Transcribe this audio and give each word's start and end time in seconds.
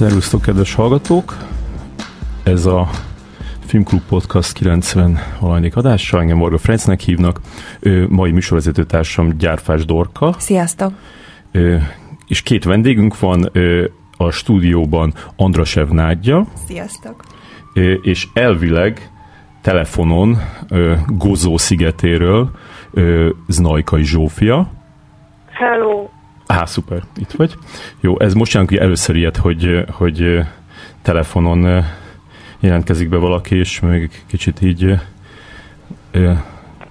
Szervusztok, 0.00 0.42
kedves 0.42 0.74
hallgatók! 0.74 1.36
Ez 2.42 2.66
a 2.66 2.88
Filmklub 3.66 4.00
Podcast 4.08 4.52
90 4.52 5.18
valanyadik 5.40 5.76
adása, 5.76 6.20
engem 6.20 6.36
Morga 6.36 6.58
Francnek 6.58 7.00
hívnak, 7.00 7.40
ö, 7.80 8.04
mai 8.08 8.30
műsorvezető 8.30 8.84
társam 8.84 9.38
Gyárfás 9.38 9.84
Dorka. 9.84 10.34
Sziasztok! 10.38 10.92
Ö, 11.52 11.76
és 12.26 12.42
két 12.42 12.64
vendégünk 12.64 13.18
van 13.18 13.48
ö, 13.52 13.84
a 14.16 14.30
stúdióban, 14.30 15.14
Andrasev 15.36 15.88
Nádja. 15.88 16.46
Sziasztok! 16.66 17.24
Ö, 17.74 17.92
és 17.92 18.26
elvileg 18.32 19.10
telefonon 19.62 20.36
ö, 20.68 20.94
Gozó 21.06 21.56
szigetéről 21.56 22.50
ö, 22.90 23.30
Znajkai 23.48 24.02
Zsófia. 24.02 24.70
Hello! 25.50 26.09
Á, 26.50 26.64
szuper, 26.64 27.02
itt 27.16 27.30
vagy. 27.30 27.54
Jó, 28.00 28.20
ez 28.20 28.34
most 28.34 28.56
hogy 28.56 28.76
először 28.76 29.16
ilyet, 29.16 29.36
hogy, 29.36 29.84
hogy 29.90 30.38
telefonon 31.02 31.84
jelentkezik 32.60 33.08
be 33.08 33.16
valaki, 33.16 33.56
és 33.56 33.80
még 33.80 34.10
kicsit 34.26 34.62
így 34.62 34.98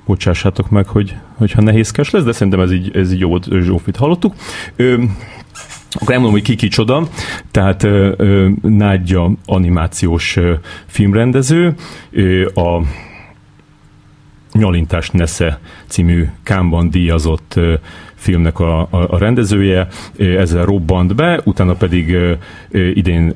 bocsássátok 0.05 0.70
meg, 0.70 0.88
hogy, 0.88 1.16
hogyha 1.35 1.62
nehézkes 1.62 2.10
lesz, 2.10 2.24
de 2.24 2.32
szerintem 2.32 2.60
ez 2.60 2.71
így, 2.71 2.96
ez 2.96 3.12
így 3.13 3.20
jó 3.20 3.37
Zsófit 3.41 3.96
hallottuk. 3.96 4.35
Ö, 4.76 5.04
akkor 5.91 6.12
elmondom, 6.13 6.32
hogy 6.32 6.41
ki 6.41 6.55
kicsoda. 6.55 7.07
Tehát 7.52 7.84
ö, 7.84 8.13
ö, 8.18 8.49
Nádja 8.62 9.32
animációs 9.46 10.35
ö, 10.35 10.54
filmrendező, 10.85 11.74
ö, 12.12 12.46
a 12.46 12.84
Nyalintás 14.54 15.10
Nesze 15.10 15.60
című 15.87 16.30
Kámban 16.43 16.90
díjazott 16.90 17.54
ö, 17.55 17.74
filmnek 18.20 18.59
a, 18.59 18.79
a, 18.81 18.87
a 18.89 19.17
rendezője, 19.17 19.87
ezzel 20.17 20.65
robbant 20.65 21.15
be, 21.15 21.41
utána 21.43 21.73
pedig 21.73 22.17
idén 22.93 23.34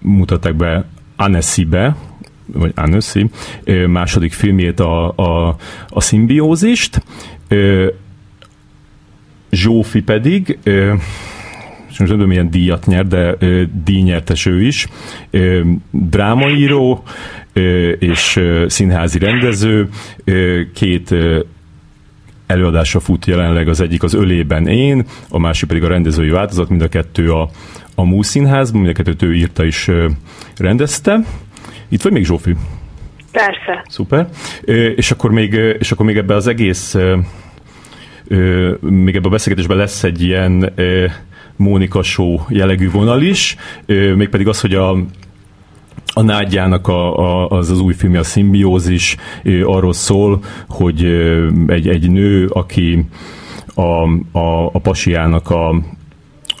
mutatták 0.00 0.54
be 0.54 0.84
Annecy-be, 1.16 1.96
vagy 2.52 2.72
Annecy, 2.74 3.30
második 3.86 4.32
filmjét, 4.32 4.80
a, 4.80 5.08
a, 5.16 5.56
a 5.88 6.00
szimbiózist. 6.00 7.02
Zsófi 9.50 10.02
pedig 10.02 10.58
és 11.96 12.02
most 12.02 12.14
nem 12.16 12.20
tudom, 12.20 12.28
milyen 12.28 12.50
díjat 12.50 12.86
nyer, 12.86 13.06
de 13.06 13.34
ö, 13.38 13.62
díjnyertes 13.84 14.46
ő 14.46 14.62
is. 14.62 14.88
Drámaíró 15.90 17.02
és 17.98 18.36
ö, 18.36 18.64
színházi 18.68 19.18
rendező, 19.18 19.88
két 20.74 21.14
előadásra 22.46 23.00
fut 23.00 23.26
jelenleg, 23.26 23.68
az 23.68 23.80
egyik 23.80 24.02
az 24.02 24.14
Ölében 24.14 24.66
én, 24.66 25.04
a 25.28 25.38
másik 25.38 25.68
pedig 25.68 25.84
a 25.84 25.88
rendezői 25.88 26.30
változat, 26.30 26.68
mind 26.68 26.82
a 26.82 26.88
kettő 26.88 27.32
a, 27.32 27.50
a 27.94 28.04
Múszínházban, 28.04 28.80
mind 28.80 28.92
a 28.92 28.96
kettőt 28.96 29.22
ő 29.22 29.34
írta 29.34 29.64
is 29.64 29.90
rendezte. 30.56 31.20
Itt 31.88 32.02
vagy 32.02 32.12
még 32.12 32.24
Zsófi? 32.24 32.56
Persze. 33.32 33.84
Szuper. 33.88 34.28
És 34.96 35.10
akkor 35.10 35.30
még, 35.30 35.52
és 35.78 35.92
akkor 35.92 36.06
még 36.06 36.16
ebbe 36.16 36.34
az 36.34 36.46
egész 36.46 36.96
még 38.80 39.16
ebbe 39.16 39.26
a 39.26 39.30
beszélgetésben 39.30 39.76
lesz 39.76 40.04
egy 40.04 40.22
ilyen 40.22 40.72
Mónika 41.56 42.02
show 42.02 42.38
jellegű 42.48 42.90
vonal 42.90 43.22
is, 43.22 43.56
mégpedig 43.86 44.48
az, 44.48 44.60
hogy 44.60 44.74
a 44.74 44.96
a 46.14 46.22
Nádjának 46.22 46.88
a, 46.88 47.18
a, 47.18 47.48
az 47.48 47.70
az 47.70 47.80
új 47.80 47.94
filmje, 47.94 48.20
a 48.20 48.24
Szimbiózis, 48.24 49.16
arról 49.64 49.92
szól, 49.92 50.42
hogy 50.68 51.04
egy, 51.66 51.88
egy 51.88 52.10
nő, 52.10 52.46
aki 52.46 53.04
a, 53.74 54.02
a, 54.38 54.66
a 54.72 54.78
pasiának 54.78 55.50
a, 55.50 55.80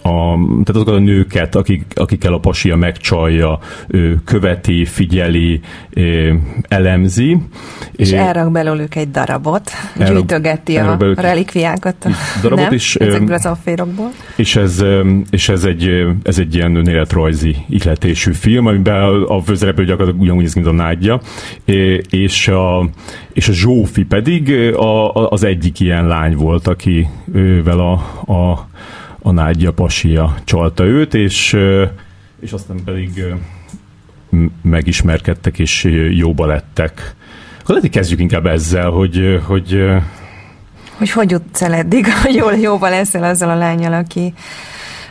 a, 0.06 0.38
tehát 0.64 0.68
azokat 0.68 0.94
a 0.94 0.98
nőket, 0.98 1.54
akik, 1.54 1.84
akikkel 1.94 2.32
a 2.32 2.38
pasia 2.38 2.76
megcsalja, 2.76 3.58
ő 3.86 4.20
követi, 4.24 4.84
figyeli, 4.84 5.60
elemzi. 6.68 7.38
És 7.96 8.12
elrak 8.12 8.52
belőlük 8.52 8.94
egy 8.94 9.10
darabot, 9.10 9.70
elrak, 9.98 10.14
gyűjtögeti 10.14 10.76
a 10.76 10.96
relikviákat. 11.14 12.06
Darabot 12.42 12.64
nem? 12.64 12.72
is. 12.72 12.96
Ezekből 12.96 13.34
az 13.34 13.46
afférokból. 13.46 14.10
És 14.36 14.56
ez, 14.56 14.84
és 15.30 15.48
ez 15.48 15.64
egy, 15.64 16.06
ez 16.22 16.38
egy 16.38 16.54
ilyen 16.54 16.76
önéletrajzi 16.76 17.56
ihletésű 17.68 18.32
film, 18.32 18.66
amiben 18.66 19.22
a 19.22 19.40
főszereplő 19.40 19.84
gyakorlatilag 19.84 20.22
ugyanúgy 20.22 20.50
mint 20.54 20.66
a 20.66 20.72
nádja, 20.72 21.20
és 22.10 22.48
a, 22.48 22.88
és 23.32 23.48
a 23.48 23.52
Zsófi 23.52 24.04
pedig 24.04 24.74
a, 24.74 25.12
az 25.12 25.44
egyik 25.44 25.80
ilyen 25.80 26.06
lány 26.06 26.36
volt, 26.36 26.66
akivel 26.66 27.78
a, 27.78 27.92
a 28.32 28.68
a 29.26 29.32
nádja 29.32 29.72
pasia 29.72 30.34
csalta 30.44 30.84
őt, 30.84 31.14
és, 31.14 31.56
és 32.40 32.52
aztán 32.52 32.76
pedig 32.84 33.24
megismerkedtek, 34.62 35.58
és 35.58 35.84
jóba 36.10 36.46
lettek. 36.46 37.14
Akkor 37.52 37.74
lehet, 37.74 37.82
hogy 37.82 37.90
kezdjük 37.90 38.20
inkább 38.20 38.46
ezzel, 38.46 38.90
hogy... 38.90 39.40
Hogy, 39.46 39.84
hogy, 40.98 41.10
hogy 41.10 41.30
jutsz 41.30 41.62
el 41.62 41.74
eddig, 41.74 42.06
hogy 42.22 42.34
jól, 42.34 42.54
jóba 42.54 42.88
leszel 42.88 43.22
azzal 43.22 43.50
a 43.50 43.54
lányjal, 43.54 43.92
aki, 43.92 44.34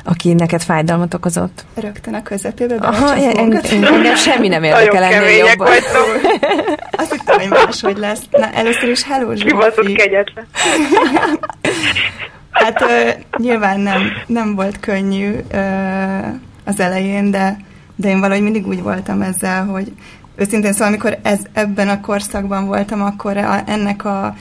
aki 0.03 0.33
neked 0.33 0.61
fájdalmat 0.61 1.13
okozott. 1.13 1.65
Rögtön 1.73 2.13
a 2.13 2.23
közepébe 2.23 2.75
Aha, 2.75 3.15
engem, 3.37 3.61
engem 3.71 4.15
semmi 4.15 4.47
nem 4.47 4.63
érdekel 4.63 5.03
ennél 5.03 5.45
jobban. 5.45 5.67
Azt 6.97 7.11
hittem, 7.11 7.39
hogy 7.39 7.49
máshogy 7.49 7.97
lesz. 7.97 8.21
Na, 8.31 8.49
először 8.51 8.89
is 8.89 9.03
hello, 9.03 9.35
Zsófi. 9.35 9.45
Kibaszott 9.45 9.93
kegyetlen. 9.93 10.47
Hát 12.55 12.81
ö, 12.81 13.09
nyilván 13.37 13.79
nem, 13.79 14.01
nem 14.27 14.55
volt 14.55 14.79
könnyű 14.79 15.35
ö, 15.51 15.59
az 16.65 16.79
elején, 16.79 17.31
de, 17.31 17.57
de 17.95 18.09
én 18.09 18.19
valahogy 18.19 18.43
mindig 18.43 18.67
úgy 18.67 18.81
voltam 18.81 19.21
ezzel, 19.21 19.65
hogy 19.65 19.91
őszintén 20.35 20.71
szóval, 20.71 20.87
amikor 20.87 21.17
ez, 21.21 21.39
ebben 21.53 21.89
a 21.89 22.01
korszakban 22.01 22.65
voltam, 22.65 23.01
akkor 23.01 23.37
a, 23.37 23.63
ennek 23.65 24.05
a 24.05 24.35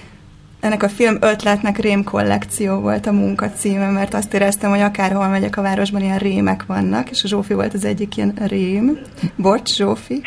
ennek 0.65 0.83
a 0.83 0.89
film 0.89 1.17
ötletnek 1.21 1.79
rém 1.79 2.05
kollekció 2.05 2.81
volt 2.81 3.07
a 3.07 3.13
munka 3.13 3.51
címe, 3.51 3.91
mert 3.91 4.15
azt 4.15 4.35
éreztem, 4.35 4.71
hogy 4.71 4.81
akárhol 4.81 5.29
megyek 5.29 5.57
a 5.57 5.63
városban, 5.63 6.03
ilyen 6.03 6.19
rémek 6.19 6.67
vannak, 6.67 7.11
és 7.11 7.25
a 7.25 7.29
Zsófi 7.29 7.55
volt 7.55 7.75
az 7.75 7.85
egyik 7.85 8.17
ilyen 8.17 8.35
rém. 8.47 8.99
Bocs, 9.37 9.75
Zsófi. 9.75 10.23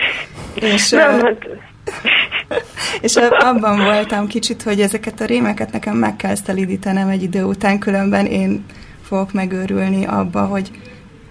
És, 0.54 0.90
Nem, 0.90 1.20
hát 1.20 1.48
és 3.02 3.16
abban 3.40 3.84
voltam 3.84 4.28
kicsit, 4.28 4.64
hogy 4.64 4.82
ezeket 4.82 5.22
a 5.22 5.26
rémeket 5.26 5.72
nekem 5.72 5.98
meg 5.98 6.16
kell 6.16 6.36
szelidítenem 6.36 7.10
egy 7.10 7.24
idő 7.24 7.44
után, 7.44 7.80
különben 7.80 8.26
én 8.26 8.66
fogok 9.04 9.34
megőrülni 9.34 10.06
abba, 10.06 10.46
hogy, 10.46 10.72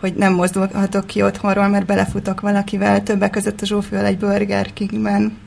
hogy 0.01 0.15
nem 0.15 0.33
mozdulhatok 0.33 1.07
ki 1.07 1.23
otthonról, 1.23 1.69
mert 1.69 1.87
belefutok 1.87 2.41
valakivel, 2.41 3.03
többek 3.03 3.31
között 3.31 3.61
a 3.61 3.67
Zsófival 3.67 4.05
egy 4.05 4.19
Burger 4.19 4.73
Kingben 4.73 5.46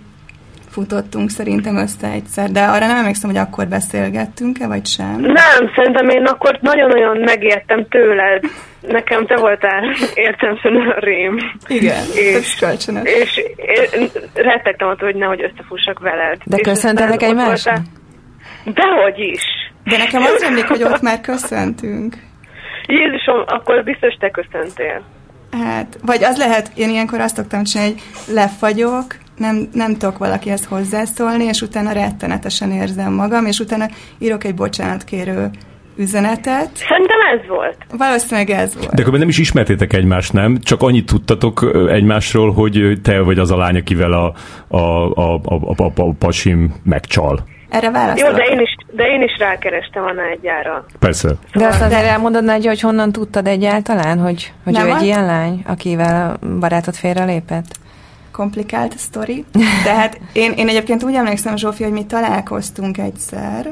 futottunk 0.69 1.29
szerintem 1.29 1.75
össze 1.77 2.07
egyszer, 2.07 2.49
de 2.51 2.63
arra 2.63 2.87
nem 2.87 2.97
emlékszem, 2.97 3.29
hogy 3.29 3.39
akkor 3.39 3.67
beszélgettünk-e, 3.67 4.67
vagy 4.67 4.85
sem. 4.85 5.19
Nem, 5.19 5.71
szerintem 5.75 6.09
én 6.09 6.25
akkor 6.25 6.57
nagyon-nagyon 6.61 7.17
megértem 7.17 7.87
tőled. 7.87 8.43
Nekem 8.81 9.25
te 9.25 9.35
voltál 9.35 9.83
értelmszerűen 10.13 10.87
a 10.87 10.99
rém. 10.99 11.37
Igen, 11.67 12.03
és, 12.13 12.55
kölcsönös. 12.55 13.03
És 13.03 13.37
én 13.97 14.09
rettegtem 14.33 14.87
attól, 14.87 15.11
hogy 15.11 15.19
nehogy 15.19 15.43
összefussak 15.43 15.99
veled. 15.99 16.37
De 16.45 16.57
köszöntelek 16.57 17.21
egymásnak? 17.21 17.77
Dehogy 18.63 19.19
is. 19.19 19.43
De 19.83 19.97
nekem 19.97 20.21
az 20.21 20.43
emlék, 20.43 20.67
hogy 20.67 20.83
ott 20.83 21.01
már 21.01 21.21
köszöntünk. 21.21 22.15
Jézusom, 22.85 23.43
akkor 23.47 23.83
biztos 23.83 24.13
te 24.19 24.29
köszöntél. 24.29 25.01
Hát, 25.51 25.97
vagy 26.05 26.23
az 26.23 26.37
lehet, 26.37 26.71
én 26.75 26.89
ilyenkor 26.89 27.19
azt 27.19 27.35
szoktam 27.35 27.63
csinálni, 27.63 27.91
hogy 27.93 28.33
lefagyok, 28.35 29.05
nem, 29.39 29.69
nem 29.73 29.97
tudok 29.97 30.17
valakihez 30.17 30.65
hozzászólni, 30.65 31.43
és 31.43 31.61
utána 31.61 31.91
rettenetesen 31.91 32.71
érzem 32.71 33.13
magam, 33.13 33.45
és 33.45 33.59
utána 33.59 33.85
írok 34.19 34.43
egy 34.43 34.55
bocsánatkérő 34.55 35.49
üzenetet. 35.97 36.69
Szerintem 36.73 37.17
ez 37.33 37.47
volt. 37.47 37.75
Valószínűleg 37.97 38.49
ez 38.49 38.75
volt. 38.75 38.93
De 38.93 39.01
akkor 39.01 39.19
nem 39.19 39.27
is 39.27 39.37
ismertétek 39.37 39.93
egymást, 39.93 40.33
nem? 40.33 40.57
Csak 40.59 40.81
annyit 40.81 41.05
tudtatok 41.05 41.71
egymásról, 41.89 42.51
hogy 42.51 42.99
te 43.03 43.19
vagy 43.21 43.39
az 43.39 43.51
a 43.51 43.57
lány, 43.57 43.75
akivel 43.75 44.11
a, 44.13 44.33
a, 44.67 44.77
a, 44.77 45.33
a, 45.43 45.53
a, 45.77 45.91
a 45.95 46.13
pasim 46.19 46.73
megcsal. 46.83 47.43
Erre 47.69 47.91
válaszolok. 47.91 48.31
Jó, 48.31 48.37
de 48.37 48.43
én 48.43 48.59
is, 48.59 48.75
de 48.91 49.03
én 49.03 49.21
is 49.21 49.37
rákerestem 49.39 50.03
a 50.03 50.11
Nágyára. 50.13 50.85
Persze. 50.99 51.27
Szóval 51.27 51.39
de 51.53 51.67
azt 51.67 51.81
azért 51.81 52.05
elmondod, 52.05 52.43
Nagy, 52.43 52.65
hogy 52.65 52.81
honnan 52.81 53.11
tudtad 53.11 53.47
egyáltalán, 53.47 54.19
hogy, 54.19 54.53
hogy 54.63 54.79
ő 54.85 54.89
egy 54.89 55.01
ilyen 55.03 55.25
lány, 55.25 55.63
akivel 55.67 56.39
a 56.41 56.47
barátod 56.59 56.93
félrelépett? 56.93 57.78
Komplikált 58.39 58.97
sztori. 58.97 59.45
De 59.85 59.93
hát 59.93 60.19
én, 60.33 60.51
én 60.51 60.67
egyébként 60.67 61.03
úgy 61.03 61.13
emlékszem, 61.13 61.57
Zsófi, 61.57 61.83
hogy 61.83 61.91
mi 61.91 62.05
találkoztunk 62.05 62.97
egyszer, 62.97 63.65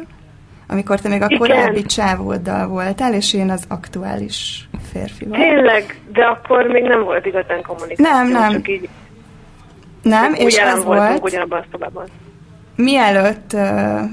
amikor 0.68 1.00
te 1.00 1.10
még 1.10 1.22
a 1.22 1.38
korábbi 1.38 1.84
csávóddal 1.84 2.68
voltál, 2.68 3.14
és 3.14 3.34
én 3.34 3.50
az 3.50 3.64
aktuális 3.68 4.70
férfival. 4.92 5.40
Tényleg, 5.40 6.00
de 6.14 6.24
akkor 6.24 6.66
még 6.66 6.84
nem 6.84 7.04
volt 7.04 7.26
igazán 7.26 7.62
kommunikáció. 7.62 8.12
Nem, 8.12 8.28
nem. 8.28 8.52
Csak 8.52 8.68
így, 8.68 8.90
nem, 10.02 10.34
és 10.34 10.56
ez 10.56 10.84
volt. 10.84 11.24
ugyanabban 11.24 11.60
a 11.60 11.66
szobában. 11.72 12.06
Mielőtt 12.78 13.52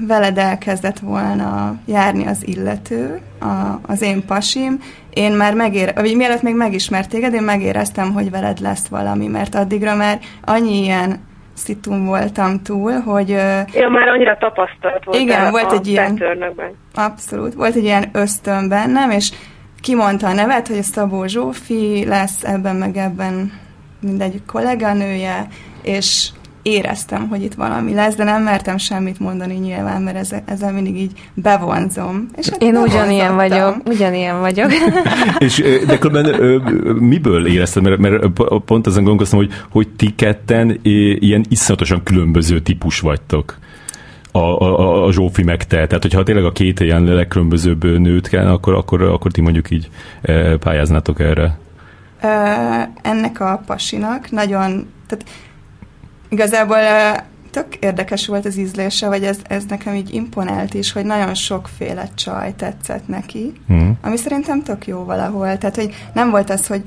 veled 0.07 0.37
elkezdett 0.37 0.99
volna 0.99 1.75
járni 1.85 2.27
az 2.27 2.47
illető, 2.47 3.21
a, 3.39 3.79
az 3.87 4.01
én 4.01 4.25
pasim, 4.25 4.79
én 5.13 5.31
már 5.31 5.53
megér, 5.53 5.93
vagy 5.95 6.15
mielőtt 6.15 6.41
még 6.41 6.55
megismert 6.55 7.09
téged, 7.09 7.33
én 7.33 7.43
megéreztem, 7.43 8.13
hogy 8.13 8.29
veled 8.29 8.59
lesz 8.59 8.87
valami, 8.87 9.27
mert 9.27 9.55
addigra 9.55 9.95
már 9.95 10.19
annyi 10.43 10.83
ilyen 10.83 11.19
szitum 11.53 12.05
voltam 12.05 12.61
túl, 12.63 12.91
hogy... 12.91 13.29
Ja, 13.29 13.89
már 13.89 14.07
annyira 14.07 14.37
tapasztalt 14.37 15.03
volt 15.03 15.19
Igen, 15.19 15.51
volt 15.51 15.71
egy 15.71 15.87
ilyen... 15.87 16.23
Abszolút. 16.93 17.53
Volt 17.53 17.75
egy 17.75 17.83
ilyen 17.83 18.09
ösztön 18.13 18.69
bennem, 18.69 19.09
és 19.09 19.31
kimondta 19.81 20.27
a 20.27 20.33
nevet, 20.33 20.67
hogy 20.67 20.77
a 20.77 20.83
Szabó 20.83 21.25
Zsófi 21.25 22.05
lesz 22.07 22.43
ebben 22.43 22.75
meg 22.75 22.97
ebben 22.97 23.51
mindegy 24.01 24.41
kolléganője, 24.45 25.47
és 25.81 26.29
éreztem, 26.65 27.27
hogy 27.27 27.43
itt 27.43 27.53
valami 27.53 27.93
lesz, 27.93 28.15
de 28.15 28.23
nem 28.23 28.43
mertem 28.43 28.77
semmit 28.77 29.19
mondani 29.19 29.53
nyilván, 29.53 30.01
mert 30.01 30.17
ezzel, 30.17 30.43
ezzel 30.45 30.71
mindig 30.71 30.97
így 30.97 31.11
bevonzom. 31.33 32.27
És 32.35 32.49
hát 32.49 32.61
Én 32.61 32.75
ugyanilyen 32.75 33.35
vagyok, 33.35 33.75
ugyanilyen 33.85 34.39
vagyok. 34.39 34.71
és 35.37 35.63
de 35.87 35.97
különben 35.97 36.61
miből 36.99 37.47
érezted? 37.47 37.83
Mert, 37.83 37.97
mert 37.97 38.27
pont 38.65 38.87
ezen 38.87 39.03
gondolkoztam, 39.03 39.39
hogy, 39.39 39.51
hogy 39.69 39.87
ti 39.95 40.15
ketten 40.15 40.79
ilyen 41.19 41.45
iszonyatosan 41.49 42.03
különböző 42.03 42.59
típus 42.59 42.99
vagytok 42.99 43.57
a, 44.31 44.39
a, 44.39 45.05
a 45.05 45.11
Zsófi 45.11 45.43
meg 45.43 45.63
te. 45.63 45.87
Tehát, 45.87 46.01
hogyha 46.01 46.23
tényleg 46.23 46.45
a 46.45 46.51
két 46.51 46.79
ilyen 46.79 47.03
legkülönbözőbb 47.03 47.99
nőt 47.99 48.27
kell, 48.27 48.47
akkor, 48.47 48.73
akkor, 48.73 49.01
akkor 49.01 49.31
ti 49.31 49.41
mondjuk 49.41 49.69
így 49.69 49.89
pályáznátok 50.59 51.19
erre. 51.19 51.57
Ö, 52.21 52.27
ennek 53.01 53.39
a 53.39 53.61
pasinak 53.65 54.31
nagyon, 54.31 54.87
tehát 55.07 55.25
Igazából 56.29 56.77
tök 57.51 57.75
érdekes 57.79 58.27
volt 58.27 58.45
az 58.45 58.57
ízlése, 58.57 59.07
vagy 59.07 59.23
ez, 59.23 59.39
ez 59.47 59.65
nekem 59.65 59.93
így 59.93 60.13
imponált 60.13 60.73
is, 60.73 60.91
hogy 60.91 61.05
nagyon 61.05 61.33
sokféle 61.33 62.07
csaj 62.15 62.55
tetszett 62.55 63.07
neki, 63.07 63.53
mm. 63.73 63.89
ami 64.01 64.17
szerintem 64.17 64.63
tök 64.63 64.87
jó 64.87 65.03
valahol. 65.03 65.57
Tehát, 65.57 65.75
hogy 65.75 65.95
nem 66.13 66.29
volt 66.29 66.49
az, 66.49 66.67
hogy 66.67 66.81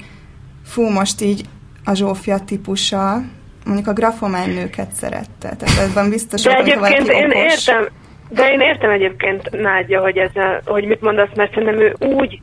fú, 0.65 0.89
most 0.89 1.21
így 1.21 1.45
a 1.85 1.95
Zsófia 1.95 2.39
típusa, 2.39 3.23
mondjuk 3.65 3.87
a 3.89 3.93
grafomán 3.93 4.51
nőket 4.51 4.91
szerette. 4.93 5.57
Tehát 5.57 5.91
ebben 5.91 6.11
biztos 6.11 6.43
De 6.43 6.57
egyébként 6.57 7.09
én 7.09 7.31
okos. 7.31 7.67
értem, 7.67 7.89
de 8.29 8.53
én 8.53 8.61
értem 8.61 8.91
egyébként 8.91 9.51
Nádja, 9.51 10.01
hogy, 10.01 10.17
ez 10.17 10.31
a, 10.35 10.61
hogy 10.65 10.85
mit 10.85 11.01
mondasz, 11.01 11.35
mert 11.35 11.55
szerintem 11.55 11.81
ő 11.81 11.97
úgy, 11.99 12.41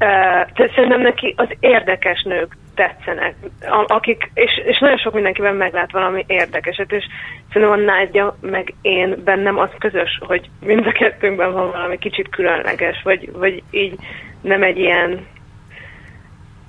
uh, 0.00 0.66
szerintem 0.74 1.00
neki 1.00 1.34
az 1.36 1.48
érdekes 1.60 2.22
nők 2.22 2.56
tetszenek, 2.78 3.34
akik, 3.86 4.30
és, 4.34 4.50
és 4.64 4.78
nagyon 4.78 4.98
sok 4.98 5.14
mindenkiben 5.14 5.54
meglát 5.54 5.92
valami 5.92 6.24
érdekeset, 6.26 6.92
és 6.92 7.04
szerintem 7.52 7.78
a 7.78 7.84
Nádja 7.84 8.36
meg 8.40 8.74
én 8.82 9.22
bennem 9.24 9.58
az 9.58 9.68
közös, 9.78 10.18
hogy 10.26 10.50
mind 10.60 10.86
a 10.86 10.92
kettőnkben 10.92 11.52
van 11.52 11.70
valami 11.70 11.98
kicsit 11.98 12.28
különleges, 12.28 13.02
vagy, 13.02 13.32
vagy 13.32 13.62
így 13.70 13.94
nem 14.40 14.62
egy 14.62 14.78
ilyen 14.78 15.26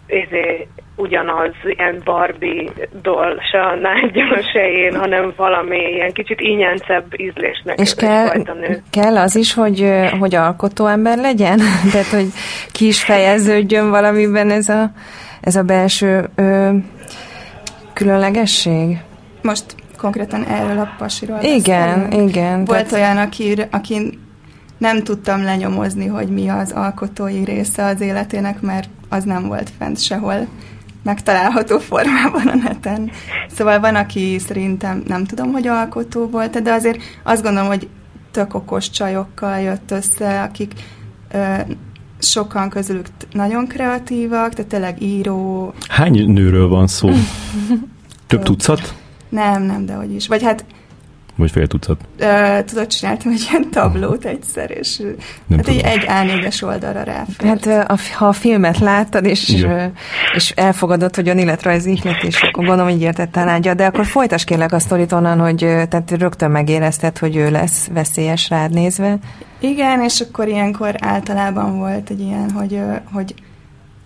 ezé, 0.07 0.67
ugyanaz, 0.95 1.51
ilyen 1.63 2.01
Barbie 2.03 2.69
doll, 3.01 3.37
se 3.51 3.61
a 3.61 3.75
Nádja, 3.75 4.41
se 4.53 4.71
én, 4.71 4.95
hanem 4.95 5.33
valami 5.35 5.77
ilyen 5.77 6.11
kicsit 6.11 6.41
ínyencebb 6.41 7.05
ízlésnek. 7.17 7.79
És 7.79 7.93
kell, 7.95 8.31
kell 8.91 9.17
az 9.17 9.35
is, 9.35 9.53
hogy, 9.53 9.85
hogy 10.19 10.35
alkotó 10.35 10.87
ember 10.87 11.17
legyen? 11.17 11.59
Tehát, 11.91 12.07
hogy 12.07 12.27
ki 12.71 12.87
is 12.87 13.03
fejeződjön 13.03 13.89
valamiben 13.89 14.49
ez 14.51 14.69
a 14.69 14.91
ez 15.41 15.55
a 15.55 15.63
belső 15.63 16.29
ö, 16.35 16.75
különlegesség? 17.93 18.97
Most 19.41 19.75
konkrétan 19.97 20.43
erről 20.43 20.79
a 20.79 20.95
pasiról 20.97 21.39
Igen, 21.41 22.01
beszélünk. 22.01 22.29
igen. 22.29 22.65
Volt 22.65 22.87
tehát... 22.87 22.91
olyan, 22.91 23.17
aki, 23.17 23.55
aki 23.71 24.19
nem 24.77 25.03
tudtam 25.03 25.43
lenyomozni, 25.43 26.07
hogy 26.07 26.29
mi 26.29 26.47
az 26.47 26.71
alkotói 26.71 27.43
része 27.43 27.85
az 27.85 28.01
életének, 28.01 28.61
mert 28.61 28.89
az 29.09 29.23
nem 29.23 29.47
volt 29.47 29.71
fent 29.77 30.01
sehol 30.01 30.47
megtalálható 31.03 31.79
formában 31.79 32.47
a 32.47 32.55
neten. 32.55 33.11
Szóval 33.55 33.79
van, 33.79 33.95
aki 33.95 34.39
szerintem 34.39 35.03
nem 35.07 35.25
tudom, 35.25 35.51
hogy 35.51 35.67
alkotó 35.67 36.27
volt, 36.27 36.61
de 36.61 36.71
azért 36.71 37.01
azt 37.23 37.43
gondolom, 37.43 37.67
hogy 37.67 37.87
tök 38.31 38.53
okos 38.53 38.89
csajokkal 38.89 39.59
jött 39.59 39.91
össze, 39.91 40.41
akik 40.41 40.73
ö, 41.31 41.55
sokan 42.19 42.69
közülük 42.69 43.07
nagyon 43.31 43.67
kreatívak, 43.67 44.53
tehát 44.53 44.71
tényleg 44.71 45.01
író. 45.01 45.73
Hány 45.87 46.31
nőről 46.31 46.67
van 46.67 46.87
szó? 46.87 47.09
Több 48.27 48.43
tucat? 48.43 48.93
Nem, 49.29 49.63
nem, 49.63 49.85
de 49.85 49.93
hogy 49.93 50.13
is. 50.13 50.27
Vagy 50.27 50.43
hát 50.43 50.65
vagy 51.39 51.51
fél 51.51 51.67
tucat? 51.67 52.01
Uh, 52.19 52.63
tudod, 52.63 52.87
csináltam 52.87 53.31
egy 53.31 53.47
ilyen 53.49 53.69
tablót 53.69 54.25
egyszer, 54.25 54.71
és 54.71 54.97
Nem 55.47 55.57
hát 55.57 55.67
egy, 55.67 55.79
egy 55.79 56.05
A4-es 56.07 56.63
oldalra 56.63 57.03
ráfért. 57.03 57.65
Hát 57.65 57.89
a, 57.89 57.97
ha 58.17 58.27
a 58.27 58.33
filmet 58.33 58.79
láttad, 58.79 59.25
és, 59.25 59.49
Igen. 59.49 59.93
és 60.35 60.49
elfogadod, 60.49 61.15
hogy 61.15 61.29
a 61.29 61.33
életrajzi 61.49 61.91
ihletés, 61.91 62.41
akkor 62.41 62.65
gondolom, 62.65 62.91
hogy 62.91 63.01
értettel 63.01 63.49
ágya, 63.49 63.73
de 63.73 63.85
akkor 63.85 64.05
folytas 64.05 64.43
kérlek 64.43 64.71
a 64.71 64.79
sztorit 64.79 65.11
onnan, 65.11 65.39
hogy 65.39 65.57
tehát 65.57 66.11
rögtön 66.17 66.51
megérezted, 66.51 67.17
hogy 67.17 67.35
ő 67.35 67.49
lesz 67.49 67.87
veszélyes 67.93 68.49
rád 68.49 68.71
nézve. 68.71 69.17
Igen, 69.59 70.01
és 70.01 70.19
akkor 70.19 70.47
ilyenkor 70.47 70.95
általában 70.99 71.77
volt 71.77 72.09
egy 72.09 72.19
ilyen, 72.19 72.51
hogy, 72.51 72.81
hogy, 73.13 73.33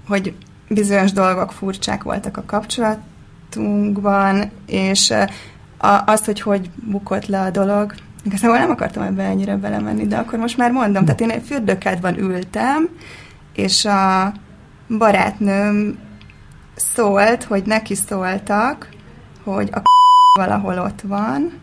hogy 0.07 0.33
bizonyos 0.67 1.11
dolgok 1.11 1.51
furcsák 1.51 2.03
voltak 2.03 2.37
a 2.37 2.43
kapcsolatunkban, 2.45 4.51
és 4.65 5.13
a, 5.83 6.03
azt, 6.05 6.25
hogy 6.25 6.41
hogy 6.41 6.69
bukott 6.75 7.25
le 7.25 7.41
a 7.41 7.49
dolog, 7.49 7.93
igazából 8.23 8.57
nem 8.57 8.69
akartam 8.69 9.03
ebbe 9.03 9.23
ennyire 9.23 9.55
belemenni, 9.55 10.07
de 10.07 10.17
akkor 10.17 10.39
most 10.39 10.57
már 10.57 10.71
mondom, 10.71 11.05
tehát 11.05 11.21
én 11.21 11.29
egy 11.29 11.43
fürdőkádban 11.45 12.17
ültem, 12.17 12.89
és 13.53 13.85
a 13.85 14.33
barátnőm 14.97 15.97
szólt, 16.75 17.43
hogy 17.43 17.63
neki 17.65 17.95
szóltak, 17.95 18.89
hogy 19.43 19.69
a 19.71 19.81
valahol 20.39 20.79
ott 20.79 21.01
van, 21.01 21.59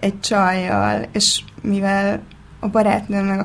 egy 0.00 0.20
csajjal, 0.20 1.06
és 1.12 1.42
mivel 1.62 2.20
a 2.60 2.68
barátnőm 2.68 3.24
meg 3.24 3.38
a 3.38 3.44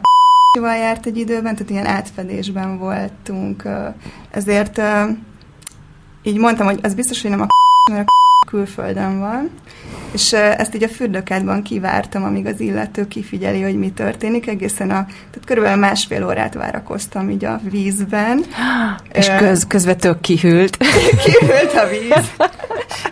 val 0.59 0.75
járt 0.75 1.05
egy 1.05 1.17
időben, 1.17 1.55
tehát 1.55 1.69
ilyen 1.69 1.85
átfedésben 1.85 2.77
voltunk, 2.77 3.67
ezért 4.31 4.81
így 6.23 6.37
mondtam, 6.37 6.65
hogy 6.65 6.79
az 6.81 6.93
biztos, 6.93 7.21
hogy 7.21 7.31
nem 7.31 7.41
a 7.41 7.47
mert 7.91 8.07
a 8.07 8.45
külföldön 8.45 9.19
van, 9.19 9.49
és 10.13 10.33
ezt 10.33 10.75
így 10.75 10.83
a 10.83 10.87
fürdőkádban 10.87 11.61
kivártam, 11.61 12.23
amíg 12.23 12.45
az 12.45 12.59
illető 12.59 13.07
kifigyeli, 13.07 13.61
hogy 13.61 13.77
mi 13.77 13.89
történik, 13.89 14.47
egészen 14.47 14.89
a, 14.89 15.05
tehát 15.05 15.45
körülbelül 15.45 15.79
másfél 15.79 16.25
órát 16.25 16.53
várakoztam 16.53 17.29
így 17.29 17.45
a 17.45 17.59
vízben. 17.69 18.45
És 19.13 19.27
köz, 19.37 19.67
közben 19.67 19.97
tök 19.97 20.21
kihűlt. 20.21 20.77
kihűlt 21.23 21.73
a 21.73 21.87
víz. 21.87 22.47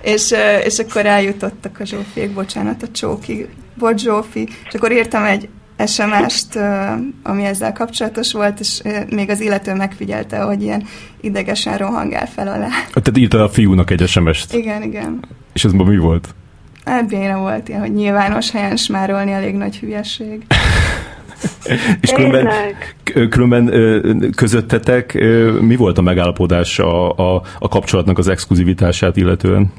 és, 0.02 0.34
és 0.64 0.80
akkor 0.80 1.06
eljutottak 1.06 1.80
a 1.80 1.86
Zsófiék, 1.86 2.34
bocsánat, 2.34 2.84
a 2.84 2.88
csóki, 2.92 3.48
bocs 3.76 4.02
Zsófi, 4.02 4.48
és 4.68 4.74
akkor 4.74 4.92
írtam 4.92 5.24
egy 5.24 5.50
SMS-t, 5.88 6.60
ami 7.24 7.44
ezzel 7.44 7.74
kapcsolatos 7.74 8.34
volt, 8.34 8.60
és 8.60 8.82
még 9.10 9.30
az 9.30 9.42
illető 9.42 9.74
megfigyelte, 9.74 10.38
hogy 10.38 10.62
ilyen 10.62 10.84
idegesen 11.22 11.78
rohangál 11.78 12.28
fel 12.28 12.48
alá. 12.48 12.68
Tehát 12.94 13.18
írta 13.18 13.44
a 13.44 13.50
fiúnak 13.50 13.90
egy 13.90 14.08
SMS-t? 14.08 14.54
Igen, 14.54 14.82
igen. 14.82 15.20
És 15.54 15.66
ez 15.66 15.72
mi 15.72 15.98
volt? 15.98 16.36
Hát 16.86 17.08
béna 17.08 17.38
volt 17.38 17.70
ilyen, 17.70 17.82
hogy 17.82 17.94
nyilvános 17.94 18.52
helyen 18.52 18.76
smárolni 18.76 19.32
elég 19.32 19.56
nagy 19.56 19.78
hülyeség. 19.78 20.46
És 22.02 22.12
különben, 22.12 22.48
különben 23.30 24.32
közöttetek 24.36 25.14
mi 25.62 25.76
volt 25.76 25.98
a 25.98 26.02
megállapodás 26.02 26.80
a, 26.80 27.12
a, 27.12 27.42
a 27.60 27.68
kapcsolatnak 27.68 28.18
az 28.18 28.28
exkluzivitását 28.28 29.18
illetően? 29.18 29.72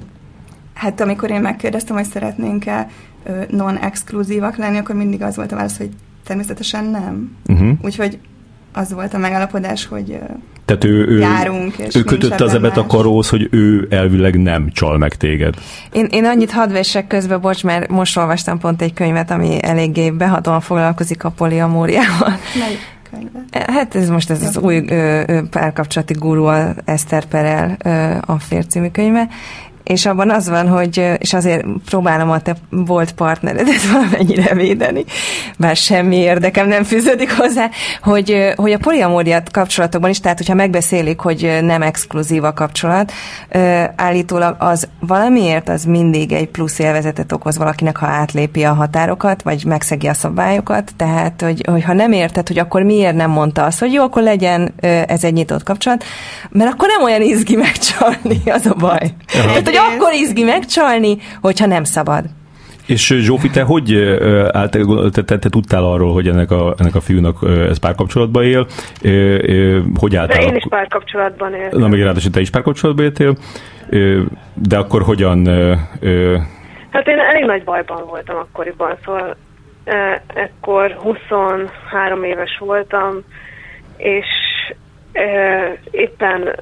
Hát 0.75 1.01
amikor 1.01 1.31
én 1.31 1.41
megkérdeztem, 1.41 1.97
hogy 1.97 2.05
szeretnénk-e 2.05 2.89
non-exkluzívak 3.49 4.57
lenni, 4.57 4.77
akkor 4.77 4.95
mindig 4.95 5.23
az 5.23 5.37
volt 5.37 5.53
a 5.53 5.57
válasz, 5.57 5.79
hogy 5.79 5.91
természetesen 6.25 6.85
nem. 6.85 7.37
Uh-huh. 7.47 7.71
Úgyhogy 7.83 8.19
az 8.75 8.93
volt 8.93 9.15
a 9.15 9.19
megállapodás, 9.19 9.87
hogy 9.87 10.19
tehát 10.65 10.85
ő, 10.85 11.07
ő, 11.09 11.19
járunk, 11.19 11.77
és 11.77 11.95
ő 11.95 12.03
kötötte 12.03 12.45
az 12.45 12.55
ebet 12.55 12.77
a 12.77 12.87
karóhoz, 12.87 13.29
hogy 13.29 13.49
ő 13.51 13.87
elvileg 13.91 14.43
nem 14.43 14.71
csal 14.73 14.99
meg 14.99 15.15
téged. 15.15 15.55
Én, 15.93 16.07
én 16.11 16.25
annyit 16.25 16.51
hadd 16.51 16.73
vessek 16.73 17.07
közbe, 17.07 17.37
bocs, 17.37 17.65
mert 17.65 17.89
most 17.89 18.17
olvastam 18.17 18.59
pont 18.59 18.83
egy 18.83 18.93
könyvet, 18.93 19.31
ami 19.31 19.63
eléggé 19.63 20.11
behatóan 20.11 20.61
foglalkozik 20.61 21.25
a 21.25 21.31
poliamóriával. 21.31 22.39
Hát 23.51 23.95
ez 23.95 24.09
most 24.09 24.31
ez 24.31 24.43
az 24.43 24.59
új 24.59 24.85
ö, 24.89 25.23
ö, 25.27 25.41
párkapcsolati 25.51 26.15
gurú, 26.15 26.49
Eszter 26.85 27.25
Perel 27.25 27.77
ö, 27.85 28.17
a 28.33 28.39
fércímű 28.39 28.89
könyve, 28.89 29.29
és 29.85 30.07
abban 30.07 30.31
az 30.31 30.49
van, 30.49 30.69
hogy, 30.69 31.13
és 31.19 31.33
azért 31.33 31.65
próbálom 31.87 32.31
a 32.31 32.41
te 32.41 32.57
volt 32.71 33.13
partneredet 33.13 33.87
valamennyire 33.93 34.55
védeni, 34.55 35.05
bár 35.59 35.77
semmi 35.77 36.17
érdekem 36.17 36.69
nem 36.69 36.85
fűződik 36.85 37.37
hozzá, 37.37 37.71
hogy, 38.03 38.53
hogy 38.57 38.73
a 38.73 38.79
poliamóriát 38.79 39.51
kapcsolatokban 39.51 40.11
is, 40.11 40.21
tehát 40.21 40.39
hogyha 40.39 40.55
megbeszélik, 40.55 41.21
hogy 41.21 41.59
nem 41.63 41.83
exkluzív 41.83 42.45
a 42.45 42.53
kapcsolat, 42.53 43.13
állítólag 43.97 44.57
az 44.59 44.89
valamiért 45.01 45.69
az 45.69 45.85
mindig 45.85 46.33
egy 46.33 46.49
plusz 46.49 46.79
élvezetet 46.79 47.33
okoz 47.33 47.59
valakinek, 47.59 47.97
ha 47.97 48.07
átlépi 48.07 48.65
a 48.65 48.73
határokat, 48.73 49.43
vagy 49.43 49.65
megszegi 49.65 50.07
a 50.07 50.15
szabályokat, 50.15 50.93
tehát 50.97 51.41
hogy, 51.41 51.65
hogy 51.71 51.85
ha 51.85 51.93
nem 51.93 52.13
érted, 52.13 52.49
hogy 52.49 52.59
akkor 52.59 52.83
miért 52.83 53.17
nem 53.17 53.31
mondta 53.31 53.65
azt, 53.65 53.79
hogy 53.79 53.93
jó, 53.93 54.03
akkor 54.03 54.23
legyen 54.23 54.75
ez 55.07 55.25
egy 55.25 55.33
nyitott 55.33 55.63
kapcsolat, 55.63 56.05
mert 56.51 56.73
akkor 56.73 56.89
nem 56.89 57.03
olyan 57.03 57.23
izgi 57.23 57.57
megcsalni, 57.57 58.43
az 58.57 58.67
a 58.67 58.75
baj. 58.75 59.15
Tehát, 59.33 59.74
hogy 59.77 59.95
akkor 59.97 60.13
izgi 60.13 60.43
megcsalni, 60.43 61.17
hogyha 61.41 61.67
nem 61.67 61.85
szabad. 61.85 62.25
És 62.87 63.15
Zsófi, 63.19 63.51
te 63.51 63.63
hogy 63.63 63.95
állt, 64.53 64.79
te, 65.13 65.23
te, 65.23 65.39
te, 65.39 65.49
tudtál 65.49 65.85
arról, 65.85 66.13
hogy 66.13 66.29
ennek 66.29 66.51
a, 66.51 66.75
ennek 66.79 66.95
a 66.95 67.01
fiúnak 67.01 67.39
ez 67.69 67.79
párkapcsolatban 67.79 68.45
él? 68.45 68.67
Hogy 69.95 70.17
álltál? 70.17 70.39
De 70.39 70.45
én 70.45 70.55
is 70.55 70.67
párkapcsolatban 70.69 71.55
éltem. 71.55 71.81
Na, 71.81 71.89
még 71.89 72.03
ráadásul 72.03 72.31
te 72.31 72.41
is 72.41 72.51
párkapcsolatban 72.51 73.05
éltél. 73.05 73.37
De 74.55 74.77
akkor 74.77 75.03
hogyan... 75.03 75.47
Hát 76.91 77.07
én 77.07 77.19
elég 77.19 77.45
nagy 77.45 77.65
bajban 77.65 78.07
voltam 78.07 78.37
akkoriban, 78.37 78.97
szóval 79.05 79.37
ekkor 80.27 80.97
23 81.03 82.25
éves 82.25 82.57
voltam, 82.59 83.23
és 83.97 84.27
éppen 85.91 86.55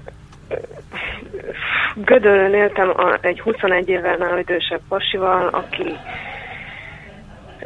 Gödöllön 1.94 2.54
éltem 2.54 2.88
a, 2.96 3.18
egy 3.20 3.40
21 3.40 3.88
évvel 3.88 4.16
nál 4.16 4.38
idősebb 4.38 4.80
pasival, 4.88 5.48
aki, 5.48 5.96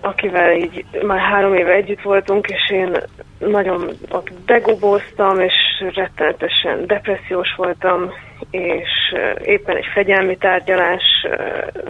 akivel 0.00 0.56
így 0.56 0.84
már 1.02 1.18
három 1.18 1.54
éve 1.54 1.72
együtt 1.72 2.02
voltunk, 2.02 2.46
és 2.46 2.70
én 2.70 2.96
nagyon 3.38 3.90
ott 4.10 4.32
begobóztam, 4.46 5.40
és 5.40 5.54
rettenetesen 5.94 6.86
depressziós 6.86 7.54
voltam, 7.56 8.12
és 8.50 9.14
éppen 9.44 9.76
egy 9.76 9.88
fegyelmi 9.94 10.36
tárgyalás 10.36 11.26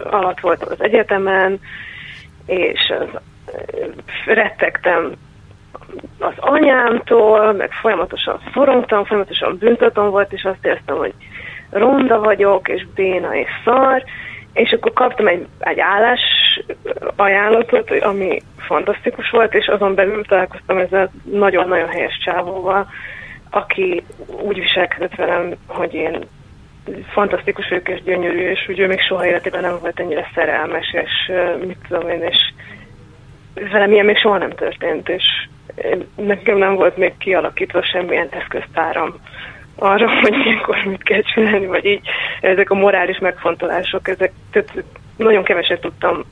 alatt 0.03 0.39
voltam 0.39 0.67
az 0.71 0.83
egyetemen, 0.83 1.59
és 2.45 2.93
az, 2.99 3.21
rettegtem 4.25 5.11
az 6.19 6.33
anyámtól, 6.35 7.53
meg 7.53 7.71
folyamatosan 7.71 8.39
szorongtam, 8.53 9.05
folyamatosan 9.05 9.57
büntatom 9.57 10.09
volt, 10.09 10.33
és 10.33 10.43
azt 10.43 10.65
éreztem, 10.65 10.97
hogy 10.97 11.13
ronda 11.69 12.19
vagyok, 12.19 12.67
és 12.67 12.85
béna, 12.95 13.35
és 13.35 13.49
szar, 13.63 14.03
és 14.53 14.71
akkor 14.71 14.93
kaptam 14.93 15.27
egy, 15.27 15.45
egy 15.59 15.79
állás 15.79 16.21
ajánlatot, 17.15 17.91
ami 17.91 18.41
fantasztikus 18.57 19.29
volt, 19.29 19.53
és 19.53 19.67
azon 19.67 19.95
belül 19.95 20.23
találkoztam 20.23 20.77
ezzel 20.77 21.11
nagyon-nagyon 21.23 21.89
helyes 21.89 22.17
csávóval, 22.25 22.87
aki 23.49 24.03
úgy 24.41 24.59
viselkedett 24.59 25.15
velem, 25.15 25.53
hogy 25.67 25.93
én 25.93 26.19
fantasztikus 27.11 27.67
vagyok 27.69 27.89
és 27.89 28.03
gyönyörű, 28.03 28.49
és 28.49 28.67
úgy 28.69 28.79
ő 28.79 28.87
még 28.87 28.99
soha 28.99 29.25
életében 29.25 29.61
nem 29.61 29.77
volt 29.79 29.99
ennyire 29.99 30.29
szerelmes, 30.35 30.93
és 30.93 31.31
mit 31.65 31.77
tudom 31.87 32.09
én, 32.09 32.21
és 32.21 32.37
velem 33.71 33.91
ilyen 33.91 34.05
még 34.05 34.17
soha 34.17 34.37
nem 34.37 34.49
történt, 34.49 35.09
és 35.09 35.23
nekem 36.15 36.57
nem 36.57 36.75
volt 36.75 36.97
még 36.97 37.17
kialakítva 37.17 37.83
semmilyen 37.83 38.27
eszköztáram 38.29 39.15
arra, 39.75 40.09
hogy 40.21 40.35
ilyenkor 40.45 40.83
mit 40.85 41.03
kell 41.03 41.21
csinálni, 41.21 41.65
vagy 41.65 41.85
így. 41.85 42.01
Ezek 42.41 42.69
a 42.69 42.75
morális 42.75 43.19
megfontolások, 43.19 44.07
ezek 44.07 44.31
tehát 44.51 44.83
nagyon 45.17 45.43
keveset 45.43 45.81
tudtam 45.81 46.23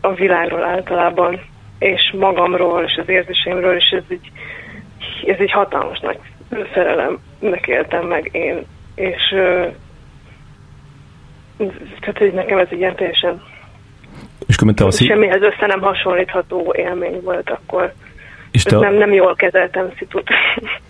a 0.00 0.14
világról 0.14 0.64
általában, 0.64 1.40
és 1.78 2.14
magamról, 2.18 2.82
és 2.82 2.98
az 3.02 3.08
érzéseimről, 3.08 3.76
és 3.76 3.90
ez 3.90 4.02
egy, 4.08 4.30
ez 5.26 5.36
egy 5.38 5.50
hatalmas 5.50 6.00
nagy 6.00 6.18
szerelemnek 6.74 7.66
éltem 7.66 8.06
meg 8.06 8.28
én, 8.32 8.66
és 8.94 9.22
tehát 12.00 12.18
hogy 12.18 12.32
nekem 12.32 12.58
ez 12.58 12.68
egy 12.70 12.78
ilyen 12.78 12.96
teljesen 12.96 13.42
és 14.46 14.56
te 14.74 14.90
semmihez 14.90 15.42
össze 15.42 15.66
nem 15.66 15.80
hasonlítható 15.80 16.74
élmény 16.76 17.20
volt 17.22 17.50
akkor. 17.50 17.92
És 18.50 18.62
te 18.62 18.78
nem, 18.78 18.94
nem 18.94 19.12
jól 19.12 19.34
kezeltem 19.34 19.92
szitut. 19.98 20.28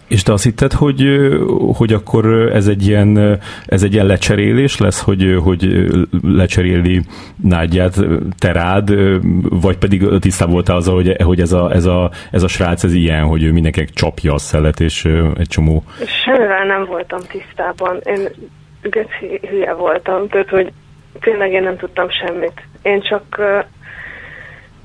És 0.08 0.22
te 0.22 0.32
azt 0.32 0.44
hitted, 0.44 0.72
hogy, 0.72 1.28
hogy 1.76 1.92
akkor 1.92 2.26
ez 2.52 2.66
egy 2.66 2.86
ilyen, 2.86 3.40
ez 3.66 3.82
egy 3.82 3.92
ilyen 3.92 4.06
lecserélés 4.06 4.78
lesz, 4.78 5.02
hogy, 5.02 5.38
hogy 5.42 5.86
lecseréli 6.22 7.00
Nádját 7.42 7.94
te 8.38 8.52
rád, 8.52 8.90
vagy 9.60 9.78
pedig 9.78 10.18
tisztában 10.18 10.54
voltál 10.54 10.76
azzal, 10.76 10.94
hogy, 10.94 11.22
hogy 11.22 11.40
ez, 11.40 11.52
a, 11.52 11.72
ez, 11.72 11.84
a, 11.84 12.10
ez 12.30 12.42
a 12.42 12.48
srác 12.48 12.84
ez 12.84 12.92
ilyen, 12.92 13.24
hogy 13.24 13.42
ő 13.42 13.52
mindenkinek 13.52 13.90
csapja 13.90 14.32
a 14.32 14.38
szelet, 14.38 14.80
és 14.80 15.04
egy 15.38 15.48
csomó... 15.48 15.82
Semmivel 16.24 16.66
nem 16.66 16.84
voltam 16.84 17.20
tisztában. 17.28 18.00
Én 18.04 18.28
geci 18.82 19.40
hülye 19.48 19.72
voltam, 19.72 20.28
tehát 20.28 20.48
hogy 20.48 20.72
tényleg 21.20 21.52
én 21.52 21.62
nem 21.62 21.76
tudtam 21.76 22.10
semmit. 22.10 22.62
Én 22.82 23.00
csak 23.00 23.40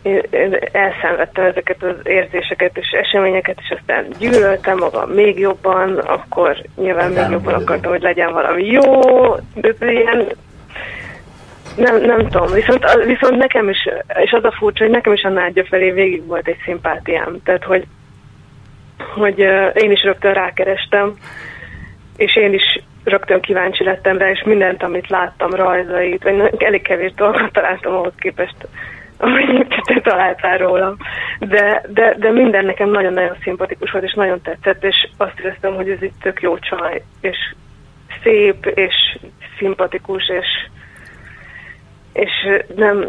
én, 0.02 0.22
én 0.30 0.58
elszenvedtem 0.72 1.46
ezeket 1.46 1.84
az 1.84 1.96
érzéseket 2.04 2.78
és 2.78 2.90
eseményeket, 2.92 3.58
és 3.62 3.76
aztán 3.80 4.06
gyűlöltem 4.20 4.78
magam 4.78 5.10
még 5.10 5.40
jobban, 5.40 5.98
akkor 5.98 6.62
nyilván 6.76 7.12
még 7.12 7.30
jobban 7.30 7.54
akartam, 7.54 7.92
hogy 7.92 8.02
legyen 8.02 8.34
valami 8.34 8.66
jó, 8.66 9.02
de 9.54 9.92
ilyen 9.92 10.28
nem, 11.76 12.02
nem 12.02 12.28
tudom, 12.30 12.54
viszont, 12.54 12.86
viszont 13.06 13.38
nekem 13.38 13.70
is, 13.70 13.90
és 14.24 14.32
az 14.32 14.44
a 14.44 14.52
furcsa, 14.52 14.84
hogy 14.84 14.94
nekem 14.94 15.14
is 15.14 15.24
a 15.24 15.30
nádja 15.30 15.66
felé 15.66 15.92
végig 15.92 16.26
volt 16.26 16.48
egy 16.48 16.62
szimpátiám, 16.64 17.38
tehát 17.44 17.64
hogy, 17.64 17.86
hogy 19.16 19.40
én 19.74 19.92
is 19.92 20.04
rögtön 20.04 20.34
rákerestem, 20.34 21.14
és 22.18 22.36
én 22.36 22.54
is 22.54 22.84
rögtön 23.04 23.42
kíváncsi 23.42 23.84
lettem 23.84 24.18
rá, 24.18 24.30
és 24.30 24.44
mindent, 24.44 24.84
amit 24.84 25.10
láttam, 25.10 25.50
rajzait, 25.50 26.24
vagy 26.24 26.50
elég 26.58 26.82
kevés 26.82 27.14
dolgot 27.14 27.52
találtam 27.52 27.94
ahhoz 27.94 28.14
képest, 28.18 28.56
amit 29.18 29.82
te 29.86 30.02
találtál 30.02 30.58
rólam. 30.58 30.98
De, 31.40 31.84
de, 31.88 32.16
de 32.18 32.32
minden 32.32 32.66
nekem 32.66 32.90
nagyon-nagyon 32.90 33.36
szimpatikus 33.44 33.92
volt, 33.92 34.04
és 34.04 34.14
nagyon 34.14 34.42
tetszett, 34.42 34.84
és 34.84 35.10
azt 35.18 35.40
éreztem, 35.40 35.76
hogy 35.76 35.90
ez 35.90 36.02
itt 36.02 36.20
tök 36.22 36.42
jó 36.42 36.58
csaj, 36.58 37.04
és 37.22 37.38
szép, 38.24 38.66
és 38.66 39.18
szimpatikus, 39.58 40.30
és, 40.30 40.48
és 42.14 42.32
nem, 42.76 43.06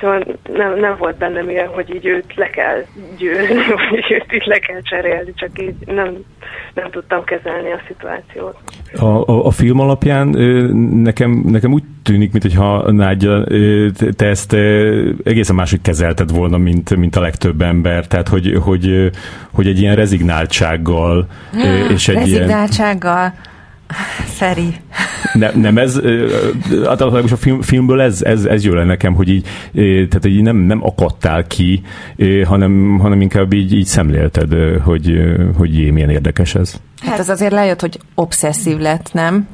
Szóval 0.00 0.38
nem, 0.52 0.78
nem 0.78 0.96
volt 0.98 1.16
bennem 1.16 1.50
ilyen, 1.50 1.68
hogy 1.68 1.94
így 1.94 2.06
őt 2.06 2.34
le 2.34 2.50
kell 2.50 2.84
győzni, 3.18 3.54
vagy 3.90 4.12
őt 4.12 4.32
így 4.32 4.46
le 4.46 4.58
kell 4.58 4.80
cserélni, 4.82 5.32
csak 5.34 5.50
így 5.60 5.74
nem, 5.86 6.24
nem 6.74 6.90
tudtam 6.90 7.24
kezelni 7.24 7.72
a 7.72 7.80
szituációt. 7.86 8.56
A, 8.96 9.32
a, 9.32 9.46
a 9.46 9.50
film 9.50 9.80
alapján 9.80 10.28
nekem, 11.02 11.42
nekem 11.46 11.72
úgy 11.72 11.82
tűnik, 12.02 12.32
mintha 12.32 12.92
Nádja, 12.92 13.44
te 14.16 14.26
ezt 14.26 14.52
egészen 15.24 15.54
máshogy 15.54 15.80
kezelted 15.80 16.32
volna, 16.32 16.56
mint, 16.56 16.96
mint 16.96 17.16
a 17.16 17.20
legtöbb 17.20 17.62
ember. 17.62 18.06
Tehát, 18.06 18.28
hogy, 18.28 18.58
hogy, 18.62 19.10
hogy 19.52 19.66
egy 19.66 19.80
ilyen 19.80 19.94
rezignáltsággal 19.94 21.26
és 21.90 22.08
egy 22.08 22.14
rezignáltsággal. 22.14 23.18
Ilyen 23.18 23.46
Feri. 24.24 24.74
Ne, 25.32 25.50
nem 25.50 25.78
ez, 25.78 26.00
általában 26.84 27.24
a 27.30 27.36
film, 27.36 27.60
filmből 27.60 28.00
ez, 28.00 28.22
ez, 28.22 28.44
ez 28.44 28.64
jön 28.64 28.74
le 28.74 28.84
nekem, 28.84 29.14
hogy 29.14 29.28
így, 29.28 29.46
tehát 29.72 30.26
így 30.26 30.42
nem, 30.42 30.56
nem 30.56 30.84
akadtál 30.84 31.46
ki, 31.46 31.82
hanem, 32.44 32.98
hanem 32.98 33.20
inkább 33.20 33.52
így, 33.52 33.72
így 33.72 33.86
szemlélted, 33.86 34.52
hogy, 34.82 35.18
hogy 35.56 35.78
jé, 35.78 35.90
milyen 35.90 36.10
érdekes 36.10 36.54
ez. 36.54 36.80
Hát 37.00 37.18
az 37.18 37.28
azért 37.28 37.52
lejött, 37.52 37.80
hogy 37.80 38.00
obszesszív 38.14 38.78
lett, 38.78 39.12
nem? 39.12 39.48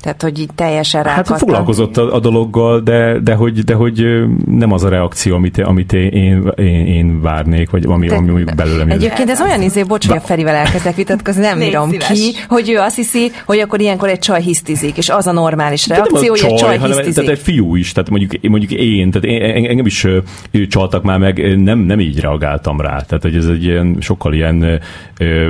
Tehát, 0.00 0.22
hogy 0.22 0.38
így 0.38 0.50
teljesen 0.54 1.02
rá. 1.02 1.10
Hát 1.10 1.28
foglalkozott 1.28 1.96
a, 1.96 2.14
a 2.14 2.20
dologgal, 2.20 2.80
de, 2.80 3.18
de, 3.20 3.34
hogy, 3.34 3.64
de 3.64 3.74
hogy 3.74 4.04
nem 4.46 4.72
az 4.72 4.84
a 4.84 4.88
reakció, 4.88 5.34
amit, 5.34 5.58
amit 5.58 5.92
én, 5.92 6.52
én, 6.56 6.86
én 6.86 7.20
várnék, 7.20 7.70
vagy 7.70 7.84
ami, 7.86 8.06
de, 8.06 8.14
ami 8.14 8.30
mondjuk 8.30 8.54
belőlem 8.54 8.90
Egyébként 8.90 9.30
ez 9.30 9.40
olyan 9.40 9.62
izé, 9.62 9.82
bocs, 9.82 10.06
hogy 10.06 10.16
a 10.16 10.20
Ferivel 10.20 10.54
elkezdek 10.54 10.94
vitatkozni, 10.94 11.40
nem 11.40 11.60
írom 11.68 11.90
ki, 11.90 12.34
hogy 12.48 12.70
ő 12.70 12.78
azt 12.78 12.96
hiszi, 12.96 13.30
hogy 13.46 13.58
akkor 13.58 13.80
ilyenkor 13.80 14.08
egy 14.08 14.18
csaj 14.18 14.40
hisztizik, 14.40 14.96
és 14.96 15.08
az 15.08 15.26
a 15.26 15.32
normális 15.32 15.88
reakció, 15.88 16.28
hogy 16.28 16.44
egy 16.44 16.54
csaj 16.54 16.78
hisztizik. 16.78 17.14
Tehát 17.14 17.30
egy 17.30 17.38
fiú 17.38 17.76
is, 17.76 17.92
tehát 17.92 18.10
mondjuk, 18.10 18.42
mondjuk 18.42 18.70
én, 18.72 19.10
tehát 19.10 19.26
én, 19.26 19.66
engem 19.66 19.86
is 19.86 20.04
ő, 20.04 20.22
csaltak 20.68 21.02
már 21.02 21.18
meg, 21.18 21.58
nem, 21.62 21.78
nem 21.78 22.00
így 22.00 22.20
reagáltam 22.20 22.80
rá. 22.80 23.00
Tehát, 23.00 23.22
hogy 23.22 23.36
ez 23.36 23.46
egy 23.46 23.64
ilyen, 23.64 23.96
sokkal 24.00 24.34
ilyen 24.34 24.80
ö, 25.18 25.48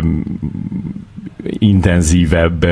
intenzívebb 1.58 2.64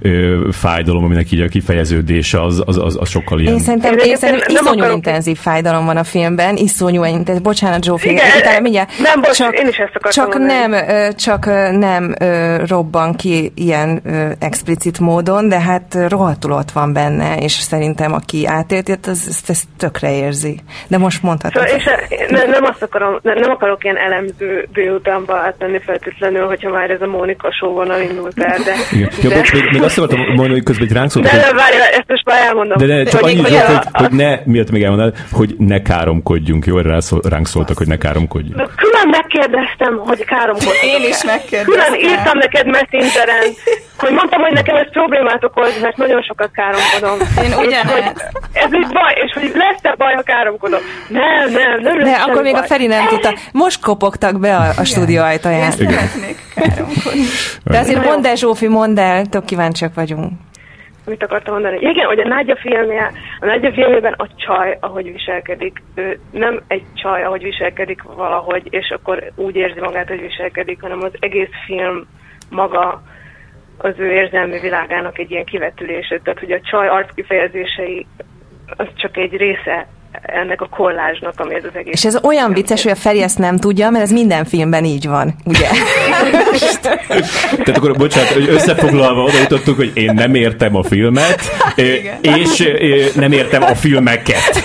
ö, 0.00 0.48
fájdalom, 0.52 1.04
aminek 1.04 1.32
így 1.32 1.40
a 1.40 1.48
kifejeződése 1.48 2.42
az, 2.42 2.62
az, 2.66 2.76
az, 2.76 2.96
az 3.00 3.08
sokkal 3.08 3.40
ilyen. 3.40 3.52
Én 3.52 3.58
szerintem, 3.58 3.98
én 3.98 4.16
szerintem 4.16 4.54
iszonyú 4.54 4.78
akarok... 4.78 4.96
intenzív 4.96 5.38
fájdalom 5.38 5.86
van 5.86 5.96
a 5.96 6.04
filmben, 6.04 6.56
iszonyú 6.56 7.04
intenzív. 7.04 7.42
Bocsánat, 7.42 7.84
Zsófi, 7.84 8.10
Igen, 8.10 8.24
utána 8.38 8.60
mindjárt. 8.60 8.90
Nem, 8.98 9.20
bocs, 9.20 9.36
csak, 9.36 9.58
én 9.58 9.68
is 9.68 9.76
ezt 9.76 10.12
csak 10.12 10.38
nem, 10.38 10.74
csak 11.16 11.46
nem 11.78 12.14
robban 12.66 13.14
ki 13.14 13.52
ilyen 13.54 14.02
explicit 14.38 14.98
módon, 14.98 15.48
de 15.48 15.60
hát 15.60 15.98
rohadtul 16.08 16.52
ott 16.52 16.70
van 16.70 16.92
benne, 16.92 17.36
és 17.36 17.52
szerintem 17.52 18.12
aki 18.12 18.46
átélti, 18.46 18.92
az 19.02 19.26
ezt, 19.28 19.50
ezt 19.50 19.64
tökre 19.76 20.16
érzi. 20.16 20.60
De 20.88 20.98
most 20.98 21.22
mondhatod. 21.22 21.68
Szóval, 21.68 21.76
és 21.78 21.84
nem, 22.28 22.50
nem, 22.50 22.64
azt 22.64 22.82
akarom, 22.82 23.18
nem, 23.22 23.38
nem 23.38 23.50
akarok 23.50 23.84
ilyen 23.84 23.96
elemző 23.96 24.68
délutánba 24.72 25.34
átmenni 25.34 25.80
feltétlenül, 25.80 26.46
hogyha 26.46 26.70
már 26.70 26.90
ez 26.90 27.00
a 27.00 27.06
Mónika 27.06 27.52
show 27.52 27.72
vonal 27.72 27.99
indult 28.02 28.42
el, 28.42 28.58
de... 28.64 28.74
Igen. 28.96 29.08
de... 29.22 29.28
Ja, 29.28 29.36
bocs, 29.36 29.52
még, 29.52 29.62
még 29.72 29.82
azt 29.82 29.98
akartam 29.98 30.20
mondani, 30.26 30.52
hogy 30.52 30.62
közben 30.62 30.86
egy 30.86 30.92
ránk 30.92 31.10
szóltak, 31.10 31.32
De, 31.32 31.38
de 31.38 31.52
várj, 31.52 31.76
ezt 31.76 32.04
most 32.06 32.24
már 32.24 32.46
elmondom. 32.46 32.78
De, 32.78 32.86
de 32.86 33.04
csak 33.04 33.22
annyi, 33.22 33.36
hogy, 33.36 33.56
hogy, 33.56 33.78
hogy, 33.92 34.10
ne, 34.10 34.38
miatt 34.44 34.70
még 34.70 34.82
elmondanád, 34.82 35.16
hogy 35.30 35.54
ne 35.58 35.82
káromkodjunk, 35.82 36.66
jó? 36.66 36.78
Ránk 37.22 37.46
szóltak, 37.46 37.76
hogy 37.76 37.86
ne 37.86 37.96
káromkodjunk. 37.96 38.74
Külön 39.00 39.18
megkérdeztem, 39.20 39.98
hogy 39.98 40.24
káromkodjunk. 40.24 40.82
Én 40.82 41.08
is 41.08 41.24
megkérdeztem. 41.24 41.92
Külön 41.92 42.10
írtam 42.10 42.38
neked 42.38 42.66
messengeren, 42.66 43.44
hogy 43.98 44.12
mondtam, 44.12 44.40
hogy 44.40 44.52
nekem 44.52 44.76
ez 44.76 44.90
problémát 44.90 45.44
okoz, 45.44 45.80
mert 45.80 45.96
nagyon 45.96 46.22
sokat 46.22 46.50
káromkodom. 46.52 47.18
Én 47.44 47.52
ugyanez. 47.58 48.12
Ez 48.52 48.74
így 48.74 48.92
baj, 48.92 49.14
és 49.24 49.32
hogy 49.32 49.52
lesz-e 49.54 49.94
baj, 49.98 50.14
ha 50.14 50.22
káromkodom. 50.22 50.80
Nem, 51.08 51.50
nem, 51.52 51.80
nem 51.80 51.98
De 52.04 52.10
akkor 52.10 52.42
még 52.42 52.52
baj. 52.52 52.62
a 52.62 52.66
Feri 52.66 52.86
nem 52.86 53.06
tudta. 53.06 53.34
Most 53.52 53.80
kopogtak 53.80 54.40
be 54.40 54.56
a, 54.56 54.68
a 54.76 54.84
stúdió 54.84 55.22
ajtaján. 55.22 55.62
Én 55.62 55.70
szeretnék 55.70 56.38
káromkodni. 56.54 57.24
De 57.64 57.78
azért 57.78 58.04
mondd 58.04 58.26
el, 58.26 58.34
Zsófi, 58.36 58.68
mondd 58.68 58.98
el, 58.98 59.26
tök 59.26 59.44
kíváncsiak 59.44 59.94
vagyunk. 59.94 60.32
Mit 61.10 61.22
akartam 61.22 61.52
mondani? 61.52 61.78
Igen, 61.80 62.06
hogy 62.06 62.20
a 62.20 62.28
Nágya 62.28 62.56
filmje, 62.56 63.12
a 63.40 63.44
Nágya 63.46 63.72
filmjében 63.72 64.12
a 64.12 64.26
csaj, 64.36 64.76
ahogy 64.80 65.12
viselkedik, 65.12 65.82
ő 65.94 66.20
nem 66.30 66.60
egy 66.66 66.84
csaj, 66.94 67.24
ahogy 67.24 67.42
viselkedik 67.42 68.02
valahogy, 68.02 68.66
és 68.70 68.90
akkor 68.90 69.30
úgy 69.34 69.56
érzi 69.56 69.80
magát, 69.80 70.08
hogy 70.08 70.20
viselkedik, 70.20 70.80
hanem 70.80 71.02
az 71.02 71.12
egész 71.18 71.50
film 71.66 72.06
maga 72.50 73.02
az 73.78 73.94
ő 73.96 74.10
érzelmi 74.12 74.58
világának 74.58 75.18
egy 75.18 75.30
ilyen 75.30 75.44
kivetülése. 75.44 76.18
Tehát, 76.18 76.40
hogy 76.40 76.52
a 76.52 76.60
csaj 76.60 76.88
arckifejezései 76.88 78.06
az 78.76 78.86
csak 78.94 79.16
egy 79.16 79.36
része 79.36 79.86
ennek 80.22 80.60
a 80.60 80.68
kollázsnak, 80.68 81.32
ami 81.36 81.54
ez 81.54 81.64
az 81.64 81.70
egész. 81.74 81.92
És 81.92 82.04
ez 82.04 82.18
olyan 82.22 82.52
vicces, 82.52 82.82
hogy 82.82 82.92
a 82.92 82.94
Feri 82.94 83.22
ezt 83.22 83.38
nem 83.38 83.56
tudja, 83.56 83.90
mert 83.90 84.04
ez 84.04 84.10
minden 84.10 84.44
filmben 84.44 84.84
így 84.84 85.08
van, 85.08 85.34
ugye? 85.44 85.68
Tehát 87.50 87.76
akkor, 87.76 87.96
bocsánat, 87.96 88.28
hogy 88.28 88.48
összefoglalva 88.48 89.22
oda 89.22 89.38
jutottunk, 89.38 89.76
hogy 89.76 89.90
én 89.94 90.12
nem 90.14 90.34
értem 90.34 90.76
a 90.76 90.82
filmet, 90.82 91.40
és 92.20 92.72
nem 93.14 93.32
értem 93.32 93.62
a 93.62 93.74
filmeket. 93.74 94.62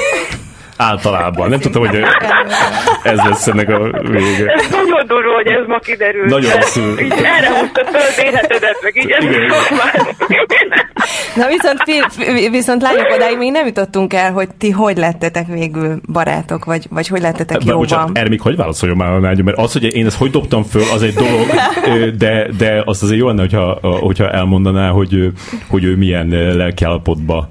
Általában. 0.77 1.49
Nem 1.49 1.59
tudtam, 1.59 1.85
hogy 1.87 2.03
ez 3.03 3.17
lesz 3.17 3.47
ennek 3.47 3.69
a 3.69 3.79
vége. 4.01 4.51
Ez 4.51 4.69
nagyon 4.71 5.07
durva, 5.07 5.33
hogy 5.33 5.47
ez 5.47 5.67
ma 5.67 5.79
kiderült. 5.79 6.29
Nagyon 6.29 6.61
szül. 6.61 6.99
Így 6.99 7.11
erre 7.11 7.59
húztad 7.59 7.87
föl 7.87 8.25
életedet, 8.25 8.77
meg 8.81 8.95
így 8.95 9.09
Igen. 9.09 9.23
Na 11.35 11.47
viszont, 11.47 11.83
viszont 12.51 12.81
lányok, 12.81 13.11
odáig 13.15 13.37
még 13.37 13.51
nem 13.51 13.65
jutottunk 13.65 14.13
el, 14.13 14.31
hogy 14.31 14.47
ti 14.57 14.69
hogy 14.69 14.97
lettetek 14.97 15.47
végül 15.47 16.01
barátok, 16.11 16.65
vagy, 16.65 16.87
vagy 16.89 17.07
hogy 17.07 17.21
lettetek 17.21 17.63
jóban. 17.63 17.77
Bocsánat, 17.77 18.17
erre 18.17 18.29
még 18.29 18.41
hogy 18.41 18.55
válaszoljon 18.55 18.97
már 18.97 19.11
a 19.11 19.19
Nágya, 19.19 19.43
mert 19.43 19.57
az, 19.57 19.73
hogy 19.73 19.95
én 19.95 20.05
ezt 20.05 20.17
hogy 20.17 20.31
dobtam 20.31 20.63
föl, 20.63 20.83
az 20.93 21.01
egy 21.01 21.13
dolog, 21.13 22.09
de, 22.17 22.47
de 22.57 22.81
azt 22.85 23.03
azért 23.03 23.19
jó 23.19 23.27
lenne, 23.27 23.41
hogyha, 23.41 23.79
hogyha 23.81 24.29
elmondaná, 24.29 24.89
hogy, 24.89 25.31
hogy 25.67 25.83
ő 25.83 25.95
milyen 25.95 26.27
lelkiállapotba 26.55 27.49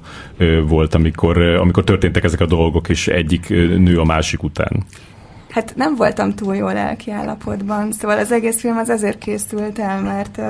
volt, 0.67 0.95
amikor, 0.95 1.37
amikor 1.37 1.83
történtek 1.83 2.23
ezek 2.23 2.39
a 2.39 2.45
dolgok, 2.45 2.89
és 2.89 3.07
egyik 3.07 3.49
nő 3.49 3.99
a 3.99 4.03
másik 4.03 4.43
után. 4.43 4.83
Hát 5.49 5.73
nem 5.75 5.95
voltam 5.95 6.33
túl 6.33 6.55
jó 6.55 6.67
lelki 6.67 7.11
állapotban, 7.11 7.91
szóval 7.91 8.17
az 8.17 8.31
egész 8.31 8.59
film 8.59 8.77
az 8.77 8.89
azért 8.89 9.17
készült 9.17 9.79
el, 9.79 10.01
mert 10.01 10.41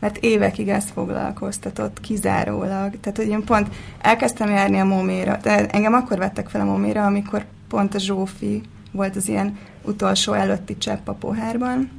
mert 0.00 0.16
évekig 0.16 0.68
ezt 0.68 0.90
foglalkoztatott 0.90 2.00
kizárólag. 2.00 3.00
Tehát, 3.00 3.16
hogy 3.16 3.28
én 3.28 3.44
pont 3.44 3.68
elkezdtem 4.00 4.50
járni 4.50 4.78
a 4.78 4.84
Moméra, 4.84 5.38
de 5.42 5.66
engem 5.66 5.94
akkor 5.94 6.18
vettek 6.18 6.48
fel 6.48 6.60
a 6.60 6.64
Moméra, 6.64 7.04
amikor 7.04 7.44
pont 7.68 7.94
a 7.94 7.98
Zsófi 7.98 8.62
volt 8.92 9.16
az 9.16 9.28
ilyen 9.28 9.58
utolsó 9.82 10.32
előtti 10.32 10.78
csepp 10.78 11.08
a 11.08 11.12
pohárban, 11.12 11.90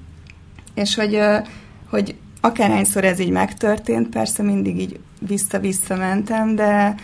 és 0.73 0.95
hogy, 0.95 1.19
hogy 1.89 2.15
akárhányszor 2.41 3.03
ez 3.03 3.19
így 3.19 3.29
megtörtént, 3.29 4.09
persze 4.09 4.43
mindig 4.43 4.79
így 4.79 4.99
vissza-vissza 5.27 5.95
mentem, 5.95 6.55
de 6.55 6.95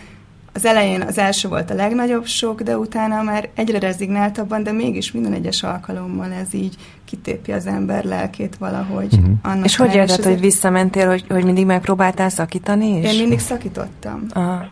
az 0.54 0.64
elején 0.64 1.00
az 1.00 1.18
első 1.18 1.48
volt 1.48 1.70
a 1.70 1.74
legnagyobb 1.74 2.26
sok, 2.26 2.62
de 2.62 2.78
utána 2.78 3.22
már 3.22 3.48
egyre 3.54 3.78
rezignáltabban, 3.78 4.62
de 4.62 4.72
mégis 4.72 5.12
minden 5.12 5.32
egyes 5.32 5.62
alkalommal 5.62 6.32
ez 6.32 6.54
így 6.54 6.76
kitépi 7.04 7.52
az 7.52 7.66
ember 7.66 8.04
lelkét 8.04 8.56
valahogy. 8.56 9.12
Uh-huh. 9.12 9.34
Annak 9.42 9.64
és 9.64 9.76
hogy 9.76 9.94
érzed, 9.94 10.24
hogy 10.24 10.40
visszamentél, 10.40 11.08
hogy, 11.08 11.24
hogy 11.28 11.44
mindig 11.44 11.66
megpróbáltál 11.66 12.28
szakítani? 12.28 12.88
És... 12.88 13.12
Én 13.12 13.18
mindig 13.18 13.38
szakítottam. 13.38 14.26
Aha. 14.30 14.66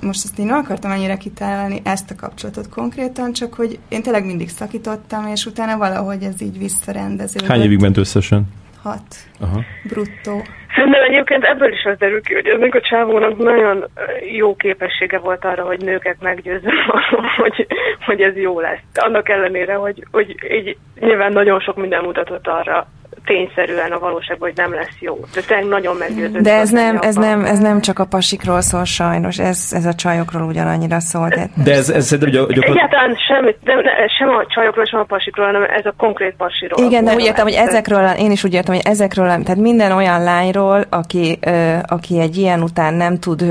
Most 0.00 0.24
ezt 0.24 0.38
én 0.38 0.46
nem 0.46 0.58
akartam 0.58 0.90
ennyire 0.90 1.16
kitálni 1.16 1.80
ezt 1.84 2.10
a 2.10 2.14
kapcsolatot 2.14 2.68
konkrétan, 2.68 3.32
csak 3.32 3.54
hogy 3.54 3.78
én 3.88 4.02
tényleg 4.02 4.24
mindig 4.24 4.50
szakítottam, 4.50 5.26
és 5.26 5.46
utána 5.46 5.76
valahogy 5.76 6.22
ez 6.22 6.40
így 6.42 6.58
visszarendeződött. 6.58 7.48
Hány 7.48 7.62
évig 7.62 7.80
ment 7.80 7.96
összesen? 7.96 8.44
Hat. 8.82 9.16
Aha. 9.40 9.60
Bruttó. 9.88 10.42
Szerintem 10.74 11.02
egyébként 11.02 11.44
ebből 11.44 11.72
is 11.72 11.84
az 11.84 11.98
derül 11.98 12.22
ki, 12.22 12.34
hogy 12.34 12.46
ennek 12.46 12.74
a 12.74 12.80
csávónak 12.80 13.36
nagyon 13.36 13.84
jó 14.32 14.56
képessége 14.56 15.18
volt 15.18 15.44
arra, 15.44 15.64
hogy 15.64 15.80
nőket 15.80 16.16
meggyőzzön 16.20 16.72
hogy, 17.36 17.66
hogy 18.04 18.20
ez 18.20 18.36
jó 18.36 18.60
lesz. 18.60 18.80
Annak 18.94 19.28
ellenére, 19.28 19.74
hogy, 19.74 20.04
hogy 20.10 20.36
így 20.50 20.76
nyilván 21.00 21.32
nagyon 21.32 21.60
sok 21.60 21.76
minden 21.76 22.04
mutatott 22.04 22.46
arra, 22.46 22.86
tényszerűen 23.24 23.92
a 23.92 23.98
valóságban, 23.98 24.48
hogy 24.48 24.56
nem 24.56 24.74
lesz 24.74 24.96
jó. 25.00 25.18
De 25.34 25.40
tényleg 25.40 25.68
nagyon 25.68 25.96
meggyőző. 25.96 26.40
De 26.40 26.54
ez 26.54 26.70
nem, 26.70 26.98
ez, 27.00 27.14
nem, 27.14 27.44
ez 27.44 27.58
nem 27.58 27.80
csak 27.80 27.98
a 27.98 28.04
pasikról 28.04 28.60
szól 28.60 28.84
sajnos, 28.84 29.38
ez, 29.38 29.68
ez 29.70 29.84
a 29.84 29.94
csajokról 29.94 30.42
ugyanannyira 30.42 31.00
szól. 31.00 31.28
De, 31.28 31.48
de 31.64 31.72
ez, 31.72 31.90
ez 31.90 32.06
szerintem 32.06 32.46
gyakor... 32.46 32.76
Egyáltalán 32.76 33.16
sem, 33.28 33.44
de 33.64 33.72
sem 34.18 34.28
a 34.28 34.46
csajokról, 34.46 34.84
sem 34.84 35.00
a 35.00 35.04
pasikról, 35.04 35.46
hanem 35.46 35.62
ez 35.62 35.86
a 35.86 35.94
konkrét 35.96 36.34
pasiról. 36.36 36.86
Igen, 36.86 37.04
de 37.04 37.14
úgy 37.14 37.24
értem, 37.24 37.44
hogy 37.44 37.54
ezekről, 37.54 38.04
én 38.18 38.30
is 38.30 38.44
úgy 38.44 38.54
értem, 38.54 38.74
hogy 38.74 38.84
ezekről, 38.86 39.26
tehát 39.26 39.56
minden 39.56 39.92
olyan 39.92 40.22
lányról, 40.22 40.84
aki, 40.90 41.38
aki 41.86 42.20
egy 42.20 42.36
ilyen 42.36 42.62
után 42.62 42.94
nem 42.94 43.18
tud 43.18 43.44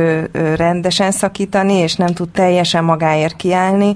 rendesen 0.58 1.12
szakítani, 1.12 1.74
és 1.74 1.96
nem 1.96 2.14
tud 2.14 2.30
teljesen 2.30 2.84
magáért 2.84 3.36
kiállni, 3.36 3.96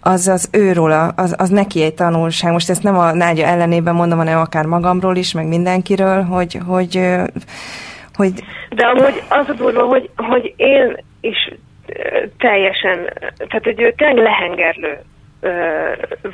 az 0.00 0.28
az 0.28 0.48
őról, 0.52 1.12
az, 1.16 1.34
az 1.38 1.48
neki 1.48 1.82
egy 1.82 1.94
tanulság. 1.94 2.52
Most 2.52 2.70
ezt 2.70 2.82
nem 2.82 2.98
a 2.98 3.12
Nágya 3.12 3.46
ellenében 3.46 3.94
mondom, 3.94 4.18
hanem 4.18 4.38
akár 4.38 4.64
magamról 4.64 5.16
is, 5.16 5.32
meg 5.32 5.46
mindenkiről, 5.46 6.22
hogy, 6.22 6.58
hogy, 6.66 7.00
hogy... 8.14 8.32
De 8.70 8.84
amúgy 8.86 9.22
az 9.28 9.48
a 9.48 9.52
durva, 9.52 9.82
hogy, 9.82 10.10
hogy 10.16 10.54
én 10.56 10.96
is 11.20 11.52
teljesen, 12.38 13.12
tehát 13.36 13.64
hogy 13.64 13.80
ő 13.80 13.92
tényleg 13.96 14.16
lehengerlő 14.16 14.98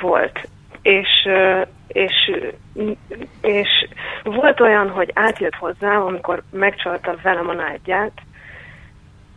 volt. 0.00 0.48
És, 0.82 1.28
és, 1.86 2.32
és 3.40 3.68
volt 4.22 4.60
olyan, 4.60 4.90
hogy 4.90 5.10
átjött 5.14 5.54
hozzám, 5.54 6.02
amikor 6.02 6.42
megcsalta 6.50 7.16
velem 7.22 7.48
a 7.48 7.52
nádját, 7.52 8.12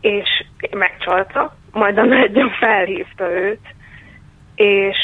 és 0.01 0.45
megcsalta, 0.71 1.55
majd 1.71 1.97
a 1.97 2.03
nádja 2.03 2.49
felhívta 2.59 3.31
őt, 3.31 3.75
és 4.57 4.97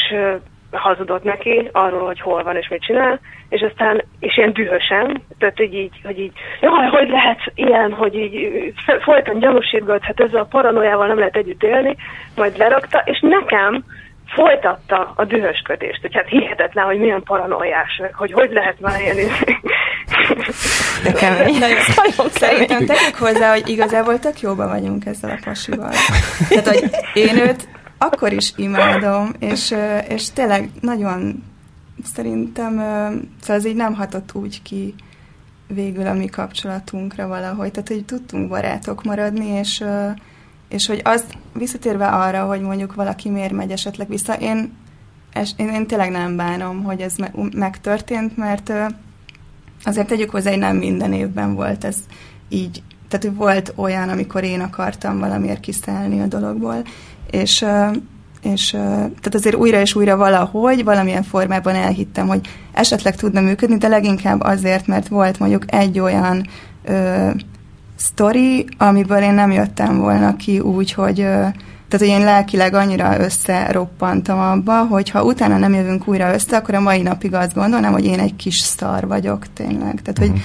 hazudott 0.71 1.23
neki 1.23 1.69
arról, 1.71 2.05
hogy 2.05 2.19
hol 2.19 2.43
van 2.43 2.55
és 2.55 2.67
mit 2.67 2.81
csinál, 2.81 3.19
és 3.49 3.61
aztán, 3.61 4.03
és 4.19 4.37
ilyen 4.37 4.53
dühösen, 4.53 5.21
tehát 5.37 5.57
hogy 5.57 5.73
így, 5.73 6.01
hogy 6.03 6.19
így, 6.19 6.31
jaj, 6.61 6.87
hogy 6.87 7.09
lehet 7.09 7.39
ilyen, 7.55 7.93
hogy 7.93 8.15
így 8.15 8.73
folyton 9.01 9.39
gyanúsítgat, 9.39 10.03
hát 10.03 10.19
ezzel 10.19 10.41
a 10.41 10.47
paranoiával 10.49 11.07
nem 11.07 11.17
lehet 11.17 11.35
együtt 11.35 11.63
élni, 11.63 11.95
majd 12.35 12.57
lerakta, 12.57 13.01
és 13.05 13.19
nekem 13.21 13.83
folytatta 14.35 15.13
a 15.15 15.25
dühösködést, 15.25 16.01
hogy 16.01 16.13
hát 16.13 16.27
hihetetlen, 16.27 16.85
hogy 16.85 16.99
milyen 16.99 17.23
paranoiás, 17.23 18.01
hogy 18.13 18.31
hogy 18.31 18.51
lehet 18.51 18.79
már 18.79 19.01
ilyen 19.01 19.15
De 21.03 21.11
kemény. 21.11 21.57
Nagyon 21.59 22.29
Szerintem 22.29 22.85
tegyük 22.85 23.15
hozzá, 23.15 23.51
hogy 23.51 23.69
igazából 23.69 24.19
tök 24.19 24.39
jóban 24.39 24.69
vagyunk 24.69 25.05
ezzel 25.05 25.29
a 25.29 25.39
pasival. 25.43 25.91
Tehát, 26.49 26.67
hogy 26.67 26.89
én 27.13 27.37
őt 27.37 27.67
akkor 28.03 28.33
is 28.33 28.53
imádom, 28.55 29.33
és, 29.39 29.75
és 30.07 30.29
tényleg 30.31 30.69
nagyon 30.81 31.43
szerintem, 32.13 32.71
szóval 33.41 33.55
ez 33.55 33.65
így 33.65 33.75
nem 33.75 33.93
hatott 33.93 34.33
úgy 34.33 34.61
ki 34.61 34.95
végül 35.67 36.07
a 36.07 36.13
mi 36.13 36.25
kapcsolatunkra 36.25 37.27
valahogy, 37.27 37.71
tehát 37.71 37.87
hogy 37.87 38.05
tudtunk 38.05 38.49
barátok 38.49 39.03
maradni, 39.03 39.45
és, 39.45 39.83
és 40.69 40.87
hogy 40.87 41.01
azt 41.03 41.37
visszatérve 41.53 42.07
arra, 42.07 42.45
hogy 42.45 42.61
mondjuk 42.61 42.95
valaki 42.95 43.29
miért 43.29 43.51
megy 43.51 43.71
esetleg 43.71 44.07
vissza, 44.07 44.33
én, 44.33 44.73
én, 45.55 45.69
én 45.69 45.87
tényleg 45.87 46.11
nem 46.11 46.35
bánom, 46.35 46.83
hogy 46.83 47.01
ez 47.01 47.15
megtörtént, 47.51 48.37
mert 48.37 48.73
azért 49.83 50.07
tegyük 50.07 50.29
hozzá, 50.29 50.49
hogy 50.49 50.59
nem 50.59 50.77
minden 50.77 51.13
évben 51.13 51.55
volt 51.55 51.83
ez 51.83 51.97
így. 52.49 52.83
Tehát 53.07 53.25
hogy 53.25 53.35
volt 53.35 53.73
olyan, 53.75 54.09
amikor 54.09 54.43
én 54.43 54.59
akartam 54.59 55.19
valamiért 55.19 55.59
kiszállni 55.59 56.21
a 56.21 56.25
dologból, 56.25 56.83
és 57.33 57.65
és 58.41 58.69
tehát 58.99 59.33
azért 59.33 59.55
újra 59.55 59.79
és 59.79 59.95
újra 59.95 60.17
valahogy, 60.17 60.83
valamilyen 60.83 61.23
formában 61.23 61.75
elhittem, 61.75 62.27
hogy 62.27 62.47
esetleg 62.71 63.15
tudna 63.15 63.41
működni, 63.41 63.77
de 63.77 63.87
leginkább 63.87 64.41
azért, 64.41 64.87
mert 64.87 65.07
volt 65.07 65.39
mondjuk 65.39 65.63
egy 65.67 65.99
olyan 65.99 66.47
ö, 66.83 67.29
sztori, 67.95 68.65
amiből 68.77 69.21
én 69.21 69.33
nem 69.33 69.51
jöttem 69.51 69.97
volna 69.97 70.35
ki 70.35 70.59
úgy, 70.59 70.93
hogy 70.93 71.19
ö, 71.19 71.23
tehát, 71.87 72.07
hogy 72.07 72.19
én 72.19 72.23
lelkileg 72.23 72.73
annyira 72.73 73.19
összeroppantam 73.19 74.39
abba, 74.39 74.85
hogy 74.85 75.09
ha 75.09 75.23
utána 75.23 75.57
nem 75.57 75.73
jövünk 75.73 76.07
újra 76.07 76.33
össze, 76.33 76.57
akkor 76.57 76.75
a 76.75 76.79
mai 76.79 77.01
napig 77.01 77.33
azt 77.33 77.53
gondolnám, 77.53 77.91
hogy 77.91 78.05
én 78.05 78.19
egy 78.19 78.35
kis 78.35 78.57
szar 78.57 79.07
vagyok 79.07 79.53
tényleg. 79.53 80.01
Tehát, 80.01 80.17
hogy 80.17 80.29
mhm 80.29 80.39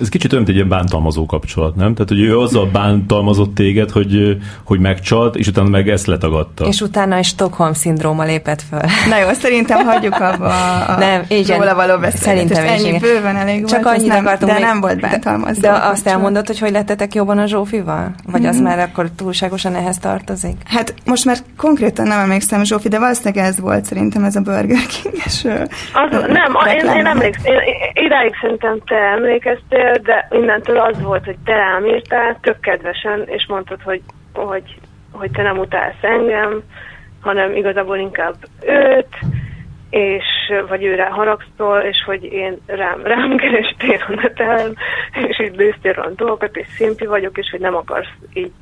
ez 0.00 0.08
kicsit 0.08 0.32
olyan, 0.32 0.44
egy 0.48 0.54
ilyen 0.54 0.68
bántalmazó 0.68 1.26
kapcsolat, 1.26 1.74
nem? 1.74 1.94
Tehát, 1.94 2.08
hogy 2.08 2.20
ő 2.20 2.38
azzal 2.38 2.66
bántalmazott 2.66 3.54
téged, 3.54 3.90
hogy, 3.90 4.36
hogy 4.64 4.78
megcsalt, 4.78 5.36
és 5.36 5.46
utána 5.46 5.68
meg 5.68 5.88
ezt 5.88 6.06
letagadta. 6.06 6.66
És 6.66 6.80
utána 6.80 7.16
egy 7.16 7.24
Stockholm-szindróma 7.24 8.24
lépett 8.24 8.62
föl. 8.62 8.80
Na 9.10 9.18
jó, 9.18 9.32
szerintem 9.32 9.86
hagyjuk 9.86 10.14
abba 10.14 10.46
a, 10.46 10.90
a 10.90 10.98
nem, 10.98 11.22
igen, 11.28 11.58
róla 11.58 11.74
való 11.74 12.00
Szerintem 12.14 12.66
Ennyi 12.66 12.88
igen. 12.88 13.00
bőven 13.00 13.36
elég 13.36 13.64
Csak 13.64 13.82
volt, 13.82 13.96
annyit 13.96 14.08
nem, 14.08 14.26
akartunk 14.26 14.52
de 14.52 14.58
még, 14.58 14.66
nem 14.66 14.80
volt 14.80 15.00
bántalmazó. 15.00 15.60
De, 15.60 15.68
de 15.68 15.74
azt 15.74 16.06
elmondod, 16.06 16.46
hogy 16.46 16.58
hogy 16.58 16.70
lettetek 16.70 17.14
jobban 17.14 17.38
a 17.38 17.46
Zsófival? 17.46 18.14
Vagy 18.26 18.40
mm-hmm. 18.40 18.50
az 18.50 18.56
mhm. 18.56 18.64
már 18.64 18.78
akkor 18.78 19.10
túlságosan 19.16 19.74
ehhez 19.74 19.98
tartozik? 19.98 20.56
Hát 20.64 20.94
most 21.06 21.24
már 21.24 21.36
konkrétan 21.56 22.06
nem 22.06 22.18
emlékszem 22.18 22.64
Zsófi, 22.64 22.88
de 22.88 22.98
valószínűleg 22.98 23.44
ez 23.44 23.60
volt 23.60 23.84
szerintem 23.84 24.24
ez 24.24 24.36
a 24.36 24.40
Burger 24.40 24.86
King. 24.86 25.14
És, 25.24 25.44
az, 25.92 26.10
nem, 26.10 26.56
én, 26.66 26.96
én 26.96 27.06
emlékszem, 27.06 27.52
én, 27.52 27.60
idáig 28.04 28.34
szerintem 28.40 28.80
te 28.86 28.94
emlékeztél, 28.94 29.91
de 29.98 30.28
innentől 30.30 30.78
az 30.78 31.02
volt, 31.02 31.24
hogy 31.24 31.36
te 31.44 31.54
rám 31.54 31.86
írtál, 31.86 32.38
tök 32.40 32.60
kedvesen, 32.60 33.22
és 33.26 33.46
mondtad, 33.46 33.82
hogy, 33.82 34.02
hogy, 34.32 34.78
hogy 35.12 35.30
te 35.30 35.42
nem 35.42 35.58
utálsz 35.58 36.02
engem, 36.02 36.62
hanem 37.20 37.56
igazából 37.56 37.96
inkább 37.96 38.34
őt, 38.60 39.18
és 39.90 40.24
vagy 40.68 40.84
őre 40.84 41.04
haragszol, 41.04 41.78
és 41.78 42.02
hogy 42.04 42.24
én 42.24 42.58
rám, 42.66 43.02
rám 43.02 43.36
kerestél 43.36 44.00
a 44.08 44.14
neten, 44.14 44.76
és 45.28 45.40
így 45.40 45.56
lőztél 45.56 45.92
a 45.92 46.10
dolgokat, 46.10 46.56
és 46.56 46.66
szimpi 46.68 47.06
vagyok, 47.06 47.38
és 47.38 47.50
hogy 47.50 47.60
nem 47.60 47.74
akarsz 47.74 48.12
így, 48.32 48.52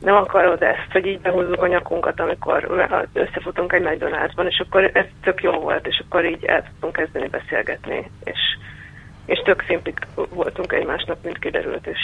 nem 0.00 0.14
akarod 0.14 0.62
ezt, 0.62 0.88
hogy 0.92 1.06
így 1.06 1.20
behúzzuk 1.20 1.62
a 1.62 1.66
nyakunkat, 1.66 2.20
amikor 2.20 2.88
összefutunk 3.12 3.72
egy 3.72 3.82
McDonald'sban, 3.82 4.46
és 4.46 4.62
akkor 4.66 4.90
ez 4.92 5.04
tök 5.22 5.42
jó 5.42 5.52
volt, 5.52 5.86
és 5.86 6.02
akkor 6.04 6.24
így 6.24 6.44
el 6.44 6.62
tudtunk 6.62 6.92
kezdeni 6.92 7.28
beszélgetni, 7.28 8.10
és 8.24 8.38
és 9.26 9.38
tök 9.44 9.64
szimpik 9.66 10.06
voltunk 10.34 10.72
egymásnak, 10.72 11.16
mint 11.22 11.38
kiderült, 11.38 11.86
és 11.86 11.98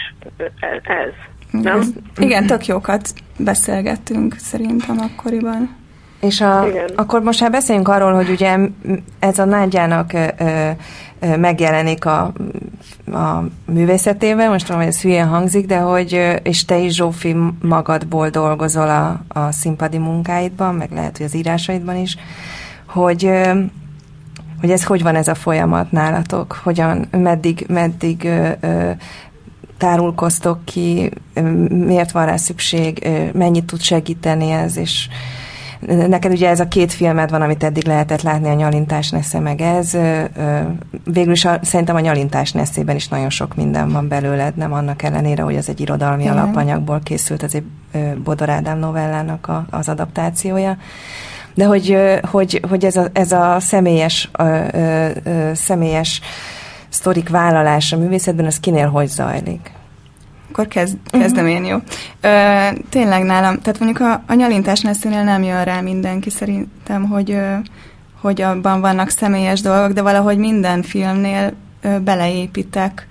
ez, 0.82 1.12
nem? 1.50 1.82
Igen, 2.18 2.46
tök 2.46 2.66
jókat 2.66 3.08
beszélgettünk 3.38 4.34
szerintem 4.38 4.98
akkoriban. 4.98 5.76
És 6.20 6.40
a, 6.40 6.66
akkor 6.94 7.22
most 7.22 7.40
már 7.40 7.50
beszéljünk 7.50 7.88
arról, 7.88 8.12
hogy 8.12 8.28
ugye 8.28 8.58
ez 9.18 9.38
a 9.38 9.44
Nágyának 9.44 10.12
ö, 10.12 10.26
ö, 10.38 11.36
megjelenik 11.36 12.04
a, 12.04 12.32
a 13.12 13.42
művészetében, 13.66 14.50
most 14.50 14.64
tudom, 14.64 14.80
hogy 14.80 14.90
ez 14.90 15.00
hülyén 15.00 15.26
hangzik, 15.26 15.66
de 15.66 15.78
hogy, 15.78 16.38
és 16.42 16.64
te 16.64 16.78
is 16.78 16.94
Zsófi 16.94 17.36
magadból 17.62 18.28
dolgozol 18.28 18.88
a, 18.88 19.20
a 19.40 19.52
színpadi 19.52 19.98
munkáidban, 19.98 20.74
meg 20.74 20.90
lehet, 20.92 21.16
hogy 21.16 21.26
az 21.26 21.34
írásaidban 21.34 21.96
is, 21.96 22.16
hogy 22.86 23.30
hogy 24.60 24.70
ez 24.70 24.84
hogy 24.84 25.02
van 25.02 25.14
ez 25.14 25.28
a 25.28 25.34
folyamat 25.34 25.90
nálatok, 25.90 26.60
hogyan, 26.62 27.06
meddig, 27.10 27.64
meddig 27.68 28.24
ö, 28.24 28.48
ö, 28.60 28.90
tárulkoztok 29.78 30.64
ki, 30.64 31.10
miért 31.68 32.10
van 32.10 32.26
rá 32.26 32.36
szükség, 32.36 33.08
mennyit 33.32 33.64
tud 33.64 33.80
segíteni 33.80 34.50
ez, 34.50 34.76
és 34.76 35.08
neked 35.86 36.32
ugye 36.32 36.48
ez 36.48 36.60
a 36.60 36.68
két 36.68 36.92
filmed 36.92 37.30
van, 37.30 37.42
amit 37.42 37.64
eddig 37.64 37.86
lehetett 37.86 38.22
látni, 38.22 38.48
a 38.48 38.54
Nyalintás 38.54 39.10
nesze 39.10 39.38
meg 39.38 39.60
ez. 39.60 39.98
Végül 41.04 41.32
is 41.32 41.44
a, 41.44 41.58
szerintem 41.62 41.96
a 41.96 42.00
Nyalintás 42.00 42.52
neszében 42.52 42.96
is 42.96 43.08
nagyon 43.08 43.30
sok 43.30 43.54
minden 43.54 43.88
van 43.88 44.08
belőled, 44.08 44.56
nem 44.56 44.72
annak 44.72 45.02
ellenére, 45.02 45.42
hogy 45.42 45.54
ez 45.54 45.68
egy 45.68 45.80
irodalmi 45.80 46.22
Igen. 46.22 46.38
alapanyagból 46.38 47.00
készült, 47.02 47.42
ez 47.42 47.54
egy 47.54 47.64
Bodor 48.24 48.50
Ádám 48.50 48.78
novellának 48.78 49.48
a, 49.48 49.66
az 49.70 49.88
adaptációja 49.88 50.76
de 51.56 51.64
hogy, 51.64 51.96
hogy, 52.30 52.60
hogy 52.68 52.84
ez, 52.84 52.96
a, 52.96 53.08
ez 53.12 53.32
a 53.32 53.56
személyes, 53.60 54.28
a, 54.32 54.42
a, 54.42 55.04
a, 55.06 55.54
személyes 55.54 56.20
sztorik 56.88 57.28
vállalása 57.28 57.96
a 57.96 57.98
művészetben, 57.98 58.46
az 58.46 58.60
kinél 58.60 58.88
hogy 58.88 59.08
zajlik? 59.08 59.70
Akkor 60.50 60.68
kezd, 60.68 60.96
mhm. 61.12 61.20
kezdem 61.20 61.44
uh-huh. 61.44 61.60
én, 61.60 61.64
jó. 61.64 61.76
Ö, 62.20 62.68
tényleg 62.90 63.22
nálam, 63.22 63.60
tehát 63.60 63.78
mondjuk 63.80 64.08
a, 64.08 64.22
a 64.26 64.34
nyalintás 64.34 64.80
neszénél 64.80 65.22
nem 65.22 65.42
jön 65.42 65.64
rá 65.64 65.80
mindenki 65.80 66.30
szerintem, 66.30 67.08
hogy, 67.08 67.38
hogy 68.20 68.40
abban 68.40 68.80
vannak 68.80 69.08
személyes 69.08 69.60
dolgok, 69.60 69.92
de 69.92 70.02
valahogy 70.02 70.38
minden 70.38 70.82
filmnél 70.82 71.52
beleépítek 72.04 73.06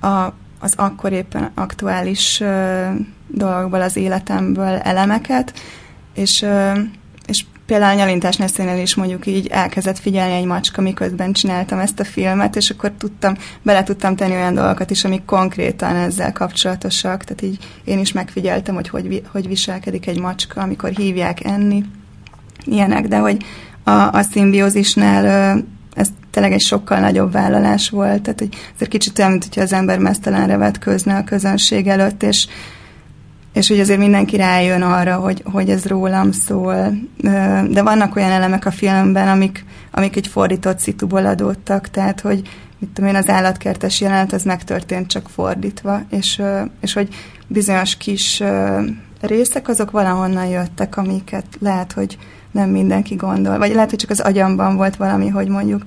a, 0.00 0.32
az 0.60 0.72
akkor 0.76 1.12
éppen 1.12 1.50
aktuális 1.54 2.40
ö, 2.40 2.86
dolgokból, 3.26 3.80
az 3.80 3.96
életemből 3.96 4.76
elemeket, 4.76 5.52
és 6.14 6.42
ö, 6.42 6.70
például 7.68 7.96
a 7.96 7.98
nyalintás 7.98 8.36
neszénél 8.36 8.82
is 8.82 8.94
mondjuk 8.94 9.26
így 9.26 9.46
elkezdett 9.46 9.98
figyelni 9.98 10.34
egy 10.34 10.44
macska, 10.44 10.80
miközben 10.80 11.32
csináltam 11.32 11.78
ezt 11.78 12.00
a 12.00 12.04
filmet, 12.04 12.56
és 12.56 12.70
akkor 12.70 12.90
tudtam, 12.98 13.34
bele 13.62 13.82
tudtam 13.82 14.16
tenni 14.16 14.32
olyan 14.32 14.54
dolgokat 14.54 14.90
is, 14.90 15.04
amik 15.04 15.24
konkrétan 15.24 15.96
ezzel 15.96 16.32
kapcsolatosak. 16.32 17.24
Tehát 17.24 17.42
így 17.42 17.58
én 17.84 17.98
is 17.98 18.12
megfigyeltem, 18.12 18.74
hogy 18.74 18.88
hogy, 18.88 19.22
hogy 19.32 19.48
viselkedik 19.48 20.06
egy 20.06 20.20
macska, 20.20 20.60
amikor 20.60 20.90
hívják 20.90 21.44
enni, 21.44 21.84
ilyenek, 22.64 23.08
de 23.08 23.18
hogy 23.18 23.44
a, 23.84 23.90
a 23.90 24.22
szimbiózisnál 24.22 25.26
ez 25.94 26.08
tényleg 26.30 26.52
egy 26.52 26.60
sokkal 26.60 26.98
nagyobb 26.98 27.32
vállalás 27.32 27.90
volt, 27.90 28.22
tehát 28.22 28.38
hogy 28.38 28.56
azért 28.74 28.90
kicsit 28.90 29.18
olyan, 29.18 29.30
mint 29.30 29.56
az 29.56 29.72
ember 29.72 29.98
mesztelenre 29.98 30.56
vetközne 30.56 31.16
a 31.16 31.24
közönség 31.24 31.86
előtt, 31.86 32.22
és 32.22 32.46
és 33.58 33.68
hogy 33.68 33.80
azért 33.80 33.98
mindenki 33.98 34.36
rájön 34.36 34.82
arra, 34.82 35.14
hogy, 35.16 35.42
hogy 35.52 35.70
ez 35.70 35.86
rólam 35.86 36.32
szól. 36.32 36.98
De 37.70 37.82
vannak 37.82 38.16
olyan 38.16 38.30
elemek 38.30 38.66
a 38.66 38.70
filmben, 38.70 39.28
amik, 39.28 39.64
amik 39.90 40.16
egy 40.16 40.26
fordított 40.26 40.78
szituból 40.78 41.26
adódtak, 41.26 41.88
tehát 41.88 42.20
hogy 42.20 42.48
mit 42.78 42.90
tudom 42.90 43.10
én, 43.10 43.16
az 43.16 43.28
állatkertes 43.28 44.00
jelenet 44.00 44.32
az 44.32 44.42
megtörtént 44.42 45.06
csak 45.06 45.28
fordítva, 45.28 46.00
és, 46.10 46.42
és 46.80 46.92
hogy 46.92 47.08
bizonyos 47.46 47.96
kis 47.96 48.42
részek 49.20 49.68
azok 49.68 49.90
valahonnan 49.90 50.46
jöttek, 50.46 50.96
amiket 50.96 51.46
lehet, 51.58 51.92
hogy 51.92 52.18
nem 52.50 52.70
mindenki 52.70 53.14
gondol, 53.14 53.58
vagy 53.58 53.74
lehet, 53.74 53.90
hogy 53.90 53.98
csak 53.98 54.10
az 54.10 54.20
agyamban 54.20 54.76
volt 54.76 54.96
valami, 54.96 55.28
hogy 55.28 55.48
mondjuk 55.48 55.82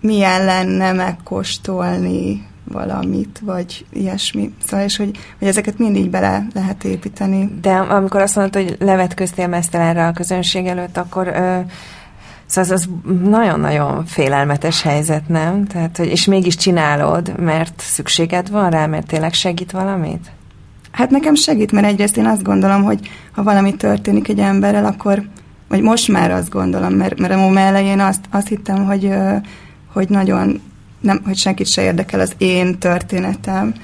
milyen 0.00 0.44
lenne 0.44 0.92
megkóstolni 0.92 2.48
valamit, 2.72 3.40
vagy 3.44 3.84
ilyesmi. 3.92 4.54
Szóval, 4.66 4.84
és 4.84 4.96
hogy, 4.96 5.18
hogy 5.38 5.48
ezeket 5.48 5.78
mindig 5.78 6.10
bele 6.10 6.46
lehet 6.54 6.84
építeni. 6.84 7.50
De 7.60 7.72
amikor 7.72 8.20
azt 8.20 8.36
mondod, 8.36 8.54
hogy 8.54 8.76
levetköztél 8.78 9.46
mesztelenre 9.46 10.06
a 10.06 10.12
közönség 10.12 10.66
előtt, 10.66 10.96
akkor 10.96 11.26
ö, 11.26 11.58
Szóval 12.50 12.72
az, 12.72 12.80
az 12.80 12.88
nagyon-nagyon 13.22 14.06
félelmetes 14.06 14.82
helyzet, 14.82 15.28
nem? 15.28 15.66
Tehát, 15.66 15.96
hogy, 15.96 16.06
és 16.06 16.24
mégis 16.24 16.56
csinálod, 16.56 17.40
mert 17.40 17.80
szükséged 17.80 18.50
van 18.50 18.70
rá, 18.70 18.86
mert 18.86 19.06
tényleg 19.06 19.32
segít 19.32 19.70
valamit? 19.70 20.30
Hát 20.90 21.10
nekem 21.10 21.34
segít, 21.34 21.72
mert 21.72 21.86
egyrészt 21.86 22.16
én 22.16 22.26
azt 22.26 22.42
gondolom, 22.42 22.82
hogy 22.82 23.10
ha 23.32 23.42
valami 23.42 23.74
történik 23.74 24.28
egy 24.28 24.38
emberrel, 24.38 24.84
akkor, 24.84 25.22
vagy 25.68 25.82
most 25.82 26.08
már 26.08 26.30
azt 26.30 26.50
gondolom, 26.50 26.92
mert, 26.92 27.18
mert 27.18 27.32
a 27.32 27.58
elején 27.58 28.00
azt, 28.00 28.24
azt 28.30 28.48
hittem, 28.48 28.84
hogy, 28.84 29.14
hogy 29.92 30.08
nagyon 30.08 30.60
nem, 31.00 31.20
hogy 31.24 31.36
senkit 31.36 31.66
se 31.66 31.82
érdekel 31.82 32.20
az 32.20 32.32
én 32.38 32.78
történetem, 32.78 33.74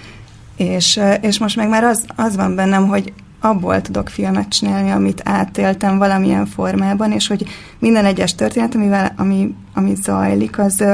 és, 0.56 1.00
és 1.20 1.38
most 1.38 1.56
meg 1.56 1.68
már 1.68 1.84
az, 1.84 2.04
az 2.16 2.36
van 2.36 2.54
bennem, 2.54 2.86
hogy 2.86 3.12
abból 3.40 3.80
tudok 3.80 4.08
filmet 4.08 4.48
csinálni, 4.48 4.90
amit 4.90 5.22
átéltem 5.24 5.98
valamilyen 5.98 6.46
formában, 6.46 7.12
és 7.12 7.26
hogy 7.26 7.46
minden 7.78 8.04
egyes 8.04 8.34
történet, 8.34 8.74
amivel, 8.74 9.12
ami, 9.16 9.54
ami 9.74 9.94
zajlik, 9.94 10.58
az, 10.58 10.84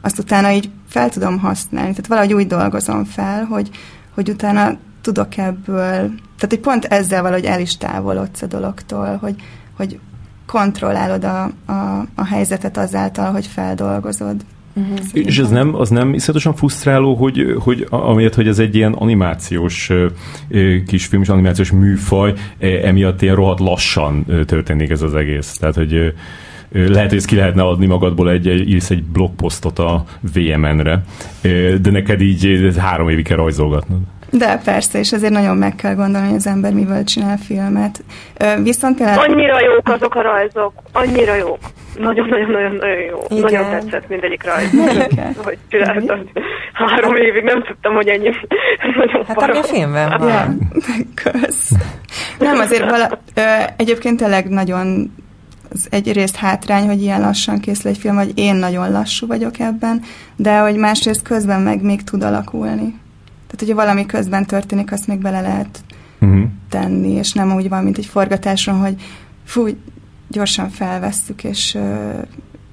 azt 0.00 0.18
utána 0.18 0.50
így 0.50 0.70
fel 0.88 1.08
tudom 1.08 1.38
használni. 1.38 1.90
Tehát 1.90 2.06
valahogy 2.06 2.32
úgy 2.32 2.46
dolgozom 2.46 3.04
fel, 3.04 3.44
hogy, 3.44 3.70
hogy 4.14 4.28
utána 4.28 4.76
tudok 5.00 5.36
ebből, 5.36 6.10
tehát 6.38 6.48
hogy 6.48 6.60
pont 6.60 6.84
ezzel 6.84 7.22
valahogy 7.22 7.44
el 7.44 7.60
is 7.60 7.76
távolodsz 7.76 8.42
a 8.42 8.46
dologtól, 8.46 9.16
hogy, 9.16 9.42
hogy 9.76 9.98
kontrollálod 10.46 11.24
a, 11.24 11.42
a, 11.66 12.06
a 12.14 12.24
helyzetet 12.24 12.76
azáltal, 12.76 13.32
hogy 13.32 13.46
feldolgozod. 13.46 14.44
Uh-huh. 14.76 14.98
És 15.12 15.38
ez 15.38 15.48
nem, 15.48 15.74
az 15.74 15.88
nem 15.88 16.14
iszonyatosan 16.14 16.54
frusztráló, 16.54 17.14
hogy, 17.14 17.54
hogy 17.58 17.86
amiatt, 17.90 18.34
hogy 18.34 18.48
ez 18.48 18.58
egy 18.58 18.74
ilyen 18.74 18.92
animációs 18.92 19.90
kisfilm 20.86 21.22
és 21.22 21.28
animációs 21.28 21.70
műfaj, 21.70 22.32
emiatt 22.58 23.22
ilyen 23.22 23.34
rohadt 23.34 23.60
lassan 23.60 24.24
történik 24.46 24.90
ez 24.90 25.02
az 25.02 25.14
egész. 25.14 25.56
Tehát, 25.56 25.74
hogy 25.74 26.14
lehet, 26.72 27.08
hogy 27.08 27.18
ezt 27.18 27.26
ki 27.26 27.36
lehetne 27.36 27.62
adni 27.62 27.86
magadból, 27.86 28.30
egy, 28.30 28.48
egy, 28.48 28.70
írsz 28.70 28.90
egy 28.90 29.02
blogposztot 29.02 29.78
a 29.78 30.04
VMN-re, 30.34 31.04
de 31.80 31.90
neked 31.90 32.20
így 32.20 32.74
három 32.76 33.08
évig 33.08 33.24
kell 33.24 33.36
rajzolgatnod. 33.36 34.00
De 34.30 34.60
persze, 34.64 34.98
és 34.98 35.12
ezért 35.12 35.32
nagyon 35.32 35.56
meg 35.56 35.74
kell 35.74 35.94
gondolni, 35.94 36.26
hogy 36.26 36.36
az 36.36 36.46
ember 36.46 36.72
mivel 36.72 37.04
csinál 37.04 37.36
filmet. 37.36 38.02
Viszont 38.62 38.96
például... 38.96 39.32
Annyira 39.32 39.60
jók 39.60 39.88
azok 39.88 40.14
a 40.14 40.22
rajzok, 40.22 40.72
annyira 40.92 41.34
jók. 41.34 41.58
Nagyon-nagyon-nagyon 41.98 43.00
jó. 43.00 43.18
Igen. 43.28 43.42
Nagyon 43.42 43.70
tetszett 43.70 44.08
mindegyik 44.08 44.44
rajz. 44.44 44.70
hogy 45.44 45.58
csináltam. 45.68 46.18
Három 46.72 47.16
évig 47.16 47.42
nem 47.42 47.62
tudtam, 47.62 47.94
hogy 47.94 48.08
ennyi. 48.08 48.30
Nagyon 48.96 49.24
hát 49.26 49.56
a 49.56 49.62
filmben 49.62 50.14
van. 50.18 50.28
Ja. 50.28 50.54
Kösz. 51.22 51.70
Nem, 52.38 52.58
azért 52.58 52.90
vala, 52.90 53.20
egyébként 53.76 54.16
tényleg 54.16 54.48
nagyon 54.48 55.12
az 55.70 55.86
egyrészt 55.90 56.36
hátrány, 56.36 56.86
hogy 56.86 57.02
ilyen 57.02 57.20
lassan 57.20 57.60
készül 57.60 57.90
egy 57.90 57.98
film, 57.98 58.14
vagy 58.14 58.32
én 58.34 58.54
nagyon 58.54 58.92
lassú 58.92 59.26
vagyok 59.26 59.58
ebben, 59.58 60.02
de 60.36 60.58
hogy 60.58 60.76
másrészt 60.76 61.22
közben 61.22 61.60
meg 61.60 61.82
még 61.82 62.02
tud 62.02 62.22
alakulni. 62.22 62.94
Tehát, 63.56 63.74
hogyha 63.74 63.86
valami 63.86 64.06
közben 64.06 64.46
történik, 64.46 64.92
azt 64.92 65.06
még 65.06 65.18
bele 65.18 65.40
lehet 65.40 65.80
uh-huh. 66.20 66.44
tenni, 66.68 67.10
és 67.10 67.32
nem 67.32 67.54
úgy 67.54 67.68
van, 67.68 67.84
mint 67.84 67.98
egy 67.98 68.06
forgatáson, 68.06 68.78
hogy 68.80 69.02
fú, 69.44 69.66
gyorsan 70.28 70.68
felvesszük, 70.70 71.44
és 71.44 71.78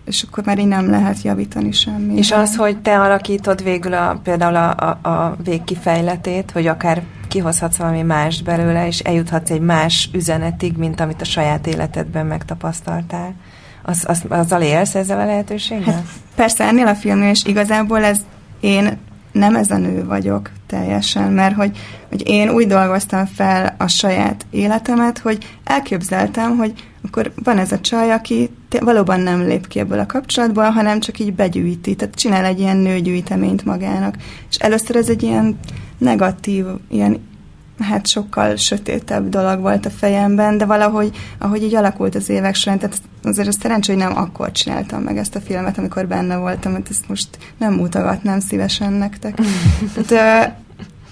és 0.05 0.23
akkor 0.23 0.45
már 0.45 0.59
így 0.59 0.67
nem 0.67 0.89
lehet 0.89 1.21
javítani 1.21 1.71
semmi. 1.71 2.17
És 2.17 2.31
az, 2.31 2.55
hogy 2.55 2.77
te 2.77 2.99
alakítod 2.99 3.63
végül 3.63 3.93
a, 3.93 4.19
például 4.23 4.55
a, 4.55 4.69
a, 4.69 5.09
a 5.09 5.35
végkifejletét, 5.43 6.51
hogy 6.51 6.67
akár 6.67 7.03
kihozhatsz 7.27 7.77
valami 7.77 8.01
más 8.01 8.41
belőle, 8.41 8.87
és 8.87 8.99
eljuthatsz 8.99 9.49
egy 9.49 9.61
más 9.61 10.09
üzenetig, 10.13 10.77
mint 10.77 10.99
amit 10.99 11.21
a 11.21 11.25
saját 11.25 11.67
életedben 11.67 12.25
megtapasztaltál. 12.25 13.33
Az, 13.81 14.03
az, 14.07 14.23
azzal 14.27 14.61
élsz 14.61 14.95
ezzel 14.95 15.19
a 15.19 15.25
lehetőséggel? 15.25 15.93
Hát 15.93 16.05
persze, 16.35 16.63
ennél 16.63 16.87
a 16.87 16.95
filmnél 16.95 17.31
is 17.31 17.45
igazából 17.45 18.03
ez 18.03 18.19
én 18.59 18.97
nem 19.33 19.55
ez 19.55 19.71
a 19.71 19.77
nő 19.77 20.05
vagyok 20.05 20.49
teljesen, 20.67 21.31
mert 21.31 21.55
hogy, 21.55 21.77
hogy 22.09 22.23
én 22.25 22.49
úgy 22.49 22.67
dolgoztam 22.67 23.25
fel 23.25 23.75
a 23.77 23.87
saját 23.87 24.45
életemet, 24.49 25.17
hogy 25.17 25.57
elképzeltem, 25.63 26.57
hogy 26.57 26.73
akkor 27.05 27.31
van 27.43 27.57
ez 27.57 27.71
a 27.71 27.79
csaj, 27.79 28.11
aki 28.11 28.49
valóban 28.79 29.19
nem 29.19 29.41
lép 29.41 29.67
ki 29.67 29.79
ebből 29.79 29.99
a 29.99 30.05
kapcsolatból, 30.05 30.69
hanem 30.69 30.99
csak 30.99 31.19
így 31.19 31.33
begyűjti, 31.33 31.95
tehát 31.95 32.15
csinál 32.15 32.45
egy 32.45 32.59
ilyen 32.59 32.77
nőgyűjteményt 32.77 33.65
magának. 33.65 34.15
És 34.49 34.55
először 34.55 34.95
ez 34.95 35.09
egy 35.09 35.23
ilyen 35.23 35.59
negatív, 35.97 36.65
ilyen 36.89 37.31
hát 37.79 38.07
sokkal 38.07 38.55
sötétebb 38.55 39.29
dolog 39.29 39.59
volt 39.59 39.85
a 39.85 39.89
fejemben, 39.89 40.57
de 40.57 40.65
valahogy, 40.65 41.17
ahogy 41.37 41.63
így 41.63 41.75
alakult 41.75 42.15
az 42.15 42.29
évek 42.29 42.55
során, 42.55 42.79
tehát 42.79 43.01
azért 43.23 43.47
az 43.47 43.57
szerencsé, 43.59 43.93
hogy 43.93 44.01
nem 44.01 44.17
akkor 44.17 44.51
csináltam 44.51 45.01
meg 45.01 45.17
ezt 45.17 45.35
a 45.35 45.41
filmet, 45.41 45.77
amikor 45.77 46.07
benne 46.07 46.35
voltam, 46.35 46.71
mert 46.71 46.89
ezt 46.89 47.09
most 47.09 47.37
nem 47.57 47.73
mutogatnám 47.73 48.39
szívesen 48.39 48.93
nektek. 48.93 49.37
tehát, 50.07 50.55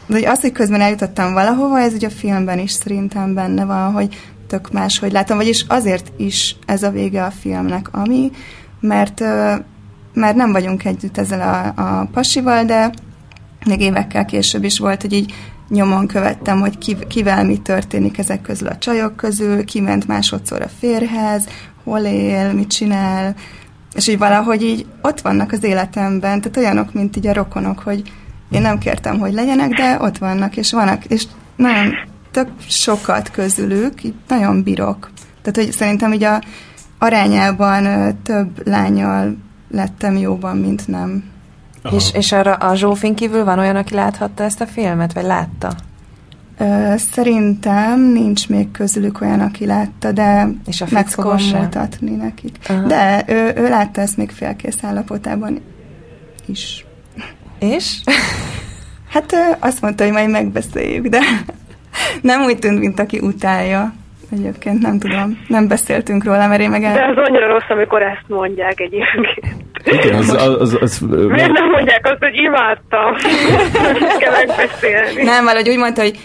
de 0.08 0.30
az, 0.30 0.42
hogy 0.42 0.52
közben 0.52 0.82
eljutottam 0.82 1.34
valahova, 1.34 1.80
ez 1.80 1.94
ugye 1.94 2.08
a 2.08 2.12
filmben 2.12 2.60
is 2.60 2.72
szerintem 2.72 3.34
benne 3.34 3.66
van, 3.66 3.92
hogy 3.92 4.18
tök 4.48 4.72
más, 4.72 5.00
hogy 5.00 5.12
látom, 5.12 5.38
vagyis 5.38 5.66
azért 5.68 6.12
is 6.18 6.56
ez 6.66 6.84
a 6.84 6.90
vége 6.90 7.24
a 7.24 7.32
filmnek, 7.32 7.88
ami, 7.92 8.32
mert, 8.80 9.20
mert 10.14 10.36
nem 10.36 10.52
vagyunk 10.52 10.86
együtt 10.86 11.18
ezzel 11.18 11.74
a, 11.76 11.82
a 11.82 12.08
pasival, 12.12 12.64
de 12.64 12.90
még 13.66 13.82
évekkel 13.82 14.26
később 14.26 14.64
is 14.64 14.80
volt, 14.80 15.02
hogy 15.02 15.14
így 15.14 15.34
nyomon 15.72 16.08
követtem, 16.08 16.60
hogy 16.60 17.06
kivel 17.08 17.46
mi 17.46 17.58
történik 17.58 18.18
ezek 18.18 18.42
közül 18.42 18.68
a 18.68 18.78
csajok 18.78 19.16
közül, 19.16 19.66
ki 19.66 19.80
ment 19.80 20.08
másodszor 20.08 20.62
a 20.62 20.68
férhez, 20.80 21.48
hol 21.84 22.00
él, 22.00 22.54
mit 22.54 22.70
csinál, 22.70 23.36
és 23.94 24.08
így 24.08 24.18
valahogy 24.18 24.64
így 24.64 24.86
ott 25.02 25.22
vannak 25.22 25.52
az 25.52 25.64
életemben, 25.64 26.42
tehát 26.42 26.58
olyanok, 26.58 26.94
mint 26.94 27.16
így 27.16 27.28
a 27.28 27.34
rokonok, 27.34 27.80
hogy 27.80 28.12
én 28.52 28.62
nem 28.62 28.78
kértem, 28.78 29.20
hogy 29.20 29.34
legyenek, 29.34 29.70
de 29.70 29.98
ott 30.02 30.18
vannak, 30.18 30.58
és 30.58 30.72
vannak, 30.72 31.06
és 31.06 31.24
nagyon 31.56 31.94
tök 32.32 32.50
sokat 32.68 33.32
közülük, 33.32 34.04
így 34.04 34.14
nagyon 34.28 34.64
bírok. 34.64 35.10
Tehát, 35.42 35.56
hogy 35.56 35.72
szerintem 35.72 36.14
így 36.14 36.24
a 36.24 36.42
arányában 36.98 38.18
több 38.24 38.68
lányal 38.68 39.38
lettem 39.72 40.18
jóban, 40.18 40.58
mint 40.58 40.88
nem. 40.88 41.31
És, 41.92 42.14
és 42.14 42.32
arra 42.32 42.54
a 42.54 42.76
Zsófin 42.76 43.16
kívül 43.16 43.44
van 43.44 43.60
olyan, 43.60 43.76
aki 43.76 43.94
láthatta 43.94 44.44
ezt 44.44 44.62
a 44.62 44.66
filmet, 44.66 45.14
vagy 45.14 45.24
látta? 45.24 45.70
Ö, 46.60 46.94
szerintem 46.98 48.00
nincs 48.02 48.50
még 48.50 48.72
közülük 48.72 49.22
olyan, 49.22 49.40
aki 49.40 49.66
látta, 49.66 50.12
de 50.12 50.48
és 50.68 50.82
a 50.82 50.86
meg 50.92 51.08
fogom 51.08 51.38
sem? 51.38 51.62
mutatni 51.62 52.16
nekik. 52.16 52.58
Aha. 52.68 52.88
De 52.88 53.24
ő, 53.28 53.52
ő 53.56 53.70
látta 53.70 54.02
ezt 54.02 54.18
még 54.18 54.32
félkész 54.32 54.84
állapotában 54.84 55.62
is. 56.46 56.86
És? 57.60 57.96
Hát 59.12 59.36
azt 59.60 59.82
mondta, 59.82 60.04
hogy 60.04 60.14
majd 60.14 60.30
megbeszéljük, 60.30 61.08
de 61.08 61.20
nem 62.22 62.42
úgy 62.42 62.60
tűnt, 62.60 62.80
mint 62.80 63.00
aki 63.00 63.20
utálja. 63.20 63.94
Egyébként 64.32 64.82
nem 64.82 65.00
tudom, 65.00 65.38
nem 65.48 65.68
beszéltünk 65.68 66.24
róla, 66.24 66.48
mert 66.48 66.62
én 66.62 66.70
meg 66.70 66.84
el... 66.84 66.94
De 66.94 67.06
az 67.06 67.28
annyira 67.28 67.48
rossz, 67.48 67.70
amikor 67.70 68.02
ezt 68.02 68.26
mondják 68.28 68.80
egyébként. 68.80 69.71
Igen, 69.84 70.16
az, 70.16 70.30
az, 70.30 70.60
az, 70.60 70.78
az, 70.82 71.00
Miért 71.10 71.52
nem 71.52 71.70
mondják 71.70 72.06
azt, 72.06 72.20
hogy 72.20 72.36
imádtam? 72.36 73.16
kell 74.20 74.32
megbeszélni. 74.32 75.24
Nem, 75.24 75.44
valahogy 75.44 75.70
úgy 75.70 75.78
mondta, 75.78 76.02
hogy 76.02 76.20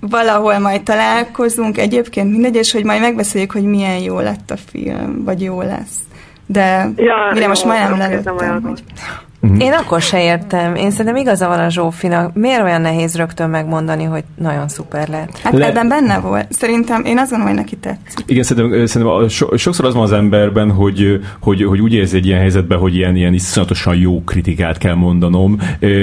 valahol 0.00 0.58
majd 0.58 0.82
találkozunk, 0.82 1.78
egyébként 1.78 2.30
mindegy, 2.30 2.54
és 2.56 2.72
hogy 2.72 2.84
majd 2.84 3.00
megbeszéljük, 3.00 3.52
hogy 3.52 3.64
milyen 3.64 3.98
jó 3.98 4.20
lett 4.20 4.50
a 4.50 4.56
film, 4.70 5.24
vagy 5.24 5.42
jó 5.42 5.60
lesz. 5.60 5.98
De 6.46 6.88
ja, 6.96 7.30
mire 7.32 7.48
most 7.48 7.64
majdnem 7.64 7.98
lelőttem, 7.98 8.62
hogy... 8.62 8.82
Uh-huh. 9.46 9.64
Én 9.64 9.72
akkor 9.72 10.00
se 10.00 10.22
értem. 10.22 10.74
Én 10.74 10.90
szerintem 10.90 11.16
igaza 11.16 11.48
van 11.48 11.58
a 11.58 11.70
Zsófinak. 11.70 12.34
Miért 12.34 12.62
olyan 12.62 12.80
nehéz 12.80 13.16
rögtön 13.16 13.50
megmondani, 13.50 14.04
hogy 14.04 14.24
nagyon 14.36 14.68
szuper 14.68 15.08
lett? 15.08 15.38
Hát 15.38 15.52
Le... 15.52 15.66
ebben 15.66 15.88
benne 15.88 16.18
volt. 16.18 16.52
Szerintem 16.52 17.04
én 17.04 17.18
azt 17.18 17.30
gondolom, 17.30 17.54
hogy 17.54 17.64
neki 17.64 17.76
tetszik. 17.76 18.24
Igen, 18.26 18.42
szerintem, 18.42 18.86
szerintem 18.86 19.28
so, 19.28 19.56
sokszor 19.56 19.84
az 19.84 19.94
van 19.94 20.02
az 20.02 20.12
emberben, 20.12 20.70
hogy, 20.70 21.20
hogy, 21.40 21.64
hogy 21.64 21.80
úgy 21.80 21.94
érzi 21.94 22.16
egy 22.16 22.26
ilyen 22.26 22.38
helyzetben, 22.38 22.78
hogy 22.78 22.94
ilyen, 22.94 23.16
ilyen 23.16 23.32
iszonyatosan 23.32 23.96
jó 23.96 24.22
kritikát 24.24 24.78
kell 24.78 24.94
mondanom, 24.94 25.58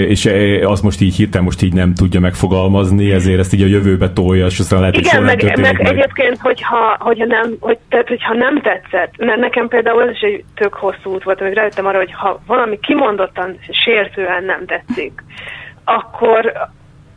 és 0.07 0.29
az 0.63 0.81
most 0.81 1.01
így 1.01 1.15
hirtelen 1.15 1.45
most 1.45 1.61
így 1.61 1.73
nem 1.73 1.93
tudja 1.93 2.19
megfogalmazni, 2.19 3.11
ezért 3.11 3.39
ezt 3.39 3.53
így 3.53 3.61
a 3.61 3.65
jövőbe 3.65 4.09
tolja, 4.09 4.45
és 4.45 4.59
aztán 4.59 4.79
lehet, 4.79 4.97
Igen, 4.97 5.23
meg, 5.23 5.43
meg, 5.43 5.59
meg, 5.59 5.81
egyébként, 5.81 6.37
hogyha, 6.41 6.97
hogyha, 6.99 7.25
nem, 7.25 7.55
hogy, 7.59 7.77
tehát, 7.89 8.07
hogyha 8.07 8.33
nem 8.33 8.61
tetszett, 8.61 9.13
mert 9.17 9.39
nekem 9.39 9.67
például 9.67 10.03
ez 10.03 10.09
is 10.09 10.19
egy 10.19 10.43
tök 10.55 10.73
hosszú 10.73 11.13
út 11.13 11.23
volt, 11.23 11.39
hogy 11.39 11.53
rájöttem 11.53 11.85
arra, 11.85 11.97
hogy 11.97 12.13
ha 12.13 12.41
valami 12.47 12.79
kimondott 12.79 13.32
kimondottan 13.33 13.59
sértően 13.83 14.43
nem 14.43 14.65
tetszik, 14.65 15.23
akkor 15.83 16.53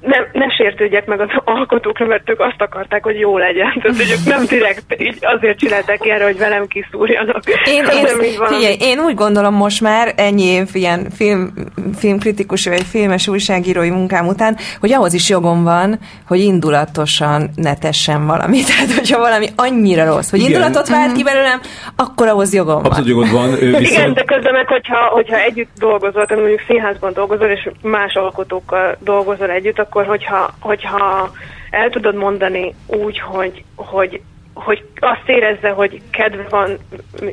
nem, 0.07 0.27
ne 0.33 0.49
sértődjek 0.49 1.07
meg 1.07 1.21
az 1.21 1.29
alkotókra, 1.45 2.07
mert 2.07 2.31
ők 2.31 2.41
azt 2.41 2.61
akarták, 2.61 3.03
hogy 3.03 3.19
jó 3.19 3.39
legyen. 3.39 3.73
Tehát, 3.83 3.97
hogy 3.97 4.11
ők 4.11 4.25
nem 4.35 4.45
direkt 4.47 5.01
így 5.01 5.19
azért 5.21 5.59
csinálták 5.59 6.07
erre, 6.07 6.25
hogy 6.25 6.39
velem 6.39 6.67
kiszúrjanak. 6.67 7.43
Én, 7.65 7.85
én, 7.85 8.07
figyelj, 8.47 8.77
én 8.81 8.99
úgy 8.99 9.15
gondolom 9.15 9.55
most 9.55 9.81
már 9.81 10.13
ennyi 10.17 10.43
év 10.43 10.69
ilyen 10.73 11.11
film, 11.11 11.53
filmkritikus 11.99 12.67
vagy 12.67 12.83
filmes 12.83 13.29
újságírói 13.29 13.91
munkám 13.91 14.27
után, 14.27 14.57
hogy 14.81 14.93
ahhoz 14.93 15.13
is 15.13 15.29
jogom 15.29 15.65
van, 15.65 15.99
hogy 16.27 16.39
indulatosan 16.39 17.51
ne 17.55 17.75
tessen 17.75 18.27
valamit. 18.27 18.67
Tehát, 18.77 18.93
hogyha 18.93 19.19
valami 19.19 19.47
annyira 19.57 20.05
rossz, 20.05 20.31
hogy 20.31 20.39
Igen. 20.39 20.51
indulatot 20.51 20.89
vált 20.89 21.13
ki 21.13 21.23
belőlem, 21.23 21.61
akkor 21.97 22.29
ahhoz 22.29 22.55
jogom 22.55 22.83
van. 22.83 22.85
Abszolút 22.85 23.09
jogod 23.09 23.33
van. 23.33 23.51
Viszont... 23.51 23.81
Igen, 23.81 24.13
de 24.13 24.25
közben 24.25 24.53
meg, 24.53 24.69
hogyha, 24.69 24.99
hogyha 24.99 25.37
együtt 25.37 25.71
dolgozol, 25.79 26.27
tehát 26.27 26.43
mondjuk 26.43 26.63
színházban 26.67 27.13
dolgozol, 27.13 27.49
és 27.49 27.71
más 27.83 28.15
alkotókkal 28.15 28.97
dolgozol 29.01 29.51
együtt, 29.51 29.79
akkor 29.79 29.96
hogyha, 30.05 30.55
hogyha 30.61 31.31
el 31.71 31.91
tudod 31.91 32.15
mondani 32.15 32.75
úgy, 32.87 33.21
hogy, 33.21 33.65
hogy, 33.75 34.21
hogy 34.55 34.85
azt 35.01 35.29
érezze, 35.29 35.69
hogy 35.69 36.01
kedve 36.11 36.47
van 36.49 36.79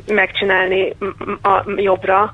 megcsinálni 0.06 0.92
a 1.42 1.62
jobbra, 1.76 2.30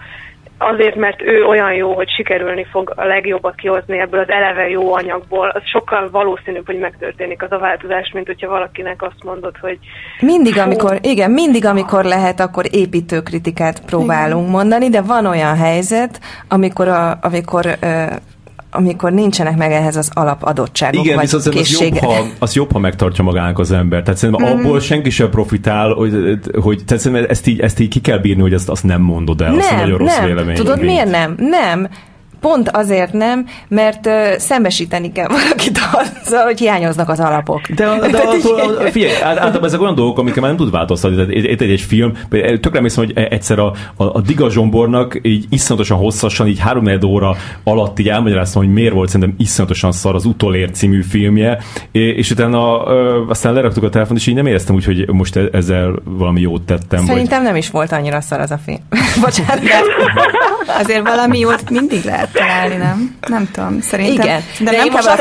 azért, 0.60 0.94
mert 0.94 1.22
ő 1.22 1.44
olyan 1.44 1.72
jó, 1.72 1.94
hogy 1.94 2.10
sikerülni 2.10 2.66
fog 2.70 2.92
a 2.96 3.04
legjobbat 3.04 3.54
kihozni 3.54 3.98
ebből 3.98 4.20
az 4.20 4.28
eleve 4.28 4.68
jó 4.68 4.94
anyagból, 4.94 5.48
az 5.48 5.62
sokkal 5.64 6.10
valószínűbb, 6.10 6.66
hogy 6.66 6.78
megtörténik 6.78 7.42
az 7.42 7.52
a 7.52 7.58
változás, 7.58 8.10
mint 8.14 8.26
hogyha 8.26 8.48
valakinek 8.48 9.02
azt 9.02 9.24
mondod, 9.24 9.56
hogy... 9.60 9.78
Mindig, 10.20 10.52
fú, 10.52 10.60
amikor, 10.60 10.98
igen, 11.02 11.30
mindig, 11.30 11.66
amikor 11.66 12.04
lehet, 12.04 12.40
akkor 12.40 12.64
építő 12.70 13.20
kritikát 13.20 13.84
próbálunk 13.84 14.40
igen. 14.40 14.50
mondani, 14.50 14.88
de 14.88 15.00
van 15.00 15.26
olyan 15.26 15.56
helyzet, 15.56 16.20
amikor, 16.48 16.88
a, 16.88 17.18
amikor 17.20 17.66
amikor 18.70 19.12
nincsenek 19.12 19.56
meg 19.56 19.72
ehhez 19.72 19.96
az 19.96 20.10
alapadottságok, 20.14 21.04
Igen, 21.04 21.16
vagy 21.16 21.30
viszont 21.30 21.56
az 21.56 21.80
jobb, 21.80 21.98
ha, 21.98 22.26
az 22.38 22.54
jobb, 22.54 22.72
ha 22.72 22.78
megtartja 22.78 23.24
magának 23.24 23.58
az 23.58 23.72
ember. 23.72 24.02
Tehát 24.02 24.18
szerintem 24.18 24.46
mm. 24.46 24.58
abból 24.58 24.80
senki 24.80 25.10
sem 25.10 25.30
profitál, 25.30 25.92
hogy, 25.92 26.38
hogy 26.60 26.82
tehát 26.84 27.02
szerintem 27.02 27.30
ezt 27.30 27.46
így, 27.46 27.60
ezt 27.60 27.80
így 27.80 27.88
ki 27.88 28.00
kell 28.00 28.18
bírni, 28.18 28.42
hogy 28.42 28.52
ezt 28.52 28.68
azt 28.68 28.84
nem 28.84 29.00
mondod 29.00 29.40
el, 29.40 29.48
nem, 29.48 29.58
azt 29.58 29.70
nagyon 29.70 29.98
rossz 29.98 30.16
nem. 30.16 30.26
vélemény. 30.26 30.54
Tudod, 30.54 30.80
miért 30.80 31.10
nem? 31.10 31.34
Nem, 31.38 31.88
pont 32.40 32.68
azért 32.68 33.12
nem, 33.12 33.46
mert 33.68 34.06
uh, 34.06 34.36
szembesíteni 34.36 35.12
kell 35.12 35.28
valakit 35.40 35.78
azzal, 35.92 36.44
hogy 36.44 36.58
hiányoznak 36.58 37.08
az 37.08 37.20
alapok. 37.20 37.68
De, 37.68 37.98
de 38.00 38.08
de 38.18 38.18
attól, 38.18 38.90
figyelj, 38.90 39.12
általában 39.22 39.64
ezek 39.64 39.80
olyan 39.80 39.94
dolgok, 39.94 40.18
amiket 40.18 40.40
már 40.40 40.48
nem 40.48 40.56
tud 40.56 40.70
változtatni. 40.70 41.34
Egy, 41.36 41.46
egy, 41.46 41.62
egy 41.62 41.80
film, 41.80 42.12
tökre 42.30 42.76
emlékszem, 42.76 43.04
hogy 43.04 43.18
egyszer 43.18 43.58
a, 43.58 43.72
a, 43.96 44.04
a 44.04 44.20
Diga 44.20 44.50
Zsombornak 44.50 45.18
így 45.22 45.46
iszonyatosan 45.50 45.98
hosszasan, 45.98 46.46
így 46.46 46.58
három 46.58 46.88
óra 47.04 47.36
alatt 47.64 47.98
így 47.98 48.08
elmagyaráztam, 48.08 48.62
hogy 48.62 48.72
miért 48.72 48.92
volt 48.92 49.08
szerintem 49.08 49.36
iszonyatosan 49.38 49.92
szar 49.92 50.14
az 50.14 50.24
Utolér 50.24 50.70
című 50.70 51.02
filmje, 51.02 51.58
és 51.92 52.30
utána 52.30 52.84
aztán 53.28 53.52
leraktuk 53.52 53.84
a 53.84 53.88
telefon, 53.88 54.16
és 54.16 54.26
így 54.26 54.34
nem 54.34 54.46
éreztem 54.46 54.74
úgy, 54.74 54.84
hogy 54.84 55.08
most 55.12 55.36
e- 55.36 55.48
ezzel 55.52 55.94
valami 56.04 56.40
jót 56.40 56.62
tettem. 56.62 57.04
Szerintem 57.04 57.38
vagy... 57.38 57.46
nem 57.46 57.56
is 57.56 57.70
volt 57.70 57.92
annyira 57.92 58.20
szar 58.20 58.40
az 58.40 58.50
a 58.50 58.58
film. 58.64 58.78
Bocsánat. 59.24 59.62
Azért 60.80 61.02
valami 61.02 61.38
jót 61.38 61.70
mindig 61.70 62.04
lehet 62.04 62.29
találni, 62.32 62.76
nem? 62.76 63.16
Nem 63.28 63.48
tudom, 63.52 63.80
szerintem. 63.80 64.24
Igen, 64.26 64.42
de, 64.58 64.70
de 64.70 64.76
nem 64.76 64.88
kell 64.88 65.06
azt 65.06 65.16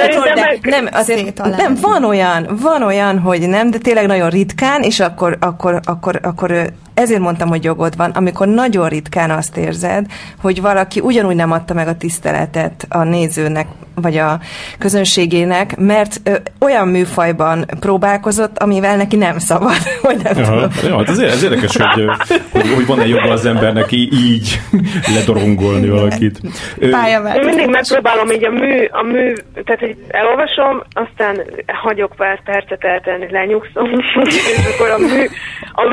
de 0.62 0.70
nem, 0.70 0.88
azért, 0.92 1.44
nem, 1.58 1.78
van 1.82 2.04
olyan, 2.04 2.58
van 2.62 2.84
olyan, 2.84 3.20
hogy 3.20 3.50
nem, 3.50 3.72
de 3.72 3.78
tényleg 3.78 4.06
nagyon 4.06 4.30
ritkán, 4.30 4.82
és 4.82 5.00
akkor, 5.00 5.38
akkor, 5.40 5.80
akkor, 5.84 6.20
akkor 6.24 6.72
ezért 6.94 7.20
mondtam, 7.20 7.50
hogy 7.50 7.64
jogod 7.64 7.96
van, 7.96 8.12
amikor 8.12 8.48
nagyon 8.48 8.90
ritkán 8.90 9.32
azt 9.32 9.58
érzed, 9.58 10.06
hogy 10.42 10.62
valaki 10.62 11.00
ugyanúgy 11.00 11.36
nem 11.36 11.52
adta 11.52 11.74
meg 11.74 11.88
a 11.88 11.98
tiszteletet 11.98 12.86
a 12.90 13.04
nézőnek, 13.04 13.68
vagy 14.02 14.18
a 14.18 14.40
közönségének, 14.80 15.78
mert 15.78 16.22
ö, 16.24 16.36
olyan 16.60 16.88
műfajban 16.88 17.66
próbálkozott, 17.80 18.58
amivel 18.58 18.98
neki 18.98 19.16
nem 19.16 19.38
szabad, 19.38 19.78
hogy 20.02 20.18
nem 20.24 20.44
Aha, 20.44 20.68
tudom. 20.68 20.92
Ja, 20.92 20.98
hát 20.98 21.10
ez, 21.10 21.20
ez 21.20 21.44
érdekes, 21.44 21.78
hogy, 21.78 22.06
hogy, 22.52 22.74
hogy 22.76 22.86
van-e 22.86 23.08
joga 23.08 23.32
az 23.32 23.46
embernek 23.46 23.92
így 23.92 24.60
ledorongolni 25.16 25.90
valakit. 25.90 26.40
Én 26.80 27.46
mindig 27.46 27.70
megpróbálom 27.70 28.32
így 28.32 28.46
a 28.46 28.52
mű, 28.52 28.86
a 28.92 29.04
mű, 29.04 29.34
tehát 29.54 29.80
hogy 29.80 29.96
elolvasom, 30.08 30.84
aztán 30.94 31.42
hagyok 31.68 32.14
pár 32.16 32.44
percet 32.44 32.84
eltenni, 32.84 33.32
lenyugszom, 33.32 33.90
és 34.24 34.74
akkor 34.74 34.90
a 34.90 34.98
mű, 34.98 35.26
a, 35.74 35.84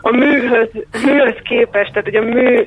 a 0.00 0.16
műhöz, 0.16 0.68
műhöz 1.04 1.36
képest, 1.42 1.92
tehát 1.92 2.04
hogy 2.04 2.16
a 2.16 2.22
mű 2.22 2.66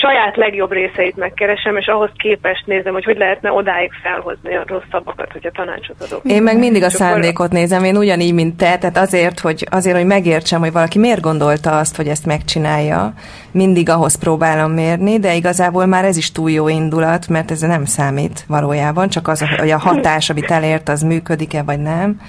saját 0.00 0.36
legjobb 0.36 0.72
részeit 0.72 1.16
megkeresem, 1.16 1.76
és 1.76 1.86
ahhoz 1.86 2.10
képest 2.16 2.66
nézem, 2.66 2.92
hogy 2.92 3.04
hogy 3.04 3.16
lehetne 3.16 3.52
odáig 3.52 3.90
felhozni 4.02 4.56
a 4.56 4.64
rosszabbakat, 4.66 5.32
hogyha 5.32 5.50
tanácsot 5.50 6.00
adok. 6.00 6.20
Én 6.24 6.42
meg 6.42 6.58
mindig 6.58 6.82
a 6.82 6.90
szándékot 6.90 7.50
nézem, 7.50 7.84
én 7.84 7.96
ugyanígy, 7.96 8.34
mint 8.34 8.56
te, 8.56 8.78
tehát 8.78 8.96
azért, 8.96 9.40
hogy, 9.40 9.66
azért, 9.70 9.96
hogy 9.96 10.06
megértsem, 10.06 10.60
hogy 10.60 10.72
valaki 10.72 10.98
miért 10.98 11.20
gondolta 11.20 11.78
azt, 11.78 11.96
hogy 11.96 12.06
ezt 12.06 12.26
megcsinálja, 12.26 13.12
mindig 13.52 13.88
ahhoz 13.88 14.18
próbálom 14.18 14.72
mérni, 14.72 15.18
de 15.18 15.34
igazából 15.34 15.86
már 15.86 16.04
ez 16.04 16.16
is 16.16 16.32
túl 16.32 16.50
jó 16.50 16.68
indulat, 16.68 17.28
mert 17.28 17.50
ez 17.50 17.60
nem 17.60 17.84
számít 17.84 18.44
valójában, 18.48 19.08
csak 19.08 19.28
az, 19.28 19.44
hogy 19.58 19.70
a 19.70 19.78
hatás, 19.78 20.30
amit 20.30 20.50
elért, 20.50 20.88
az 20.88 21.02
működik-e, 21.02 21.62
vagy 21.62 21.78
nem. 21.78 22.20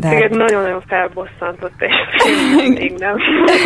De 0.00 0.08
Igen, 0.08 0.20
hát- 0.20 0.30
nagyon-nagyon 0.30 0.82
felbosszantott, 0.86 1.74
és 1.78 1.94
még 2.78 2.94
nem. 2.98 3.16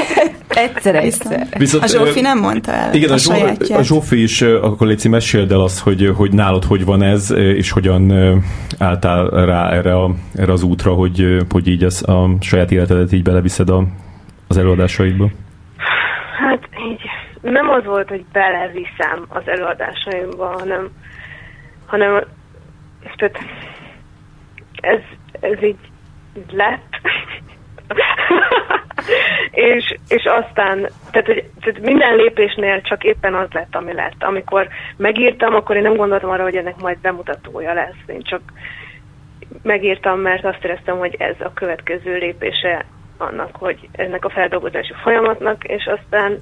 egyszer, 0.49 0.95
egyszer. 0.95 1.47
Viszont, 1.59 1.85
a 1.85 1.87
Zsófi 1.87 2.21
nem 2.21 2.38
mondta 2.38 2.73
el 2.73 2.95
Igen, 2.95 3.11
a, 3.11 3.12
a, 3.12 3.16
Zsó, 3.18 3.33
a 3.75 3.83
Zsófi 3.83 4.23
is, 4.23 4.42
akkor 4.42 4.87
Léci, 4.87 5.09
meséld 5.09 5.53
el 5.53 5.61
azt, 5.61 5.81
hogy, 5.81 6.12
hogy 6.16 6.33
nálad 6.33 6.64
hogy 6.64 6.85
van 6.85 7.03
ez, 7.03 7.31
és 7.31 7.71
hogyan 7.71 8.12
álltál 8.79 9.29
rá 9.29 9.71
erre, 9.71 9.95
a, 9.95 10.11
erre 10.35 10.53
az 10.53 10.62
útra, 10.62 10.92
hogy, 10.92 11.37
hogy 11.51 11.68
így 11.68 11.85
az, 11.85 12.09
a 12.09 12.29
saját 12.40 12.71
életedet 12.71 13.12
így 13.12 13.23
beleviszed 13.23 13.68
a, 13.68 13.85
az 14.49 14.57
előadásaidba. 14.57 15.29
Hát 16.38 16.68
így 16.90 17.01
nem 17.53 17.68
az 17.68 17.85
volt, 17.85 18.09
hogy 18.09 18.25
beleviszem 18.33 19.25
az 19.29 19.42
előadásaimba, 19.47 20.47
hanem, 20.59 20.88
hanem 21.87 22.25
tehát 23.16 23.38
ez, 24.81 25.01
ez 25.40 25.62
így 25.62 25.77
lett. 26.51 27.01
és, 29.77 29.97
és 30.09 30.25
aztán, 30.25 30.88
tehát, 31.11 31.27
hogy, 31.27 31.45
tehát 31.61 31.81
minden 31.81 32.16
lépésnél 32.16 32.81
csak 32.81 33.05
éppen 33.05 33.35
az 33.35 33.49
lett, 33.53 33.75
ami 33.75 33.92
lett. 33.92 34.23
Amikor 34.23 34.68
megírtam, 34.97 35.55
akkor 35.55 35.77
én 35.77 35.83
nem 35.83 35.97
gondoltam 35.97 36.31
arra, 36.31 36.42
hogy 36.42 36.57
ennek 36.57 36.77
majd 36.77 36.99
bemutatója 36.99 37.73
lesz. 37.73 38.03
Én 38.07 38.23
csak 38.23 38.40
megírtam, 39.62 40.21
mert 40.21 40.45
azt 40.45 40.64
éreztem, 40.64 40.99
hogy 40.99 41.14
ez 41.18 41.37
a 41.40 41.53
következő 41.55 42.16
lépése 42.16 42.85
annak, 43.18 43.57
hogy 43.57 43.88
ennek 43.92 44.25
a 44.25 44.31
feldolgozási 44.31 44.92
folyamatnak, 45.03 45.64
és 45.64 45.87
aztán 45.87 46.38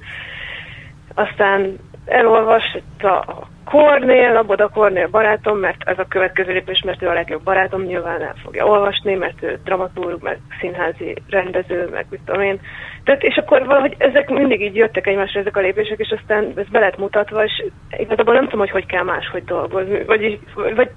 aztán 1.13 1.77
elolvasta 2.05 3.19
a 3.19 3.47
Kornél, 3.65 4.35
a 4.35 4.43
Boda 4.43 4.69
Kornél 4.69 5.07
barátom, 5.07 5.57
mert 5.57 5.89
ez 5.89 5.99
a 5.99 6.05
következő 6.09 6.53
lépés, 6.53 6.81
mert 6.85 7.01
ő 7.01 7.07
a 7.07 7.13
legjobb 7.13 7.43
barátom, 7.43 7.81
nyilván 7.81 8.21
el 8.21 8.35
fogja 8.43 8.65
olvasni, 8.65 9.13
mert 9.13 9.43
ő 9.43 9.59
dramaturg, 9.63 10.23
meg 10.23 10.39
színházi 10.59 11.15
rendező, 11.29 11.89
meg 11.91 12.05
mit 12.09 12.19
tudom 12.25 12.41
én. 12.41 12.59
Tehát, 13.03 13.23
és 13.23 13.35
akkor 13.35 13.65
valahogy 13.65 13.95
ezek 13.97 14.29
mindig 14.29 14.61
így 14.61 14.75
jöttek 14.75 15.07
egymásra 15.07 15.39
ezek 15.39 15.57
a 15.57 15.61
lépések, 15.61 15.99
és 15.99 16.15
aztán 16.19 16.53
ez 16.55 16.67
be 16.67 16.79
lett 16.79 16.97
mutatva, 16.97 17.43
és 17.43 17.63
igazából 17.97 18.33
nem 18.33 18.43
tudom, 18.43 18.59
hogy 18.59 18.69
hogy 18.69 18.85
kell 18.85 19.03
máshogy 19.03 19.43
dolgozni, 19.43 20.03
vagy, 20.03 20.39
vagy 20.75 20.89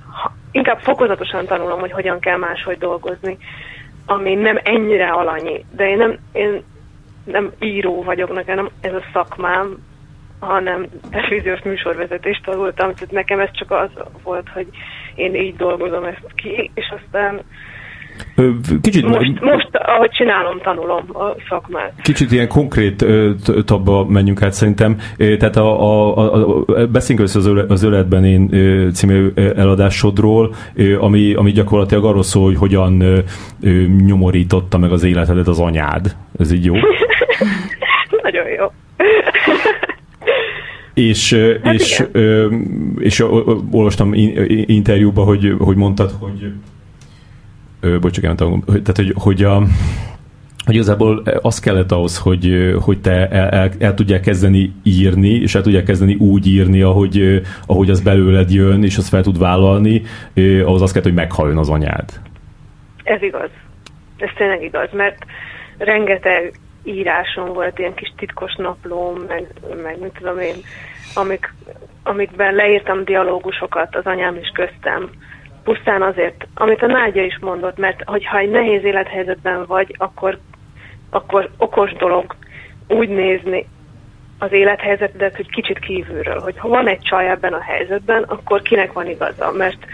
inkább 0.50 0.78
fokozatosan 0.78 1.46
tanulom, 1.46 1.80
hogy 1.80 1.92
hogyan 1.92 2.18
kell 2.18 2.36
máshogy 2.36 2.78
dolgozni, 2.78 3.38
ami 4.06 4.34
nem 4.34 4.58
ennyire 4.62 5.08
alanyi, 5.08 5.64
de 5.76 5.88
én 5.88 5.96
nem, 5.96 6.18
én 6.32 6.62
nem 7.24 7.52
író 7.60 8.02
vagyok, 8.02 8.32
nekem 8.32 8.70
ez 8.80 8.94
a 8.94 9.02
szakmám, 9.12 9.78
hanem 10.44 10.86
televíziós 11.10 11.62
műsorvezetést 11.62 12.44
tanultam, 12.44 12.94
tehát 12.94 13.10
nekem 13.10 13.40
ez 13.40 13.50
csak 13.52 13.70
az 13.70 13.90
volt, 14.22 14.48
hogy 14.48 14.66
én 15.14 15.34
így 15.34 15.56
dolgozom 15.56 16.04
ezt 16.04 16.32
ki, 16.34 16.70
és 16.74 16.92
aztán 16.96 17.42
Kicsit, 18.80 19.06
most, 19.06 19.40
most, 19.40 19.68
ahogy 19.72 20.10
csinálom, 20.10 20.60
tanulom 20.60 21.04
a 21.12 21.34
szakmát. 21.48 21.92
Kicsit 22.02 22.32
ilyen 22.32 22.48
konkrét 22.48 23.06
tabba 23.64 24.04
menjünk 24.04 24.42
át 24.42 24.52
szerintem. 24.52 24.96
Tehát 25.16 25.56
a, 25.56 25.80
a, 25.82 26.16
a, 26.16 26.64
a 26.66 26.86
beszéljünk 26.86 27.28
össze 27.28 27.38
az, 27.38 27.64
az 27.68 27.82
Öletben 27.82 28.24
én 28.24 28.50
című 28.92 29.32
eladásodról, 29.34 30.54
ami, 30.98 31.34
ami 31.34 31.50
gyakorlatilag 31.50 32.04
arról 32.04 32.22
szól, 32.22 32.44
hogy 32.44 32.56
hogyan 32.56 33.22
nyomorította 34.06 34.78
meg 34.78 34.92
az 34.92 35.04
életedet 35.04 35.46
az 35.46 35.60
anyád. 35.60 36.16
Ez 36.38 36.52
így 36.52 36.64
jó? 36.64 36.74
Nagyon 38.22 38.48
jó. 38.48 38.66
És, 40.94 41.34
hát 41.62 41.74
és, 41.74 41.80
és, 41.82 42.04
és 42.98 43.20
olvastam 43.70 44.12
interjúba, 44.66 45.22
hogy, 45.22 45.54
hogy 45.58 45.76
mondtad, 45.76 46.10
hogy 46.20 46.52
bocsánat, 48.00 48.36
tehát 48.66 48.96
hogy, 48.96 49.12
hogy 49.14 49.42
a, 49.42 49.62
hogy 50.64 50.74
igazából 50.74 51.22
az 51.42 51.58
kellett 51.58 51.92
ahhoz, 51.92 52.18
hogy, 52.18 52.74
hogy 52.80 53.00
te 53.00 53.28
el, 53.28 53.48
el, 53.48 53.70
el 53.78 53.94
tudják 53.94 54.20
kezdeni 54.20 54.72
írni, 54.82 55.28
és 55.28 55.54
el 55.54 55.62
tudják 55.62 55.84
kezdeni 55.84 56.14
úgy 56.14 56.46
írni, 56.46 56.82
ahogy, 56.82 57.42
ahogy 57.66 57.90
az 57.90 58.00
belőled 58.00 58.50
jön, 58.50 58.84
és 58.84 58.96
azt 58.96 59.08
fel 59.08 59.22
tud 59.22 59.38
vállalni, 59.38 60.02
ahhoz 60.64 60.82
az 60.82 60.90
kellett, 60.90 61.06
hogy 61.06 61.14
meghalljon 61.14 61.58
az 61.58 61.68
anyád. 61.68 62.20
Ez 63.02 63.22
igaz. 63.22 63.50
Ez 64.16 64.30
tényleg 64.36 64.62
igaz, 64.62 64.88
mert 64.92 65.24
rengeteg 65.78 66.60
írásom 66.84 67.52
volt, 67.52 67.78
ilyen 67.78 67.94
kis 67.94 68.12
titkos 68.16 68.54
naplóm, 68.54 69.20
meg, 69.28 69.46
meg 69.82 70.00
mit 70.00 70.12
tudom 70.18 70.38
én, 70.38 70.56
amik, 71.14 71.54
amikben 72.02 72.54
leírtam 72.54 73.04
dialógusokat 73.04 73.96
az 73.96 74.06
anyám 74.06 74.36
is 74.36 74.48
köztem, 74.48 75.10
pusztán 75.64 76.02
azért, 76.02 76.46
amit 76.54 76.82
a 76.82 76.86
Nágya 76.86 77.22
is 77.22 77.38
mondott, 77.40 77.76
mert 77.76 78.02
hogyha 78.04 78.38
egy 78.38 78.50
nehéz 78.50 78.84
élethelyzetben 78.84 79.64
vagy, 79.66 79.94
akkor, 79.98 80.38
akkor 81.10 81.50
okos 81.56 81.92
dolog 81.92 82.34
úgy 82.88 83.08
nézni 83.08 83.66
az 84.38 84.52
élethelyzetedet, 84.52 85.36
hogy 85.36 85.50
kicsit 85.50 85.78
kívülről, 85.78 86.40
hogy 86.40 86.58
ha 86.58 86.68
van 86.68 86.88
egy 86.88 87.00
csaj 87.00 87.30
ebben 87.30 87.52
a 87.52 87.62
helyzetben, 87.62 88.22
akkor 88.22 88.62
kinek 88.62 88.92
van 88.92 89.08
igaza, 89.08 89.52
mert, 89.52 89.86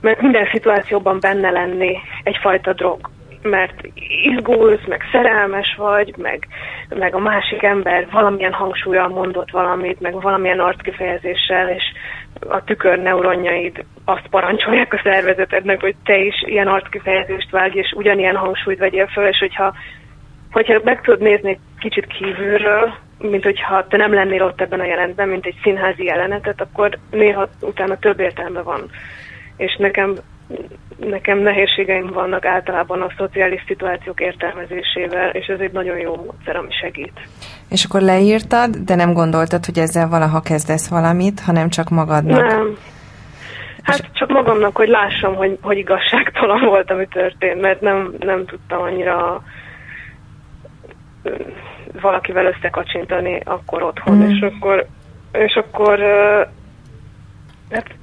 mert 0.00 0.20
minden 0.20 0.48
szituációban 0.52 1.18
benne 1.20 1.50
lenni 1.50 1.96
egyfajta 2.22 2.72
drog 2.72 3.10
mert 3.42 3.74
izgulsz, 4.22 4.86
meg 4.86 5.02
szerelmes 5.12 5.74
vagy, 5.76 6.14
meg, 6.16 6.46
meg 6.88 7.14
a 7.14 7.18
másik 7.18 7.62
ember 7.62 8.06
valamilyen 8.10 8.52
hangsúlyal 8.52 9.08
mondott 9.08 9.50
valamit, 9.50 10.00
meg 10.00 10.20
valamilyen 10.20 10.60
arckifejezéssel, 10.60 11.68
és 11.68 11.82
a 12.48 12.64
tükör 12.64 12.98
neuronjaid 12.98 13.84
azt 14.04 14.26
parancsolják 14.30 14.92
a 14.92 15.00
szervezetednek, 15.02 15.80
hogy 15.80 15.94
te 16.04 16.18
is 16.18 16.42
ilyen 16.46 16.66
arckifejezést 16.66 17.50
vágj, 17.50 17.78
és 17.78 17.92
ugyanilyen 17.96 18.36
hangsúlyt 18.36 18.78
vegyél 18.78 19.06
föl, 19.06 19.26
és 19.26 19.38
hogyha, 19.38 19.74
hogyha 20.50 20.80
meg 20.84 21.00
tudod 21.00 21.20
nézni 21.20 21.58
kicsit 21.78 22.06
kívülről, 22.06 22.94
mint 23.18 23.44
hogyha 23.44 23.86
te 23.86 23.96
nem 23.96 24.14
lennél 24.14 24.42
ott 24.42 24.60
ebben 24.60 24.80
a 24.80 24.84
jelentben, 24.84 25.28
mint 25.28 25.46
egy 25.46 25.58
színházi 25.62 26.04
jelenetet, 26.04 26.60
akkor 26.60 26.98
néha 27.10 27.48
utána 27.60 27.98
több 27.98 28.20
értelme 28.20 28.62
van. 28.62 28.90
És 29.56 29.76
nekem 29.76 30.14
nekem 30.96 31.38
nehézségeim 31.38 32.06
vannak 32.12 32.44
általában 32.44 33.02
a 33.02 33.12
szociális 33.16 33.64
szituációk 33.66 34.20
értelmezésével, 34.20 35.28
és 35.30 35.46
ez 35.46 35.60
egy 35.60 35.72
nagyon 35.72 35.98
jó 35.98 36.16
módszer, 36.16 36.56
ami 36.56 36.68
segít. 36.80 37.20
És 37.68 37.84
akkor 37.84 38.00
leírtad, 38.00 38.76
de 38.76 38.94
nem 38.94 39.12
gondoltad, 39.12 39.64
hogy 39.64 39.78
ezzel 39.78 40.08
valaha 40.08 40.40
kezdesz 40.40 40.88
valamit, 40.88 41.40
hanem 41.40 41.68
csak 41.68 41.88
magadnak. 41.88 42.46
Nem. 42.46 42.76
Hát 43.82 43.98
és... 43.98 44.06
csak 44.12 44.28
magamnak, 44.28 44.76
hogy 44.76 44.88
lássam, 44.88 45.34
hogy, 45.34 45.58
hogy 45.60 45.76
igazságtalan 45.76 46.64
volt, 46.70 46.90
ami 46.90 47.06
történt, 47.06 47.60
mert 47.60 47.80
nem, 47.80 48.14
nem 48.18 48.44
tudtam 48.46 48.82
annyira 48.82 49.42
valakivel 52.00 52.46
összekacsintani 52.46 53.40
akkor 53.44 53.82
otthon, 53.82 54.16
mm. 54.16 54.30
és 54.30 54.40
akkor 54.40 54.86
és 55.32 55.54
akkor 55.54 55.98
hát 57.70 57.94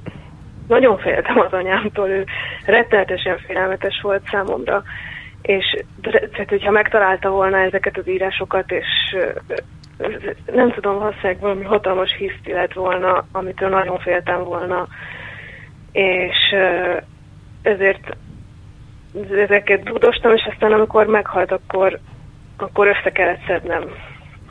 nagyon 0.68 0.98
féltem 0.98 1.38
az 1.38 1.52
anyámtól, 1.52 2.08
ő 2.08 2.24
rettenetesen 2.64 3.38
félelmetes 3.38 4.00
volt 4.02 4.28
számomra, 4.30 4.82
és 5.42 5.84
tehát, 6.32 6.48
hogyha 6.48 6.70
megtalálta 6.70 7.30
volna 7.30 7.58
ezeket 7.58 7.98
az 7.98 8.08
írásokat, 8.08 8.70
és 8.70 9.16
nem 10.52 10.72
tudom, 10.72 10.98
valószínűleg 10.98 11.40
valami 11.40 11.64
hatalmas 11.64 12.14
hiszti 12.18 12.52
lett 12.52 12.72
volna, 12.72 13.24
amitől 13.32 13.68
nagyon 13.68 13.98
féltem 13.98 14.44
volna, 14.44 14.86
és 15.92 16.54
ezért 17.62 18.16
ezeket 19.30 19.82
dudostam, 19.82 20.34
és 20.34 20.48
aztán 20.52 20.72
amikor 20.72 21.06
meghalt, 21.06 21.52
akkor, 21.52 21.98
akkor 22.56 22.86
össze 22.86 23.10
kellett 23.10 23.44
szednem. 23.46 23.82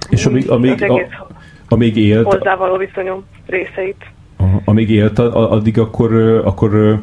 És 0.09 0.25
amíg, 0.25 0.49
amíg, 0.49 0.83
a, 0.83 1.27
amíg 1.67 1.97
élt... 1.97 2.33
Hozzávaló 2.33 2.77
viszonyom 2.77 3.25
részeit. 3.47 4.05
Amíg 4.65 4.89
élt, 4.89 5.19
addig 5.19 5.79
akkor, 5.79 6.13
akkor 6.45 7.01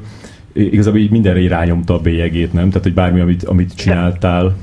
igazából 0.53 1.01
így 1.01 1.11
mindenre 1.11 1.41
irányomta 1.41 1.95
a 1.95 1.99
bélyegét, 1.99 2.53
nem? 2.53 2.69
Tehát, 2.69 2.83
hogy 2.83 2.95
bármi, 2.95 3.21
amit, 3.21 3.45
amit 3.45 3.77
csináltál. 3.77 4.57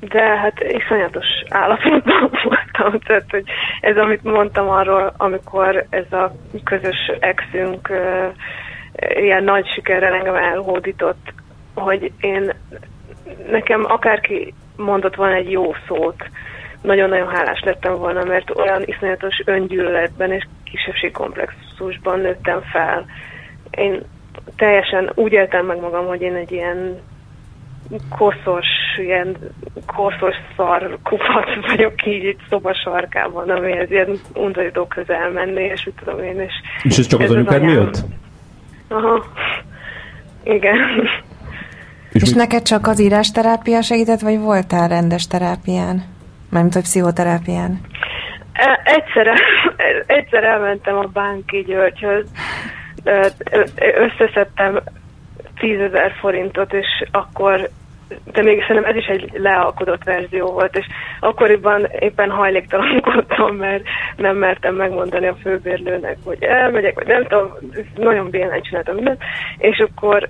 De 0.00 0.22
hát 0.22 0.60
iszonyatos 0.60 1.26
állapotban 1.48 2.30
voltam, 2.44 3.00
tehát, 3.00 3.30
hogy 3.30 3.44
ez, 3.80 3.96
amit 3.96 4.22
mondtam 4.22 4.68
arról, 4.68 5.14
amikor 5.16 5.86
ez 5.90 6.12
a 6.12 6.34
közös 6.64 7.10
exünk 7.20 7.92
ilyen 9.14 9.44
nagy 9.44 9.66
sikerrel 9.68 10.14
engem 10.14 10.34
elhódított, 10.34 11.32
hogy 11.74 12.12
én 12.20 12.52
nekem 13.50 13.84
akárki 13.84 14.54
mondott 14.76 15.14
volna 15.14 15.34
egy 15.34 15.50
jó 15.50 15.74
szót, 15.88 16.24
nagyon-nagyon 16.82 17.28
hálás 17.28 17.60
lettem 17.64 17.94
volna, 17.94 18.24
mert 18.24 18.56
olyan 18.56 18.82
iszonyatos 18.84 19.42
öngyűlöletben 19.44 20.32
és 20.32 20.44
kisebbségkomplexusban 20.74 22.20
nőttem 22.20 22.60
fel. 22.60 23.04
Én 23.70 24.02
teljesen 24.56 25.12
úgy 25.14 25.32
éltem 25.32 25.66
meg 25.66 25.80
magam, 25.80 26.06
hogy 26.06 26.20
én 26.20 26.34
egy 26.34 26.52
ilyen 26.52 26.98
koszos, 28.08 28.66
ilyen 28.96 29.36
koszos 29.86 30.34
szar 30.56 30.98
kupac 31.02 31.46
vagyok 31.70 32.06
így 32.06 32.24
egy 32.24 32.38
szoba 32.48 32.74
sarkában, 32.74 33.50
amihez 33.50 33.90
ilyen 33.90 34.20
undorító 34.34 34.86
közel 34.86 35.30
menni, 35.30 35.62
és 35.62 35.86
úgy 35.86 35.94
tudom 36.04 36.22
én. 36.22 36.40
És, 36.40 36.52
és 36.82 36.98
ez 36.98 37.06
csak 37.06 37.20
ez 37.20 37.30
az 37.30 37.36
anyukád 37.36 37.62
miatt? 37.62 37.96
Aha. 38.88 39.24
Igen. 40.42 41.08
És, 42.12 42.22
és 42.22 42.32
neked 42.32 42.62
csak 42.62 42.86
az 42.86 43.00
írásterápia 43.00 43.82
segített, 43.82 44.20
vagy 44.20 44.38
voltál 44.38 44.88
rendes 44.88 45.26
terápián? 45.26 46.04
Mármint, 46.50 46.74
hogy 46.74 46.82
pszichoterápián? 46.82 47.80
E, 48.54 48.80
egyszer, 48.84 49.34
egyszer 50.16 50.44
elmentem 50.44 50.96
a 50.96 51.10
Bánki 51.12 51.62
Györgyhöz, 51.62 52.30
összeszedtem 53.76 54.80
tízezer 55.58 56.12
forintot, 56.20 56.72
és 56.72 57.04
akkor 57.10 57.70
de 58.32 58.42
még 58.42 58.60
szerintem 58.66 58.90
ez 58.90 58.96
is 58.96 59.06
egy 59.06 59.30
lealkodott 59.32 60.04
verzió 60.04 60.46
volt, 60.46 60.76
és 60.76 60.86
akkoriban 61.20 61.88
éppen 61.98 62.30
hajléktalankodtam, 62.30 63.56
mert 63.56 63.82
nem 64.16 64.36
mertem 64.36 64.74
megmondani 64.74 65.26
a 65.26 65.34
főbérlőnek, 65.34 66.16
hogy 66.24 66.42
elmegyek, 66.42 66.94
vagy 66.94 67.06
nem 67.06 67.22
tudom, 67.22 67.52
nagyon 67.94 68.30
bénán 68.30 68.62
csináltam 68.62 68.94
mindent, 68.94 69.22
és 69.58 69.78
akkor, 69.78 70.28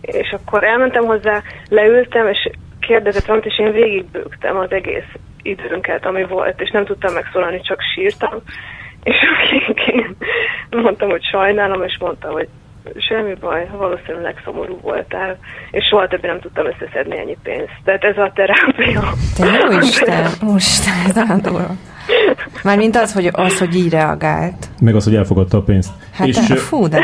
és 0.00 0.32
akkor 0.32 0.64
elmentem 0.64 1.04
hozzá, 1.04 1.42
leültem, 1.68 2.26
és 2.26 2.50
kérdezett 2.80 3.24
valamit, 3.24 3.46
és 3.46 3.58
én 3.58 3.72
végigbőgtem 3.72 4.56
az 4.56 4.72
egész 4.72 5.12
időnket, 5.42 6.06
ami 6.06 6.24
volt, 6.24 6.60
és 6.60 6.70
nem 6.70 6.84
tudtam 6.84 7.14
megszólalni, 7.14 7.60
csak 7.60 7.80
sírtam. 7.94 8.42
És 9.02 9.16
én 9.92 10.16
mondtam, 10.70 11.08
hogy 11.08 11.24
sajnálom, 11.24 11.82
és 11.82 11.96
mondta, 12.00 12.28
hogy 12.28 12.48
semmi 13.08 13.34
baj, 13.40 13.68
valószínűleg 13.76 14.40
szomorú 14.44 14.78
voltál, 14.80 15.38
és 15.70 15.84
soha 15.90 16.06
többé 16.06 16.26
nem 16.26 16.40
tudtam 16.40 16.66
összeszedni 16.66 17.18
ennyi 17.18 17.36
pénzt. 17.42 17.72
Tehát 17.84 18.04
ez 18.04 18.16
a 18.16 18.32
terápia. 18.34 19.12
Te 19.36 19.46
jó 19.46 19.78
Isten, 19.78 20.30
most 20.40 20.82
ez 21.06 21.16
Mármint 22.62 22.96
az, 22.96 23.12
hogy, 23.12 23.28
az, 23.32 23.58
hogy 23.58 23.74
így 23.74 23.90
reagált. 23.90 24.68
Meg 24.80 24.94
az, 24.94 25.04
hogy 25.04 25.14
elfogadta 25.14 25.56
a 25.56 25.62
pénzt. 25.62 25.92
Hát 26.12 26.26
és, 26.26 26.36
de, 26.36 26.56
fú, 26.56 26.88
de 26.88 27.00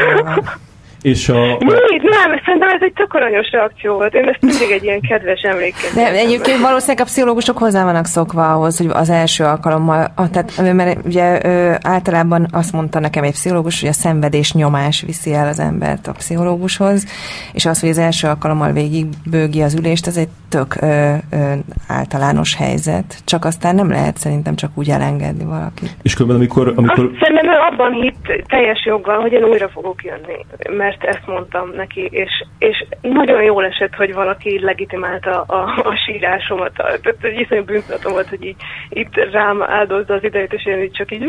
és 1.03 1.28
a... 1.28 1.57
Mit? 1.59 2.03
Nem, 2.03 2.40
szerintem 2.44 2.68
ez 2.68 2.80
egy 2.80 2.92
tök 2.92 3.14
aranyos 3.14 3.51
reakció 3.51 3.94
volt. 3.94 4.14
Én 4.14 4.28
ezt 4.28 4.40
mindig 4.40 4.70
egy 4.70 4.84
ilyen 4.84 5.01
kedves 5.01 5.40
emlékeztem. 5.40 6.05
De 6.05 6.18
egyébként 6.18 6.61
valószínűleg 6.61 7.01
a 7.01 7.05
pszichológusok 7.05 7.59
hozzá 7.59 7.84
vannak 7.84 8.07
szokva 8.07 8.53
ahhoz, 8.53 8.78
hogy 8.78 8.86
az 8.92 9.11
első 9.11 9.44
alkalommal, 9.44 10.12
tehát, 10.32 10.74
mert 10.74 11.05
ugye 11.05 11.40
általában 11.82 12.47
azt 12.53 12.72
mondta 12.72 13.01
nekem 13.01 13.24
egy 13.24 13.32
pszichológus, 13.32 13.80
hogy 13.80 13.88
a 13.88 13.92
szenvedés 13.92 14.53
nyomás 14.53 15.03
viszi 15.07 15.32
el 15.34 15.49
az 15.49 15.59
embert 15.59 16.07
a 16.07 16.12
pszichológushoz, 16.12 17.07
és 17.53 17.66
az, 17.66 17.80
hogy 17.80 17.88
az 17.88 17.99
első 17.99 18.26
alkalommal 18.28 18.72
végig 18.72 19.07
bőgi 19.30 19.62
az 19.62 19.74
ülést, 19.74 20.07
ez 20.07 20.16
egy 20.16 20.28
tök 20.49 20.76
ö, 20.80 20.86
ö, 21.30 21.53
általános 21.88 22.57
helyzet. 22.57 23.16
Csak 23.24 23.44
aztán 23.44 23.74
nem 23.74 23.90
lehet 23.90 24.16
szerintem 24.16 24.55
csak 24.57 24.70
úgy 24.74 24.88
elengedni 24.88 25.44
valakit. 25.44 25.90
És 26.03 26.14
különben 26.14 26.36
amikor... 26.36 26.72
amikor... 26.76 27.05
Azt 27.05 27.22
szerintem 27.22 27.47
abban 27.70 27.92
hitt 27.92 28.44
teljes 28.49 28.84
joggal, 28.84 29.20
hogy 29.20 29.32
én 29.32 29.44
újra 29.44 29.68
fogok 29.68 30.05
jönni, 30.05 30.47
mert 30.76 30.86
ezt, 30.87 31.03
ezt 31.03 31.26
mondtam 31.26 31.70
neki, 31.74 32.09
és, 32.11 32.45
és 32.59 32.84
nagyon 33.01 33.43
jól 33.43 33.64
esett, 33.64 33.95
hogy 33.95 34.14
valaki 34.14 34.61
legitimálta 34.61 35.41
a, 35.41 35.62
a 35.84 35.97
sírásomat. 36.07 36.72
Tehát 36.72 37.16
egy 37.20 37.41
iszonyú 37.41 37.64
bűntudatom 37.64 38.12
volt, 38.12 38.28
hogy 38.28 38.45
így 38.45 38.57
itt 38.89 39.14
rám 39.32 39.62
áldozza 39.62 40.14
az 40.14 40.24
idejét, 40.24 40.53
és 40.53 40.66
én 40.66 40.82
így 40.82 40.93
csak 40.93 41.12
így, 41.12 41.22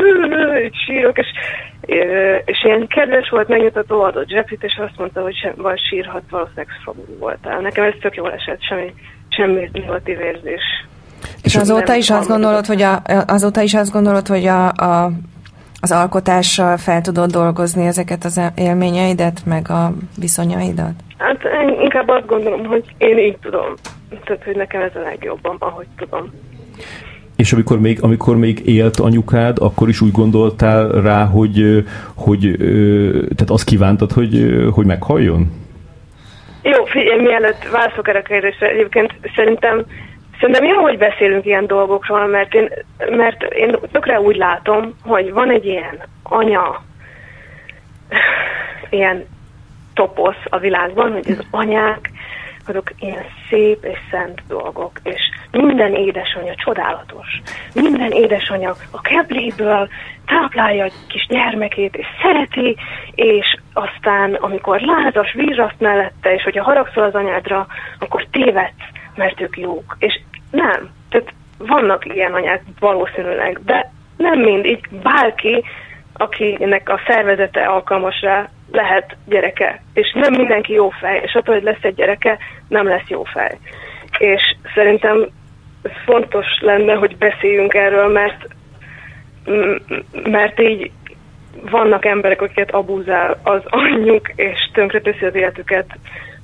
így 0.64 0.76
sírok, 0.86 1.18
és, 1.18 1.26
és 2.44 2.64
ilyen 2.64 2.86
kedves 2.86 3.28
volt, 3.28 3.48
megnyugtató, 3.48 4.00
adott 4.02 4.28
zsepit, 4.28 4.62
és 4.62 4.80
azt 4.86 4.98
mondta, 4.98 5.22
hogy 5.22 5.36
sem, 5.36 5.52
van 5.56 5.76
sírhat, 5.76 6.22
valószínűleg 6.30 6.68
szomorú 6.84 7.18
voltál. 7.18 7.60
Nekem 7.60 7.84
ez 7.84 7.94
tök 8.00 8.14
jól 8.14 8.32
esett, 8.32 8.62
semmi, 8.62 8.94
semmi 9.28 9.70
negatív 9.72 10.20
érzés. 10.20 10.62
És 11.42 11.56
azóta 11.56 11.94
is 11.94 12.10
azt 12.10 12.28
gondolod, 12.28 12.66
hogy 12.66 12.82
a, 12.82 13.02
azóta 13.26 13.60
is 13.60 13.74
azt 13.74 13.92
gondolod, 13.92 14.26
hogy 14.26 14.46
a, 14.46 14.66
a 14.66 15.10
az 15.80 15.92
alkotással 15.92 16.76
fel 16.76 17.00
tudod 17.00 17.30
dolgozni 17.30 17.86
ezeket 17.86 18.24
az 18.24 18.40
élményeidet, 18.56 19.40
meg 19.44 19.70
a 19.70 19.92
viszonyaidat? 20.20 20.92
Hát 21.18 21.42
én 21.62 21.80
inkább 21.80 22.08
azt 22.08 22.26
gondolom, 22.26 22.64
hogy 22.64 22.84
én 22.98 23.18
így 23.18 23.36
tudom. 23.42 23.74
Tehát, 24.24 24.44
hogy 24.44 24.56
nekem 24.56 24.80
ez 24.80 24.94
a 24.94 25.00
legjobban, 25.00 25.56
ahogy 25.58 25.86
tudom. 25.96 26.30
És 27.36 27.52
amikor 27.52 27.80
még, 27.80 28.02
amikor 28.02 28.36
még 28.36 28.62
élt 28.66 28.96
anyukád, 28.96 29.58
akkor 29.58 29.88
is 29.88 30.00
úgy 30.00 30.12
gondoltál 30.12 30.88
rá, 30.88 31.24
hogy, 31.24 31.84
hogy 32.14 32.56
tehát 33.34 33.50
azt 33.50 33.64
kívántad, 33.64 34.12
hogy, 34.12 34.64
hogy 34.74 34.86
meghalljon? 34.86 35.50
Jó, 36.62 36.84
figyelj, 36.84 37.22
mielőtt 37.22 37.68
válaszok 37.72 38.08
erre 38.08 38.18
a 38.18 38.22
kérdésre, 38.22 38.68
egyébként 38.68 39.14
szerintem 39.36 39.84
Szerintem 40.40 40.64
jó, 40.64 40.80
hogy 40.80 40.98
beszélünk 40.98 41.44
ilyen 41.44 41.66
dolgokról, 41.66 42.26
mert 42.26 42.54
én, 42.54 42.70
mert 43.10 43.42
én 43.42 43.78
tökre 43.92 44.20
úgy 44.20 44.36
látom, 44.36 44.94
hogy 45.04 45.32
van 45.32 45.50
egy 45.50 45.66
ilyen 45.66 46.02
anya, 46.22 46.82
ilyen 48.90 49.24
toposz 49.94 50.44
a 50.44 50.58
világban, 50.58 51.12
hogy 51.12 51.24
az 51.28 51.46
anyák, 51.50 52.10
azok 52.66 52.92
ilyen 52.98 53.24
szép 53.48 53.84
és 53.84 53.98
szent 54.10 54.42
dolgok, 54.48 55.00
és 55.02 55.20
minden 55.50 55.94
édesanyja 55.94 56.54
csodálatos. 56.54 57.40
Minden 57.74 58.10
édesanyja 58.10 58.74
a 58.90 59.00
kebléből 59.00 59.88
táplálja 60.26 60.84
a 60.84 60.90
kis 61.08 61.26
gyermekét, 61.26 61.96
és 61.96 62.06
szereti, 62.22 62.76
és 63.14 63.56
aztán, 63.72 64.34
amikor 64.34 64.80
lázas, 64.80 65.32
vízaszt 65.32 65.80
mellette, 65.80 66.34
és 66.34 66.42
hogyha 66.42 66.62
haragszol 66.62 67.02
az 67.02 67.14
anyádra, 67.14 67.66
akkor 67.98 68.26
tévedsz, 68.30 68.88
mert 69.14 69.40
ők 69.40 69.58
jók. 69.58 69.96
És 69.98 70.20
nem. 70.50 70.90
Tehát 71.08 71.32
vannak 71.58 72.14
ilyen 72.14 72.34
anyák 72.34 72.62
valószínűleg, 72.78 73.60
de 73.64 73.92
nem 74.16 74.40
mind. 74.40 74.64
Így 74.64 74.88
bárki, 75.02 75.64
akinek 76.12 76.88
a 76.88 77.00
szervezete 77.06 77.64
alkalmas 77.64 78.20
rá, 78.20 78.48
lehet 78.72 79.16
gyereke. 79.26 79.82
És 79.92 80.12
nem 80.14 80.34
mindenki 80.34 80.72
jó 80.72 80.90
fej, 80.90 81.20
és 81.24 81.34
attól, 81.34 81.54
hogy 81.54 81.64
lesz 81.64 81.82
egy 81.82 81.94
gyereke, 81.94 82.38
nem 82.68 82.86
lesz 82.86 83.08
jó 83.08 83.24
fej. 83.24 83.58
És 84.18 84.42
szerintem 84.74 85.28
fontos 86.04 86.46
lenne, 86.60 86.94
hogy 86.94 87.16
beszéljünk 87.16 87.74
erről, 87.74 88.08
mert 88.08 88.46
mert 90.22 90.60
így 90.60 90.90
vannak 91.70 92.04
emberek, 92.04 92.42
akiket 92.42 92.70
abúzál 92.70 93.40
az 93.42 93.60
anyjuk, 93.64 94.28
és 94.34 94.70
tönkreteszi 94.72 95.24
az 95.24 95.34
életüket. 95.34 95.86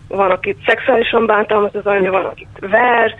Van, 0.08 0.30
akit 0.30 0.58
szexuálisan 0.66 1.26
bántalmaz 1.26 1.74
az 1.74 1.86
anyja, 1.86 2.10
van, 2.10 2.24
akit 2.24 2.48
ver, 2.60 3.14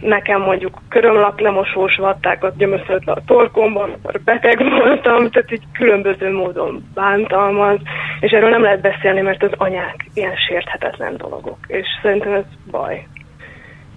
nekem 0.00 0.40
mondjuk 0.40 0.80
körömlak 0.88 1.40
lemosós 1.40 1.96
vattákat 1.96 2.56
gyömöszölt 2.56 3.04
le 3.04 3.12
a 3.12 3.22
torkomban, 3.26 3.82
amikor 3.82 4.20
beteg 4.20 4.58
voltam, 4.58 5.30
tehát 5.30 5.52
így 5.52 5.62
különböző 5.72 6.32
módon 6.32 6.90
bántalmaz, 6.94 7.78
és 8.20 8.30
erről 8.30 8.50
nem 8.50 8.62
lehet 8.62 8.80
beszélni, 8.80 9.20
mert 9.20 9.42
az 9.42 9.52
anyák 9.56 10.06
ilyen 10.14 10.36
sérthetetlen 10.48 11.16
dologok, 11.16 11.58
és 11.66 11.86
szerintem 12.02 12.32
ez 12.32 12.44
baj. 12.70 13.06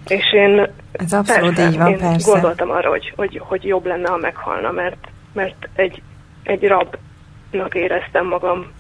És 0.07 0.33
én, 0.33 0.67
ez 0.91 1.13
abszolút 1.13 1.55
persze, 1.55 1.71
így 1.71 1.77
van, 1.77 1.87
én 1.87 1.97
persze. 1.97 2.31
gondoltam 2.31 2.69
arra, 2.69 2.89
hogy, 2.89 3.13
hogy, 3.15 3.41
hogy 3.43 3.63
jobb 3.65 3.85
lenne, 3.85 4.09
ha 4.09 4.17
meghalna, 4.17 4.71
mert, 4.71 5.07
mert 5.33 5.69
egy, 5.75 6.01
egy 6.43 6.67
rabnak 6.67 7.75
éreztem 7.75 8.25
magam 8.25 8.71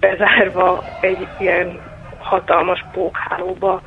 bezárva 0.00 0.84
egy 1.00 1.26
ilyen 1.38 1.80
hatalmas 2.18 2.84
pókhálóba, 2.92 3.82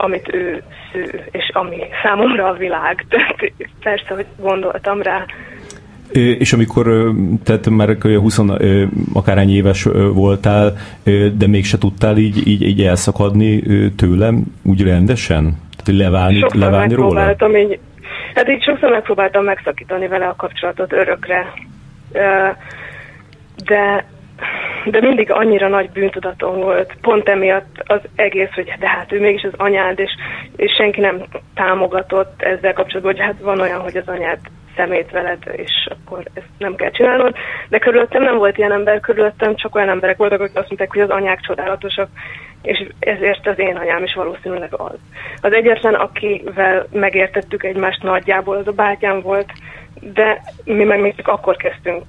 amit 0.00 0.34
ő 0.34 0.62
sző, 0.92 1.24
és 1.30 1.50
ami 1.52 1.76
számomra 2.02 2.48
a 2.48 2.52
világ. 2.52 3.04
Tehát 3.08 3.52
persze, 3.82 4.14
hogy 4.14 4.26
gondoltam 4.38 5.02
rá. 5.02 5.26
És 6.12 6.52
amikor, 6.52 7.12
tehát 7.44 7.68
már 7.68 7.96
20 8.02 8.38
akárhány 9.12 9.50
éves 9.50 9.84
voltál, 10.12 10.76
de 11.36 11.46
mégse 11.46 11.78
tudtál 11.78 12.16
így, 12.16 12.46
így, 12.46 12.62
így 12.62 12.82
elszakadni 12.82 13.62
tőlem 13.96 14.44
úgy 14.62 14.82
rendesen? 14.82 15.58
Tehát 15.76 16.02
leválni, 16.02 16.38
sokszor 16.38 16.60
leválni 16.60 16.94
róla? 16.94 17.30
Így, 17.30 17.78
hát 18.34 18.48
így 18.48 18.62
sokszor 18.62 18.90
megpróbáltam 18.90 19.44
megszakítani 19.44 20.08
vele 20.08 20.26
a 20.26 20.34
kapcsolatot 20.36 20.92
örökre. 20.92 21.52
De 23.64 24.04
de 24.84 25.00
mindig 25.00 25.30
annyira 25.30 25.68
nagy 25.68 25.90
bűntudatom 25.90 26.60
volt, 26.60 26.94
pont 27.00 27.28
emiatt 27.28 27.82
az 27.86 28.00
egész, 28.14 28.50
hogy 28.54 28.72
de 28.78 28.88
hát 28.88 29.12
ő 29.12 29.20
mégis 29.20 29.42
az 29.42 29.54
anyád, 29.56 29.98
és, 29.98 30.10
és 30.56 30.72
senki 30.72 31.00
nem 31.00 31.24
támogatott 31.54 32.42
ezzel 32.42 32.72
kapcsolatban, 32.72 33.12
hogy 33.12 33.24
hát 33.24 33.40
van 33.40 33.60
olyan, 33.60 33.80
hogy 33.80 33.96
az 33.96 34.08
anyád 34.08 34.38
szemét 34.76 35.10
veled, 35.10 35.38
és 35.52 35.88
akkor 35.88 36.22
ezt 36.34 36.46
nem 36.58 36.74
kell 36.74 36.90
csinálnod. 36.90 37.34
De 37.68 37.78
körülöttem 37.78 38.22
nem 38.22 38.36
volt 38.36 38.58
ilyen 38.58 38.72
ember, 38.72 39.00
körülöttem 39.00 39.54
csak 39.54 39.74
olyan 39.74 39.88
emberek 39.88 40.16
voltak, 40.16 40.40
akik 40.40 40.56
azt 40.56 40.68
mondták, 40.68 40.92
hogy 40.92 41.00
az 41.00 41.10
anyák 41.10 41.40
csodálatosak, 41.40 42.08
és 42.62 42.86
ezért 42.98 43.46
az 43.46 43.58
én 43.58 43.76
anyám 43.76 44.02
is 44.02 44.14
valószínűleg 44.14 44.74
az. 44.74 44.98
Az 45.40 45.52
egyetlen, 45.52 45.94
akivel 45.94 46.86
megértettük 46.90 47.64
egymást 47.64 48.02
nagyjából, 48.02 48.56
az 48.56 48.66
a 48.66 48.72
bátyám 48.72 49.20
volt, 49.20 49.52
de 50.00 50.42
mi 50.64 50.84
meg 50.84 51.00
még 51.00 51.14
csak 51.16 51.28
akkor 51.28 51.56
kezdtünk 51.56 52.04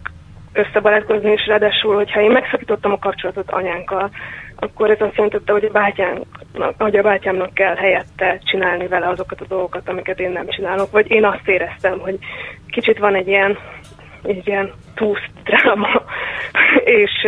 összebarátkozni, 0.54 1.32
és 1.32 1.48
ráadásul, 1.48 1.96
hogyha 1.96 2.22
én 2.22 2.32
megszakítottam 2.32 2.92
a 2.92 3.00
kapcsolatot 3.00 3.52
anyánkkal, 3.52 4.10
akkor 4.56 4.90
ez 4.90 5.02
azt 5.02 5.16
jelentette, 5.16 5.52
hogy 5.52 5.66
a, 5.66 5.72
bátyámnak, 5.72 6.26
hogy 6.78 6.96
a 6.96 7.02
bátyámnak 7.02 7.54
kell 7.54 7.76
helyette 7.76 8.40
csinálni 8.44 8.88
vele 8.88 9.08
azokat 9.08 9.42
a 9.42 9.46
dolgokat, 9.48 9.90
amiket 9.90 10.20
én 10.20 10.32
nem 10.32 10.48
csinálok. 10.48 10.92
Vagy 10.92 11.12
én 11.12 11.26
azt 11.26 11.48
éreztem, 11.48 12.00
hogy 12.00 12.18
kicsit 12.68 12.98
van 12.98 13.16
egy 13.16 13.28
ilyen, 13.28 13.58
egy 14.24 14.48
ilyen 14.48 14.72
túsz 14.96 15.26
dráma, 15.44 16.04
és 17.02 17.28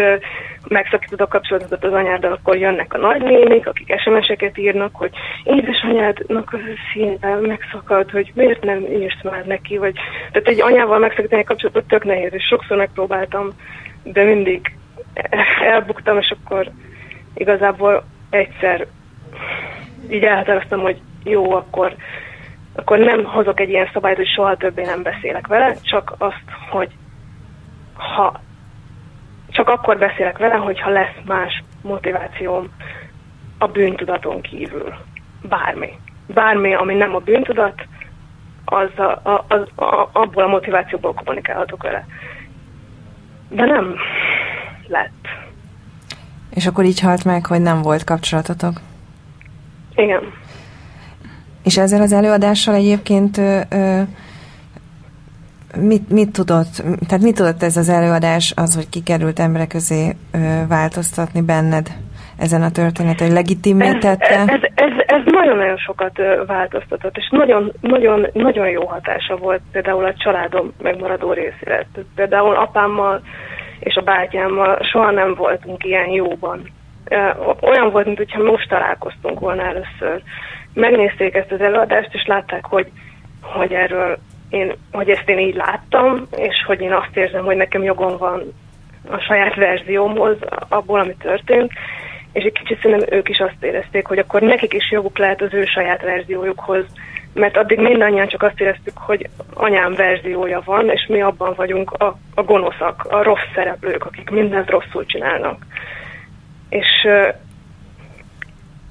megszakítod 0.74 1.22
a 1.22 1.28
kapcsolatot 1.28 1.84
az 1.84 1.94
anyáddal, 1.94 2.32
akkor 2.32 2.58
jönnek 2.58 2.94
a 2.94 2.98
nagynénik, 2.98 3.68
akik 3.68 4.00
SMS-eket 4.00 4.58
írnak, 4.58 4.96
hogy 4.96 5.12
édesanyádnak 5.44 6.54
a 6.54 6.58
színe 6.94 7.36
megszakad, 7.36 8.12
hogy 8.12 8.32
miért 8.36 8.64
nem 8.64 8.86
írsz 8.86 9.24
már 9.24 9.46
neki, 9.46 9.78
vagy 9.78 9.94
tehát 10.32 10.48
egy 10.48 10.62
anyával 10.62 11.00
megszakítani 11.00 11.42
a 11.42 11.46
kapcsolatot 11.46 11.88
tök 11.88 12.04
nehéz, 12.04 12.34
és 12.34 12.44
sokszor 12.44 12.78
megpróbáltam, 12.78 13.50
de 14.04 14.24
mindig 14.24 14.76
elbuktam, 15.74 16.18
és 16.18 16.34
akkor 16.40 16.72
igazából 17.34 18.04
egyszer 18.30 18.88
így 20.10 20.24
elhatároztam, 20.24 20.80
hogy 20.80 21.02
jó, 21.24 21.54
akkor, 21.54 21.96
akkor 22.76 22.98
nem 22.98 23.24
hozok 23.24 23.60
egy 23.60 23.70
ilyen 23.70 23.90
szabályt, 23.94 24.16
hogy 24.16 24.34
soha 24.36 24.58
többé 24.58 24.84
nem 24.84 25.04
beszélek 25.04 25.48
vele, 25.48 25.76
csak 25.82 26.16
azt, 26.18 26.44
hogy 26.70 26.90
ha 27.94 28.42
csak 29.54 29.70
akkor 29.70 29.98
beszélek 29.98 30.38
vele, 30.38 30.56
hogyha 30.56 30.90
lesz 30.90 31.16
más 31.26 31.64
motivációm 31.82 32.70
a 33.58 33.68
bűntudaton 33.68 34.42
kívül. 34.42 34.94
Bármi. 35.42 35.90
Bármi, 36.28 36.74
ami 36.74 36.94
nem 36.94 37.16
a 37.16 37.20
bűntudat, 37.20 37.86
az 38.66 38.90
a, 38.96 39.30
a, 39.30 39.46
az, 39.48 39.68
a, 39.76 40.10
abból 40.12 40.44
a 40.44 40.48
motivációból 40.48 41.14
kommunikálhatok 41.14 41.84
vele. 41.84 42.06
De 43.50 43.66
nem 43.66 43.96
lett. 44.88 45.28
És 46.50 46.66
akkor 46.66 46.86
így 46.86 47.00
halt 47.00 47.24
meg, 47.24 47.46
hogy 47.46 47.62
nem 47.62 47.82
volt 47.82 48.04
kapcsolatotok? 48.04 48.74
Igen. 49.96 50.22
És 51.64 51.78
ezzel 51.78 52.02
az 52.02 52.14
előadással 52.14 52.74
egyébként 52.74 53.38
ö, 53.38 53.60
ö, 53.70 54.02
mit, 55.78 56.10
mit 56.10 56.32
tudott, 56.32 56.84
tehát 57.08 57.24
mit 57.24 57.36
tudott 57.36 57.64
ez 57.64 57.78
az 57.78 57.90
előadás, 57.90 58.54
az, 58.56 58.76
hogy 58.76 58.90
kikerült 58.90 59.40
emberek 59.40 59.68
közé 59.68 60.16
ö, 60.32 60.38
változtatni 60.68 61.42
benned 61.42 61.88
ezen 62.38 62.62
a 62.62 62.72
történeten, 62.72 63.28
hogy 63.28 63.36
legitimé 63.36 63.92
tette? 63.92 64.40
Ez, 64.40 64.48
ez, 64.48 64.62
ez, 64.76 64.92
ez 65.06 65.22
nagyon-nagyon 65.26 65.78
sokat 65.78 66.22
változtatott, 66.48 67.18
és 67.18 67.28
nagyon, 67.32 67.72
nagyon, 67.82 68.28
nagyon 68.34 68.70
jó 68.70 68.86
hatása 68.86 69.36
volt 69.36 69.62
például 69.72 70.06
a 70.06 70.14
családom 70.14 70.74
megmaradó 70.82 71.34
részére. 71.34 71.88
Például 72.16 72.56
apámmal 72.56 73.22
és 73.80 73.96
a 73.96 74.02
bátyámmal 74.02 74.80
soha 74.82 75.12
nem 75.12 75.34
voltunk 75.36 75.84
ilyen 75.84 76.10
jóban. 76.10 76.72
Olyan 77.62 77.92
volt, 77.92 78.06
mintha 78.06 78.44
most 78.44 78.70
találkoztunk 78.70 79.40
volna 79.40 79.64
először. 79.64 80.22
Megnézték 80.74 81.36
ezt 81.36 81.52
az 81.52 81.62
előadást, 81.62 82.14
és 82.14 82.26
látták, 82.26 82.66
hogy, 82.66 82.92
hogy 83.42 83.74
erről 83.74 84.18
én, 84.54 84.74
hogy 84.92 85.10
ezt 85.10 85.30
én 85.30 85.40
így 85.40 85.56
láttam, 85.56 86.28
és 86.36 86.64
hogy 86.66 86.82
én 86.82 86.94
azt 86.94 87.18
érzem, 87.18 87.46
hogy 87.46 87.56
nekem 87.56 87.84
jogom 87.84 88.18
van 88.18 88.54
a 89.10 89.18
saját 89.18 89.56
verziómhoz, 89.56 90.38
abból, 90.70 91.00
ami 91.00 91.16
történt, 91.16 91.72
és 92.34 92.44
egy 92.44 92.52
kicsit 92.52 92.82
szerintem 92.82 93.18
ők 93.18 93.30
is 93.30 93.40
azt 93.40 93.64
érezték, 93.64 94.06
hogy 94.06 94.18
akkor 94.18 94.42
nekik 94.42 94.74
is 94.74 94.92
joguk 94.92 95.18
lehet 95.18 95.42
az 95.42 95.54
ő 95.54 95.66
saját 95.66 96.02
verziójukhoz, 96.02 96.86
mert 97.34 97.58
addig 97.58 97.80
mindannyian 97.80 98.28
csak 98.28 98.44
azt 98.44 98.60
éreztük, 98.62 98.98
hogy 98.98 99.30
anyám 99.54 99.94
verziója 99.94 100.62
van, 100.66 100.90
és 100.90 101.06
mi 101.08 101.22
abban 101.22 101.54
vagyunk 101.56 101.92
a, 101.92 102.18
a 102.36 102.44
gonoszak, 102.44 103.06
a 103.10 103.24
rossz 103.24 103.52
szereplők, 103.56 104.06
akik 104.06 104.30
mindent 104.30 104.70
rosszul 104.70 105.06
csinálnak. 105.06 105.66
És 106.70 107.08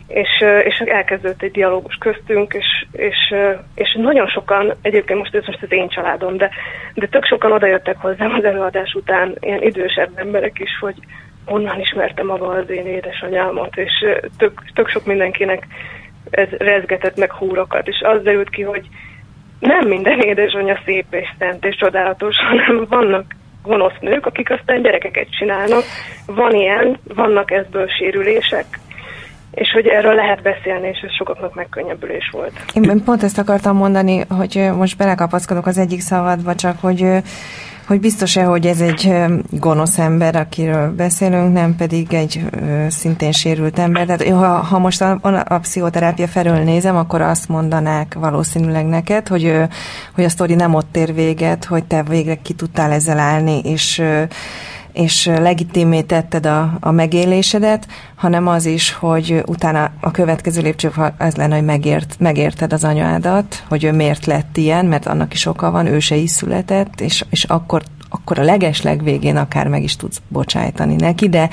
és, 0.07 0.45
és 0.65 0.79
elkezdődött 0.79 1.43
egy 1.43 1.51
dialógus 1.51 1.95
köztünk, 1.95 2.53
és, 2.55 2.87
és, 2.93 3.35
és 3.75 3.97
nagyon 3.99 4.27
sokan, 4.27 4.75
egyébként 4.83 5.19
most 5.19 5.35
ez 5.35 5.47
most 5.47 5.63
az 5.63 5.73
én 5.73 5.89
családom, 5.89 6.37
de, 6.37 6.51
de 6.95 7.07
tök 7.07 7.25
sokan 7.25 7.53
odajöttek 7.53 7.97
hozzám 7.97 8.35
az 8.35 8.45
előadás 8.45 8.95
után, 8.95 9.37
ilyen 9.41 9.63
idősebb 9.63 10.11
emberek 10.15 10.59
is, 10.59 10.79
hogy 10.81 10.95
onnan 11.47 11.81
ismerte 11.81 12.23
maga 12.23 12.47
az 12.47 12.71
én 12.71 12.87
édesanyámat, 12.87 13.77
és 13.77 13.93
tök, 14.39 14.63
tök 14.75 14.89
sok 14.89 15.05
mindenkinek 15.07 15.67
ez 16.31 16.49
rezgetett 16.49 17.17
meg 17.17 17.33
húrokat, 17.33 17.89
és 17.89 18.01
az 18.01 18.23
derült 18.23 18.51
ki, 18.51 18.63
hogy 18.63 18.89
nem 19.61 19.89
minden 19.89 20.21
édesanyja 20.21 20.81
szép 20.85 21.07
és 21.11 21.29
szent 21.39 21.65
és 21.65 21.77
csodálatos, 21.77 22.37
hanem 22.49 22.87
vannak 22.89 23.25
gonosz 23.63 23.99
nők, 24.01 24.27
akik 24.27 24.51
aztán 24.51 24.83
gyerekeket 24.83 25.37
csinálnak. 25.39 25.83
Van 26.27 26.55
ilyen, 26.55 26.99
vannak 27.15 27.51
ebből 27.51 27.89
sérülések, 27.89 28.67
és 29.55 29.71
hogy 29.73 29.87
erről 29.87 30.15
lehet 30.15 30.43
beszélni, 30.43 30.89
és 30.89 30.99
ez 31.01 31.15
sokaknak 31.15 31.55
megkönnyebbülés 31.55 32.29
volt. 32.33 32.53
Én 32.75 33.05
pont 33.05 33.23
ezt 33.23 33.39
akartam 33.39 33.77
mondani, 33.77 34.25
hogy 34.29 34.71
most 34.77 34.97
belekapaszkodok 34.97 35.67
az 35.67 35.79
egyik 35.79 36.01
szavadba, 36.01 36.55
csak 36.55 36.81
hogy 36.81 37.23
hogy 37.87 38.01
biztos-e, 38.01 38.45
hogy 38.45 38.67
ez 38.67 38.81
egy 38.81 39.15
gonosz 39.51 39.99
ember, 39.99 40.37
akiről 40.37 40.95
beszélünk, 40.95 41.53
nem 41.53 41.77
pedig 41.77 42.13
egy 42.13 42.41
szintén 42.89 43.33
sérült 43.33 43.79
ember. 43.79 44.07
Tehát 44.07 44.29
ha, 44.29 44.47
ha 44.47 44.79
most 44.79 45.03
a, 45.03 45.19
a 45.45 45.59
pszichoterápia 45.59 46.27
felől 46.27 46.59
nézem, 46.59 46.97
akkor 46.97 47.21
azt 47.21 47.49
mondanák 47.49 48.15
valószínűleg 48.15 48.87
neked, 48.87 49.29
hogy, 49.29 49.57
hogy 50.15 50.25
a 50.25 50.29
sztori 50.29 50.55
nem 50.55 50.75
ott 50.75 50.97
ér 50.97 51.15
véget, 51.15 51.65
hogy 51.65 51.85
te 51.85 52.03
végre 52.03 52.35
ki 52.35 52.53
tudtál 52.53 52.93
ezzel 52.93 53.19
állni, 53.19 53.61
és 53.65 54.03
és 54.93 55.27
legitimé 55.27 56.01
tetted 56.01 56.47
a, 56.47 56.77
a 56.81 56.91
megélésedet, 56.91 57.87
hanem 58.15 58.47
az 58.47 58.67
is, 58.67 58.93
hogy 58.93 59.43
utána 59.47 59.91
a 60.01 60.11
következő 60.11 60.63
lépcső 60.63 60.91
az 61.19 61.37
lenne, 61.37 61.55
hogy 61.55 61.65
megért, 61.65 62.15
megérted 62.19 62.73
az 62.73 62.85
anyádat, 62.85 63.65
hogy 63.69 63.85
ő 63.85 63.93
miért 63.93 64.27
lett 64.27 64.57
ilyen, 64.57 64.87
mert 64.87 65.07
annak 65.07 65.33
is 65.35 65.47
oka 65.47 65.71
van, 65.71 65.87
ő 65.87 65.99
se 65.99 66.17
is 66.17 66.31
született, 66.31 67.01
és, 67.01 67.25
és 67.31 67.45
akkor 67.45 67.83
akkor 68.13 68.39
a 68.39 68.43
legesleg 68.43 69.03
végén 69.03 69.37
akár 69.37 69.69
meg 69.69 69.83
is 69.83 69.97
tudsz 69.97 70.23
bocsájtani 70.29 70.97
neki, 70.99 71.29
de 71.29 71.49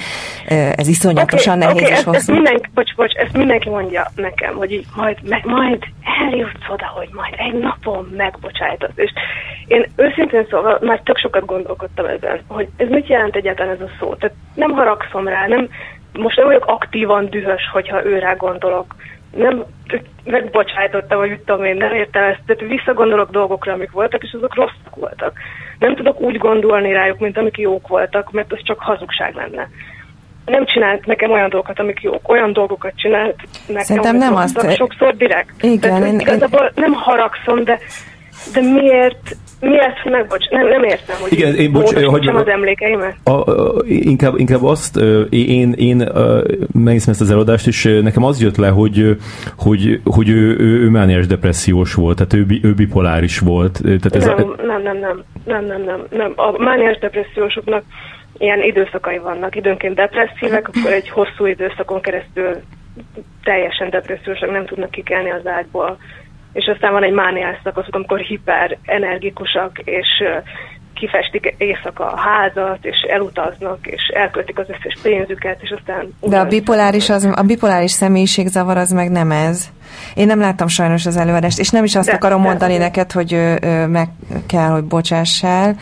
ez 0.76 0.88
iszonyatosan 0.88 1.62
okay, 1.62 1.68
nehéz 1.68 1.82
okay, 1.82 1.94
és 1.94 2.06
ezt, 2.06 2.16
ezt 2.16 2.32
mindenki, 2.32 2.70
bocs, 2.74 2.96
bocs, 2.96 3.14
ezt 3.14 3.38
mindenki 3.38 3.70
mondja 3.70 4.12
nekem, 4.16 4.56
hogy 4.56 4.72
így 4.72 4.86
majd, 4.96 5.18
me, 5.30 5.42
majd 5.44 5.84
eljutsz 6.22 6.70
oda, 6.70 6.86
hogy 6.86 7.10
majd 7.12 7.34
egy 7.38 7.60
napon 7.60 8.14
megbocsájtasz. 8.18 8.92
És 8.96 9.12
én 9.68 9.90
őszintén 9.96 10.46
szóval 10.50 10.78
már 10.82 11.00
tök 11.00 11.18
sokat 11.18 11.46
gondolkodtam 11.46 12.06
ezen, 12.06 12.42
hogy 12.48 12.68
ez 12.78 12.88
mit 12.90 13.08
jelent 13.08 13.36
egyáltalán 13.36 13.74
ez 13.74 13.82
a 13.82 13.90
szó. 14.00 14.16
Tehát 14.16 14.36
nem 14.54 14.72
haragszom 14.72 15.28
rá, 15.28 15.48
nem, 15.48 15.70
most 16.14 16.38
nem 16.38 16.46
vagyok 16.46 16.66
aktívan 16.66 17.30
dühös, 17.30 17.70
hogyha 17.72 18.06
őrá 18.06 18.34
gondolok, 18.34 18.96
nem 19.36 19.64
megbocsájtottam, 20.24 21.20
hogy 21.20 21.30
mit 21.30 21.40
tudom 21.40 21.64
én, 21.64 21.76
nem 21.76 21.94
értem 21.94 22.24
ezt, 22.24 22.40
tehát 22.46 22.72
visszagondolok 22.72 23.30
dolgokra, 23.30 23.74
amik 23.74 23.92
voltak, 23.92 24.24
és 24.24 24.34
azok 24.34 24.56
rosszak 24.56 24.96
voltak. 24.96 25.34
Nem 25.80 25.96
tudok 25.96 26.22
úgy 26.22 26.38
gondolni 26.38 26.92
rájuk, 26.92 27.20
mint 27.20 27.38
amik 27.38 27.58
jók 27.58 27.88
voltak, 27.88 28.32
mert 28.32 28.52
az 28.52 28.60
csak 28.64 28.80
hazugság 28.80 29.36
lenne 29.36 29.70
nem 30.50 30.66
csinált 30.66 31.06
nekem 31.06 31.32
olyan 31.32 31.50
dolgokat, 31.50 31.80
amik 31.80 32.02
jók, 32.02 32.30
olyan 32.30 32.54
dolgokat 32.54 32.94
csinált 32.96 33.36
nekem, 33.68 33.84
Szerintem 33.84 34.16
nem 34.16 34.36
azt... 34.36 34.76
sokszor 34.76 35.16
direkt. 35.16 35.64
Igen, 35.64 35.80
Tehát, 35.80 36.06
én, 36.06 36.20
igazából 36.20 36.66
én... 36.66 36.72
nem 36.76 36.94
haragszom, 36.94 37.64
de, 37.64 37.80
de 38.54 38.62
miért, 38.62 39.36
miért 39.60 40.04
megbocs, 40.04 40.50
nem, 40.50 40.68
nem 40.68 40.84
értem, 40.84 41.16
hogy 41.22 41.34
Igen, 41.34 41.56
én 41.56 41.72
bocs, 41.72 41.94
hogy 41.94 42.28
az 42.28 42.48
emlékeimet. 42.48 43.16
A, 43.24 43.32
a, 43.32 43.84
inkább, 43.86 44.38
inkább 44.38 44.64
azt, 44.64 44.98
én, 45.30 45.74
én 45.78 45.98
megnéztem 46.74 47.14
ezt 47.14 47.22
az 47.22 47.32
előadást, 47.32 47.68
és 47.68 48.00
nekem 48.02 48.24
az 48.24 48.42
jött 48.42 48.58
le, 48.58 48.68
hogy, 48.68 49.18
hogy, 49.58 50.02
hogy 50.04 50.30
ő, 50.30 50.56
ő, 50.60 50.84
ő 50.84 50.90
mániás 50.90 51.28
depressziós 51.28 51.94
volt, 51.94 52.16
tehát 52.16 52.34
ő, 52.34 52.60
ő 52.62 52.74
bipoláris 52.74 53.40
volt. 53.40 53.82
Tehát 53.82 54.16
ez 54.16 54.26
nem, 54.26 54.36
a... 54.36 54.62
nem, 54.66 54.82
nem, 54.82 54.98
nem, 54.98 55.24
nem, 55.46 55.66
nem, 55.66 55.82
nem, 55.84 56.06
nem. 56.10 56.34
A 56.36 56.58
mániás 56.58 56.98
depressziósoknak 56.98 57.84
ilyen 58.38 58.64
időszakai 58.64 59.18
vannak. 59.18 59.56
Időnként 59.56 59.96
depresszívek, 59.96 60.68
akkor 60.68 60.92
egy 60.92 61.10
hosszú 61.10 61.46
időszakon 61.46 62.02
keresztül 62.02 62.56
teljesen 63.44 63.90
depressziósak, 63.90 64.52
nem 64.52 64.66
tudnak 64.66 64.92
kikelni 64.92 65.30
az 65.32 65.48
ágyból. 65.48 65.98
És 66.54 66.66
aztán 66.74 66.92
van 66.92 67.04
egy 67.04 67.14
mániás 67.14 67.58
szakaszuk, 67.64 67.96
amikor 67.96 68.20
hiperenergikusak, 68.20 69.80
és 69.84 70.08
kifestik 71.00 71.56
éjszaka 71.58 72.12
a 72.12 72.18
házat, 72.18 72.86
és 72.86 72.98
elutaznak, 73.10 73.88
és 73.88 74.02
elköltik 74.14 74.60
az 74.60 74.66
összes 74.70 74.98
pénzüket, 75.02 75.62
és 75.62 75.74
aztán... 75.78 76.14
De 76.22 76.40
a 76.40 76.46
bipoláris, 76.46 77.10
az, 77.10 77.32
a 77.36 77.44
bipoláris 77.44 77.92
személyiségzavar 77.92 78.78
az 78.78 78.92
meg 78.92 79.12
nem 79.12 79.32
ez. 79.32 79.70
Én 80.16 80.26
nem 80.26 80.40
láttam 80.40 80.68
sajnos 80.68 81.06
az 81.06 81.18
előadást, 81.18 81.60
és 81.60 81.70
nem 81.70 81.84
is 81.84 81.96
azt 81.96 82.08
de, 82.08 82.14
akarom 82.14 82.42
de, 82.42 82.48
mondani 82.48 82.74
de. 82.74 82.80
neked, 82.80 83.12
hogy 83.12 83.34
ö, 83.34 83.56
ö, 83.62 83.88
meg 83.88 84.08
kell, 84.48 84.70
hogy 84.70 84.84
bocsássál, 84.84 85.76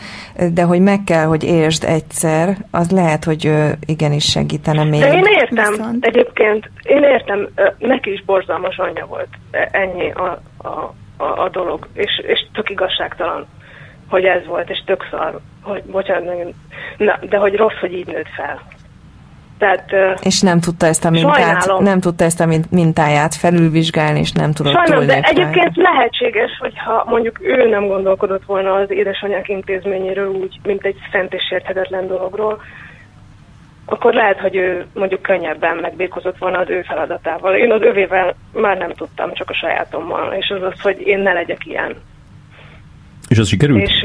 de 0.52 0.62
hogy 0.62 0.80
meg 0.80 1.04
kell, 1.04 1.24
hogy 1.24 1.44
értsd 1.44 1.84
egyszer, 1.84 2.56
az 2.70 2.90
lehet, 2.90 3.24
hogy 3.24 3.46
ö, 3.46 3.68
igenis 3.86 4.24
segítene 4.24 4.84
még. 4.84 5.00
De 5.00 5.12
én 5.12 5.24
értem, 5.24 5.72
Viszont. 5.72 6.04
egyébként, 6.04 6.70
én 6.82 7.02
értem, 7.02 7.48
neki 7.78 8.12
is 8.12 8.24
borzalmas 8.24 8.76
anyja 8.76 9.06
volt, 9.06 9.28
e, 9.50 9.68
ennyi 9.72 10.10
a, 10.10 10.42
a, 10.58 10.68
a, 11.16 11.42
a 11.44 11.48
dolog, 11.48 11.88
és, 11.92 12.22
és 12.26 12.46
tök 12.52 12.70
igazságtalan 12.70 13.46
hogy 14.08 14.24
ez 14.24 14.46
volt, 14.46 14.70
és 14.70 14.82
tök 14.86 15.06
szar, 15.10 15.40
hogy 15.62 15.82
bocsánat, 15.82 16.34
na, 16.96 17.18
de 17.28 17.36
hogy 17.36 17.56
rossz, 17.56 17.78
hogy 17.80 17.92
így 17.92 18.06
nőtt 18.06 18.28
fel. 18.36 18.60
Tehát, 19.58 19.92
és 20.22 20.40
nem 20.40 20.60
tudta 20.60 20.86
ezt 20.86 21.04
a 21.04 21.10
mintát, 21.10 21.34
sajnálom. 21.36 21.82
nem 21.82 22.00
tudta 22.00 22.24
ezt 22.24 22.40
a 22.40 22.48
mintáját 22.70 23.34
felülvizsgálni, 23.34 24.18
és 24.18 24.32
nem 24.32 24.52
tudott 24.52 24.72
Sajnálom, 24.72 25.06
de 25.06 25.20
egyébként 25.20 25.76
lehetséges, 25.76 26.50
hogyha 26.60 27.04
mondjuk 27.08 27.38
ő 27.42 27.68
nem 27.68 27.86
gondolkodott 27.86 28.44
volna 28.44 28.72
az 28.72 28.90
édesanyák 28.90 29.48
intézményéről 29.48 30.28
úgy, 30.28 30.60
mint 30.62 30.84
egy 30.84 30.96
szent 31.12 31.34
és 31.34 31.50
érthetetlen 31.50 32.06
dologról, 32.06 32.62
akkor 33.90 34.14
lehet, 34.14 34.38
hogy 34.38 34.56
ő 34.56 34.86
mondjuk 34.94 35.22
könnyebben 35.22 35.76
megbírkozott 35.76 36.38
volna 36.38 36.58
az 36.58 36.68
ő 36.68 36.82
feladatával. 36.82 37.54
Én 37.54 37.72
az 37.72 37.82
övével 37.82 38.34
már 38.52 38.78
nem 38.78 38.92
tudtam, 38.92 39.32
csak 39.32 39.50
a 39.50 39.54
sajátommal, 39.54 40.32
és 40.32 40.48
az 40.48 40.62
az, 40.62 40.80
hogy 40.80 41.00
én 41.00 41.18
ne 41.18 41.32
legyek 41.32 41.66
ilyen. 41.66 41.94
És 43.28 43.38
az 43.38 43.48
sikerült? 43.48 43.82
És 43.82 44.04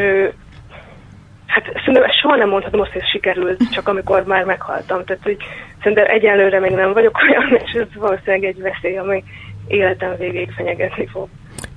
hát 1.46 1.64
szerintem 1.74 2.10
soha 2.22 2.36
nem 2.36 2.50
mondhatom 2.50 2.80
azt, 2.80 2.92
hogy 2.92 3.08
sikerült, 3.12 3.72
csak 3.72 3.88
amikor 3.88 4.24
már 4.24 4.44
meghaltam. 4.44 5.04
Tehát, 5.06 5.24
hogy 5.24 5.38
szerintem 5.82 6.06
egyelőre 6.08 6.60
még 6.60 6.72
nem 6.72 6.94
vagyok 6.94 7.20
olyan, 7.30 7.62
és 7.66 7.72
ez 7.72 7.88
valószínűleg 7.96 8.44
egy 8.44 8.62
veszély, 8.62 8.98
ami 8.98 9.24
életem 9.68 10.16
végéig 10.18 10.52
fenyegetni 10.52 11.08
fog. 11.08 11.28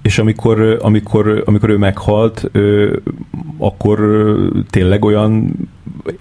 És 0.03 0.19
amikor, 0.19 0.79
amikor, 0.81 1.43
amikor 1.45 1.69
ő 1.69 1.77
meghalt, 1.77 2.51
akkor 3.59 3.99
tényleg 4.71 5.05
olyan, 5.05 5.53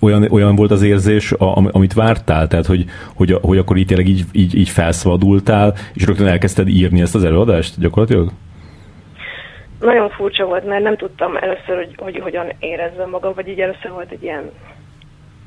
olyan, 0.01 0.31
olyan 0.31 0.55
volt 0.55 0.71
az 0.71 0.81
érzés, 0.81 1.31
amit 1.71 1.93
vártál? 1.93 2.47
Tehát, 2.47 2.65
hogy, 2.65 2.85
hogy, 3.15 3.37
hogy 3.41 3.57
akkor 3.57 3.77
így 3.77 3.85
tényleg 3.85 4.07
így, 4.07 4.23
így, 4.31 4.55
így 4.55 4.69
felszabadultál, 4.69 5.75
és 5.93 6.05
rögtön 6.05 6.27
elkezdted 6.27 6.67
írni 6.67 7.01
ezt 7.01 7.15
az 7.15 7.23
előadást 7.23 7.79
gyakorlatilag? 7.79 8.31
nagyon 9.79 10.09
furcsa 10.09 10.45
volt, 10.45 10.65
mert 10.65 10.83
nem 10.83 10.97
tudtam 10.97 11.35
először, 11.37 11.75
hogy, 11.75 11.95
hogy 11.97 12.19
hogyan 12.19 12.51
érezzem 12.59 13.09
magam, 13.09 13.33
vagy 13.33 13.47
így 13.47 13.59
először 13.59 13.91
volt 13.91 14.11
egy 14.11 14.23
ilyen, 14.23 14.51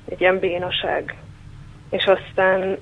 egy 0.09 0.21
ilyen 0.21 0.39
bénaság. 0.39 1.15
És 1.91 2.05
aztán, 2.05 2.79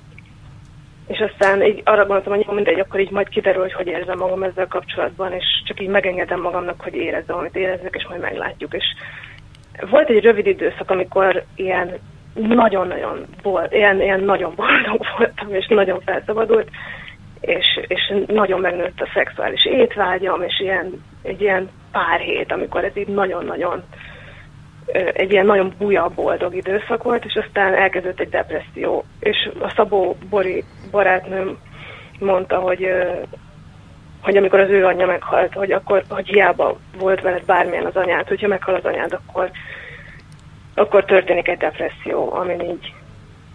és 1.07 1.19
aztán 1.19 1.63
így 1.63 1.81
arra 1.85 2.05
gondoltam, 2.05 2.35
hogy 2.35 2.55
mindegy, 2.55 2.79
akkor 2.79 2.99
így 2.99 3.11
majd 3.11 3.29
kiderül, 3.29 3.61
hogy 3.61 3.73
hogy 3.73 3.87
érzem 3.87 4.17
magam 4.17 4.43
ezzel 4.43 4.67
kapcsolatban, 4.67 5.33
és 5.33 5.45
csak 5.65 5.81
így 5.81 5.87
megengedem 5.87 6.41
magamnak, 6.41 6.81
hogy 6.81 6.95
érezzem, 6.95 7.37
amit 7.37 7.55
érezzek, 7.55 7.95
és 7.97 8.07
majd 8.07 8.21
meglátjuk. 8.21 8.73
És 8.73 8.85
volt 9.89 10.09
egy 10.09 10.23
rövid 10.23 10.47
időszak, 10.47 10.91
amikor 10.91 11.43
ilyen 11.55 11.99
nagyon-nagyon 12.33 13.25
volt, 13.41 13.73
ilyen, 13.73 14.01
ilyen 14.01 14.23
nagyon 14.23 14.53
boldog 14.55 15.05
voltam, 15.17 15.53
és 15.53 15.67
nagyon 15.67 16.01
felszabadult, 16.05 16.69
és, 17.41 17.79
és 17.87 18.13
nagyon 18.27 18.59
megnőtt 18.59 19.01
a 19.01 19.09
szexuális 19.13 19.65
étvágyam, 19.65 20.41
és 20.41 20.59
ilyen, 20.59 21.03
egy 21.23 21.41
ilyen 21.41 21.69
pár 21.91 22.19
hét, 22.19 22.51
amikor 22.51 22.83
ez 22.83 22.97
így 22.97 23.07
nagyon-nagyon 23.07 23.83
egy 25.13 25.31
ilyen 25.31 25.45
nagyon 25.45 25.73
buja, 25.77 26.11
boldog 26.15 26.55
időszak 26.55 27.03
volt, 27.03 27.25
és 27.25 27.35
aztán 27.45 27.73
elkezdett 27.73 28.19
egy 28.19 28.29
depresszió. 28.29 29.03
És 29.19 29.49
a 29.59 29.73
Szabó 29.75 30.17
Bori 30.29 30.63
barátnőm 30.91 31.57
mondta, 32.19 32.59
hogy, 32.59 32.89
hogy 34.21 34.37
amikor 34.37 34.59
az 34.59 34.69
ő 34.69 34.85
anyja 34.85 35.05
meghalt, 35.05 35.53
hogy 35.53 35.71
akkor, 35.71 36.03
hogy 36.09 36.27
hiába 36.27 36.77
volt 36.97 37.21
veled 37.21 37.45
bármilyen 37.45 37.85
az 37.85 37.95
anyád, 37.95 38.27
hogyha 38.27 38.47
meghal 38.47 38.75
az 38.75 38.85
anyád, 38.85 39.13
akkor, 39.13 39.51
akkor 40.75 41.05
történik 41.05 41.47
egy 41.47 41.57
depresszió, 41.57 42.33
ami 42.33 42.53
így 42.53 42.93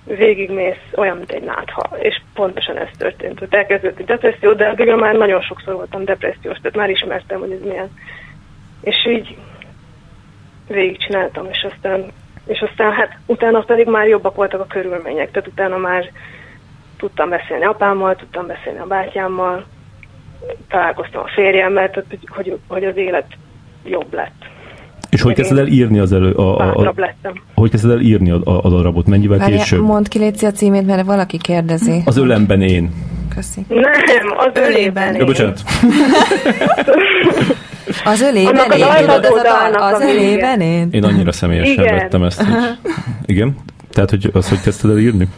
végigmész 0.05 0.93
olyan, 0.95 1.17
mint 1.17 1.33
egy 1.33 1.43
nátha. 1.43 1.97
És 1.99 2.21
pontosan 2.35 2.79
ez 2.79 2.89
történt, 2.99 3.39
hogy 3.39 3.49
elkezdődött 3.51 3.99
egy 3.99 4.05
depresszió, 4.05 4.53
de 4.53 4.69
addigra 4.69 4.97
már 4.97 5.15
nagyon 5.15 5.41
sokszor 5.41 5.75
voltam 5.75 6.05
depressziós, 6.05 6.57
tehát 6.57 6.77
már 6.77 6.91
ismertem, 6.91 7.41
hogy 7.41 7.51
ez 7.51 7.63
milyen. 7.69 7.91
És 8.81 9.07
így 9.07 9.37
végigcsináltam, 10.69 11.47
és 11.51 11.67
aztán, 11.73 12.13
és 12.47 12.61
aztán 12.61 12.93
hát 12.93 13.19
utána 13.27 13.61
pedig 13.61 13.87
már 13.87 14.09
jobbak 14.09 14.35
voltak 14.35 14.61
a 14.61 14.67
körülmények, 14.67 15.31
tehát 15.31 15.49
utána 15.49 15.77
már 15.77 16.11
tudtam 16.97 17.29
beszélni 17.29 17.65
apámmal, 17.65 18.17
tudtam 18.17 18.47
beszélni 18.47 18.79
a 18.79 18.87
bátyámmal, 18.87 19.65
találkoztam 20.68 21.22
a 21.22 21.28
férjemmel, 21.34 21.90
tehát 21.90 22.07
hogy, 22.09 22.28
hogy, 22.28 22.59
hogy 22.68 22.84
az 22.84 22.97
élet 22.97 23.26
jobb 23.84 24.14
lett. 24.14 24.51
És 25.11 25.22
hogy 25.22 25.34
kezdted 25.34 25.59
el 25.59 25.66
írni 25.66 25.99
az 25.99 26.12
elő? 26.12 26.32
A, 26.32 26.59
a, 26.59 26.74
a, 26.76 26.95
hogy 27.55 27.70
kezdted 27.70 27.90
el 27.90 28.01
írni 28.01 28.30
a, 28.30 28.40
a, 28.45 28.64
a 28.64 28.68
darabot? 28.68 29.07
Mennyivel 29.07 29.38
Várja, 29.38 29.57
később? 29.57 29.80
Mondd 29.80 30.05
ki 30.09 30.18
Léci 30.18 30.47
a 30.47 30.51
címét, 30.51 30.86
mert 30.86 31.07
valaki 31.07 31.38
kérdezi. 31.38 32.03
Az 32.05 32.16
ölemben 32.16 32.62
én. 32.62 32.93
Köszi. 33.34 33.61
Nem, 33.68 33.82
az 34.36 34.51
ölében 34.55 35.14
én. 35.14 35.20
Ja, 35.20 35.24
bocsánat. 35.24 35.61
Az 38.05 38.20
ölében 38.20 38.70
én, 38.70 39.07
tudod, 39.07 39.24
az, 39.24 39.74
a, 39.74 39.84
az 39.84 40.01
ölében 40.01 40.61
én. 40.61 40.88
Én 40.90 41.05
annyira 41.05 41.32
személyesen 41.32 41.84
Igen. 41.84 41.97
vettem 41.97 42.22
ezt. 42.22 42.43
Hogy... 42.43 42.78
Igen? 43.26 43.55
Tehát, 43.90 44.11
hogy 44.11 44.30
az, 44.32 44.49
hogy 44.49 44.61
kezdted 44.61 44.90
el 44.90 44.99
írni? 44.99 45.28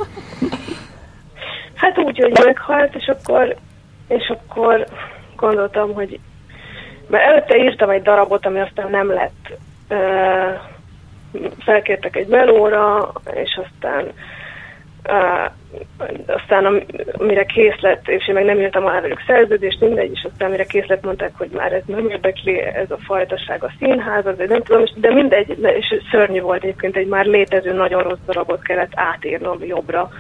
Hát 1.75 1.99
úgy, 1.99 2.19
hogy 2.19 2.45
meghalt, 2.45 2.95
és 2.95 3.07
akkor, 3.07 3.57
és 4.09 4.29
akkor 4.29 4.87
gondoltam, 5.37 5.95
hogy 5.95 6.21
mert 7.07 7.25
előtte 7.25 7.57
írtam 7.57 7.91
egy 7.91 8.03
darabot, 8.03 8.47
ami 8.47 8.61
aztán 8.61 8.91
nem 8.91 9.13
lett. 9.13 9.59
Felkértek 11.59 12.17
egy 12.17 12.27
melóra, 12.27 13.13
és 13.35 13.61
aztán 13.65 14.13
aztán 16.27 16.85
amire 17.13 17.45
kész 17.45 17.81
lett, 17.81 18.09
és 18.09 18.29
én 18.29 18.35
meg 18.35 18.45
nem 18.45 18.61
írtam 18.61 18.85
alá 18.85 19.01
velük 19.01 19.23
szerződést, 19.27 19.81
mindegy, 19.81 20.11
és 20.13 20.27
aztán 20.31 20.49
amire 20.49 20.65
kész 20.65 20.87
lett, 20.87 21.05
mondták, 21.05 21.33
hogy 21.37 21.51
már 21.53 21.73
ez 21.73 21.83
nem 21.87 22.09
érdekli, 22.09 22.61
ez 22.61 22.91
a 22.91 22.99
fajtaság 23.05 23.65
a 23.65 23.73
színház, 23.79 24.25
de 24.25 24.47
nem 24.47 24.63
tudom, 24.63 24.85
de 24.95 25.13
mindegy, 25.13 25.59
és 25.63 25.95
szörnyű 26.11 26.41
volt 26.41 26.63
egyébként, 26.63 26.97
egy 26.97 27.07
már 27.07 27.25
létező 27.25 27.73
nagyon 27.73 28.03
rossz 28.03 28.19
darabot 28.27 28.63
kellett 28.63 28.93
átírnom 28.95 29.65
jobbra, 29.65 30.11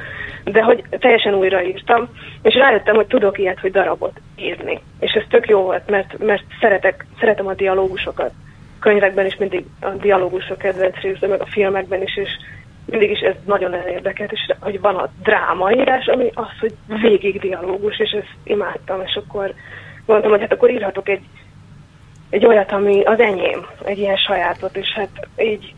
de 0.45 0.63
hogy 0.63 0.85
teljesen 0.91 1.35
újraírtam, 1.35 2.09
és 2.43 2.55
rájöttem, 2.55 2.95
hogy 2.95 3.07
tudok 3.07 3.39
ilyet, 3.39 3.61
hogy 3.61 3.71
darabot 3.71 4.21
írni. 4.37 4.81
És 5.01 5.13
ez 5.13 5.23
tök 5.29 5.49
jó 5.49 5.61
volt, 5.61 5.91
mert, 5.91 6.19
mert 6.19 6.45
szeretek, 6.61 7.07
szeretem 7.21 7.47
a 7.47 7.55
dialógusokat. 7.55 8.33
Könyvekben 8.81 9.27
is 9.27 9.37
mindig 9.37 9.65
a 9.81 9.89
dialógusok 9.89 10.59
kedvenc 10.59 10.97
része, 10.97 11.27
meg 11.27 11.41
a 11.41 11.47
filmekben 11.47 12.03
is, 12.03 12.17
és 12.17 12.31
mindig 12.85 13.11
is 13.11 13.21
ez 13.21 13.35
nagyon 13.45 13.75
érdekelt, 13.89 14.33
és 14.33 14.41
hogy 14.61 14.81
van 14.81 14.95
a 14.95 15.11
drámaírás, 15.23 16.07
ami 16.07 16.31
az, 16.35 16.59
hogy 16.61 16.75
végig 16.87 17.41
dialógus, 17.41 17.99
és 17.99 18.11
ezt 18.11 18.35
imádtam, 18.45 19.03
és 19.07 19.15
akkor 19.15 19.55
gondoltam, 20.07 20.33
hogy 20.33 20.41
hát 20.41 20.53
akkor 20.53 20.71
írhatok 20.71 21.09
egy, 21.09 21.23
egy 22.31 22.47
olyat, 22.47 22.73
ami 22.73 23.03
az 23.03 23.21
enyém, 23.21 23.67
egy 23.85 23.99
ilyen 23.99 24.17
sajátot, 24.17 24.77
és 24.77 24.93
hát 24.93 25.29
így 25.39 25.75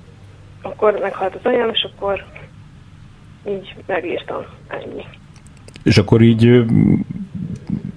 akkor 0.62 0.98
meghalt 0.98 1.34
az 1.34 1.44
anyám, 1.44 1.70
és 1.72 1.86
akkor 1.92 2.24
így 3.48 3.74
megírtam 3.86 4.44
ennyi. 4.68 5.04
És 5.82 5.98
akkor 5.98 6.20
így 6.20 6.64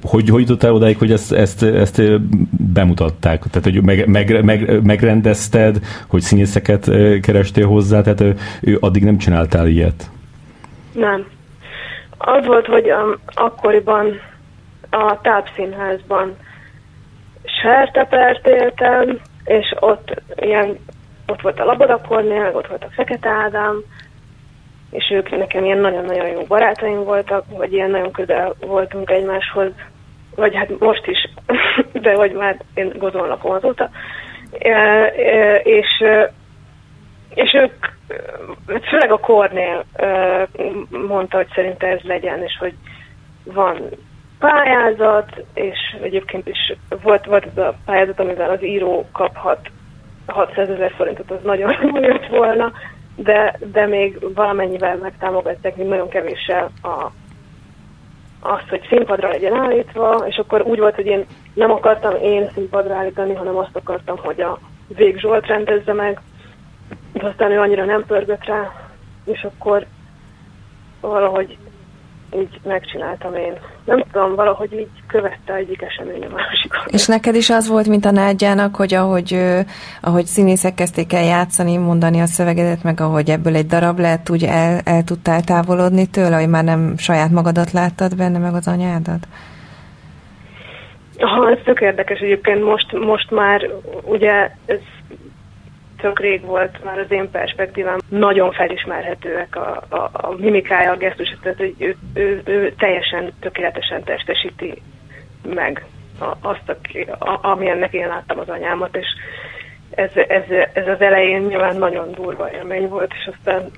hogy, 0.04 0.30
hogy 0.30 0.42
jutottál 0.42 0.74
odáig, 0.74 0.98
hogy 0.98 1.12
ezt, 1.12 1.34
ezt, 1.34 1.64
ezt 1.64 2.02
bemutatták? 2.74 3.44
Tehát, 3.52 3.64
hogy 3.64 3.84
meg, 3.84 4.08
meg, 4.08 4.44
meg, 4.44 4.84
megrendezted, 4.84 5.78
hogy 6.08 6.22
színészeket 6.22 6.92
kerestél 7.22 7.68
hozzá, 7.68 8.02
tehát 8.02 8.36
ő 8.62 8.78
addig 8.80 9.04
nem 9.04 9.18
csináltál 9.18 9.68
ilyet? 9.68 10.10
Nem. 10.92 11.26
Az 12.18 12.46
volt, 12.46 12.66
hogy 12.66 12.92
um, 12.92 13.20
akkoriban 13.34 14.20
a 14.90 15.22
tápszínházban 15.22 16.36
sertepert 17.62 18.48
éltem, 18.48 19.20
és 19.44 19.76
ott 19.80 20.22
ilyen, 20.36 20.78
ott 21.28 21.42
volt 21.42 21.60
a 21.60 21.66
Laborakornél, 21.66 22.52
ott 22.54 22.68
volt 22.68 22.84
a 22.84 22.90
Fekete 22.92 23.30
Ádám, 23.30 23.84
és 24.92 25.10
ők 25.12 25.38
nekem 25.38 25.66
ilyen 25.66 25.78
nagyon-nagyon 25.78 26.28
jó 26.28 26.44
barátaim 26.48 27.04
voltak, 27.04 27.46
vagy 27.50 27.74
ilyen 27.74 27.90
nagyon 27.90 28.12
közel 28.12 28.56
voltunk 28.60 29.10
egymáshoz, 29.10 29.72
vagy 30.36 30.56
hát 30.56 30.80
most 30.80 31.08
is, 31.08 31.30
de 32.04 32.14
hogy 32.14 32.32
már 32.32 32.58
én 32.74 32.94
gozon 32.98 33.28
lakom 33.28 33.52
azóta. 33.52 33.90
És, 35.64 36.04
és 37.34 37.54
ők, 37.54 37.86
főleg 38.82 39.12
a 39.12 39.18
Kornél 39.18 39.86
mondta, 40.90 41.38
hogy 41.38 41.48
szerinte 41.56 41.88
ez 41.88 42.02
legyen, 42.02 42.44
és 42.44 42.58
hogy 42.60 42.74
van 43.44 43.90
pályázat, 44.40 45.44
és 45.54 45.78
egyébként 46.02 46.48
is 46.48 46.74
volt, 47.02 47.26
volt 47.26 47.46
ez 47.46 47.58
a 47.58 47.76
pályázat, 47.86 48.20
amivel 48.20 48.50
az 48.50 48.64
író 48.64 49.06
kaphat 49.12 49.70
600 50.28 50.70
ezer 50.70 50.92
forintot, 50.96 51.32
az 51.32 51.44
nagyon 51.44 51.74
jött 52.02 52.28
volna, 52.28 52.72
de, 53.24 53.60
de 53.72 53.86
még 53.86 54.34
valamennyivel 54.34 54.98
megtámogatták, 54.98 55.76
még 55.76 55.88
nagyon 55.88 56.10
kevéssel 56.10 56.72
a, 56.82 57.12
azt, 58.40 58.70
hogy 58.70 58.88
színpadra 58.90 59.28
legyen 59.28 59.54
állítva, 59.54 60.24
és 60.28 60.38
akkor 60.38 60.62
úgy 60.62 60.80
volt, 60.80 60.96
hogy 60.96 61.06
én 61.06 61.26
nem 61.54 61.72
akartam 61.72 62.16
én 62.16 62.50
színpadra 62.54 62.96
állítani, 62.96 63.34
hanem 63.34 63.58
azt 63.58 63.76
akartam, 63.76 64.18
hogy 64.18 64.42
a 64.42 64.60
Vég 64.88 65.20
Zsolt 65.20 65.46
rendezze 65.48 65.94
meg, 65.94 66.22
de 67.14 67.28
aztán 67.28 67.52
ő 67.52 67.60
annyira 67.60 67.86
nem 67.86 68.06
pörgött 68.06 68.46
rá, 68.46 68.72
és 69.26 69.44
akkor 69.44 69.86
valahogy 71.02 71.58
így 72.36 72.60
megcsináltam 72.64 73.36
én. 73.36 73.54
Nem 73.86 74.04
tudom, 74.12 74.36
valahogy 74.36 74.74
így 74.74 74.90
követte 75.08 75.54
egyik 75.54 75.82
esemény 75.82 76.26
a 76.26 76.34
másikon. 76.34 76.82
És 76.86 77.08
neked 77.08 77.36
is 77.36 77.50
az 77.50 77.68
volt, 77.68 77.88
mint 77.88 78.06
a 78.06 78.12
Nádjának, 78.12 78.76
hogy 78.76 78.94
ahogy, 78.94 79.40
ahogy 80.02 80.26
színészek 80.26 80.74
kezdték 80.74 81.14
el 81.14 81.24
játszani, 81.24 81.78
mondani 81.78 82.22
a 82.22 82.26
szövegedet, 82.26 82.84
meg 82.84 83.02
ahogy 83.02 83.30
ebből 83.30 83.56
egy 83.56 83.66
darab 83.66 84.00
lett, 84.00 84.30
úgy 84.30 84.44
el, 84.44 84.80
el 84.84 85.04
tudtál 85.04 85.42
távolodni 85.42 86.10
tőle, 86.10 86.36
hogy 86.36 86.50
már 86.50 86.64
nem 86.64 86.98
saját 86.98 87.30
magadat 87.30 87.72
láttad 87.72 88.16
benne, 88.16 88.38
meg 88.38 88.54
az 88.54 88.68
anyádat? 88.68 89.28
Ha, 91.20 91.50
ez 91.52 91.58
tök 91.64 91.82
érdekes 91.82 92.20
egyébként. 92.20 92.64
Most, 92.64 92.92
most 92.92 93.32
már 93.32 93.70
ugye 94.04 94.52
ez 94.66 94.80
tök 96.02 96.20
rég 96.20 96.42
volt 96.42 96.84
már 96.84 97.00
az 97.00 97.12
én 97.12 97.32
perspektívám, 97.32 97.98
nagyon 98.10 98.52
felismerhetőek 98.52 99.56
a, 99.56 99.84
a, 99.90 100.10
a 100.12 100.36
mimikája, 100.38 100.92
a 100.92 100.98
gesztus, 100.98 101.38
tehát 101.42 101.58
hogy 101.58 101.76
ő, 101.78 101.96
ő, 102.14 102.42
ő 102.46 102.74
teljesen 102.78 103.34
tökéletesen 103.40 104.04
testesíti 104.04 104.82
meg 105.56 105.86
azt, 106.42 106.70
a, 106.70 107.24
a, 107.26 107.40
amilyennek 107.42 107.94
én 107.94 108.08
láttam 108.08 108.40
az 108.40 108.50
anyámat, 108.50 108.96
és 108.96 109.08
ez, 109.90 110.12
ez, 110.28 110.44
ez 110.74 110.88
az 110.88 111.02
elején 111.02 111.42
nyilván 111.42 111.78
nagyon 111.78 112.12
durva 112.12 112.52
élmény 112.52 112.88
volt, 112.88 113.14
és 113.14 113.30
aztán 113.36 113.72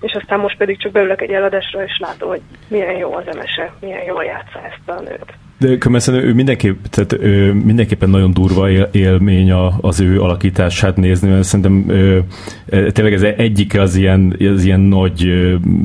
és 0.00 0.12
aztán 0.12 0.40
most 0.40 0.56
pedig 0.56 0.78
csak 0.78 0.92
beülök 0.92 1.20
egy 1.20 1.32
eladásra, 1.32 1.84
és 1.84 1.98
látom, 1.98 2.28
hogy 2.28 2.40
milyen 2.68 2.96
jó 2.96 3.14
az 3.14 3.26
emese, 3.26 3.72
milyen 3.80 4.04
jól 4.04 4.24
játsza 4.24 4.64
ezt 4.64 4.88
a 4.88 5.00
nőt. 5.00 5.32
De 5.58 5.78
különben 5.78 6.14
ő, 6.14 6.34
mindenképp, 6.34 6.84
tehát 6.84 7.12
ő 7.12 7.52
mindenképpen 7.52 8.10
nagyon 8.10 8.32
durva 8.32 8.70
él, 8.70 8.88
élmény 8.92 9.52
az 9.80 10.00
ő 10.00 10.20
alakítását 10.20 10.96
nézni, 10.96 11.28
mert 11.28 11.44
szerintem 11.44 11.84
ő, 11.88 12.24
e, 12.68 12.90
tényleg 12.90 13.12
ez 13.12 13.22
egyik 13.22 13.78
az 13.78 13.94
ilyen, 13.94 14.36
az 14.54 14.64
ilyen 14.64 14.80
nagy 14.80 15.28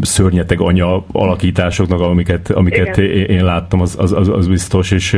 szörnyeteg 0.02 0.62
anya 0.62 1.06
alakításoknak, 1.12 2.00
amiket, 2.00 2.52
amiket 2.52 2.98
én, 2.98 3.24
én 3.24 3.44
láttam, 3.44 3.82
az, 3.82 3.96
az, 4.00 4.12
az, 4.12 4.30
az 4.30 4.48
biztos, 4.48 4.92
és 4.92 5.18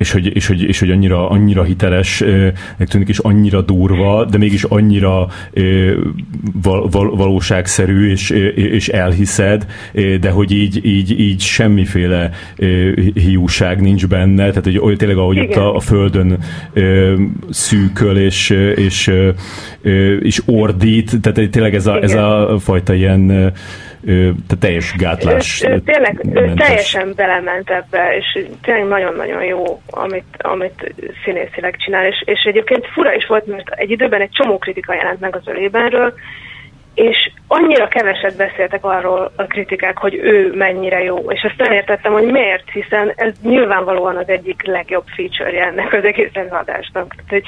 és 0.00 0.12
hogy, 0.12 0.36
és 0.36 0.46
hogy, 0.46 0.62
és 0.62 0.78
hogy 0.78 0.90
annyira, 0.90 1.28
annyira 1.28 1.62
hiteles, 1.62 2.24
tűnik 2.78 3.08
is 3.08 3.18
annyira 3.18 3.60
durva, 3.60 4.24
de 4.24 4.38
mégis 4.38 4.64
annyira 4.64 5.28
val, 6.62 6.88
val, 6.88 7.16
valóságszerű, 7.16 8.10
és, 8.10 8.30
és 8.54 8.88
elhiszed, 8.88 9.66
de 10.20 10.30
hogy 10.30 10.50
így, 10.52 10.84
így, 10.84 11.20
így 11.20 11.40
semmiféle 11.40 12.30
hiúság 13.14 13.80
nincs 13.80 14.06
benne, 14.06 14.48
tehát 14.48 14.64
hogy 14.64 14.78
olyan 14.78 14.96
tényleg 14.96 15.16
ahogy 15.16 15.38
ott 15.38 15.54
a, 15.56 15.74
a 15.74 15.80
földön 15.80 16.38
szűköl, 17.50 18.16
és, 18.16 18.50
és, 18.74 19.12
és 20.20 20.42
ordít, 20.46 21.20
tehát 21.20 21.50
tényleg 21.50 21.74
ez 21.74 21.86
a, 21.86 22.02
ez 22.02 22.14
a 22.14 22.56
fajta 22.58 22.94
ilyen 22.94 23.52
te 24.48 24.56
teljes 24.60 24.94
gátlás. 24.96 25.64
Ő, 25.64 25.72
ő, 25.72 25.80
tényleg 25.80 26.26
ő 26.32 26.54
teljesen 26.54 27.12
belement 27.16 27.70
ebbe, 27.70 28.16
és 28.16 28.46
tényleg 28.62 28.86
nagyon-nagyon 28.86 29.44
jó, 29.44 29.80
amit, 29.86 30.36
amit 30.38 30.94
színészileg 31.24 31.76
csinál, 31.76 32.06
és, 32.06 32.22
és 32.24 32.42
egyébként 32.44 32.86
fura 32.86 33.14
is 33.14 33.26
volt, 33.26 33.46
mert 33.46 33.70
egy 33.70 33.90
időben 33.90 34.20
egy 34.20 34.30
csomó 34.32 34.58
kritika 34.58 34.94
jelent 34.94 35.20
meg 35.20 35.36
az 35.36 35.48
ölébenről, 35.48 36.14
és 36.94 37.30
annyira 37.46 37.88
keveset 37.88 38.36
beszéltek 38.36 38.84
arról 38.84 39.32
a 39.36 39.42
kritikák, 39.42 39.98
hogy 39.98 40.14
ő 40.14 40.52
mennyire 40.54 41.02
jó, 41.02 41.30
és 41.30 41.42
azt 41.42 41.68
nem 41.68 41.72
értettem, 41.72 42.12
hogy 42.12 42.30
miért, 42.30 42.70
hiszen 42.70 43.12
ez 43.16 43.32
nyilvánvalóan 43.42 44.16
az 44.16 44.28
egyik 44.28 44.66
legjobb 44.66 45.04
feature-je 45.16 45.64
ennek 45.64 45.92
az 45.92 46.04
egész 46.04 46.30
előadásnak. 46.32 47.14
Tehát, 47.14 47.30
hogy 47.30 47.44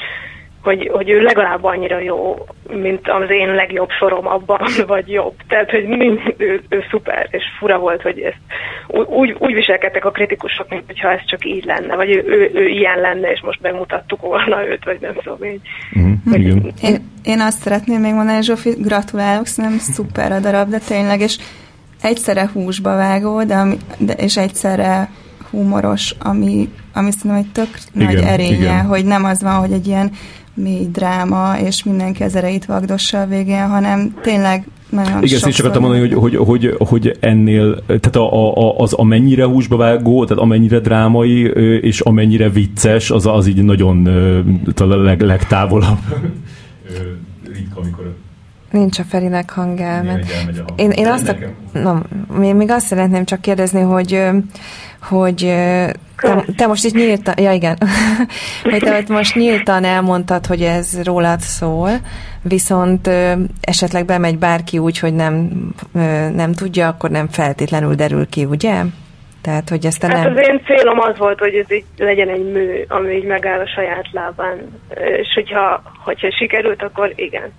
hogy, 0.62 0.90
hogy 0.92 1.10
ő 1.10 1.20
legalább 1.20 1.64
annyira 1.64 1.98
jó, 1.98 2.46
mint 2.72 3.08
az 3.08 3.30
én 3.30 3.54
legjobb 3.54 3.90
sorom 3.90 4.26
abban, 4.26 4.60
vagy 4.86 5.10
jobb. 5.10 5.34
Tehát, 5.48 5.70
hogy 5.70 5.84
ő, 6.36 6.62
ő 6.68 6.84
szuper, 6.90 7.28
és 7.30 7.42
fura 7.58 7.78
volt, 7.78 8.02
hogy 8.02 8.20
ezt 8.20 8.40
úgy, 9.08 9.36
úgy 9.38 9.54
viselkedtek 9.54 10.04
a 10.04 10.10
kritikusok, 10.10 10.68
mint 10.68 10.86
hogyha 10.86 11.10
ez 11.10 11.24
csak 11.26 11.44
így 11.44 11.64
lenne, 11.64 11.96
vagy 11.96 12.10
ő, 12.10 12.22
ő, 12.26 12.50
ő 12.54 12.68
ilyen 12.68 13.00
lenne, 13.00 13.30
és 13.30 13.40
most 13.40 13.62
megmutattuk 13.62 14.20
volna 14.20 14.66
őt, 14.66 14.84
vagy 14.84 14.98
nem 15.00 15.14
tudom 15.22 15.44
így. 15.44 15.60
Mm, 15.98 16.12
hogy, 16.30 16.46
én, 16.82 17.10
én 17.24 17.40
azt 17.40 17.62
szeretném 17.62 18.00
még 18.00 18.14
mondani, 18.14 18.42
Zsófi, 18.42 18.70
gratulálok, 18.78 19.46
szerintem 19.46 19.78
szuper 19.78 20.32
a 20.32 20.40
darab, 20.40 20.68
de 20.68 20.78
tényleg, 20.78 21.20
és 21.20 21.38
egyszerre 22.02 22.50
húsba 22.52 22.96
vágó, 22.96 23.42
de, 23.42 23.64
de 23.98 24.12
és 24.12 24.36
egyszerre 24.36 25.08
humoros, 25.52 26.14
ami, 26.18 26.68
ami 26.92 27.10
szerintem 27.10 27.40
egy 27.40 27.52
tök 27.52 27.78
igen, 27.94 28.06
nagy 28.06 28.24
erénye, 28.24 28.54
igen. 28.54 28.84
hogy 28.84 29.04
nem 29.04 29.24
az 29.24 29.42
van, 29.42 29.54
hogy 29.54 29.72
egy 29.72 29.86
ilyen 29.86 30.10
mély 30.54 30.88
dráma, 30.92 31.58
és 31.58 31.84
mindenki 31.84 32.22
az 32.22 32.36
ereit 32.36 32.64
vagdossa 32.64 33.20
a 33.20 33.26
végén, 33.26 33.68
hanem 33.68 34.14
tényleg 34.22 34.66
nagyon 34.90 35.22
Igen, 35.22 35.34
ezt 35.34 35.50
csak 35.50 35.58
akartam 35.58 35.82
mondani, 35.82 36.08
hogy, 36.08 36.14
hogy, 36.14 36.36
hogy, 36.36 36.74
hogy 36.78 37.16
ennél, 37.20 37.82
tehát 37.86 38.16
a, 38.16 38.56
a, 38.56 38.78
az 38.78 38.92
amennyire 38.92 39.44
húsba 39.44 39.76
vágó, 39.76 40.24
tehát 40.24 40.42
amennyire 40.42 40.78
drámai, 40.78 41.40
és 41.80 42.00
amennyire 42.00 42.48
vicces, 42.48 43.10
az, 43.10 43.26
az 43.26 43.46
így 43.46 43.62
nagyon 43.62 44.06
a 44.76 44.84
leg, 44.84 45.20
legtávolabb. 45.20 45.98
Nincs 48.72 48.98
a 48.98 49.02
Ferinek 49.02 49.50
hangelmet. 49.50 50.26
Én, 50.76 50.90
én 50.90 51.06
azt, 51.06 51.28
a, 51.28 51.36
na, 51.78 52.02
még 52.54 52.70
azt 52.70 52.86
szeretném 52.86 53.24
csak 53.24 53.40
kérdezni, 53.40 53.80
hogy 53.80 54.22
hogy 55.02 55.36
te, 56.16 56.44
te 56.56 56.66
most 56.66 56.84
itt 56.84 56.94
nyíltan, 56.94 57.34
ja 57.38 57.52
igen, 57.52 57.78
hogy 58.70 58.78
te 58.78 59.04
most 59.08 59.34
nyíltan 59.34 59.84
elmondtad, 59.84 60.46
hogy 60.46 60.60
ez 60.60 61.02
rólad 61.04 61.40
szól, 61.40 61.90
viszont 62.42 63.10
esetleg 63.60 64.04
bemegy 64.04 64.38
bárki 64.38 64.78
úgy, 64.78 64.98
hogy 64.98 65.14
nem, 65.14 65.50
nem 66.34 66.52
tudja, 66.52 66.88
akkor 66.88 67.10
nem 67.10 67.28
feltétlenül 67.28 67.94
derül 67.94 68.28
ki, 68.28 68.44
ugye? 68.44 68.82
Tehát, 69.42 69.68
hogy 69.68 69.86
ezt 69.86 70.02
hát 70.02 70.12
nem... 70.12 70.32
az 70.32 70.48
én 70.48 70.60
célom 70.64 70.98
az 71.00 71.18
volt, 71.18 71.38
hogy 71.38 71.54
ez 71.54 71.72
így 71.72 71.84
legyen 71.96 72.28
egy 72.28 72.52
mű, 72.52 72.84
ami 72.88 73.14
így 73.14 73.24
megáll 73.24 73.60
a 73.60 73.68
saját 73.68 74.06
lábán, 74.12 74.58
és 75.20 75.28
hogyha, 75.34 75.82
hogyha 76.04 76.30
sikerült, 76.30 76.82
akkor 76.82 77.12
igen. 77.16 77.52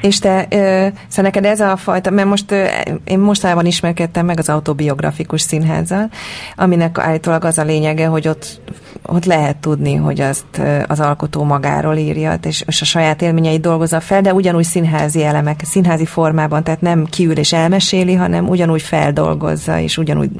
És 0.00 0.18
te, 0.18 0.46
szóval 0.50 0.98
neked 1.16 1.44
ez 1.44 1.60
a 1.60 1.76
fajta, 1.76 2.10
mert 2.10 2.28
most 2.28 2.54
én 3.04 3.18
mostanában 3.18 3.66
ismerkedtem 3.66 4.26
meg 4.26 4.38
az 4.38 4.48
autobiografikus 4.48 5.40
színházzal, 5.40 6.10
aminek 6.56 6.98
állítólag 6.98 7.44
az 7.44 7.58
a 7.58 7.64
lényege, 7.64 8.06
hogy 8.06 8.28
ott, 8.28 8.60
ott 9.02 9.24
lehet 9.24 9.56
tudni, 9.56 9.94
hogy 9.94 10.20
azt 10.20 10.62
az 10.86 11.00
alkotó 11.00 11.44
magáról 11.44 11.96
írja, 11.96 12.38
és, 12.42 12.64
és 12.66 12.80
a 12.80 12.84
saját 12.84 13.22
élményeit 13.22 13.60
dolgozza 13.60 14.00
fel, 14.00 14.20
de 14.20 14.34
ugyanúgy 14.34 14.64
színházi 14.64 15.24
elemek, 15.24 15.60
színházi 15.64 16.06
formában, 16.06 16.64
tehát 16.64 16.80
nem 16.80 17.04
kiül 17.04 17.38
és 17.38 17.52
elmeséli, 17.52 18.14
hanem 18.14 18.48
ugyanúgy 18.48 18.82
feldolgozza, 18.82 19.78
és 19.78 19.98
ugyanúgy 19.98 20.30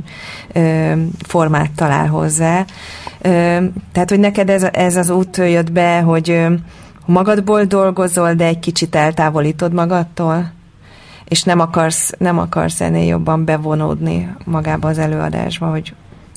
ö, 0.53 0.93
formát 1.27 1.71
talál 1.77 2.07
hozzá. 2.07 2.65
Ö, 3.21 3.29
tehát, 3.93 4.11
hogy 4.11 4.21
neked 4.21 4.51
ez, 4.51 4.67
ez 4.73 4.97
az 4.97 5.11
út 5.11 5.37
jött 5.37 5.73
be, 5.73 6.01
hogy 6.01 6.47
magadból 7.07 7.65
dolgozol, 7.65 8.35
de 8.35 8.45
egy 8.45 8.59
kicsit 8.59 8.95
eltávolítod 8.95 9.73
magadtól, 9.73 10.53
és 11.25 11.43
nem 11.43 11.61
akarsz, 11.61 12.13
nem 12.19 12.39
akarsz 12.39 12.81
ennél 12.81 13.07
jobban 13.07 13.45
bevonódni 13.45 14.35
magába 14.45 14.89
az 14.89 14.99
előadásba, 14.99 15.71
hogy 15.71 15.95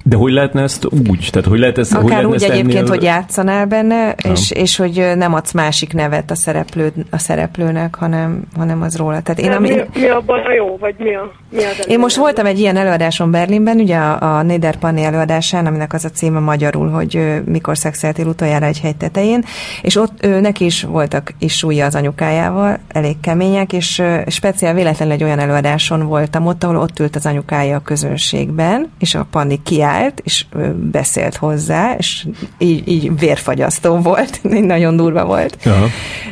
De 0.10 0.16
hogy 0.16 0.32
lehetne 0.32 0.62
ezt 0.62 0.86
úgy? 0.86 1.28
Tehát 1.32 1.48
hogy 1.48 1.60
lehet 1.60 1.78
ezt, 1.78 1.94
Akár 1.94 2.04
hogy 2.04 2.12
lehetne 2.12 2.30
úgy 2.30 2.36
ezt 2.36 2.50
egyébként, 2.50 2.78
ennél... 2.78 2.90
hogy 2.90 3.04
játszanál 3.04 3.66
benne, 3.66 4.16
és, 4.32 4.52
és 4.52 4.78
hogy 4.78 5.12
nem 5.16 5.34
adsz 5.34 5.52
másik 5.52 5.94
nevet 5.94 6.32
a, 6.32 6.36
szereplő, 6.36 6.94
a 7.10 7.18
szereplőnek, 7.18 7.96
hanem, 7.96 8.42
hanem 8.58 8.82
az 8.82 8.98
róla. 8.98 9.22
Tehát 9.22 9.40
én, 9.40 9.52
ami... 9.52 9.70
mi, 9.70 10.00
mi 10.00 10.08
abban 10.08 10.40
a 10.40 10.54
jó, 10.54 10.78
vagy 10.78 10.96
mi, 10.98 11.16
a, 11.16 11.32
mi 11.50 11.64
az 11.64 11.88
Én 11.88 12.00
most 12.00 12.16
voltam 12.16 12.46
egy 12.46 12.60
ilyen 12.60 12.78
előadáson 12.78 13.32
Berlinben, 13.32 13.78
ugye 13.78 13.96
a, 13.96 14.38
a 14.38 14.42
Nederpanni 14.42 15.04
előadásán, 15.04 15.66
aminek 15.66 15.94
az 15.94 16.06
a 16.06 16.10
címe 16.10 16.40
magyarul, 16.40 16.90
hogy 16.90 17.42
mikor 17.46 17.78
szexeltél 17.78 18.28
utoljára 18.28 18.66
egy 18.66 18.80
hegy 18.80 18.98
tetején, 18.98 19.44
és 19.82 19.96
ott 19.96 20.26
ő, 20.26 20.40
neki 20.40 20.66
is 20.66 20.84
voltak 20.84 21.34
is 21.40 21.54
súlya 21.58 21.86
az 21.86 21.96
anyukájával, 21.96 22.78
elég 22.88 23.20
kemények, 23.20 23.74
és 23.74 24.02
speciál 24.28 24.74
véletlenül 24.74 25.14
egy 25.14 25.24
olyan 25.24 25.40
előadáson 25.40 26.08
voltam 26.08 26.46
ott, 26.46 26.64
ahol 26.64 26.78
ott 26.78 27.00
ült 27.00 27.16
az 27.16 27.26
anyukája 27.26 27.76
a 27.76 27.82
közönségben, 27.82 28.92
és 29.00 29.16
a 29.16 29.28
Panni 29.32 29.62
kiállt, 30.00 30.22
és 30.24 30.46
beszélt 30.92 31.36
hozzá, 31.36 31.94
és 31.98 32.26
így, 32.58 32.88
így 32.88 33.20
vérfagyasztó 33.20 33.98
volt, 33.98 34.40
nagyon 34.74 34.96
durva 34.96 35.26
volt. 35.26 35.58
Aha. 35.66 35.86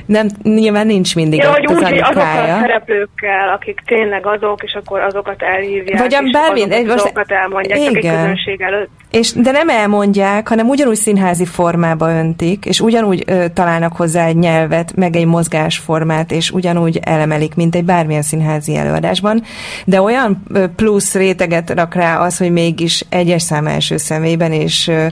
Nem, 0.05 0.28
nyilván 0.43 0.86
nincs 0.86 1.15
mindig 1.15 1.39
ja, 1.39 1.49
ott 1.49 1.65
az 1.65 1.76
úgy, 1.76 1.84
anyukája. 1.84 2.43
Azok 2.43 2.55
a 2.55 2.59
szereplőkkel, 2.59 3.49
akik 3.49 3.82
tényleg 3.86 4.26
azok, 4.26 4.63
és 4.63 4.74
akkor 4.74 4.99
azokat 4.99 5.41
elhívják, 5.41 5.99
Vagy 5.99 6.13
a 6.13 6.22
és 6.24 6.32
bármin, 6.32 6.72
azok, 6.72 6.89
azokat 6.89 7.32
elmondják, 7.32 7.80
igen. 7.80 7.95
egy 7.95 8.01
közönség 8.01 8.61
előtt. 8.61 8.89
És, 9.11 9.31
de 9.31 9.51
nem 9.51 9.69
elmondják, 9.69 10.47
hanem 10.47 10.67
ugyanúgy 10.67 10.95
színházi 10.95 11.45
formába 11.45 12.11
öntik, 12.11 12.65
és 12.65 12.79
ugyanúgy 12.79 13.23
ö, 13.27 13.45
találnak 13.53 13.95
hozzá 13.95 14.25
egy 14.25 14.35
nyelvet, 14.35 14.95
meg 14.95 15.15
egy 15.15 15.25
mozgásformát, 15.25 16.31
és 16.31 16.51
ugyanúgy 16.51 16.99
elemelik, 17.01 17.55
mint 17.55 17.75
egy 17.75 17.85
bármilyen 17.85 18.21
színházi 18.21 18.75
előadásban. 18.75 19.43
De 19.85 20.01
olyan 20.01 20.43
ö, 20.53 20.67
plusz 20.67 21.13
réteget 21.13 21.69
rak 21.69 21.93
rá 21.93 22.19
az, 22.19 22.37
hogy 22.37 22.51
mégis 22.51 23.05
egyes 23.09 23.41
szám 23.41 23.67
első 23.67 23.97
szemében, 23.97 24.51
és 24.51 24.87
ö, 24.87 25.05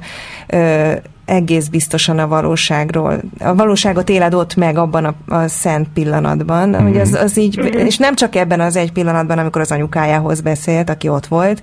ö, 0.48 0.92
egész 1.26 1.68
biztosan 1.68 2.20
a 2.20 2.28
valóságról. 2.28 3.20
A 3.40 3.56
valóságot 3.56 4.10
éled 4.10 4.34
ott 4.34 4.56
meg 4.56 4.78
abban 4.78 5.06
a, 5.06 5.36
a 5.36 5.48
szent 5.48 5.88
pillanatban, 5.94 6.70
mm-hmm. 6.70 6.88
hogy 6.88 6.98
az, 7.00 7.14
az 7.14 7.38
így, 7.38 7.60
mm-hmm. 7.60 7.86
és 7.86 7.98
nem 7.98 8.16
csak 8.16 8.36
ebben 8.36 8.60
az 8.60 8.76
egy 8.76 8.92
pillanatban, 8.92 9.38
amikor 9.38 9.62
az 9.62 9.72
anyukájához 9.72 10.42
beszélt, 10.42 10.90
aki 10.90 11.10
ott 11.10 11.26
volt, 11.26 11.62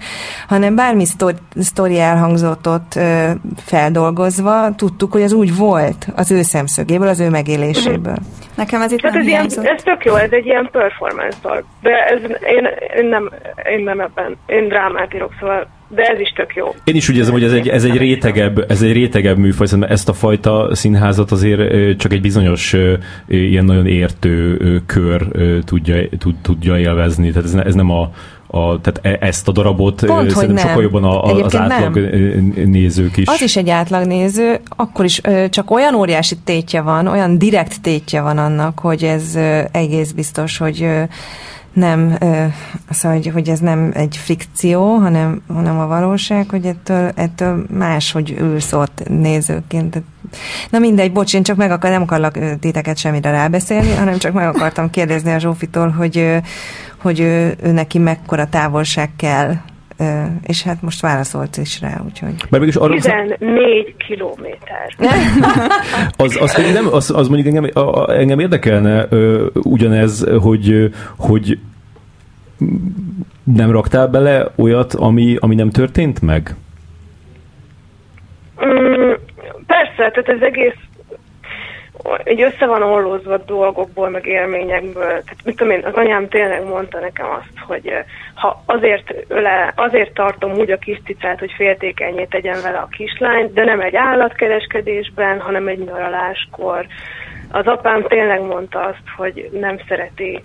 hanem 0.48 0.74
bármi 0.74 1.04
sztori, 1.04 1.36
sztori 1.56 1.98
elhangzott 1.98 2.68
ott 2.68 2.94
ö, 2.96 3.30
feldolgozva, 3.56 4.74
tudtuk, 4.74 5.12
hogy 5.12 5.22
az 5.22 5.32
úgy 5.32 5.56
volt 5.56 6.06
az 6.16 6.30
ő 6.30 6.42
szemszögéből, 6.42 7.08
az 7.08 7.20
ő 7.20 7.28
megéléséből. 7.30 8.12
Mm-hmm. 8.12 8.40
Nekem 8.56 8.80
ez 8.80 8.92
itt 8.92 9.00
hát 9.00 9.12
nem 9.12 9.20
ez, 9.20 9.26
ilyen, 9.26 9.44
ez 9.44 9.82
tök 9.82 10.04
jó, 10.04 10.14
ez 10.14 10.30
egy 10.30 10.46
ilyen 10.46 10.68
performance 10.72 11.38
dolog, 11.42 11.64
de 11.80 12.04
ez, 12.04 12.20
én, 12.22 12.68
én, 12.96 13.08
nem, 13.08 13.30
én 13.72 13.84
nem 13.84 14.00
ebben, 14.00 14.36
én 14.46 14.68
drámát 14.68 15.14
írok, 15.14 15.32
szóval 15.40 15.66
de 15.94 16.02
ez 16.02 16.20
is 16.20 16.32
tök 16.36 16.54
jó. 16.54 16.74
Én 16.84 16.94
is 16.94 17.08
úgy 17.08 17.16
érzem, 17.16 17.32
hogy 17.32 17.44
ez 17.44 17.52
egy, 17.52 17.68
ez 17.68 17.84
egy 17.84 17.96
rétegebb, 17.96 18.64
ez 18.70 18.82
egy 18.82 18.92
rétegebb 18.92 19.38
műfaj, 19.38 19.66
mert 19.76 19.92
ezt 19.92 20.08
a 20.08 20.12
fajta 20.12 20.74
színházat 20.74 21.30
azért 21.30 21.98
csak 21.98 22.12
egy 22.12 22.20
bizonyos 22.20 22.76
ilyen 23.28 23.64
nagyon 23.64 23.86
értő 23.86 24.56
kör 24.86 25.26
tudja, 25.64 26.08
tud, 26.18 26.34
tudja 26.42 26.78
élvezni. 26.78 27.30
Tehát 27.30 27.44
ez, 27.44 27.54
ez 27.54 27.74
nem 27.74 27.90
a, 27.90 28.10
a, 28.46 28.80
tehát 28.80 29.20
e, 29.20 29.26
ezt 29.26 29.48
a 29.48 29.52
darabot 29.52 30.06
Pont, 30.06 30.30
szerintem 30.30 30.66
sokkal 30.66 30.82
jobban 30.82 31.04
a, 31.04 31.24
a, 31.24 31.44
az 31.44 31.56
átlag 31.56 31.96
nem. 31.96 32.52
nézők 32.64 33.16
is. 33.16 33.28
Az 33.28 33.42
is 33.42 33.56
egy 33.56 33.70
átlag 33.70 34.06
néző, 34.06 34.60
akkor 34.76 35.04
is 35.04 35.20
csak 35.50 35.70
olyan 35.70 35.94
óriási 35.94 36.36
tétje 36.44 36.80
van, 36.80 37.06
olyan 37.06 37.38
direkt 37.38 37.80
tétje 37.80 38.20
van 38.20 38.38
annak, 38.38 38.78
hogy 38.78 39.04
ez 39.04 39.38
egész 39.72 40.10
biztos, 40.10 40.58
hogy 40.58 40.88
nem, 41.72 42.18
szóval, 42.90 43.16
hogy, 43.16 43.26
hogy 43.32 43.48
ez 43.48 43.58
nem 43.58 43.90
egy 43.94 44.16
fikció, 44.16 44.94
hanem, 44.96 45.42
hanem 45.48 45.78
a 45.78 45.86
valóság, 45.86 46.50
hogy 46.50 46.66
ettől, 46.66 47.10
ettől 47.14 47.66
más, 47.70 48.12
hogy 48.12 48.30
ülsz 48.40 48.72
ott 48.72 49.02
nézőként. 49.08 50.02
Na 50.70 50.78
mindegy, 50.78 51.12
bocs, 51.12 51.34
én 51.34 51.42
csak 51.42 51.56
meg 51.56 51.70
akar, 51.70 51.90
nem 51.90 52.02
akarlak 52.02 52.58
titeket 52.58 52.96
semmire 52.96 53.30
rábeszélni, 53.30 53.94
hanem 53.94 54.18
csak 54.18 54.32
meg 54.32 54.46
akartam 54.46 54.90
kérdezni 54.90 55.32
a 55.32 55.38
Zsófitól, 55.38 55.88
hogy, 55.88 56.40
hogy 56.96 57.20
ő, 57.20 57.56
ő 57.62 57.72
neki 57.72 57.98
mekkora 57.98 58.48
távolság 58.48 59.10
kell 59.16 59.54
és 60.46 60.62
hát 60.62 60.82
most 60.82 61.00
válaszolt 61.00 61.56
is 61.56 61.80
rá, 61.80 62.00
úgyhogy... 62.04 62.34
Mert 62.50 62.62
mégis 62.62 62.76
arra 62.76 62.94
14 62.94 63.96
kilométer. 63.96 64.94
az, 66.16 66.38
az, 66.40 66.72
nem, 66.72 66.86
az, 66.92 67.10
az 67.10 67.28
mondjuk 67.28 67.54
engem, 67.54 67.84
a, 67.84 68.12
engem 68.12 68.38
érdekelne 68.38 69.06
ö, 69.08 69.46
ugyanez, 69.62 70.26
hogy, 70.40 70.94
hogy 71.16 71.58
nem 73.44 73.70
raktál 73.70 74.06
bele 74.08 74.50
olyat, 74.56 74.94
ami, 74.94 75.36
ami 75.40 75.54
nem 75.54 75.70
történt 75.70 76.20
meg? 76.20 76.54
Mm, 78.64 79.12
persze, 79.66 79.94
tehát 79.96 80.28
ez 80.28 80.40
egész 80.40 80.78
így 82.24 82.42
össze 82.42 82.66
van 82.66 82.82
ollózva 82.82 83.36
dolgokból, 83.36 84.08
meg 84.08 84.26
élményekből. 84.26 85.08
Tehát 85.08 85.44
mit 85.44 85.56
tudom 85.56 85.72
én, 85.72 85.84
az 85.84 85.94
anyám 85.94 86.28
tényleg 86.28 86.64
mondta 86.64 86.98
nekem 86.98 87.26
azt, 87.30 87.58
hogy 87.66 87.86
eh, 87.86 88.04
ha 88.34 88.62
azért, 88.66 89.14
öle, 89.28 89.72
azért 89.76 90.14
tartom 90.14 90.52
úgy 90.52 90.70
a 90.70 90.76
kis 90.76 91.00
cicát, 91.04 91.38
hogy 91.38 91.52
féltékenyé 91.56 92.24
tegyen 92.24 92.62
vele 92.62 92.78
a 92.78 92.88
kislányt, 92.90 93.52
de 93.52 93.64
nem 93.64 93.80
egy 93.80 93.96
állatkereskedésben, 93.96 95.40
hanem 95.40 95.68
egy 95.68 95.78
nyaraláskor. 95.78 96.86
Az 97.50 97.66
apám 97.66 98.02
tényleg 98.02 98.40
mondta 98.40 98.80
azt, 98.80 99.08
hogy 99.16 99.48
nem 99.52 99.78
szereti 99.88 100.42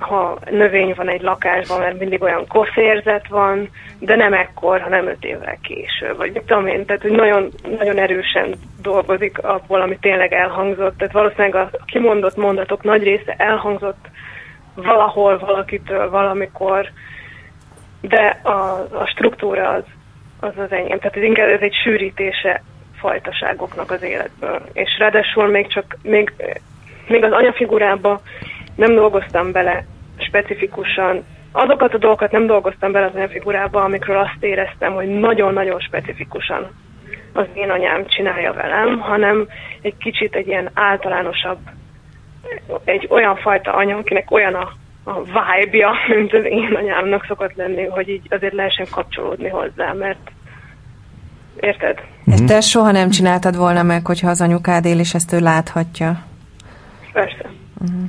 ha 0.00 0.38
növény 0.50 0.92
van 0.96 1.08
egy 1.08 1.22
lakásban, 1.22 1.78
mert 1.78 1.98
mindig 1.98 2.22
olyan 2.22 2.46
koszérzet 2.46 3.28
van, 3.28 3.68
de 3.98 4.16
nem 4.16 4.32
ekkor, 4.32 4.80
hanem 4.80 5.06
öt 5.06 5.24
évvel 5.24 5.58
később. 5.62 6.16
Vagy 6.16 6.32
mit 6.32 6.42
tudom 6.42 6.66
én, 6.66 6.84
tehát 6.84 7.02
hogy 7.02 7.10
nagyon, 7.10 7.50
nagyon 7.78 7.98
erősen 7.98 8.54
dolgozik 8.82 9.38
abból, 9.38 9.80
ami 9.80 9.98
tényleg 10.00 10.32
elhangzott. 10.32 10.96
Tehát 10.96 11.12
valószínűleg 11.12 11.54
a 11.54 11.70
kimondott 11.86 12.36
mondatok 12.36 12.82
nagy 12.82 13.02
része 13.02 13.34
elhangzott 13.36 14.08
valahol, 14.74 15.38
valakitől, 15.38 16.10
valamikor, 16.10 16.90
de 18.00 18.40
a, 18.42 18.86
a 18.92 19.06
struktúra 19.06 19.68
az, 19.68 19.84
az 20.40 20.52
az 20.56 20.72
enyém. 20.72 20.98
Tehát 20.98 21.16
ez 21.16 21.22
inkább 21.22 21.48
ez 21.48 21.60
egy 21.60 21.74
sűrítése 21.74 22.62
fajtaságoknak 22.98 23.90
az 23.90 24.02
életből. 24.02 24.62
És 24.72 24.98
ráadásul 24.98 25.46
még 25.46 25.66
csak, 25.66 25.96
még, 26.02 26.32
még 27.06 27.24
az 27.24 27.32
anyafigurában 27.32 28.20
nem 28.76 28.94
dolgoztam 28.94 29.52
bele 29.52 29.84
specifikusan, 30.18 31.24
azokat 31.52 31.94
a 31.94 31.98
dolgokat 31.98 32.30
nem 32.30 32.46
dolgoztam 32.46 32.92
bele 32.92 33.06
az 33.06 33.14
anyafigurába, 33.14 33.82
amikről 33.82 34.18
azt 34.18 34.36
éreztem, 34.44 34.92
hogy 34.92 35.08
nagyon-nagyon 35.08 35.80
specifikusan 35.80 36.70
az 37.32 37.46
én 37.54 37.70
anyám 37.70 38.06
csinálja 38.06 38.52
velem, 38.52 38.98
hanem 38.98 39.48
egy 39.80 39.96
kicsit 39.96 40.34
egy 40.34 40.46
ilyen 40.46 40.70
általánosabb, 40.74 41.58
egy 42.84 43.06
olyan 43.10 43.36
fajta 43.36 43.72
anya, 43.72 43.96
akinek 43.96 44.30
olyan 44.30 44.54
a, 44.54 44.72
a 45.04 45.22
vibe-ja, 45.22 45.92
mint 46.16 46.32
az 46.32 46.44
én 46.44 46.74
anyámnak 46.74 47.24
szokott 47.28 47.54
lenni, 47.54 47.84
hogy 47.84 48.08
így 48.08 48.26
azért 48.30 48.52
lehessen 48.52 48.86
kapcsolódni 48.90 49.48
hozzá, 49.48 49.92
mert 49.92 50.30
érted? 51.60 52.00
Ezt 52.26 52.46
te 52.46 52.60
soha 52.60 52.90
nem 52.90 53.10
csináltad 53.10 53.56
volna 53.56 53.82
meg, 53.82 54.06
hogyha 54.06 54.28
az 54.28 54.40
anyukád 54.40 54.84
él, 54.84 54.98
és 54.98 55.14
ezt 55.14 55.32
ő 55.32 55.38
láthatja? 55.38 56.22
Persze. 57.12 57.50
Uh-huh. 57.80 58.02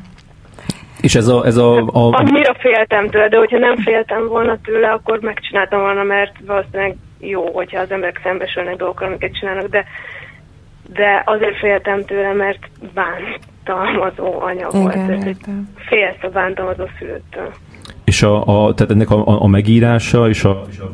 És 1.02 1.16
ez 1.16 1.28
a... 1.28 1.46
Ez 1.46 1.58
a, 1.58 1.78
a... 1.78 2.12
Annyira 2.12 2.54
féltem 2.60 3.10
tőle, 3.10 3.28
de 3.28 3.38
hogyha 3.38 3.58
nem 3.58 3.78
féltem 3.78 4.28
volna 4.28 4.58
tőle, 4.64 4.90
akkor 4.90 5.20
megcsináltam 5.20 5.80
volna, 5.80 6.04
mert 6.04 6.34
valószínűleg 6.46 6.96
jó, 7.20 7.52
hogyha 7.54 7.80
az 7.80 7.92
emberek 7.92 8.20
szembesülnek 8.24 8.76
dolgokkal, 8.76 9.08
amiket 9.08 9.38
csinálnak, 9.40 9.68
de, 9.68 9.86
de 10.94 11.24
azért 11.26 11.58
féltem 11.58 12.06
tőle, 12.06 12.34
mert 12.34 12.70
bántalmazó 12.94 14.42
anya 14.42 14.68
Igen, 14.72 14.82
volt. 14.82 14.96
Ez 14.96 15.36
félsz 15.76 16.24
a 16.24 16.28
bántalmazó 16.28 16.84
szülőtől. 17.00 17.54
És 18.04 18.24
a, 18.24 18.66
a, 18.66 18.74
tehát 18.74 18.92
ennek 18.92 19.10
a, 19.10 19.28
a, 19.28 19.42
a 19.42 19.48
megírása 19.48 20.30
és 20.30 20.44
a... 20.44 20.66
És 20.70 20.80
a 20.80 20.92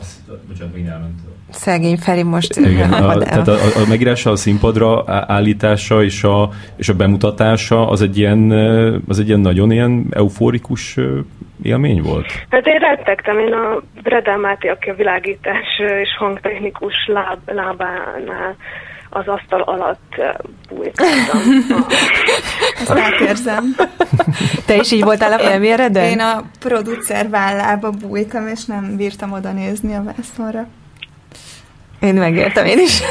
azt, 0.00 0.46
bocsánat, 0.48 0.74
még 0.74 0.86
elment. 0.86 1.20
Szegény 1.50 1.96
Feri 1.96 2.22
most 2.22 2.56
Igen, 2.56 2.92
a, 2.92 3.18
tehát 3.18 3.48
a, 3.48 3.52
a 3.52 3.88
megírása, 3.88 4.30
a 4.30 4.36
színpadra 4.36 5.04
állítása 5.26 6.02
és 6.02 6.24
a, 6.24 6.50
és 6.76 6.88
a 6.88 6.94
bemutatása 6.94 7.88
az 7.88 8.02
egy, 8.02 8.18
ilyen, 8.18 8.50
az 9.08 9.18
egy 9.18 9.26
ilyen 9.26 9.40
nagyon 9.40 9.70
ilyen 9.70 10.06
euforikus 10.10 10.96
élmény 11.62 12.02
volt? 12.02 12.26
Hát 12.50 12.66
én 12.66 12.78
rettegtem, 12.78 13.38
én 13.38 13.52
a 13.52 13.82
Bredel 14.02 14.38
Máté, 14.38 14.68
aki 14.68 14.90
a 14.90 14.94
világítás 14.94 15.78
és 16.02 16.16
hangtechnikus 16.18 16.94
láb, 17.06 17.38
lábánál 17.46 18.56
az 19.10 19.26
asztal 19.26 19.60
alatt 19.60 20.14
bújkáltam. 20.68 21.40
Ezt 22.80 22.90
átérzem. 22.90 23.64
Te 24.66 24.76
is 24.76 24.92
így 24.92 25.04
voltál 25.04 25.32
a 25.32 25.36
premiereden? 25.36 26.04
Én 26.04 26.20
a 26.20 26.42
producer 26.58 27.28
vállába 27.28 27.90
bújtam, 27.90 28.46
és 28.46 28.64
nem 28.64 28.96
bírtam 28.96 29.32
oda 29.32 29.52
nézni 29.52 29.94
a 29.94 30.02
vászonra. 30.02 30.66
Én 32.00 32.14
megértem, 32.14 32.64
én 32.64 32.78
is. 32.78 33.02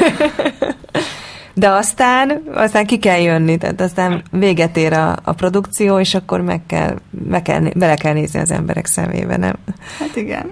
De 1.54 1.70
aztán, 1.70 2.44
aztán 2.54 2.86
ki 2.86 3.00
kell 3.00 3.20
jönni, 3.20 3.58
tehát 3.58 3.82
aztán 3.82 4.24
véget 4.32 4.78
ér 4.78 4.94
a, 4.94 5.16
a 5.24 5.34
produkció, 5.34 6.00
és 6.00 6.16
akkor 6.16 6.42
meg 6.42 6.62
kell, 6.68 6.96
meg 7.30 7.42
kell, 7.42 7.62
bele 7.76 7.96
kell 7.96 8.14
nézni 8.14 8.40
az 8.40 8.52
emberek 8.52 8.86
szemébe, 8.86 9.38
nem? 9.38 9.54
Hát 10.00 10.16
igen. 10.16 10.52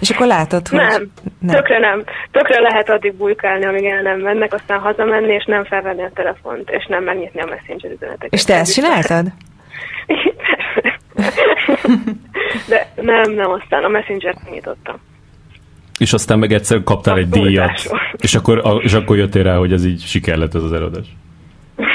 És 0.00 0.10
akkor 0.10 0.26
látod, 0.26 0.68
hogy... 0.68 0.78
Nem, 0.78 1.10
nem, 1.38 1.54
tökre 1.54 1.78
nem. 1.78 2.04
Tökre 2.30 2.60
lehet 2.60 2.90
addig 2.90 3.14
bujkálni, 3.14 3.64
amíg 3.64 3.84
el 3.84 4.02
nem 4.02 4.20
mennek, 4.20 4.54
aztán 4.54 4.78
hazamenni, 4.78 5.32
és 5.32 5.44
nem 5.44 5.64
felvenni 5.64 6.02
a 6.02 6.10
telefont, 6.14 6.70
és 6.70 6.86
nem 6.86 7.04
megnyitni 7.04 7.40
a 7.40 7.46
messenger 7.46 7.90
üzeneteket. 7.90 8.32
És 8.32 8.44
te 8.44 8.54
ezt 8.54 8.72
csináltad? 8.72 9.26
De 12.68 12.88
nem, 12.94 13.30
nem, 13.32 13.50
aztán 13.50 13.84
a 13.84 13.88
messenger-t 13.88 14.50
nyitottam. 14.50 15.00
És 15.98 16.12
aztán 16.12 16.38
meg 16.38 16.52
egyszer 16.52 16.82
kaptál 16.82 17.14
a 17.14 17.18
egy 17.18 17.28
díjat, 17.28 17.90
és 18.16 18.34
akkor, 18.34 18.80
és 18.82 18.92
akkor 18.92 19.16
jöttél 19.16 19.42
rá, 19.42 19.56
hogy 19.56 19.72
ez 19.72 19.84
így 19.84 20.00
siker 20.00 20.36
lett 20.36 20.54
ez 20.54 20.62
az 20.62 20.72
előadás. 20.72 21.06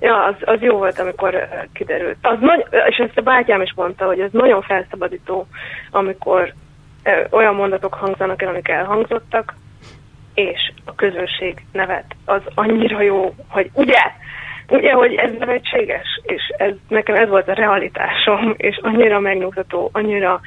Ja, 0.00 0.24
az, 0.24 0.34
az 0.40 0.60
jó 0.60 0.76
volt, 0.76 0.98
amikor 0.98 1.48
kiderült. 1.72 2.16
Az 2.22 2.36
nagy, 2.40 2.64
és 2.88 2.96
ezt 2.96 3.18
a 3.18 3.22
bátyám 3.22 3.62
is 3.62 3.72
mondta, 3.76 4.06
hogy 4.06 4.20
ez 4.20 4.30
nagyon 4.32 4.62
felszabadító, 4.62 5.46
amikor 5.90 6.52
olyan 7.30 7.54
mondatok 7.54 7.94
hangzanak 7.94 8.42
el, 8.42 8.48
amik 8.48 8.68
elhangzottak, 8.68 9.54
és 10.34 10.72
a 10.84 10.94
közönség 10.94 11.64
nevet. 11.72 12.04
Az 12.24 12.40
annyira 12.54 13.02
jó, 13.02 13.34
hogy 13.48 13.70
ugye, 13.72 14.00
ugye, 14.68 14.92
hogy 14.92 15.14
ez 15.14 15.30
nevetséges, 15.38 16.20
és 16.22 16.42
ez, 16.56 16.72
nekem 16.88 17.14
ez 17.14 17.28
volt 17.28 17.48
a 17.48 17.52
realitásom, 17.52 18.54
és 18.56 18.78
annyira 18.82 19.20
megnyugtató, 19.20 19.90
annyira 19.92 20.40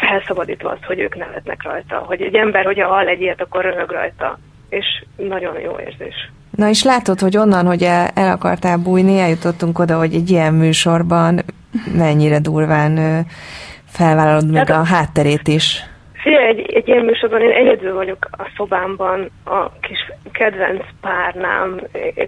felszabadítva 0.00 0.70
az, 0.70 0.78
hogy 0.86 0.98
ők 0.98 1.16
nevetnek 1.16 1.62
rajta, 1.62 1.96
hogy 1.96 2.22
egy 2.22 2.34
ember, 2.34 2.64
hogyha 2.64 2.88
hall 2.88 3.06
egy 3.06 3.20
ilyet, 3.20 3.40
akkor 3.40 3.62
röhög 3.62 3.90
rajta, 3.90 4.38
és 4.68 5.04
nagyon 5.16 5.60
jó 5.60 5.76
érzés. 5.86 6.30
Na 6.50 6.68
és 6.68 6.82
látod, 6.82 7.20
hogy 7.20 7.36
onnan, 7.36 7.66
hogy 7.66 7.82
el, 7.82 8.08
el 8.14 8.32
akartál 8.32 8.76
bújni, 8.76 9.18
eljutottunk 9.20 9.78
oda, 9.78 9.98
hogy 9.98 10.14
egy 10.14 10.30
ilyen 10.30 10.54
műsorban 10.54 11.40
mennyire 11.96 12.38
durván 12.38 13.24
felvállalod 13.86 14.50
meg 14.50 14.68
hát, 14.68 14.78
a 14.78 14.84
hátterét 14.84 15.48
is. 15.48 15.84
Figyelj, 16.24 16.46
egy, 16.46 16.72
egy 16.72 16.88
ilyen 16.88 17.04
műsorban 17.04 17.40
én 17.40 17.50
egyedül 17.50 17.94
vagyok 17.94 18.28
a 18.30 18.50
szobámban 18.56 19.30
a 19.44 19.70
kis 19.80 19.98
kedvenc 20.32 20.84
párnám 21.00 21.80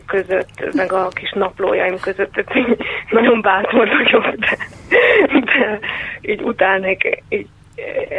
között, 0.07 0.75
meg 0.75 0.93
a 0.93 1.09
kis 1.09 1.33
naplójaim 1.33 1.99
között, 2.01 2.33
tehát 2.33 2.69
nagyon 3.11 3.41
bátor 3.41 3.89
vagyok, 3.89 4.35
de, 4.35 4.57
de 5.45 5.79
így 6.21 6.43
utálnék 6.43 7.23
így 7.29 7.49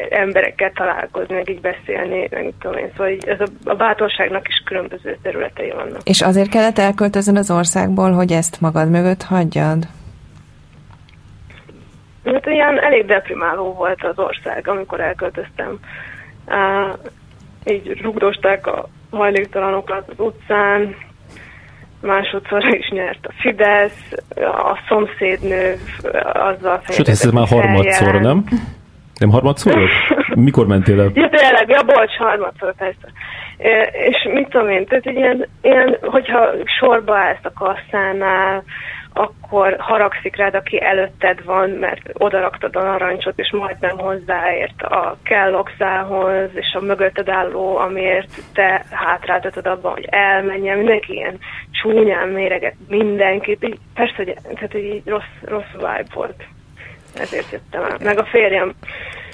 emberekkel 0.09 0.71
találkozni, 0.71 1.35
meg 1.35 1.49
így 1.49 1.61
beszélni, 1.61 2.27
meg 2.31 2.53
tudom 2.59 2.77
én. 2.77 2.89
Szóval 2.91 3.11
így 3.11 3.27
ez 3.27 3.39
a, 3.39 3.47
a 3.69 3.75
bátorságnak 3.75 4.47
is 4.47 4.61
különböző 4.65 5.17
területei 5.21 5.69
vannak. 5.69 6.01
És 6.03 6.21
azért 6.21 6.49
kellett 6.49 6.77
elköltözni 6.77 7.37
az 7.37 7.51
országból, 7.51 8.11
hogy 8.11 8.31
ezt 8.31 8.61
magad 8.61 8.89
mögött 8.89 9.23
hagyjad? 9.23 9.87
Hát 12.33 12.45
ilyen 12.45 12.81
elég 12.83 13.05
deprimáló 13.05 13.73
volt 13.73 14.03
az 14.03 14.19
ország, 14.19 14.67
amikor 14.67 14.99
elköltöztem. 14.99 15.79
Uh, 16.47 16.99
így 17.65 18.01
rugdosták 18.01 18.67
a 18.67 18.89
hajléktalanokat 19.11 20.09
az 20.09 20.19
utcán, 20.19 20.95
másodszor 22.01 22.65
is 22.81 22.89
nyert 22.89 23.25
a 23.25 23.31
Fidesz, 23.39 24.11
a 24.35 24.79
szomszédnő 24.87 25.75
azzal 26.33 26.81
Sőt, 26.89 27.07
ez 27.07 27.23
már 27.23 27.47
harmadszor, 27.47 28.21
nem? 28.21 28.43
Nem 29.19 29.29
harmadszor? 29.29 29.89
Mikor 30.35 30.67
mentél 30.67 30.99
el? 30.99 31.11
Ja, 31.13 31.29
tényleg, 31.29 31.69
ja, 31.69 31.83
bocs, 31.83 32.17
harmadszor, 32.17 32.75
persze. 32.75 33.11
E, 33.57 33.81
és 33.83 34.27
mit 34.33 34.49
tudom 34.49 34.69
én, 34.69 34.85
tehát 34.85 35.05
ilyen, 35.05 35.47
ilyen, 35.61 35.97
hogyha 36.01 36.49
sorba 36.79 37.17
állsz 37.17 37.43
a 37.43 37.53
kasszánál, 37.53 38.63
akkor 39.17 39.75
haragszik 39.79 40.35
rád, 40.35 40.55
aki 40.55 40.81
előtted 40.81 41.43
van, 41.43 41.69
mert 41.69 42.09
odaraktad 42.13 42.75
a 42.75 42.81
narancsot, 42.81 43.39
és 43.39 43.51
majdnem 43.51 43.97
hozzáért 43.97 44.81
a 44.81 45.17
kelloxához, 45.23 46.49
és 46.53 46.73
a 46.73 46.79
mögötted 46.79 47.29
álló, 47.29 47.77
amiért 47.77 48.41
te 48.53 48.85
hátráltatod 48.91 49.65
abban, 49.65 49.91
hogy 49.91 50.07
elmenjen. 50.09 50.77
Mindenki 50.77 51.13
ilyen 51.13 51.39
csúnyán 51.71 52.27
méreget 52.27 52.75
mindenkit. 52.87 53.63
Így, 53.63 53.79
persze, 53.93 54.13
hogy 54.15 54.35
tehát 54.43 54.75
így 54.75 55.01
rossz, 55.05 55.41
rossz 55.41 55.71
vibe 55.73 56.05
volt 56.13 56.43
ezért 57.19 57.51
jöttem 57.51 57.83
el. 57.83 57.97
Meg 58.03 58.19
a 58.19 58.25
férjem, 58.25 58.73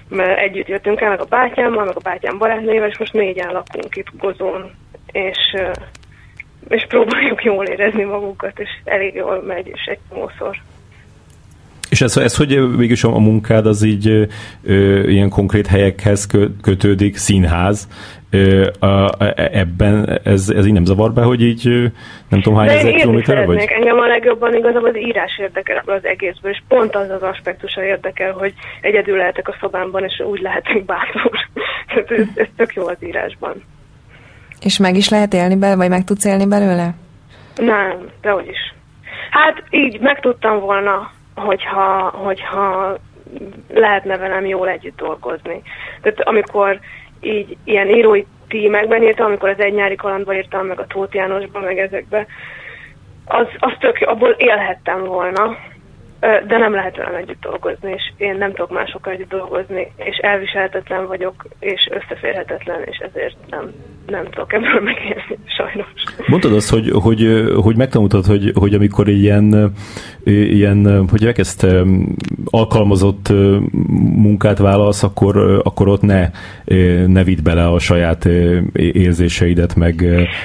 mert 0.09 0.39
együtt 0.39 0.67
jöttünk 0.67 1.01
el, 1.01 1.09
meg 1.09 1.21
a 1.21 1.25
bátyámmal, 1.25 1.85
meg 1.85 1.95
a 1.95 2.03
bátyám 2.03 2.37
barátnőjével, 2.37 2.89
és 2.89 2.97
most 2.97 3.13
négyen 3.13 3.51
lakunk 3.51 3.95
itt 3.95 4.07
Gozón, 4.17 4.71
és, 5.11 5.55
és 6.67 6.85
próbáljuk 6.87 7.43
jól 7.43 7.65
érezni 7.65 8.03
magunkat, 8.03 8.59
és 8.59 8.69
elég 8.83 9.15
jól 9.15 9.43
megy, 9.47 9.67
és 9.67 9.85
egy 9.85 9.99
mószor. 10.13 10.61
És 11.89 12.01
ez, 12.01 12.17
ez 12.17 12.35
hogy 12.35 12.49
végülis 12.77 13.03
a 13.03 13.19
munkád 13.19 13.65
az 13.65 13.83
így 13.83 14.27
ö, 14.63 14.99
ilyen 15.07 15.29
konkrét 15.29 15.67
helyekhez 15.67 16.27
kötődik, 16.61 17.17
színház, 17.17 17.87
ebben 19.35 20.19
ez, 20.23 20.49
ez 20.49 20.65
így 20.65 20.73
nem 20.73 20.85
zavar 20.85 21.13
be, 21.13 21.21
hogy 21.21 21.41
így 21.41 21.91
nem 22.29 22.41
tudom 22.41 22.59
hány 22.59 22.69
ezer 22.69 22.93
kilométerre 22.93 23.45
vagy? 23.45 23.65
Engem 23.67 23.99
a 23.99 24.07
legjobban 24.07 24.55
igazából 24.55 24.89
az 24.89 24.97
írás 24.97 25.37
érdekel 25.39 25.83
az 25.85 26.05
egészből, 26.05 26.51
és 26.51 26.61
pont 26.67 26.95
az 26.95 27.09
az 27.09 27.21
aspektusa 27.21 27.83
érdekel, 27.83 28.31
hogy 28.31 28.53
egyedül 28.81 29.17
lehetek 29.17 29.47
a 29.47 29.55
szobámban, 29.59 30.03
és 30.03 30.19
úgy 30.19 30.41
lehetek 30.41 30.85
bátor. 30.85 31.31
ez, 32.17 32.27
ez 32.35 32.47
tök 32.55 32.73
jó 32.73 32.87
az 32.87 32.97
írásban. 32.99 33.63
És 34.63 34.77
meg 34.77 34.95
is 34.95 35.09
lehet 35.09 35.33
élni 35.33 35.55
belőle, 35.55 35.77
vagy 35.77 35.89
meg 35.89 36.03
tudsz 36.03 36.25
élni 36.25 36.45
belőle? 36.45 36.93
Nem, 37.55 38.09
dehogy 38.21 38.47
is. 38.47 38.73
Hát 39.29 39.63
így 39.69 39.99
meg 39.99 40.19
tudtam 40.19 40.59
volna, 40.59 41.11
hogyha, 41.35 42.09
hogyha 42.15 42.97
lehetne 43.73 44.17
velem 44.17 44.45
jól 44.45 44.69
együtt 44.69 44.97
dolgozni. 44.97 45.61
Tehát 46.01 46.19
amikor 46.21 46.79
így 47.21 47.57
ilyen 47.63 47.89
írói 47.89 48.23
tímekben 48.47 49.03
írtam, 49.03 49.25
amikor 49.25 49.49
az 49.49 49.59
egy 49.59 49.73
nyári 49.73 49.95
kalandban 49.95 50.35
írtam, 50.35 50.65
meg 50.65 50.79
a 50.79 50.87
Tóth 50.87 51.15
Jánosban, 51.15 51.63
meg 51.63 51.77
ezekbe, 51.77 52.27
az, 53.25 53.47
az 53.59 53.73
tök 53.79 53.97
abból 54.01 54.29
élhettem 54.29 55.03
volna, 55.03 55.57
de 56.47 56.57
nem 56.57 56.73
lehet 56.73 56.97
velem 56.97 57.15
együtt 57.15 57.41
dolgozni, 57.41 57.91
és 57.91 58.11
én 58.17 58.35
nem 58.37 58.49
tudok 58.49 58.71
másokkal 58.71 59.13
együtt 59.13 59.29
dolgozni, 59.29 59.91
és 59.95 60.17
elviselhetetlen 60.17 61.07
vagyok, 61.07 61.45
és 61.59 61.89
összeférhetetlen, 61.91 62.81
és 62.85 62.97
ezért 62.97 63.35
nem, 63.49 63.71
nem 64.07 64.23
tudok 64.23 64.53
ebből 64.53 64.81
megélni, 64.91 65.37
sajnos. 65.45 65.87
Mondtad 66.27 66.53
azt, 66.53 66.69
hogy, 66.69 66.89
hogy, 66.93 67.51
hogy 67.63 67.77
megtanultad, 67.77 68.25
hogy, 68.25 68.51
hogy 68.55 68.73
amikor 68.73 69.07
ilyen, 69.07 69.73
ilyen 70.23 71.07
hogy 71.09 71.25
ezt 71.25 71.65
alkalmazott 72.55 73.29
munkát 74.15 74.57
válasz, 74.57 75.03
akkor, 75.03 75.61
akkor 75.63 75.87
ott 75.87 76.01
ne, 76.01 76.29
ne 77.05 77.23
vidd 77.23 77.43
bele 77.43 77.67
a 77.67 77.79
saját 77.79 78.25
érzéseidet, 78.73 79.75
meg... 79.75 79.93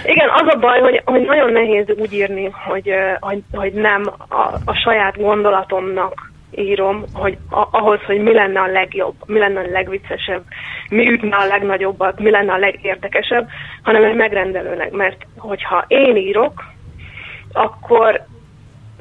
Igen, 0.05 0.29
az 0.35 0.55
a 0.55 0.59
baj, 0.61 0.81
hogy, 0.81 1.03
hogy 1.05 1.21
nagyon 1.21 1.53
nehéz 1.53 1.87
úgy 2.01 2.13
írni, 2.13 2.51
hogy, 2.69 2.93
hogy, 3.21 3.43
hogy 3.53 3.73
nem 3.73 4.03
a, 4.29 4.43
a 4.65 4.75
saját 4.75 5.17
gondolatomnak 5.17 6.33
írom, 6.51 7.05
hogy 7.13 7.39
ahhoz, 7.71 8.01
hogy 8.07 8.23
mi 8.23 8.33
lenne 8.33 8.61
a 8.61 8.67
legjobb, 8.67 9.15
mi 9.27 9.39
lenne 9.39 9.61
a 9.61 9.71
legviccesebb, 9.71 10.43
mi 10.91 11.11
ütne 11.11 11.37
a 11.37 11.47
legnagyobbat, 11.47 12.21
mi 12.21 12.31
lenne 12.31 12.53
a 12.53 12.59
legérdekesebb, 12.59 13.49
hanem 13.83 14.05
egy 14.05 14.17
megrendelőnek. 14.17 14.91
Mert 14.91 15.27
hogyha 15.37 15.85
én 15.87 16.17
írok, 16.17 16.65
akkor 17.53 18.27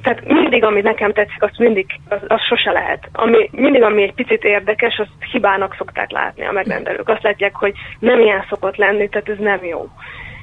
tehát 0.08 0.28
mindig, 0.28 0.64
ami 0.64 0.82
nekem 0.82 1.14
tetszik, 1.14 1.44
azt 1.44 1.58
mindig, 1.58 1.86
az, 2.10 2.18
az 2.28 2.42
sose 2.42 2.72
lehet. 2.72 3.10
Ami, 3.12 3.50
mindig, 3.52 3.82
ami 3.82 4.02
egy 4.02 4.14
picit 4.14 4.44
érdekes, 4.44 4.98
azt 4.98 5.32
hibának 5.32 5.76
szokták 5.78 6.12
látni 6.12 6.46
a 6.46 6.52
megrendelők. 6.52 7.10
Azt 7.10 7.24
látják, 7.24 7.56
hogy 7.56 7.74
nem 8.00 8.20
ilyen 8.20 8.46
szokott 8.50 8.76
lenni, 8.76 9.10
tehát 9.10 9.30
ez 9.30 9.38
nem 9.38 9.66
jó. 9.66 9.88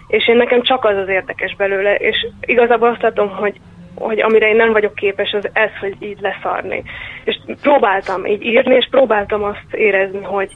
És 0.09 0.29
én 0.29 0.37
nekem 0.37 0.63
csak 0.63 0.85
az 0.85 0.97
az 0.97 1.09
érdekes 1.09 1.57
belőle, 1.57 1.95
és 1.95 2.27
igazából 2.41 2.89
azt 2.89 3.03
látom, 3.03 3.29
hogy 3.29 3.61
hogy 3.95 4.21
amire 4.21 4.49
én 4.49 4.57
nem 4.57 4.73
vagyok 4.73 4.95
képes, 4.95 5.33
az 5.33 5.49
ez, 5.53 5.71
hogy 5.81 5.97
így 5.99 6.19
leszarni. 6.21 6.83
És 7.25 7.37
próbáltam 7.63 8.27
így 8.27 8.43
írni, 8.43 8.75
és 8.75 8.87
próbáltam 8.91 9.43
azt 9.43 9.75
érezni, 9.75 10.23
hogy, 10.23 10.51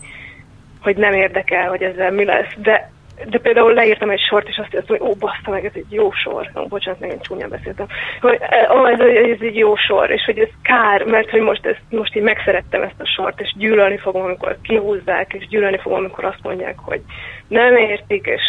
hogy 0.82 0.96
nem 0.96 1.12
érdekel, 1.12 1.68
hogy 1.68 1.82
ezzel 1.82 2.10
mi 2.10 2.24
lesz. 2.24 2.52
De, 2.56 2.90
de 3.26 3.38
például 3.38 3.72
leírtam 3.72 4.10
egy 4.10 4.20
sort, 4.28 4.48
és 4.48 4.56
azt 4.56 4.72
mondtam, 4.72 4.96
hogy 4.96 5.08
ó, 5.08 5.14
baszta 5.14 5.50
meg, 5.50 5.64
ez 5.64 5.72
egy 5.74 5.92
jó 5.92 6.12
sor. 6.12 6.50
Ó, 6.56 6.66
bocsánat, 6.66 7.00
megint 7.00 7.22
csúnyán 7.22 7.48
beszéltem. 7.48 7.86
Hogy 8.20 8.38
ó, 8.76 8.86
ez, 8.86 9.00
ez 9.00 9.40
egy 9.40 9.56
jó 9.56 9.76
sor, 9.76 10.10
és 10.10 10.24
hogy 10.24 10.38
ez 10.38 10.48
kár, 10.62 11.04
mert 11.04 11.30
hogy 11.30 11.40
most, 11.40 11.66
ezt, 11.66 11.82
most 11.90 12.16
így 12.16 12.22
megszerettem 12.22 12.82
ezt 12.82 13.00
a 13.00 13.06
sort, 13.06 13.40
és 13.40 13.54
gyűlölni 13.56 13.98
fogom, 13.98 14.22
amikor 14.22 14.56
kihúzzák, 14.62 15.32
és 15.32 15.46
gyűlölni 15.46 15.78
fogom, 15.78 15.98
amikor 15.98 16.24
azt 16.24 16.42
mondják, 16.42 16.78
hogy 16.78 17.00
nem 17.48 17.76
értik, 17.76 18.26
és 18.26 18.42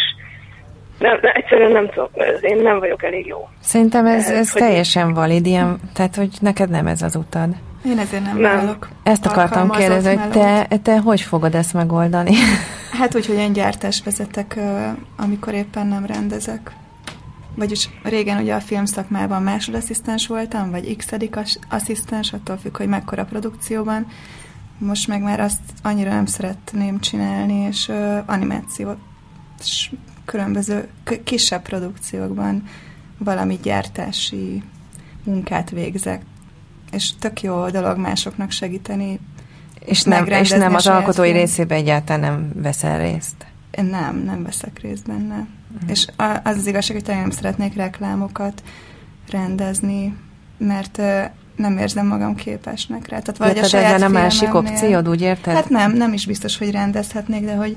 nem, 0.98 1.18
nem, 1.22 1.32
egyszerűen 1.34 1.72
nem 1.72 1.88
tudok, 1.88 2.10
én 2.40 2.62
nem 2.62 2.78
vagyok 2.78 3.02
elég 3.02 3.26
jó. 3.26 3.48
Szerintem 3.60 4.06
ez, 4.06 4.30
ez, 4.30 4.38
ez 4.38 4.50
teljesen 4.50 5.14
valid, 5.14 5.46
ilyen, 5.46 5.80
tehát 5.94 6.14
hogy 6.14 6.30
neked 6.40 6.70
nem 6.70 6.86
ez 6.86 7.02
az 7.02 7.16
utad. 7.16 7.48
Én 7.84 7.98
ezért 7.98 8.24
nem, 8.24 8.38
nem. 8.38 8.56
válok. 8.56 8.88
Ezt 9.02 9.26
akartam 9.26 9.70
kérdezni, 9.70 10.16
hogy 10.16 10.30
te, 10.30 10.66
te 10.82 10.98
hogy 10.98 11.20
fogod 11.20 11.54
ezt 11.54 11.72
megoldani? 11.72 12.34
Hát 12.90 13.14
úgy, 13.14 13.26
hogy 13.26 13.36
én 13.36 13.52
gyártás 13.52 14.02
vezetek, 14.04 14.58
amikor 15.16 15.54
éppen 15.54 15.86
nem 15.86 16.06
rendezek. 16.06 16.72
Vagyis 17.54 17.90
régen 18.02 18.42
ugye 18.42 18.54
a 18.54 18.60
filmszakmában 18.60 19.42
másodasszisztens 19.42 20.26
voltam, 20.26 20.70
vagy 20.70 20.96
x 20.96 21.06
asszisztens, 21.68 22.32
attól 22.32 22.56
függ, 22.56 22.76
hogy 22.76 22.86
mekkora 22.86 23.24
produkcióban. 23.24 24.06
most 24.78 25.08
meg 25.08 25.22
már 25.22 25.40
azt 25.40 25.60
annyira 25.82 26.10
nem 26.10 26.26
szeretném 26.26 27.00
csinálni, 27.00 27.54
és 27.54 27.88
uh, 27.88 28.18
animáció 28.26 28.94
és 29.60 29.90
különböző 30.24 30.88
kisebb 31.24 31.62
produkciókban 31.62 32.62
valami 33.18 33.58
gyártási 33.62 34.62
munkát 35.24 35.70
végzek. 35.70 36.22
És 36.92 37.10
tök 37.18 37.42
jó 37.42 37.68
dolog 37.68 37.98
másoknak 37.98 38.50
segíteni. 38.50 39.20
És 39.84 40.02
nem, 40.02 40.26
és 40.26 40.50
nem 40.50 40.74
az 40.74 40.86
alkotói 40.86 41.30
részében 41.30 41.78
egyáltalán 41.78 42.20
nem 42.20 42.62
veszel 42.62 42.98
részt? 42.98 43.46
Nem, 43.90 44.22
nem 44.24 44.42
veszek 44.42 44.80
részt 44.82 45.06
benne. 45.06 45.46
Uh-huh. 45.74 45.90
És 45.90 46.06
az 46.16 46.56
az 46.56 46.66
igazság, 46.66 47.02
hogy 47.04 47.14
nem 47.14 47.30
szeretnék 47.30 47.74
reklámokat 47.74 48.62
rendezni, 49.30 50.16
mert 50.58 51.02
nem 51.56 51.78
érzem 51.78 52.06
magam 52.06 52.34
képesnek 52.34 53.08
rá. 53.08 53.18
Tehát 53.18 53.54
vagy 53.54 53.64
a 53.64 53.68
saját 53.68 53.98
nem 53.98 54.12
másik 54.12 54.54
opciód, 54.54 55.08
úgy 55.08 55.20
érted? 55.20 55.54
Hát 55.54 55.68
nem, 55.68 55.92
nem 55.92 56.12
is 56.12 56.26
biztos, 56.26 56.58
hogy 56.58 56.70
rendezhetnék, 56.70 57.44
de 57.44 57.54
hogy 57.54 57.76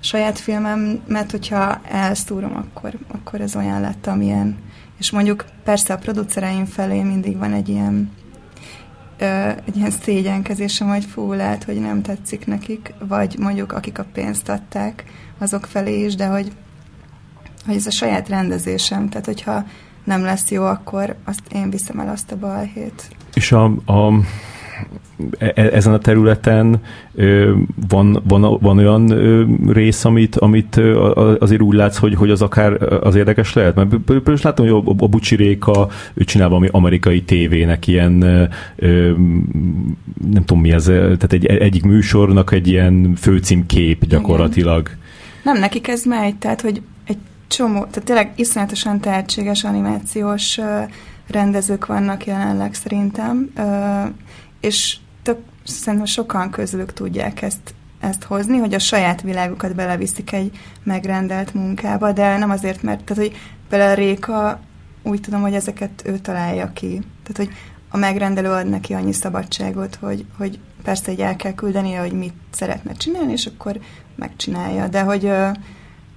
a 0.00 0.04
saját 0.04 0.38
filmem, 0.38 1.02
mert 1.06 1.30
hogyha 1.30 1.80
elszúrom, 1.90 2.56
akkor, 2.56 2.98
akkor 3.12 3.40
ez 3.40 3.56
olyan 3.56 3.80
lett, 3.80 4.06
amilyen. 4.06 4.56
És 4.98 5.10
mondjuk 5.10 5.44
persze 5.64 5.92
a 5.92 5.98
producereim 5.98 6.64
felé 6.64 7.02
mindig 7.02 7.38
van 7.38 7.52
egy 7.52 7.68
ilyen 7.68 8.12
egy 9.66 9.76
ilyen 9.76 9.90
szégyenkezésem, 9.90 10.88
hogy 10.88 11.04
fú, 11.04 11.32
lehet, 11.32 11.64
hogy 11.64 11.80
nem 11.80 12.02
tetszik 12.02 12.46
nekik, 12.46 12.94
vagy 12.98 13.36
mondjuk 13.38 13.72
akik 13.72 13.98
a 13.98 14.06
pénzt 14.12 14.48
adták, 14.48 15.04
azok 15.38 15.66
felé 15.66 16.04
is, 16.04 16.14
de 16.14 16.26
hogy, 16.26 16.52
hogy 17.66 17.74
ez 17.74 17.86
a 17.86 17.90
saját 17.90 18.28
rendezésem, 18.28 19.08
tehát 19.08 19.26
hogyha 19.26 19.64
nem 20.04 20.22
lesz 20.22 20.50
jó, 20.50 20.64
akkor 20.64 21.16
azt 21.24 21.42
én 21.52 21.70
viszem 21.70 22.00
el 22.00 22.08
azt 22.08 22.32
a 22.32 22.36
balhét. 22.36 23.08
És 23.34 23.52
a, 23.52 23.64
a 23.64 24.12
ezen 25.54 25.92
a 25.92 25.98
területen 25.98 26.80
van, 27.88 28.22
van, 28.28 28.58
van 28.60 28.78
olyan 28.78 29.06
rész, 29.72 30.04
amit, 30.04 30.36
amit 30.36 30.76
azért 31.38 31.60
úgy 31.60 31.74
látsz, 31.74 31.96
hogy, 31.96 32.14
hogy 32.14 32.30
az 32.30 32.42
akár 32.42 32.82
az 32.82 33.14
érdekes 33.14 33.52
lehet? 33.52 33.74
Mert 33.74 33.88
például 33.88 34.38
látom, 34.42 34.68
hogy 34.68 34.82
a, 34.86 35.04
a 35.04 35.08
Bucsi 35.08 35.36
Réka, 35.36 35.88
ő 36.14 36.24
csinál 36.24 36.48
valami 36.48 36.68
amerikai 36.70 37.22
tévének 37.22 37.86
ilyen, 37.86 38.12
nem 40.30 40.44
tudom 40.44 40.60
mi 40.60 40.72
ez, 40.72 40.84
tehát 40.84 41.32
egy, 41.32 41.46
egyik 41.46 41.84
műsornak 41.84 42.52
egy 42.52 42.68
ilyen 42.68 43.14
főcímkép 43.16 44.06
gyakorlatilag. 44.06 44.80
Igen. 44.86 44.98
Nem, 45.44 45.58
nekik 45.58 45.88
ez 45.88 46.04
megy, 46.04 46.36
tehát 46.36 46.60
hogy 46.60 46.82
egy 47.06 47.18
csomó, 47.46 47.78
tehát 47.78 48.04
tényleg 48.04 48.32
iszonyatosan 48.36 49.00
tehetséges 49.00 49.64
animációs 49.64 50.60
rendezők 51.30 51.86
vannak 51.86 52.26
jelenleg 52.26 52.74
szerintem, 52.74 53.50
és 54.64 54.96
tök, 55.22 55.38
szerintem 55.64 56.06
sokan 56.06 56.50
közülük 56.50 56.92
tudják 56.92 57.42
ezt, 57.42 57.74
ezt 58.00 58.22
hozni, 58.22 58.58
hogy 58.58 58.74
a 58.74 58.78
saját 58.78 59.22
világukat 59.22 59.74
beleviszik 59.74 60.32
egy 60.32 60.58
megrendelt 60.82 61.54
munkába, 61.54 62.12
de 62.12 62.38
nem 62.38 62.50
azért, 62.50 62.82
mert 62.82 63.04
tehát, 63.04 63.22
hogy 63.22 63.38
például 63.68 63.94
Réka 63.94 64.60
úgy 65.02 65.20
tudom, 65.20 65.40
hogy 65.40 65.54
ezeket 65.54 66.02
ő 66.06 66.18
találja 66.18 66.72
ki. 66.72 67.02
Tehát, 67.22 67.36
hogy 67.36 67.50
a 67.88 67.96
megrendelő 67.96 68.50
ad 68.50 68.68
neki 68.68 68.92
annyi 68.92 69.12
szabadságot, 69.12 69.94
hogy, 69.94 70.24
hogy 70.38 70.58
persze 70.82 71.10
egy 71.10 71.20
el 71.20 71.36
kell 71.36 71.54
küldenie, 71.54 72.00
hogy 72.00 72.12
mit 72.12 72.34
szeretne 72.50 72.92
csinálni, 72.92 73.32
és 73.32 73.46
akkor 73.46 73.80
megcsinálja. 74.16 74.88
De 74.88 75.00
hogy 75.00 75.30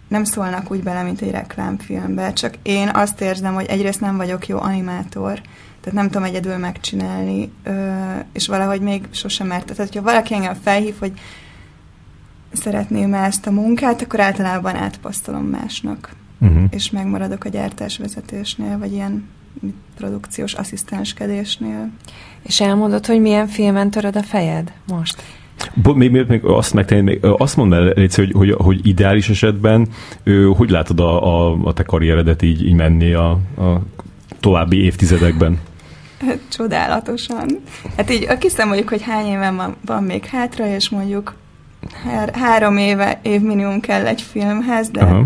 nem 0.08 0.24
szólnak 0.24 0.72
úgy 0.72 0.84
bele, 0.84 1.04
mint 1.04 1.22
egy 1.22 1.32
reklámfilmbe, 1.32 2.34
csak 2.34 2.54
én 2.62 2.89
azt 2.93 3.22
érzem, 3.22 3.54
hogy 3.54 3.66
egyrészt 3.66 4.02
nem 4.02 4.18
vagyok 4.18 4.48
jó 4.48 4.60
animátor, 4.60 5.41
tehát 5.88 6.01
nem 6.01 6.11
tudom 6.11 6.27
egyedül 6.27 6.57
megcsinálni, 6.57 7.51
és 8.33 8.47
valahogy 8.47 8.81
még 8.81 9.07
sosem 9.11 9.47
mert. 9.47 9.65
Tehát, 9.65 9.77
hogyha 9.77 10.01
valaki 10.01 10.33
engem 10.33 10.53
felhív, 10.63 10.95
hogy 10.99 11.11
szeretném 12.51 13.13
ezt 13.13 13.47
a 13.47 13.51
munkát, 13.51 14.01
akkor 14.01 14.19
általában 14.19 14.75
átpasztolom 14.75 15.43
másnak. 15.43 16.15
Uh-huh. 16.39 16.63
És 16.69 16.89
megmaradok 16.89 17.43
a 17.43 17.49
gyártásvezetésnél, 17.49 18.77
vagy 18.77 18.93
ilyen 18.93 19.27
produkciós 19.97 20.53
asszisztenskedésnél. 20.53 21.89
És 22.43 22.61
elmondod, 22.61 23.05
hogy 23.05 23.21
milyen 23.21 23.47
filmen 23.47 23.89
töröd 23.89 24.15
a 24.15 24.23
fejed 24.23 24.71
most? 24.88 25.23
Még, 25.83 26.11
még, 26.11 26.25
még 26.27 26.43
azt 26.43 26.73
megtenni, 26.73 27.01
még 27.01 27.19
azt 27.21 27.55
mondd 27.55 27.73
el, 27.73 27.91
Léci, 27.95 28.21
hogy, 28.21 28.31
hogy, 28.31 28.51
hogy 28.57 28.88
ideális 28.88 29.29
esetben 29.29 29.88
hogy 30.55 30.69
látod 30.69 30.99
a, 30.99 31.23
a, 31.23 31.57
a 31.63 31.73
te 31.73 31.83
karrieredet 31.83 32.41
így, 32.41 32.65
így 32.65 32.75
menni 32.75 33.13
a, 33.13 33.29
a 33.57 33.81
további 34.39 34.83
évtizedekben? 34.83 35.59
Csodálatosan. 36.57 37.47
Hát 37.97 38.11
így 38.11 38.38
kiszámoljuk, 38.38 38.89
hogy 38.89 39.01
hány 39.01 39.26
éven 39.26 39.55
van, 39.55 39.76
van 39.86 40.03
még 40.03 40.26
hátra, 40.26 40.68
és 40.68 40.89
mondjuk 40.89 41.36
hár, 42.03 42.36
három 42.36 42.78
éve, 42.78 43.20
év 43.22 43.41
minimum 43.41 43.80
kell 43.80 44.05
egy 44.05 44.22
filmhez, 44.22 44.89
de 44.89 45.01
Aha. 45.01 45.24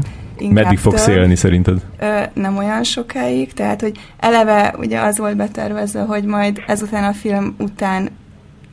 Meddig 0.49 0.77
fogsz 0.77 1.03
több, 1.03 1.15
élni 1.15 1.35
szerinted? 1.35 1.81
Ö, 1.99 2.21
nem 2.33 2.57
olyan 2.57 2.83
sokáig, 2.83 3.53
tehát 3.53 3.81
hogy 3.81 3.99
eleve 4.19 4.73
ugye 4.77 4.99
az 4.99 5.17
volt 5.17 5.35
betervezve, 5.35 6.01
hogy 6.01 6.23
majd 6.23 6.63
ezután 6.67 7.03
a 7.03 7.13
film 7.13 7.55
után 7.59 8.09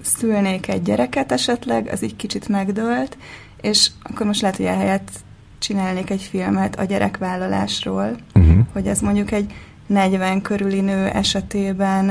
szülnék 0.03 0.69
egy 0.69 0.83
gyereket 0.83 1.33
esetleg, 1.33 1.89
az 1.93 2.03
így 2.03 2.16
kicsit 2.16 2.49
megdőlt, 2.49 3.16
és 3.61 3.91
akkor 4.03 4.27
most 4.27 4.41
lehet, 4.41 4.57
hogy 4.57 4.66
ehelyett 4.66 5.11
csinálnék 5.59 6.11
egy 6.11 6.23
filmet 6.23 6.79
a 6.79 6.85
gyerekvállalásról, 6.85 8.16
uh-huh. 8.35 8.59
hogy 8.73 8.87
ez 8.87 9.01
mondjuk 9.01 9.31
egy 9.33 9.53
40 9.89 10.43
körüli 10.43 10.80
nő 10.80 11.07
esetében 11.07 12.07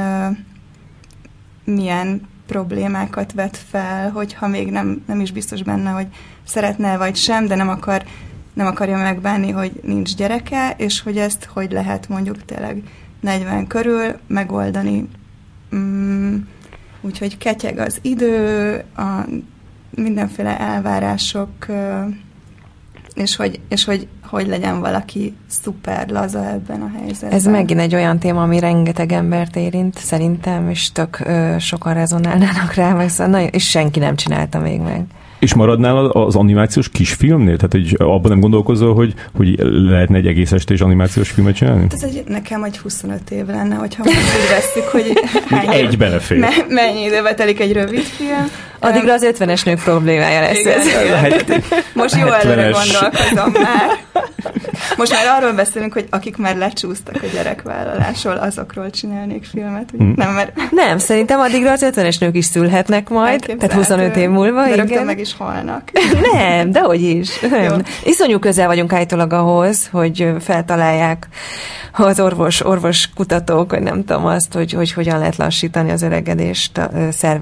milyen 1.63 2.21
problémákat 2.45 3.33
vet 3.33 3.57
fel, 3.57 4.11
hogyha 4.11 4.47
még 4.47 4.71
nem, 4.71 5.03
nem 5.07 5.19
is 5.19 5.31
biztos 5.31 5.63
benne, 5.63 5.89
hogy 5.89 6.07
szeretne 6.43 6.97
vagy 6.97 7.15
sem, 7.15 7.47
de 7.47 7.55
nem 7.55 7.69
akar 7.69 8.03
nem 8.53 8.65
akarja 8.65 8.97
megbánni, 8.97 9.51
hogy 9.51 9.79
nincs 9.83 10.15
gyereke, 10.15 10.73
és 10.77 11.01
hogy 11.01 11.17
ezt 11.17 11.45
hogy 11.53 11.71
lehet 11.71 12.07
mondjuk 12.07 12.45
tényleg 12.45 12.83
40 13.19 13.67
körül 13.67 14.19
megoldani. 14.27 15.09
Mm, 15.75 16.35
úgyhogy 17.01 17.37
ketyeg 17.37 17.77
az 17.77 17.99
idő, 18.01 18.75
a 18.95 19.25
mindenféle 19.89 20.59
elvárások, 20.59 21.49
és 23.17 23.35
hogy, 23.35 23.59
és 23.69 23.85
hogy 23.85 24.07
hogy 24.27 24.47
legyen 24.47 24.79
valaki 24.79 25.35
szuper 25.47 26.09
laza 26.09 26.49
ebben 26.49 26.81
a 26.81 26.91
helyzetben. 26.97 27.31
Ez 27.31 27.45
megint 27.45 27.79
egy 27.79 27.95
olyan 27.95 28.19
téma, 28.19 28.41
ami 28.41 28.59
rengeteg 28.59 29.11
embert 29.11 29.55
érint, 29.55 29.97
szerintem, 29.97 30.69
és 30.69 30.91
tök 30.91 31.19
ö, 31.19 31.55
sokan 31.59 31.93
rezonálnának 31.93 32.73
rá, 32.73 32.93
meg 32.93 33.09
szóval 33.09 33.41
és 33.41 33.69
senki 33.69 33.99
nem 33.99 34.15
csinálta 34.15 34.59
még 34.59 34.79
meg. 34.79 35.05
És 35.39 35.53
maradnál 35.53 36.05
az 36.05 36.35
animációs 36.35 36.89
kisfilmnél? 36.89 37.55
Tehát 37.55 37.71
hogy 37.71 37.95
abban 37.97 38.31
nem 38.31 38.39
gondolkozol, 38.39 38.93
hogy, 38.93 39.13
hogy 39.35 39.55
lehetne 39.89 40.17
egy 40.17 40.27
egész 40.27 40.51
estés 40.51 40.81
animációs 40.81 41.29
filmet 41.29 41.55
csinálni? 41.55 41.81
Hát 41.81 41.93
ez 41.93 42.03
egy, 42.03 42.23
nekem 42.27 42.63
egy 42.63 42.77
25 42.77 43.31
év 43.31 43.45
lenne, 43.45 43.75
hogyha 43.75 44.03
most 44.03 44.17
úgy 44.17 44.49
veszük, 44.49 44.83
hogy 44.83 45.13
hány 45.49 45.69
egy 45.69 45.97
belefér. 45.97 46.39
Me, 46.39 46.49
mennyi 46.69 47.03
időbe 47.03 47.33
telik 47.33 47.59
egy 47.59 47.73
rövid 47.73 48.01
film. 48.03 48.49
Addigra 48.79 49.13
az 49.13 49.27
50-es 49.39 49.65
nők 49.65 49.83
problémája 49.83 50.41
lesz 50.41 50.59
igen, 50.59 50.79
ez. 50.79 50.85
Igen. 50.87 51.63
Most 51.93 52.15
jó 52.15 52.27
előre 52.27 52.69
gondolkozom 52.69 53.51
már. 53.51 54.05
Most 54.97 55.11
már 55.11 55.25
arról 55.37 55.53
beszélünk, 55.53 55.93
hogy 55.93 56.07
akik 56.09 56.37
már 56.37 56.57
lecsúsztak 56.57 57.15
a 57.23 57.25
gyerekvállalásról, 57.33 58.35
azokról 58.35 58.89
csinálnék 58.89 59.45
filmet. 59.45 59.89
Hmm. 59.97 60.13
Nem, 60.15 60.33
mert... 60.33 60.71
nem, 60.71 60.97
szerintem 60.97 61.39
addigra 61.39 61.71
az 61.71 61.85
50-es 61.95 62.19
nők 62.19 62.35
is 62.35 62.45
szülhetnek 62.45 63.09
majd, 63.09 63.55
tehát 63.57 63.73
25 63.73 64.15
év 64.15 64.29
múlva. 64.29 64.67
De 64.67 64.83
igen. 64.83 65.05
meg 65.05 65.19
is 65.19 65.26
halnak. 65.33 65.91
nem, 66.33 66.71
de 66.71 66.79
hogy 66.79 67.01
is. 67.01 67.39
Nem. 67.49 67.83
Iszonyú 68.03 68.39
közel 68.39 68.67
vagyunk 68.67 68.93
állítólag 68.93 69.33
ahhoz, 69.33 69.87
hogy 69.91 70.33
feltalálják 70.39 71.27
az 71.91 72.19
orvos, 72.19 72.65
orvos 72.65 73.09
kutatók, 73.15 73.71
hogy 73.71 73.81
nem 73.81 74.05
tudom 74.05 74.25
azt, 74.25 74.53
hogy, 74.53 74.71
hogy 74.71 74.91
hogyan 74.91 75.19
lehet 75.19 75.35
lassítani 75.35 75.91
az 75.91 76.01
öregedést 76.01 76.77
a, 76.77 76.89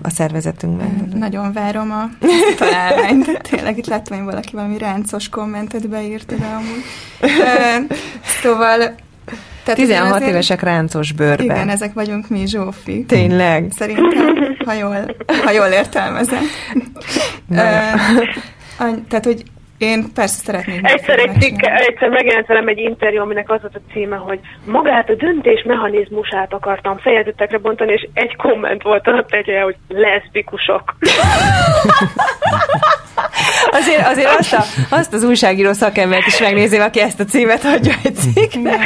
a 0.01 0.09
szervezetünkben. 0.09 1.11
Nagyon 1.15 1.53
várom 1.53 1.91
a 1.91 2.25
találmányt. 2.59 3.41
Tényleg 3.49 3.77
itt 3.77 3.87
láttam, 3.87 4.17
hogy 4.17 4.25
valaki 4.25 4.55
valami 4.55 4.77
ráncos 4.77 5.29
kommentet 5.29 5.89
beírt, 5.89 6.35
de 6.35 6.45
amúgy. 6.45 6.83
szóval 8.41 8.95
tehát 9.65 9.79
16 9.79 10.11
azért, 10.11 10.29
évesek 10.29 10.61
ráncos 10.61 11.11
bőrben. 11.11 11.45
Igen, 11.45 11.69
ezek 11.69 11.93
vagyunk 11.93 12.29
mi, 12.29 12.47
Zsófi. 12.47 13.05
Tényleg. 13.07 13.71
Szerintem, 13.77 14.35
ha 14.65 14.73
jól, 14.73 15.15
ha 15.43 15.51
jól 15.51 15.67
értelmezem. 15.67 16.43
tehát, 19.07 19.25
hogy 19.25 19.43
én 19.77 20.13
persze 20.13 20.43
szeretnék. 20.43 20.79
Egyszer, 20.83 21.19
egy, 21.19 21.55
egyszer 21.63 22.09
megjelent 22.09 22.47
velem 22.47 22.67
egy 22.67 22.77
interjú, 22.77 23.21
aminek 23.21 23.49
az 23.51 23.61
volt 23.61 23.75
a 23.75 23.91
címe, 23.93 24.15
hogy 24.15 24.39
magát 24.65 25.09
a 25.09 25.15
döntés 25.15 25.63
mechanizmusát 25.63 26.53
akartam 26.53 26.97
fejezetekre 26.97 27.57
bontani, 27.57 27.91
és 27.91 28.07
egy 28.13 28.35
komment 28.35 28.83
volt 28.83 29.07
a 29.07 29.25
tegye, 29.29 29.61
hogy 29.61 29.75
leszbikusok. 29.87 30.83
azért, 33.79 34.07
azért 34.07 34.29
azt, 34.37 34.53
a, 34.53 34.63
azt 34.89 35.13
az 35.13 35.23
újságíró 35.23 35.73
szakembert 35.73 36.25
is 36.25 36.39
megnézi, 36.39 36.77
aki 36.77 36.99
ezt 36.99 37.19
a 37.19 37.23
címet 37.23 37.63
adja 37.63 37.93
egy 38.03 38.15
cikknek. 38.15 38.79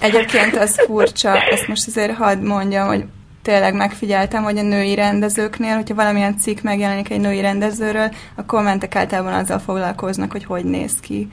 Egyébként 0.00 0.56
az 0.56 0.84
furcsa, 0.86 1.36
ezt 1.36 1.68
most 1.68 1.86
azért 1.86 2.16
hadd 2.16 2.38
mondjam, 2.38 2.86
hogy 2.86 3.04
tényleg 3.48 3.74
megfigyeltem, 3.74 4.42
hogy 4.42 4.58
a 4.58 4.62
női 4.62 4.94
rendezőknél, 4.94 5.74
hogyha 5.74 5.94
valamilyen 5.94 6.38
cikk 6.38 6.60
megjelenik 6.60 7.10
egy 7.10 7.20
női 7.20 7.40
rendezőről, 7.40 8.10
a 8.34 8.44
kommentek 8.44 8.96
általában 8.96 9.32
azzal 9.32 9.58
foglalkoznak, 9.58 10.32
hogy 10.32 10.44
hogy 10.44 10.64
néz 10.64 11.00
ki. 11.00 11.28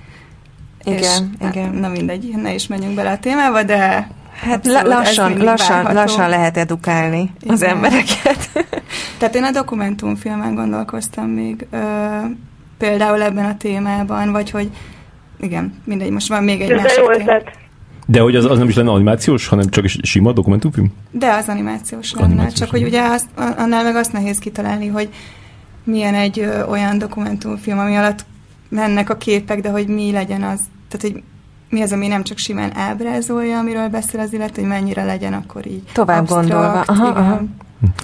Igen, 0.84 1.00
és, 1.00 1.08
hát, 1.40 1.56
igen. 1.56 1.70
Na 1.70 1.88
mindegy, 1.88 2.34
ne 2.36 2.54
is 2.54 2.68
menjünk 2.68 2.96
bele 2.96 3.12
a 3.12 3.20
témába, 3.20 3.64
de 3.64 4.08
Hát 4.42 4.66
lassan, 4.66 5.38
lassan, 5.38 5.94
lassan 5.94 6.30
lehet 6.30 6.58
edukálni 6.58 7.32
Igen. 7.42 7.54
az 7.54 7.62
embereket. 7.62 8.50
Tehát 9.18 9.36
én 9.36 9.44
a 9.44 9.52
dokumentumfilmen 9.52 10.56
gondolkoztam 10.56 11.26
még 11.26 11.68
ö, 11.72 11.78
például 12.78 13.22
ebben 13.22 13.46
a 13.46 13.58
témában, 13.58 14.32
vagy 14.32 14.52
hogy 14.52 14.70
igen, 15.40 15.82
mindegy, 15.86 16.10
most 16.10 16.28
van 16.28 16.44
még 16.44 16.62
egy 16.62 16.72
Ez 16.72 16.82
másik 16.82 17.26
téma. 17.26 17.40
De 18.06 18.20
hogy 18.20 18.36
az, 18.36 18.46
az 18.46 18.58
nem 18.58 18.68
is 18.68 18.76
lenne 18.76 18.92
animációs, 18.92 19.48
hanem 19.48 19.70
csak 19.70 19.84
is 19.84 19.98
sima 20.02 20.32
dokumentumfilm? 20.32 20.94
De 21.12 21.34
az 21.34 21.48
animációs 21.48 22.14
lenne, 22.14 22.26
animációs 22.26 22.54
csak 22.60 22.72
lenne. 22.72 22.84
hogy 22.84 22.94
ugye 22.94 23.04
azt, 23.04 23.28
annál 23.58 23.84
meg 23.84 23.96
azt 23.96 24.12
nehéz 24.14 24.38
kitalálni, 24.38 24.88
hogy 24.88 25.10
milyen 25.84 26.14
egy 26.14 26.40
ö, 26.40 26.64
olyan 26.64 26.98
dokumentumfilm, 26.98 27.80
ami 27.80 27.96
alatt 27.96 28.26
mennek 28.70 29.10
a 29.10 29.18
képek, 29.18 29.62
de 29.62 29.70
hogy 29.70 29.88
mi 29.88 30.12
legyen 30.12 30.44
az, 30.44 30.60
tehát 30.90 31.14
hogy 31.14 31.24
mi 31.70 31.82
az, 31.82 31.92
ami 31.92 32.08
nem 32.08 32.24
csak 32.24 32.38
simán 32.38 32.78
ábrázolja, 32.78 33.58
amiről 33.58 33.88
beszél 33.88 34.20
az 34.20 34.34
illető, 34.34 34.62
hogy 34.62 34.70
mennyire 34.70 35.04
legyen 35.04 35.34
akkor 35.34 35.68
így 35.68 35.84
Tovább 35.94 36.20
absztrakt, 36.20 36.48
gondolva. 36.48 36.82
Aha, 36.82 37.10
igen. 37.10 37.24
aha. 37.24 37.42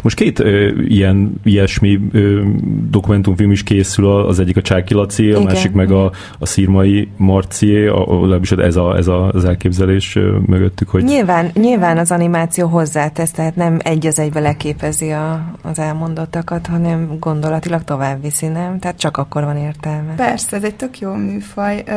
Most 0.03 0.15
két 0.15 0.39
ö, 0.39 0.68
ilyen, 0.88 1.34
ilyesmi 1.43 1.99
ö, 2.11 2.41
dokumentumfilm 2.89 3.52
is 3.52 3.64
készül, 3.64 4.07
az 4.07 4.39
egyik 4.39 4.57
a 4.57 4.61
Csáki 4.61 4.93
Laci, 4.93 5.26
a 5.26 5.30
Igen. 5.30 5.43
másik 5.43 5.72
meg 5.72 5.91
a, 5.91 6.11
a 6.39 6.45
Szirmai 6.45 7.07
Marcié, 7.18 7.85
legalábbis 7.85 8.52
ez, 8.52 8.76
a, 8.76 8.98
ez 8.98 9.07
a, 9.07 9.27
az 9.27 9.45
elképzelés 9.45 10.15
ö, 10.15 10.38
mögöttük, 10.45 10.89
hogy... 10.89 11.03
Nyilván, 11.03 11.49
nyilván 11.53 11.98
az 11.98 12.11
animáció 12.11 12.68
hozzátesz, 12.68 13.31
tehát 13.31 13.56
nem 13.56 13.77
egy 13.84 14.06
az 14.06 14.19
egybe 14.19 14.39
leképezi 14.39 15.10
a, 15.10 15.53
az 15.61 15.80
elmondottakat, 15.80 16.68
hanem 16.68 17.18
gondolatilag 17.19 17.84
tovább 17.84 18.22
viszi, 18.22 18.48
nem? 18.48 18.80
Tehát 18.80 18.98
csak 18.98 19.18
akkor 19.18 19.43
van 19.43 19.57
értelme. 19.57 20.14
Persze, 20.15 20.56
ez 20.56 20.64
egy 20.64 20.76
tök 20.76 20.99
jó 20.99 21.14
műfaj. 21.14 21.84
Ö... 21.88 21.91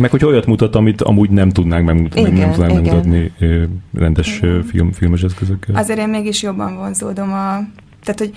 Meg 0.00 0.10
hogy 0.10 0.24
olyat 0.24 0.46
mutat, 0.46 0.74
amit 0.74 1.02
amúgy 1.02 1.30
nem 1.30 1.50
tudnánk 1.50 1.86
megmutatni, 1.86 2.20
igen, 2.20 2.34
nem 2.34 2.50
tudnánk 2.50 2.70
igen. 2.70 2.82
megmutatni 2.82 3.32
ö, 3.38 3.62
rendes 3.94 4.38
igen. 4.38 4.62
film, 4.62 4.92
filmes 4.92 5.22
eszközökkel. 5.22 5.74
Azért 5.74 5.98
én 5.98 6.08
mégis 6.08 6.42
jobban 6.42 6.76
vonzódom 6.76 7.13
tudom 7.14 7.32
a, 7.32 7.64
tehát, 8.04 8.18
hogy 8.18 8.32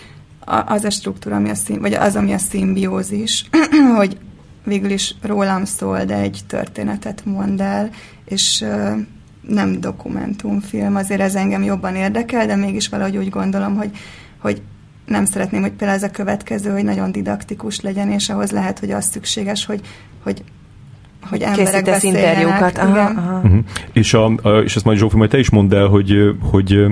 az 0.66 0.84
a 0.84 0.90
struktúra, 0.90 1.36
ami 1.36 1.50
a 1.50 1.56
szín, 1.56 1.82
vagy 1.82 1.94
az, 1.94 2.16
ami 2.16 2.34
a 2.34 2.38
szimbiózis, 2.38 3.46
hogy 3.98 4.18
végül 4.64 4.90
is 4.90 5.16
rólam 5.22 5.66
szól, 5.66 6.06
de 6.06 6.16
egy 6.16 6.40
történetet 6.48 7.26
mond 7.26 7.62
el, 7.62 7.90
és 8.26 8.62
uh, 8.62 9.00
nem 9.42 9.80
dokumentumfilm, 9.80 10.96
azért 10.96 11.22
ez 11.22 11.36
engem 11.36 11.64
jobban 11.64 11.96
érdekel, 11.96 12.46
de 12.46 12.56
mégis 12.56 12.90
valahogy 12.90 13.18
úgy 13.18 13.30
gondolom, 13.30 13.76
hogy, 13.76 13.90
hogy 14.38 14.62
nem 15.06 15.26
szeretném, 15.26 15.62
hogy 15.62 15.72
például 15.72 15.98
ez 15.98 16.10
a 16.10 16.12
következő, 16.12 16.72
hogy 16.72 16.84
nagyon 16.84 17.12
didaktikus 17.12 17.82
legyen, 17.82 18.12
és 18.12 18.30
ahhoz 18.30 18.52
lehet, 18.52 18.80
hogy 18.80 18.92
az 18.92 19.06
szükséges, 19.06 19.66
hogy, 19.66 19.82
hogy 20.24 20.44
hogy 21.30 21.42
emberek 21.42 21.66
Készítesz 21.66 22.04
interjúkat. 22.04 22.78
Aha, 22.78 23.00
aha. 23.00 23.38
Uh-huh. 23.38 23.60
És, 23.94 24.14
a, 24.14 24.26
a, 24.42 24.50
és 24.50 24.76
ezt 24.76 24.86
majd 24.86 24.98
Zsófi, 24.98 25.18
majd 25.18 25.30
te 25.30 25.40
is 25.40 25.50
mondd 25.50 25.74
el, 25.74 25.86
hogy, 25.86 26.14
hogy 26.52 26.86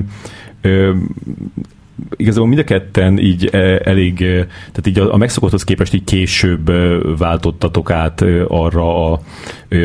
igazából 2.16 2.48
mind 2.48 2.60
a 2.60 2.64
ketten 2.64 3.18
így 3.18 3.50
e, 3.52 3.82
elég, 3.84 4.22
e, 4.22 4.46
tehát 4.46 4.88
így 4.88 5.00
a, 5.00 5.14
a 5.14 5.18
megszokotthoz 5.18 5.64
képest 5.64 5.94
így 5.94 6.04
később 6.04 6.70
e, 6.70 6.98
váltottatok 7.18 7.92
át 7.92 8.26
arra 8.48 9.12
a 9.12 9.20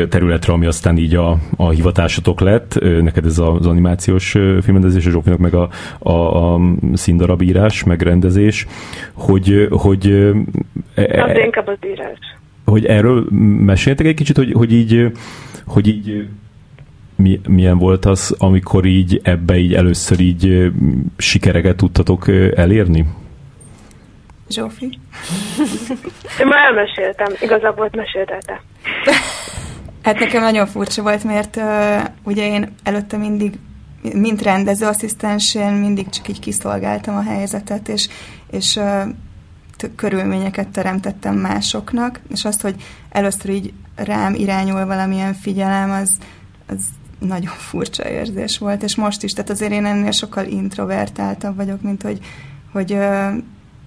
területre, 0.09 0.53
ami 0.53 0.65
aztán 0.65 0.97
így 0.97 1.15
a, 1.15 1.37
a 1.57 1.69
hivatásotok 1.69 2.39
lett. 2.39 2.79
Neked 3.01 3.25
ez 3.25 3.39
az 3.39 3.65
animációs 3.65 4.29
filmrendezés, 4.31 5.05
a 5.05 5.09
Zsófinak 5.09 5.39
meg 5.39 5.53
a, 5.53 5.69
a, 5.99 6.53
a 6.53 6.59
színdarabírás, 6.93 7.83
megrendezés, 7.83 8.67
hogy, 9.13 9.67
hogy 9.69 10.07
e, 10.95 11.23
az 11.23 11.37
inkább 11.43 11.67
az 11.67 11.77
írás. 11.87 12.19
Hogy 12.65 12.85
erről 12.85 13.25
meséltek 13.65 14.05
egy 14.05 14.15
kicsit, 14.15 14.37
hogy, 14.37 14.51
hogy 14.51 14.73
így 14.73 15.11
hogy 15.65 15.87
így 15.87 16.27
mi, 17.21 17.41
milyen 17.47 17.77
volt 17.77 18.05
az, 18.05 18.35
amikor 18.37 18.85
így 18.85 19.19
ebbe 19.23 19.57
így 19.57 19.73
először 19.73 20.19
így 20.19 20.71
sikereket 21.17 21.75
tudtatok 21.75 22.27
elérni? 22.55 23.05
Zsófi? 24.49 24.99
Én 26.39 26.47
már 26.47 26.65
elmeséltem, 26.65 27.33
igazából 27.41 27.89
meséltelte. 27.91 28.61
Hát 30.03 30.19
nekem 30.19 30.41
nagyon 30.41 30.67
furcsa 30.67 31.01
volt, 31.01 31.23
mert 31.23 31.55
uh, 31.55 31.63
ugye 32.23 32.47
én 32.47 32.73
előtte 32.83 33.17
mindig, 33.17 33.59
mint 34.13 34.41
rendezőasszisztens, 34.41 35.55
én 35.55 35.71
mindig 35.71 36.09
csak 36.09 36.27
így 36.27 36.39
kiszolgáltam 36.39 37.15
a 37.15 37.23
helyzetet, 37.23 37.87
és, 37.87 38.07
és 38.51 38.75
uh, 38.75 39.03
körülményeket 39.95 40.67
teremtettem 40.67 41.35
másoknak, 41.35 42.19
és 42.29 42.45
azt, 42.45 42.61
hogy 42.61 42.75
először 43.09 43.49
így 43.49 43.73
rám 43.95 44.33
irányul 44.33 44.85
valamilyen 44.85 45.33
figyelem, 45.33 45.91
az, 45.91 46.17
az 46.67 46.83
nagyon 47.27 47.53
furcsa 47.57 48.09
érzés 48.09 48.57
volt, 48.57 48.83
és 48.83 48.95
most 48.95 49.23
is, 49.23 49.33
tehát 49.33 49.49
azért 49.49 49.71
én 49.71 49.85
ennél 49.85 50.11
sokkal 50.11 50.45
introvertáltabb 50.45 51.55
vagyok, 51.55 51.81
mint 51.81 52.01
hogy, 52.01 52.19
hogy 52.71 52.97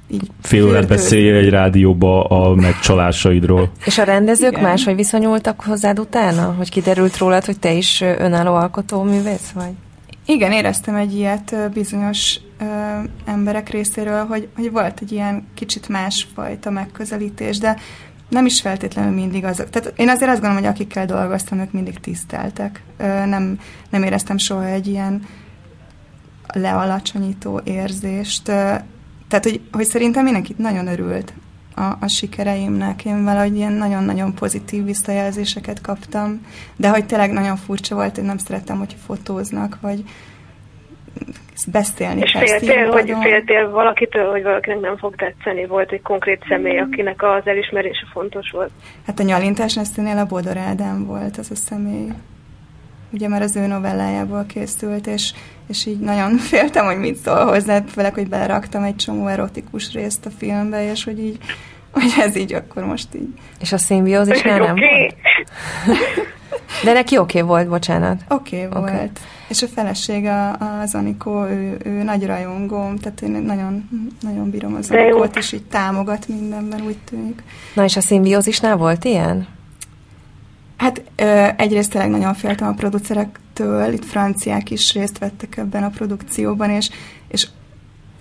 így 0.09 0.31
Fél 0.43 0.66
órát 0.66 0.89
beszélj 0.89 1.36
egy 1.36 1.48
rádióba 1.48 2.24
a 2.24 2.55
megcsalásaidról. 2.55 3.70
És 3.85 3.98
a 3.98 4.02
rendezők 4.02 4.52
Igen. 4.52 4.62
máshogy 4.62 4.94
viszonyultak 4.94 5.61
hozzád 5.61 5.98
utána? 5.98 6.55
Hogy 6.56 6.70
kiderült 6.70 7.19
rólad, 7.19 7.44
hogy 7.44 7.59
te 7.59 7.73
is 7.73 8.01
önálló 8.01 8.55
alkotó 8.55 9.02
művész 9.02 9.51
vagy? 9.55 9.73
Igen, 10.27 10.52
éreztem 10.52 10.94
egy 10.94 11.15
ilyet 11.15 11.56
bizonyos 11.73 12.40
ö, 12.61 12.65
emberek 13.24 13.69
részéről, 13.69 14.24
hogy, 14.24 14.48
hogy 14.56 14.70
volt 14.70 14.98
egy 15.01 15.12
ilyen 15.12 15.47
kicsit 15.55 15.89
másfajta 15.89 16.70
megközelítés, 16.70 17.59
de 17.59 17.77
nem 18.28 18.46
is 18.46 18.60
feltétlenül 18.60 19.14
mindig 19.14 19.44
azok. 19.44 19.70
Tehát 19.70 19.92
én 19.96 20.09
azért 20.09 20.30
azt 20.30 20.40
gondolom, 20.40 20.62
hogy 20.64 20.72
akikkel 20.72 21.06
dolgoztam, 21.06 21.59
ők 21.59 21.72
mindig 21.72 22.01
tiszteltek. 22.01 22.82
Nem, 22.98 23.59
nem 23.90 24.02
éreztem 24.02 24.38
soha 24.38 24.64
egy 24.64 24.86
ilyen 24.86 25.22
lealacsonyító 26.46 27.60
érzést. 27.64 28.44
Tehát, 28.44 29.42
hogy, 29.42 29.60
hogy 29.72 29.84
szerintem 29.84 30.24
mindenkit 30.24 30.59
nagyon 30.59 30.86
örült 30.86 31.32
a, 31.74 31.82
a 31.82 32.09
sikereimnek. 32.09 33.05
Én 33.05 33.24
valahogy 33.24 33.56
ilyen 33.56 33.72
nagyon-nagyon 33.72 34.34
pozitív 34.34 34.84
visszajelzéseket 34.84 35.80
kaptam, 35.80 36.40
de 36.76 36.88
hogy 36.88 37.06
tényleg 37.06 37.32
nagyon 37.32 37.56
furcsa 37.56 37.94
volt, 37.94 38.14
hogy 38.14 38.24
nem 38.24 38.38
szerettem, 38.38 38.78
hogy 38.78 38.96
fotóznak, 39.06 39.78
vagy, 39.80 40.05
beszélni 41.66 42.20
És 42.20 42.36
féltél, 42.38 42.90
hogy 42.90 43.14
féltél 43.22 43.70
valakitől, 43.70 44.30
hogy 44.30 44.42
valakinek 44.42 44.80
nem 44.80 44.96
fog 44.96 45.14
tetszeni? 45.16 45.66
Volt 45.66 45.92
egy 45.92 46.02
konkrét 46.02 46.44
személy, 46.48 46.78
akinek 46.78 47.22
az 47.22 47.42
elismerése 47.44 48.06
fontos 48.12 48.50
volt? 48.50 48.70
Hát 49.06 49.20
a 49.20 49.22
nyalintás 49.22 49.74
neszténél 49.74 50.18
a 50.18 50.24
Bodor 50.24 50.56
Ádám 50.56 51.06
volt 51.06 51.36
az 51.36 51.50
a 51.50 51.54
személy. 51.54 52.08
Ugye 53.10 53.28
már 53.28 53.42
az 53.42 53.56
ő 53.56 53.66
novellájából 53.66 54.44
készült, 54.48 55.06
és, 55.06 55.32
és 55.68 55.86
így 55.86 55.98
nagyon 55.98 56.36
féltem, 56.50 56.84
hogy 56.84 56.98
mit 56.98 57.16
szól 57.16 57.44
hozzá, 57.44 57.80
főleg, 57.88 58.14
hogy 58.14 58.28
beleraktam 58.28 58.82
egy 58.82 58.96
csomó 58.96 59.26
erotikus 59.26 59.92
részt 59.92 60.26
a 60.26 60.30
filmbe, 60.38 60.90
és 60.90 61.04
hogy 61.04 61.18
így, 61.18 61.38
hogy 61.90 62.12
ez 62.18 62.36
így 62.36 62.54
akkor 62.54 62.84
most 62.84 63.14
így. 63.14 63.28
És 63.60 63.72
a 63.72 63.78
szimbiózis 63.78 64.42
nem 64.42 64.60
okay. 64.60 64.70
volt? 64.70 65.14
De 66.84 66.92
neki 66.92 67.18
oké 67.18 67.38
okay 67.38 67.48
volt, 67.48 67.68
bocsánat. 67.68 68.20
Oké 68.28 68.66
okay, 68.66 68.82
okay. 68.82 69.10
És 69.48 69.62
a 69.62 69.66
felesége, 69.66 70.56
az 70.82 70.94
Anikó, 70.94 71.44
ő, 71.44 71.78
ő 71.84 72.02
nagy 72.02 72.26
rajongóm, 72.26 72.96
tehát 72.96 73.20
én 73.20 73.30
nagyon, 73.30 73.88
nagyon 74.20 74.50
bírom 74.50 74.74
az 74.74 74.90
Anikót, 74.90 75.36
és 75.36 75.52
így 75.52 75.64
támogat 75.64 76.28
mindenben, 76.28 76.80
úgy 76.80 76.98
tűnik. 77.04 77.42
Na 77.74 77.84
és 77.84 77.96
a 77.96 78.00
szimbiózisnál 78.00 78.76
volt 78.76 79.04
ilyen? 79.04 79.46
Hát 80.76 81.02
ö, 81.16 81.48
egyrészt 81.56 81.90
tényleg 81.90 82.10
nagyon 82.10 82.34
féltem 82.34 82.68
a 82.68 82.72
producerektől, 82.72 83.92
itt 83.92 84.04
franciák 84.04 84.70
is 84.70 84.92
részt 84.92 85.18
vettek 85.18 85.56
ebben 85.56 85.82
a 85.82 85.88
produkcióban, 85.88 86.70
és 86.70 86.90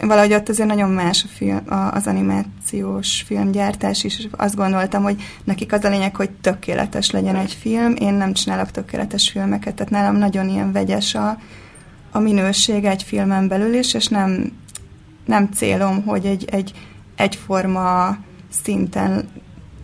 valahogy 0.07 0.33
ott 0.33 0.49
azért 0.49 0.67
nagyon 0.67 0.89
más 0.89 1.23
a 1.23 1.27
film, 1.27 1.61
az 1.91 2.07
animációs 2.07 3.23
filmgyártás 3.25 4.03
is, 4.03 4.27
azt 4.31 4.55
gondoltam, 4.55 5.03
hogy 5.03 5.21
nekik 5.43 5.73
az 5.73 5.83
a 5.83 5.89
lényeg, 5.89 6.15
hogy 6.15 6.29
tökéletes 6.29 7.11
legyen 7.11 7.35
egy 7.35 7.53
film. 7.53 7.95
Én 7.99 8.13
nem 8.13 8.33
csinálok 8.33 8.71
tökéletes 8.71 9.29
filmeket, 9.29 9.75
tehát 9.75 9.91
nálam 9.91 10.15
nagyon 10.15 10.49
ilyen 10.49 10.71
vegyes 10.71 11.15
a, 11.15 11.37
a 12.11 12.19
minőség 12.19 12.85
egy 12.85 13.03
filmen 13.03 13.47
belül 13.47 13.73
is, 13.73 13.93
és 13.93 14.07
nem, 14.07 14.51
nem 15.25 15.49
célom, 15.51 16.03
hogy 16.05 16.25
egy, 16.25 16.45
egy 16.51 16.71
egyforma 17.15 18.17
szinten 18.63 19.29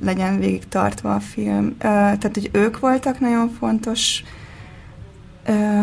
legyen 0.01 0.39
végig 0.39 0.67
tartva 0.67 1.15
a 1.15 1.19
film. 1.19 1.77
Tehát, 1.77 2.31
hogy 2.33 2.49
ők 2.53 2.79
voltak 2.79 3.19
nagyon 3.19 3.49
fontos 3.59 4.23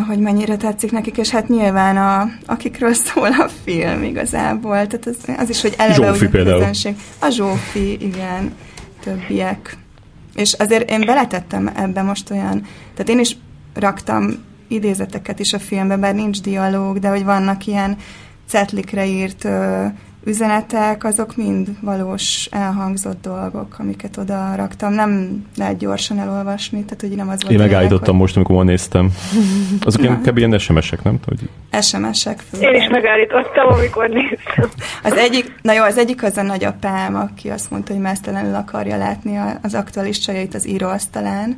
hogy 0.06 0.18
mennyire 0.18 0.56
tetszik 0.56 0.92
nekik, 0.92 1.16
és 1.16 1.30
hát 1.30 1.48
nyilván 1.48 1.96
a, 1.96 2.30
akikről 2.46 2.94
szól 3.04 3.32
a 3.32 3.48
film 3.64 4.02
igazából, 4.02 4.86
tehát 4.86 5.06
az, 5.06 5.16
az 5.36 5.48
is, 5.48 5.60
hogy 5.60 5.74
eleve 5.76 5.94
Zsófi. 5.94 6.28
Közönség. 6.28 6.96
A 7.18 7.28
Zsófi, 7.28 8.04
igen, 8.04 8.54
többiek. 9.00 9.76
És 10.34 10.52
azért 10.52 10.90
én 10.90 11.06
beletettem 11.06 11.70
ebbe 11.76 12.02
most 12.02 12.30
olyan, 12.30 12.66
tehát 12.94 13.08
én 13.08 13.18
is 13.18 13.36
raktam 13.74 14.44
idézeteket 14.68 15.38
is 15.38 15.52
a 15.52 15.58
filmbe, 15.58 15.96
bár 15.96 16.14
nincs 16.14 16.40
dialóg, 16.40 16.98
de 16.98 17.08
hogy 17.08 17.24
vannak 17.24 17.66
ilyen 17.66 17.96
cetlikre 18.48 19.06
írt 19.06 19.44
ö, 19.44 19.86
üzenetek, 20.26 21.04
azok 21.04 21.36
mind 21.36 21.68
valós 21.80 22.48
elhangzott 22.50 23.22
dolgok, 23.22 23.74
amiket 23.78 24.16
oda 24.16 24.54
raktam. 24.56 24.92
Nem 24.92 25.42
lehet 25.56 25.78
gyorsan 25.78 26.18
elolvasni, 26.18 26.84
tehát 26.84 27.00
hogy 27.00 27.10
nem 27.10 27.28
az 27.28 27.42
volt. 27.42 27.52
Én 27.54 27.58
megállítottam 27.58 28.12
hogy... 28.12 28.20
most, 28.20 28.36
amikor 28.36 28.64
néztem. 28.64 29.10
Azok 29.80 30.02
ilyen, 30.02 30.20
kb. 30.22 30.38
ilyen 30.38 30.58
SMS-ek, 30.58 31.02
nem? 31.02 31.18
Hogy... 31.24 31.38
SMS-ek. 31.82 32.42
Én 32.60 32.74
is 32.74 32.88
megállítottam, 32.88 33.72
amikor 33.72 34.08
néztem. 34.08 34.68
Az 35.02 35.12
egyik, 35.12 35.54
na 35.62 35.72
jó, 35.72 35.82
az 35.82 35.98
egyik 35.98 36.22
az 36.22 36.36
a 36.36 36.42
nagyapám, 36.42 37.14
aki 37.14 37.48
azt 37.48 37.70
mondta, 37.70 37.92
hogy 37.92 38.02
mesztelenül 38.02 38.54
akarja 38.54 38.96
látni 38.96 39.40
az 39.62 39.74
aktuális 39.74 40.18
csajait 40.18 40.54
az 40.54 40.68
íróasztalán, 40.68 41.56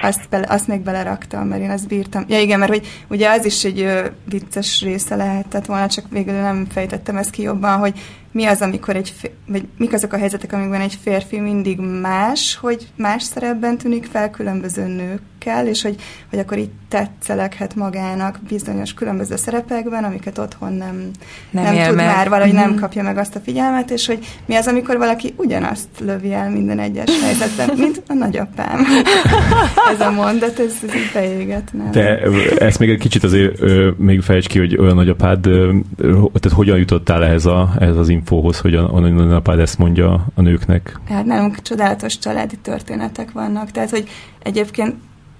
azt, 0.00 0.28
bele, 0.30 0.46
azt 0.48 0.66
még 0.66 0.80
beleraktam, 0.80 1.46
mert 1.46 1.62
én 1.62 1.70
azt 1.70 1.86
bírtam. 1.88 2.24
Ja 2.28 2.40
igen, 2.40 2.58
mert 2.58 2.70
hogy 2.70 2.86
ugye 3.08 3.30
az 3.30 3.44
is 3.44 3.64
egy 3.64 3.92
vicces 4.24 4.80
része 4.82 5.16
lehetett 5.16 5.66
volna, 5.66 5.88
csak 5.88 6.04
végül 6.10 6.34
nem 6.34 6.66
fejtettem 6.72 7.16
ezt 7.16 7.30
ki 7.30 7.42
jobban, 7.42 7.78
hogy 7.78 8.00
mi 8.32 8.44
az, 8.44 8.60
amikor 8.60 8.96
egy, 8.96 9.14
vagy 9.46 9.64
mik 9.76 9.92
azok 9.92 10.12
a 10.12 10.18
helyzetek, 10.18 10.52
amikben 10.52 10.80
egy 10.80 10.98
férfi 11.02 11.40
mindig 11.40 11.78
más, 11.78 12.58
hogy 12.60 12.88
más 12.96 13.22
szerepben 13.22 13.78
tűnik 13.78 14.04
fel 14.04 14.30
különböző 14.30 14.86
nőkkel, 14.86 15.66
és 15.66 15.82
hogy, 15.82 15.96
hogy 16.30 16.38
akkor 16.38 16.58
így 16.58 16.70
tetszeleghet 16.88 17.74
magának 17.74 18.38
bizonyos 18.48 18.94
különböző 18.94 19.36
szerepekben, 19.36 20.04
amiket 20.04 20.38
otthon 20.38 20.72
nem, 20.72 21.10
nem, 21.50 21.74
nem 21.74 21.86
tud 21.86 21.96
meg. 21.96 22.06
már, 22.06 22.28
valahogy 22.28 22.52
mm-hmm. 22.52 22.60
nem 22.60 22.70
mhm. 22.70 22.80
kapja 22.80 23.02
meg 23.02 23.18
azt 23.18 23.36
a 23.36 23.40
figyelmet, 23.40 23.90
és 23.90 24.06
hogy 24.06 24.18
mi 24.46 24.54
az, 24.54 24.66
amikor 24.66 24.98
valaki 24.98 25.34
ugyanazt 25.36 25.88
lövi 25.98 26.32
el 26.32 26.50
minden 26.50 26.78
egyes 26.78 27.22
helyzetben, 27.22 27.76
mint 27.76 28.02
a 28.06 28.14
nagyapám. 28.14 28.86
ez 29.94 30.00
a 30.00 30.10
mondat, 30.10 30.58
ez, 30.58 30.74
ez 30.86 30.94
így 30.94 31.10
beégetne. 31.14 31.90
De 31.90 32.18
ezt 32.58 32.78
még 32.78 32.90
egy 32.90 32.98
kicsit 32.98 33.24
azért 33.24 33.60
ö, 33.60 33.90
még 33.96 34.20
fejtsd 34.20 34.48
ki, 34.48 34.58
hogy 34.58 34.76
olyan 34.76 34.94
nagyapád, 34.94 35.46
ö, 35.46 35.76
tehát 35.96 36.52
hogyan 36.52 36.78
jutottál 36.78 37.24
ehhez, 37.24 37.46
a, 37.46 37.72
ehhez 37.78 37.96
az 37.96 38.08
infóhoz, 38.20 38.58
hogy 38.60 38.74
a, 38.74 38.94
a 38.94 39.00
nagyapád 39.00 39.58
ezt 39.58 39.78
mondja 39.78 40.26
a 40.34 40.40
nőknek? 40.40 41.00
Hát 41.08 41.24
nálunk 41.24 41.62
csodálatos 41.62 42.18
családi 42.18 42.56
történetek 42.56 43.32
vannak, 43.32 43.70
tehát 43.70 43.90
hogy 43.90 44.08
egyébként 44.42 44.94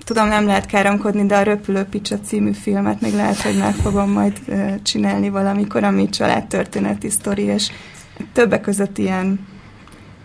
tudom, 0.05 0.29
nem 0.29 0.47
lehet 0.47 0.67
káromkodni, 0.67 1.27
de 1.27 1.37
a 1.37 1.43
Röpülő 1.43 1.83
Picsa 1.83 2.21
című 2.21 2.53
filmet 2.53 3.01
még 3.01 3.15
lehet, 3.15 3.41
hogy 3.41 3.59
meg 3.59 3.75
fogom 3.75 4.11
majd 4.11 4.41
csinálni 4.83 5.29
valamikor, 5.29 5.85
ami 5.85 6.09
családtörténeti 6.09 7.09
sztori, 7.09 7.43
és 7.43 7.71
többek 8.33 8.61
között 8.61 8.99
ilyen, 8.99 9.47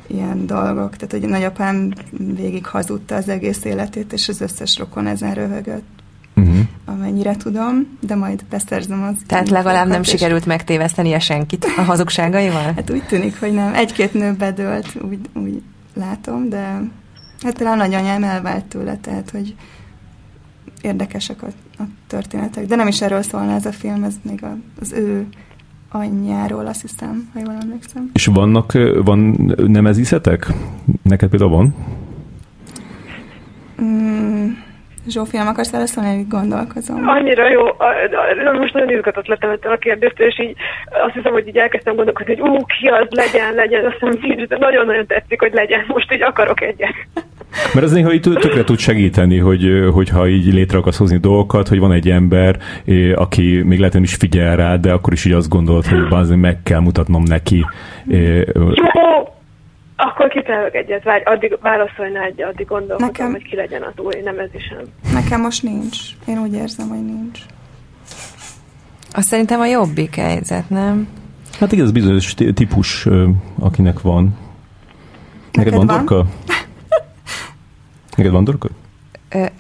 ilyen 0.08 0.46
dolgok. 0.46 0.96
Tehát, 0.96 1.12
hogy 1.12 1.24
a 1.24 1.28
nagyapám 1.28 1.94
végig 2.36 2.66
hazudta 2.66 3.16
az 3.16 3.30
egész 3.30 3.64
életét, 3.64 4.14
és 4.14 4.30
az 4.30 4.42
összes 4.42 4.78
rokon 4.78 5.08
ezen 5.08 5.34
röhögött. 5.34 5.88
Uh-huh. 6.36 6.58
amennyire 6.86 7.36
tudom, 7.36 7.98
de 8.00 8.16
majd 8.16 8.46
beszerzem 8.50 9.04
az. 9.04 9.16
Tehát 9.28 9.50
legalább 9.50 9.88
nem 9.88 10.04
sikerült 10.04 10.46
megtéveszteni 10.46 11.14
a 11.14 11.20
senkit 11.20 11.66
a 11.78 11.82
hazugságaival? 11.82 12.74
Hát 12.76 12.90
úgy 12.90 13.04
tűnik, 13.04 13.40
hogy 13.40 13.54
nem. 13.54 13.74
Egy-két 13.74 14.14
nő 14.14 14.34
bedőlt, 14.34 14.98
úgy, 15.02 15.20
úgy 15.34 15.62
látom, 15.94 16.50
de 16.50 16.82
hát 17.42 17.56
talán 17.58 17.78
nagyanyám 17.78 18.24
elvált 18.24 18.66
tőle, 18.66 18.98
tehát 18.98 19.30
hogy 19.30 19.56
érdekesek 20.82 21.44
a, 21.44 21.48
a 21.78 21.84
történetek. 22.08 22.66
De 22.66 22.76
nem 22.76 22.88
is 22.88 23.02
erről 23.02 23.22
szólna 23.22 23.52
ez 23.54 23.66
a 23.66 23.72
film, 23.72 24.04
ez 24.04 24.16
még 24.22 24.44
a, 24.44 24.58
az 24.82 24.92
ő 24.92 25.28
anyjáról, 25.90 26.66
azt 26.66 26.82
hiszem, 26.82 27.30
ha 27.34 27.40
jól 27.40 27.58
emlékszem. 27.62 28.10
És 28.14 28.26
vannak, 28.26 28.72
van 29.04 29.20
nemeziszetek? 29.68 30.54
Neked 31.02 31.30
például 31.30 31.52
van? 31.52 31.76
Mm, 33.82 34.50
Zsófi, 35.08 35.38
nem 35.38 35.48
akarsz 35.48 35.72
válaszolni, 35.72 36.16
hogy 36.16 36.28
gondolkozom? 36.28 37.08
Annyira 37.08 37.50
jó, 37.50 37.64
most 38.60 38.74
nagyon 38.74 38.90
izgatott 38.90 39.28
lettem 39.28 39.50
ettől 39.50 39.72
a 39.72 39.78
kérdést, 39.78 40.20
és 40.20 40.40
így 40.40 40.56
azt 41.06 41.14
hiszem, 41.14 41.32
hogy 41.32 41.48
így 41.48 41.58
elkezdtem 41.58 41.96
gondolkodni, 41.96 42.36
hogy 42.36 42.50
ú, 42.50 42.66
ki 42.66 42.88
az, 42.88 43.08
legyen, 43.10 43.54
legyen, 43.54 43.86
azt 43.86 44.22
hiszem, 44.22 44.46
de 44.48 44.58
nagyon-nagyon 44.58 45.06
tetszik, 45.06 45.40
hogy 45.40 45.54
legyen, 45.54 45.84
most 45.88 46.14
így 46.14 46.22
akarok 46.22 46.62
egyet. 46.62 46.94
Mert 47.74 47.86
az 47.86 47.92
néha 47.92 48.14
így 48.14 48.22
tökre 48.22 48.64
tud 48.64 48.80
segíteni, 48.80 49.38
hogy, 49.38 49.90
hogyha 49.94 50.28
így 50.28 50.54
létre 50.54 50.78
akarsz 50.78 50.98
hozni 50.98 51.18
dolgokat, 51.18 51.68
hogy 51.68 51.80
van 51.80 51.92
egy 51.92 52.10
ember, 52.10 52.56
aki 53.16 53.62
még 53.62 53.78
lehet 53.78 53.94
nem 53.94 54.04
is 54.04 54.16
figyel 54.16 54.56
rá, 54.56 54.76
de 54.76 54.92
akkor 54.92 55.14
is 55.14 55.26
így 55.26 55.34
azt 55.34 55.50
gondolod, 55.50 55.86
hogy 55.86 56.38
meg 56.38 56.58
kell 56.64 56.80
mutatnom 56.80 57.24
neki. 57.24 57.66
Jó, 58.56 59.35
akkor 59.96 60.28
kitelök 60.28 60.74
egyet, 60.74 61.04
várj, 61.04 61.24
addig 61.24 61.58
válaszolj 61.62 62.18
egy, 62.18 62.42
addig 62.42 62.68
gondolkodom, 62.68 63.08
Nekem... 63.08 63.32
hogy 63.32 63.44
ki 63.44 63.56
legyen 63.56 63.82
az 63.82 63.94
új 64.04 64.22
nemezisem. 64.24 64.84
Nekem 65.14 65.42
most 65.42 65.64
nincs. 65.64 65.98
Én 66.26 66.38
úgy 66.38 66.54
érzem, 66.54 66.88
hogy 66.88 67.06
nincs. 67.06 67.40
Azt 69.12 69.28
szerintem 69.28 69.60
a 69.60 69.66
jobbik 69.66 70.16
helyzet, 70.16 70.70
nem? 70.70 71.08
Hát 71.60 71.72
igen, 71.72 71.86
ez 71.86 71.92
bizonyos 71.92 72.34
típus, 72.34 73.08
akinek 73.60 74.02
van. 74.02 74.38
Neked, 75.52 75.74
Neked 75.74 75.74
van, 75.74 75.86
van? 75.86 76.06
dorka? 76.06 76.26
Neked 78.18 78.32
van 78.32 78.44
dorka? 78.44 78.68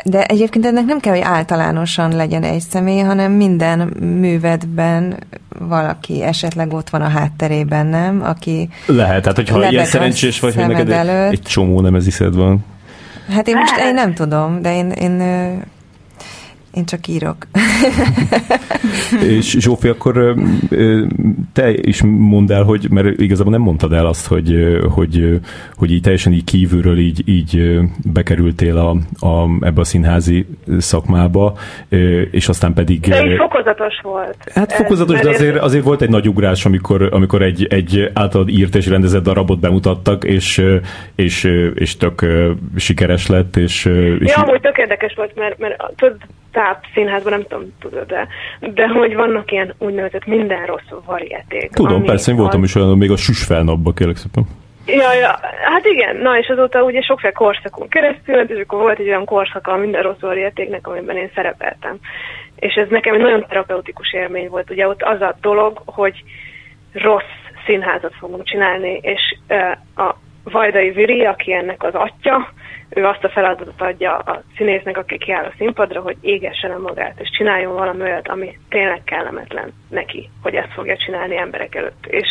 De 0.03 0.23
egyébként 0.23 0.65
ennek 0.65 0.85
nem 0.85 0.99
kell, 0.99 1.13
hogy 1.13 1.23
általánosan 1.25 2.15
legyen 2.15 2.43
egy 2.43 2.61
személy, 2.69 2.99
hanem 2.99 3.31
minden 3.31 3.79
művedben 4.19 5.17
valaki 5.59 6.23
esetleg 6.23 6.73
ott 6.73 6.89
van 6.89 7.01
a 7.01 7.07
hátterében, 7.07 7.85
nem? 7.85 8.21
Aki 8.23 8.69
Lehet, 8.85 9.21
tehát 9.21 9.35
hogyha 9.37 9.69
ilyen 9.69 9.85
szerencsés 9.85 10.39
vagy, 10.39 10.55
hogy 10.55 10.67
neked 10.67 10.89
előtt. 10.89 11.31
egy 11.31 11.41
csomó 11.41 11.81
nemeziszed 11.81 12.35
van. 12.35 12.65
Hát 13.29 13.47
én 13.47 13.55
most 13.55 13.77
én 13.77 13.93
nem 13.93 14.13
tudom, 14.13 14.61
de 14.61 14.75
én, 14.75 14.89
én 14.89 15.21
én 16.75 16.85
csak 16.85 17.07
írok. 17.07 17.37
és 19.35 19.55
Zsófi, 19.59 19.87
akkor 19.87 20.35
te 21.53 21.73
is 21.73 22.01
mondd 22.03 22.51
el, 22.51 22.63
hogy, 22.63 22.87
mert 22.89 23.19
igazából 23.19 23.51
nem 23.51 23.61
mondtad 23.61 23.93
el 23.93 24.05
azt, 24.05 24.27
hogy, 24.27 24.77
hogy, 24.93 25.39
hogy 25.75 25.91
így 25.91 26.01
teljesen 26.01 26.33
így 26.33 26.43
kívülről 26.43 26.97
így, 26.97 27.21
így 27.25 27.79
bekerültél 28.13 28.77
a, 28.77 28.89
a, 29.25 29.47
ebbe 29.61 29.81
a 29.81 29.83
színházi 29.83 30.45
szakmába, 30.77 31.57
és 32.31 32.47
aztán 32.47 32.73
pedig... 32.73 32.99
De 32.99 33.35
fokozatos 33.37 33.99
volt. 34.03 34.37
Hát 34.53 34.73
fokozatos, 34.73 35.19
de 35.19 35.29
azért, 35.29 35.57
azért 35.57 35.83
volt 35.83 36.01
egy 36.01 36.09
nagy 36.09 36.27
ugrás, 36.27 36.65
amikor, 36.65 37.09
amikor 37.11 37.41
egy, 37.41 37.65
egy 37.69 38.11
általad 38.13 38.49
írt 38.49 38.75
és 38.75 38.87
rendezett 38.87 39.23
darabot 39.23 39.59
bemutattak, 39.59 40.23
és, 40.23 40.65
és, 41.15 41.43
és 41.73 41.97
tök 41.97 42.25
sikeres 42.75 43.27
lett. 43.27 43.55
És, 43.55 43.85
és 44.19 44.33
ja, 44.35 44.41
amúgy 44.41 44.61
tök 44.61 44.77
érdekes 44.77 45.13
volt, 45.15 45.35
mert, 45.35 45.59
mert 45.59 45.93
tudod, 45.95 46.17
táp 46.55 46.85
színházban, 46.93 47.31
nem 47.31 47.43
tudom, 47.47 47.73
tudod 47.79 48.07
de, 48.07 48.27
de 48.59 48.87
hogy 48.87 49.15
vannak 49.15 49.51
ilyen 49.51 49.73
úgynevezett 49.77 50.25
minden 50.25 50.65
rossz 50.65 50.89
varieték. 51.05 51.69
Tudom, 51.71 52.03
persze, 52.03 52.31
én 52.31 52.37
voltam 52.37 52.61
az... 52.61 52.67
is 52.67 52.75
olyan, 52.75 52.97
még 52.97 53.11
a 53.11 53.17
süsfelnapba 53.17 53.93
kérlek 53.93 54.15
szépen. 54.15 54.43
Ja, 54.85 55.13
ja, 55.13 55.39
hát 55.63 55.85
igen, 55.85 56.15
na 56.15 56.37
és 56.37 56.47
azóta 56.47 56.83
ugye 56.83 57.01
sokféle 57.01 57.33
korszakon 57.33 57.87
keresztül, 57.87 58.35
és 58.35 58.61
akkor 58.61 58.79
volt 58.79 58.99
egy 58.99 59.07
olyan 59.07 59.25
korszaka 59.25 59.71
a 59.71 59.77
minden 59.77 60.01
rossz 60.01 60.19
varietéknek, 60.19 60.87
amiben 60.87 61.17
én 61.17 61.31
szerepeltem. 61.35 61.97
És 62.55 62.73
ez 62.73 62.87
nekem 62.89 63.13
egy 63.13 63.21
nagyon 63.21 63.45
terapeutikus 63.47 64.13
élmény 64.13 64.49
volt. 64.49 64.69
Ugye 64.69 64.87
ott 64.87 65.01
az 65.01 65.21
a 65.21 65.35
dolog, 65.41 65.81
hogy 65.85 66.23
rossz 66.93 67.35
színházat 67.65 68.13
fogunk 68.19 68.43
csinálni, 68.43 68.99
és 69.01 69.21
uh, 69.49 70.05
a 70.07 70.15
Vajdai 70.51 70.91
Viri, 70.91 71.25
aki 71.25 71.53
ennek 71.53 71.83
az 71.83 71.93
atya, 71.93 72.53
ő 72.89 73.05
azt 73.05 73.23
a 73.23 73.29
feladatot 73.29 73.81
adja 73.81 74.17
a 74.17 74.43
színésznek, 74.57 74.97
aki 74.97 75.17
kiáll 75.17 75.43
a 75.43 75.53
színpadra, 75.57 76.01
hogy 76.01 76.17
égesse 76.21 76.67
le 76.67 76.77
magát, 76.77 77.19
és 77.19 77.29
csináljon 77.29 77.73
valami 77.73 78.01
olyat, 78.01 78.27
ami 78.27 78.57
tényleg 78.69 79.03
kellemetlen 79.03 79.73
neki, 79.89 80.29
hogy 80.41 80.55
ezt 80.55 80.73
fogja 80.73 80.97
csinálni 80.97 81.37
emberek 81.37 81.75
előtt. 81.75 82.05
És, 82.07 82.27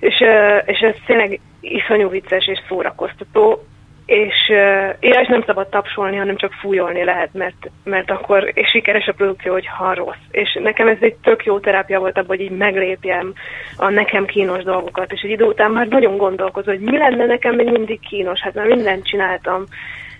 és, 0.00 0.24
és 0.64 0.78
ez 0.78 0.94
tényleg 1.06 1.40
iszonyú 1.60 2.08
vicces 2.08 2.46
és 2.46 2.58
szórakoztató, 2.68 3.64
és 4.06 4.34
uh, 4.48 4.94
és 5.00 5.26
nem 5.28 5.42
szabad 5.46 5.68
tapsolni, 5.68 6.16
hanem 6.16 6.36
csak 6.36 6.52
fújolni 6.52 7.04
lehet, 7.04 7.28
mert, 7.32 7.70
mert 7.84 8.10
akkor 8.10 8.50
és 8.54 8.68
sikeres 8.68 9.06
a 9.06 9.12
produkció, 9.12 9.52
hogy 9.52 9.66
ha 9.66 9.94
rossz. 9.94 10.24
És 10.30 10.58
nekem 10.62 10.88
ez 10.88 10.96
egy 11.00 11.14
tök 11.14 11.44
jó 11.44 11.58
terápia 11.58 11.98
volt 11.98 12.16
abban, 12.16 12.36
hogy 12.36 12.40
így 12.40 12.56
meglépjem 12.56 13.32
a 13.76 13.88
nekem 13.88 14.24
kínos 14.24 14.62
dolgokat, 14.62 15.12
és 15.12 15.20
egy 15.20 15.30
idő 15.30 15.44
után 15.44 15.70
már 15.70 15.86
nagyon 15.86 16.16
gondolkozom, 16.16 16.74
hogy 16.74 16.84
mi 16.84 16.98
lenne 16.98 17.26
nekem 17.26 17.54
még 17.54 17.70
mindig 17.70 18.00
kínos, 18.00 18.40
hát 18.40 18.54
már 18.54 18.66
mindent 18.66 19.06
csináltam, 19.06 19.64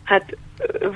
hát 0.07 0.37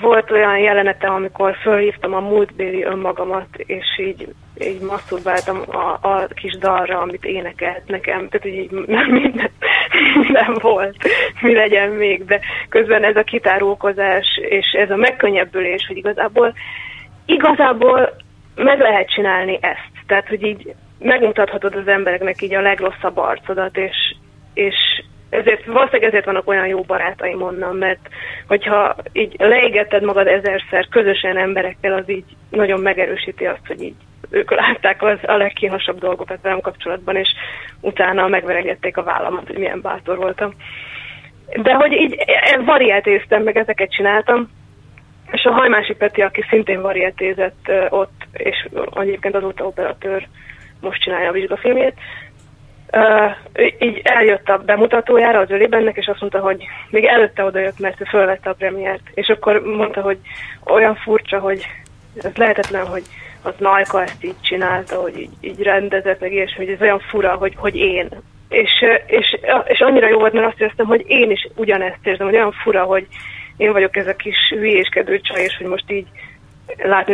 volt 0.00 0.30
olyan 0.30 0.58
jelenetem, 0.58 1.14
amikor 1.14 1.56
fölhívtam 1.62 2.14
a 2.14 2.20
múltbéli 2.20 2.82
önmagamat, 2.82 3.46
és 3.56 3.98
így, 3.98 4.28
így 4.58 4.80
masturbáltam 4.80 5.62
a, 5.66 5.98
a 6.00 6.26
kis 6.34 6.58
dalra, 6.58 7.00
amit 7.00 7.24
énekelt 7.24 7.86
nekem, 7.86 8.28
tehát 8.28 8.46
így 8.46 8.70
nem 8.70 9.10
minden, 9.10 9.50
minden 10.22 10.56
volt, 10.60 10.96
mi 11.40 11.54
legyen 11.54 11.90
még, 11.90 12.24
de 12.24 12.40
közben 12.68 13.04
ez 13.04 13.16
a 13.16 13.22
kitárulkozás, 13.22 14.26
és 14.48 14.66
ez 14.72 14.90
a 14.90 14.96
megkönnyebbülés, 14.96 15.86
hogy 15.86 15.96
igazából 15.96 16.54
igazából 17.24 18.16
meg 18.54 18.80
lehet 18.80 19.10
csinálni 19.10 19.58
ezt. 19.60 19.90
Tehát, 20.06 20.28
hogy 20.28 20.42
így 20.42 20.74
megmutathatod 20.98 21.74
az 21.74 21.88
embereknek 21.88 22.42
így 22.42 22.54
a 22.54 22.60
legrosszabb 22.60 23.16
arcodat, 23.16 23.76
és, 23.76 24.14
és 24.54 24.76
ezért, 25.30 25.64
valószínűleg 25.64 26.08
ezért 26.08 26.24
vannak 26.24 26.48
olyan 26.48 26.66
jó 26.66 26.80
barátaim 26.80 27.42
onnan, 27.42 27.76
mert 27.76 28.08
hogyha 28.46 28.96
így 29.12 29.34
leégetted 29.38 30.02
magad 30.02 30.26
ezerszer 30.26 30.88
közösen 30.88 31.36
emberekkel, 31.36 31.92
az 31.92 32.10
így 32.10 32.24
nagyon 32.50 32.80
megerősíti 32.80 33.46
azt, 33.46 33.66
hogy 33.66 33.82
így 33.82 33.94
ők 34.30 34.50
látták 34.50 35.02
az, 35.02 35.18
a 35.22 35.36
legkínosabb 35.36 35.98
dolgokat 35.98 36.38
velem 36.42 36.60
kapcsolatban, 36.60 37.16
és 37.16 37.28
utána 37.80 38.28
megveregették 38.28 38.96
a 38.96 39.02
vállamat, 39.02 39.46
hogy 39.46 39.58
milyen 39.58 39.80
bátor 39.80 40.16
voltam. 40.16 40.54
De 41.62 41.74
hogy 41.74 41.92
így 41.92 42.14
e, 42.26 42.58
variátéztem, 42.64 43.42
meg 43.42 43.56
ezeket 43.56 43.92
csináltam, 43.92 44.50
és 45.30 45.44
a 45.44 45.52
Hajmási 45.52 45.94
Peti, 45.94 46.22
aki 46.22 46.44
szintén 46.48 46.80
variátézett 46.80 47.70
ott, 47.88 48.26
és 48.32 48.68
egyébként 48.94 49.34
azóta 49.34 49.64
operatőr, 49.64 50.28
most 50.80 51.02
csinálja 51.02 51.28
a 51.28 51.32
vizsgafilmjét, 51.32 51.94
Uh, 52.92 53.30
így 53.78 54.00
eljött 54.04 54.48
a 54.48 54.58
bemutatójára 54.58 55.38
az 55.38 55.50
ölébennek, 55.50 55.96
és 55.96 56.06
azt 56.06 56.20
mondta, 56.20 56.38
hogy 56.38 56.64
még 56.90 57.04
előtte 57.04 57.44
odajött, 57.44 57.78
mert 57.78 58.00
ő 58.00 58.04
fölvette 58.04 58.50
a 58.50 58.54
premiért, 58.54 59.02
és 59.14 59.28
akkor 59.28 59.62
mondta, 59.62 60.00
hogy 60.00 60.18
olyan 60.64 60.94
furcsa, 60.94 61.38
hogy 61.38 61.66
ez 62.22 62.34
lehetetlen, 62.34 62.86
hogy 62.86 63.02
az 63.42 63.54
Najka 63.58 64.02
ezt 64.02 64.24
így 64.24 64.40
csinálta, 64.40 65.00
hogy 65.00 65.18
így, 65.18 65.30
így 65.40 65.62
rendezett, 65.62 66.20
meg 66.20 66.32
és 66.32 66.54
hogy 66.56 66.68
ez 66.68 66.80
olyan 66.80 66.98
fura, 66.98 67.34
hogy, 67.34 67.54
hogy 67.56 67.76
én. 67.76 68.08
És, 68.48 68.70
és, 69.06 69.38
és 69.64 69.80
annyira 69.80 70.08
jó 70.08 70.18
volt, 70.18 70.32
mert 70.32 70.46
azt 70.46 70.60
éreztem, 70.60 70.86
hogy 70.86 71.04
én 71.06 71.30
is 71.30 71.48
ugyanezt 71.54 72.06
érzem, 72.06 72.26
hogy 72.26 72.36
olyan 72.36 72.52
fura, 72.52 72.82
hogy 72.82 73.06
én 73.56 73.72
vagyok 73.72 73.96
ez 73.96 74.06
a 74.06 74.16
kis 74.16 74.36
hülyéskedő 74.48 75.20
csaj, 75.20 75.42
és 75.42 75.56
hogy 75.56 75.66
most 75.66 75.90
így 75.90 76.06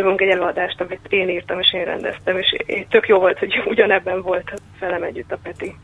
fogunk 0.07 0.21
egy 0.21 0.29
előadást, 0.29 0.81
amit 0.81 1.07
én 1.09 1.29
írtam, 1.29 1.61
és 1.61 1.73
én 1.73 1.85
rendeztem, 1.85 2.39
és 2.39 2.57
tök 2.89 3.09
jó 3.09 3.19
volt, 3.19 3.39
hogy 3.39 3.63
ugyanebben 3.67 4.23
volt 4.23 4.53
velem 4.81 5.03
együtt 5.03 5.33
a 5.33 5.39
Peti. 5.43 5.75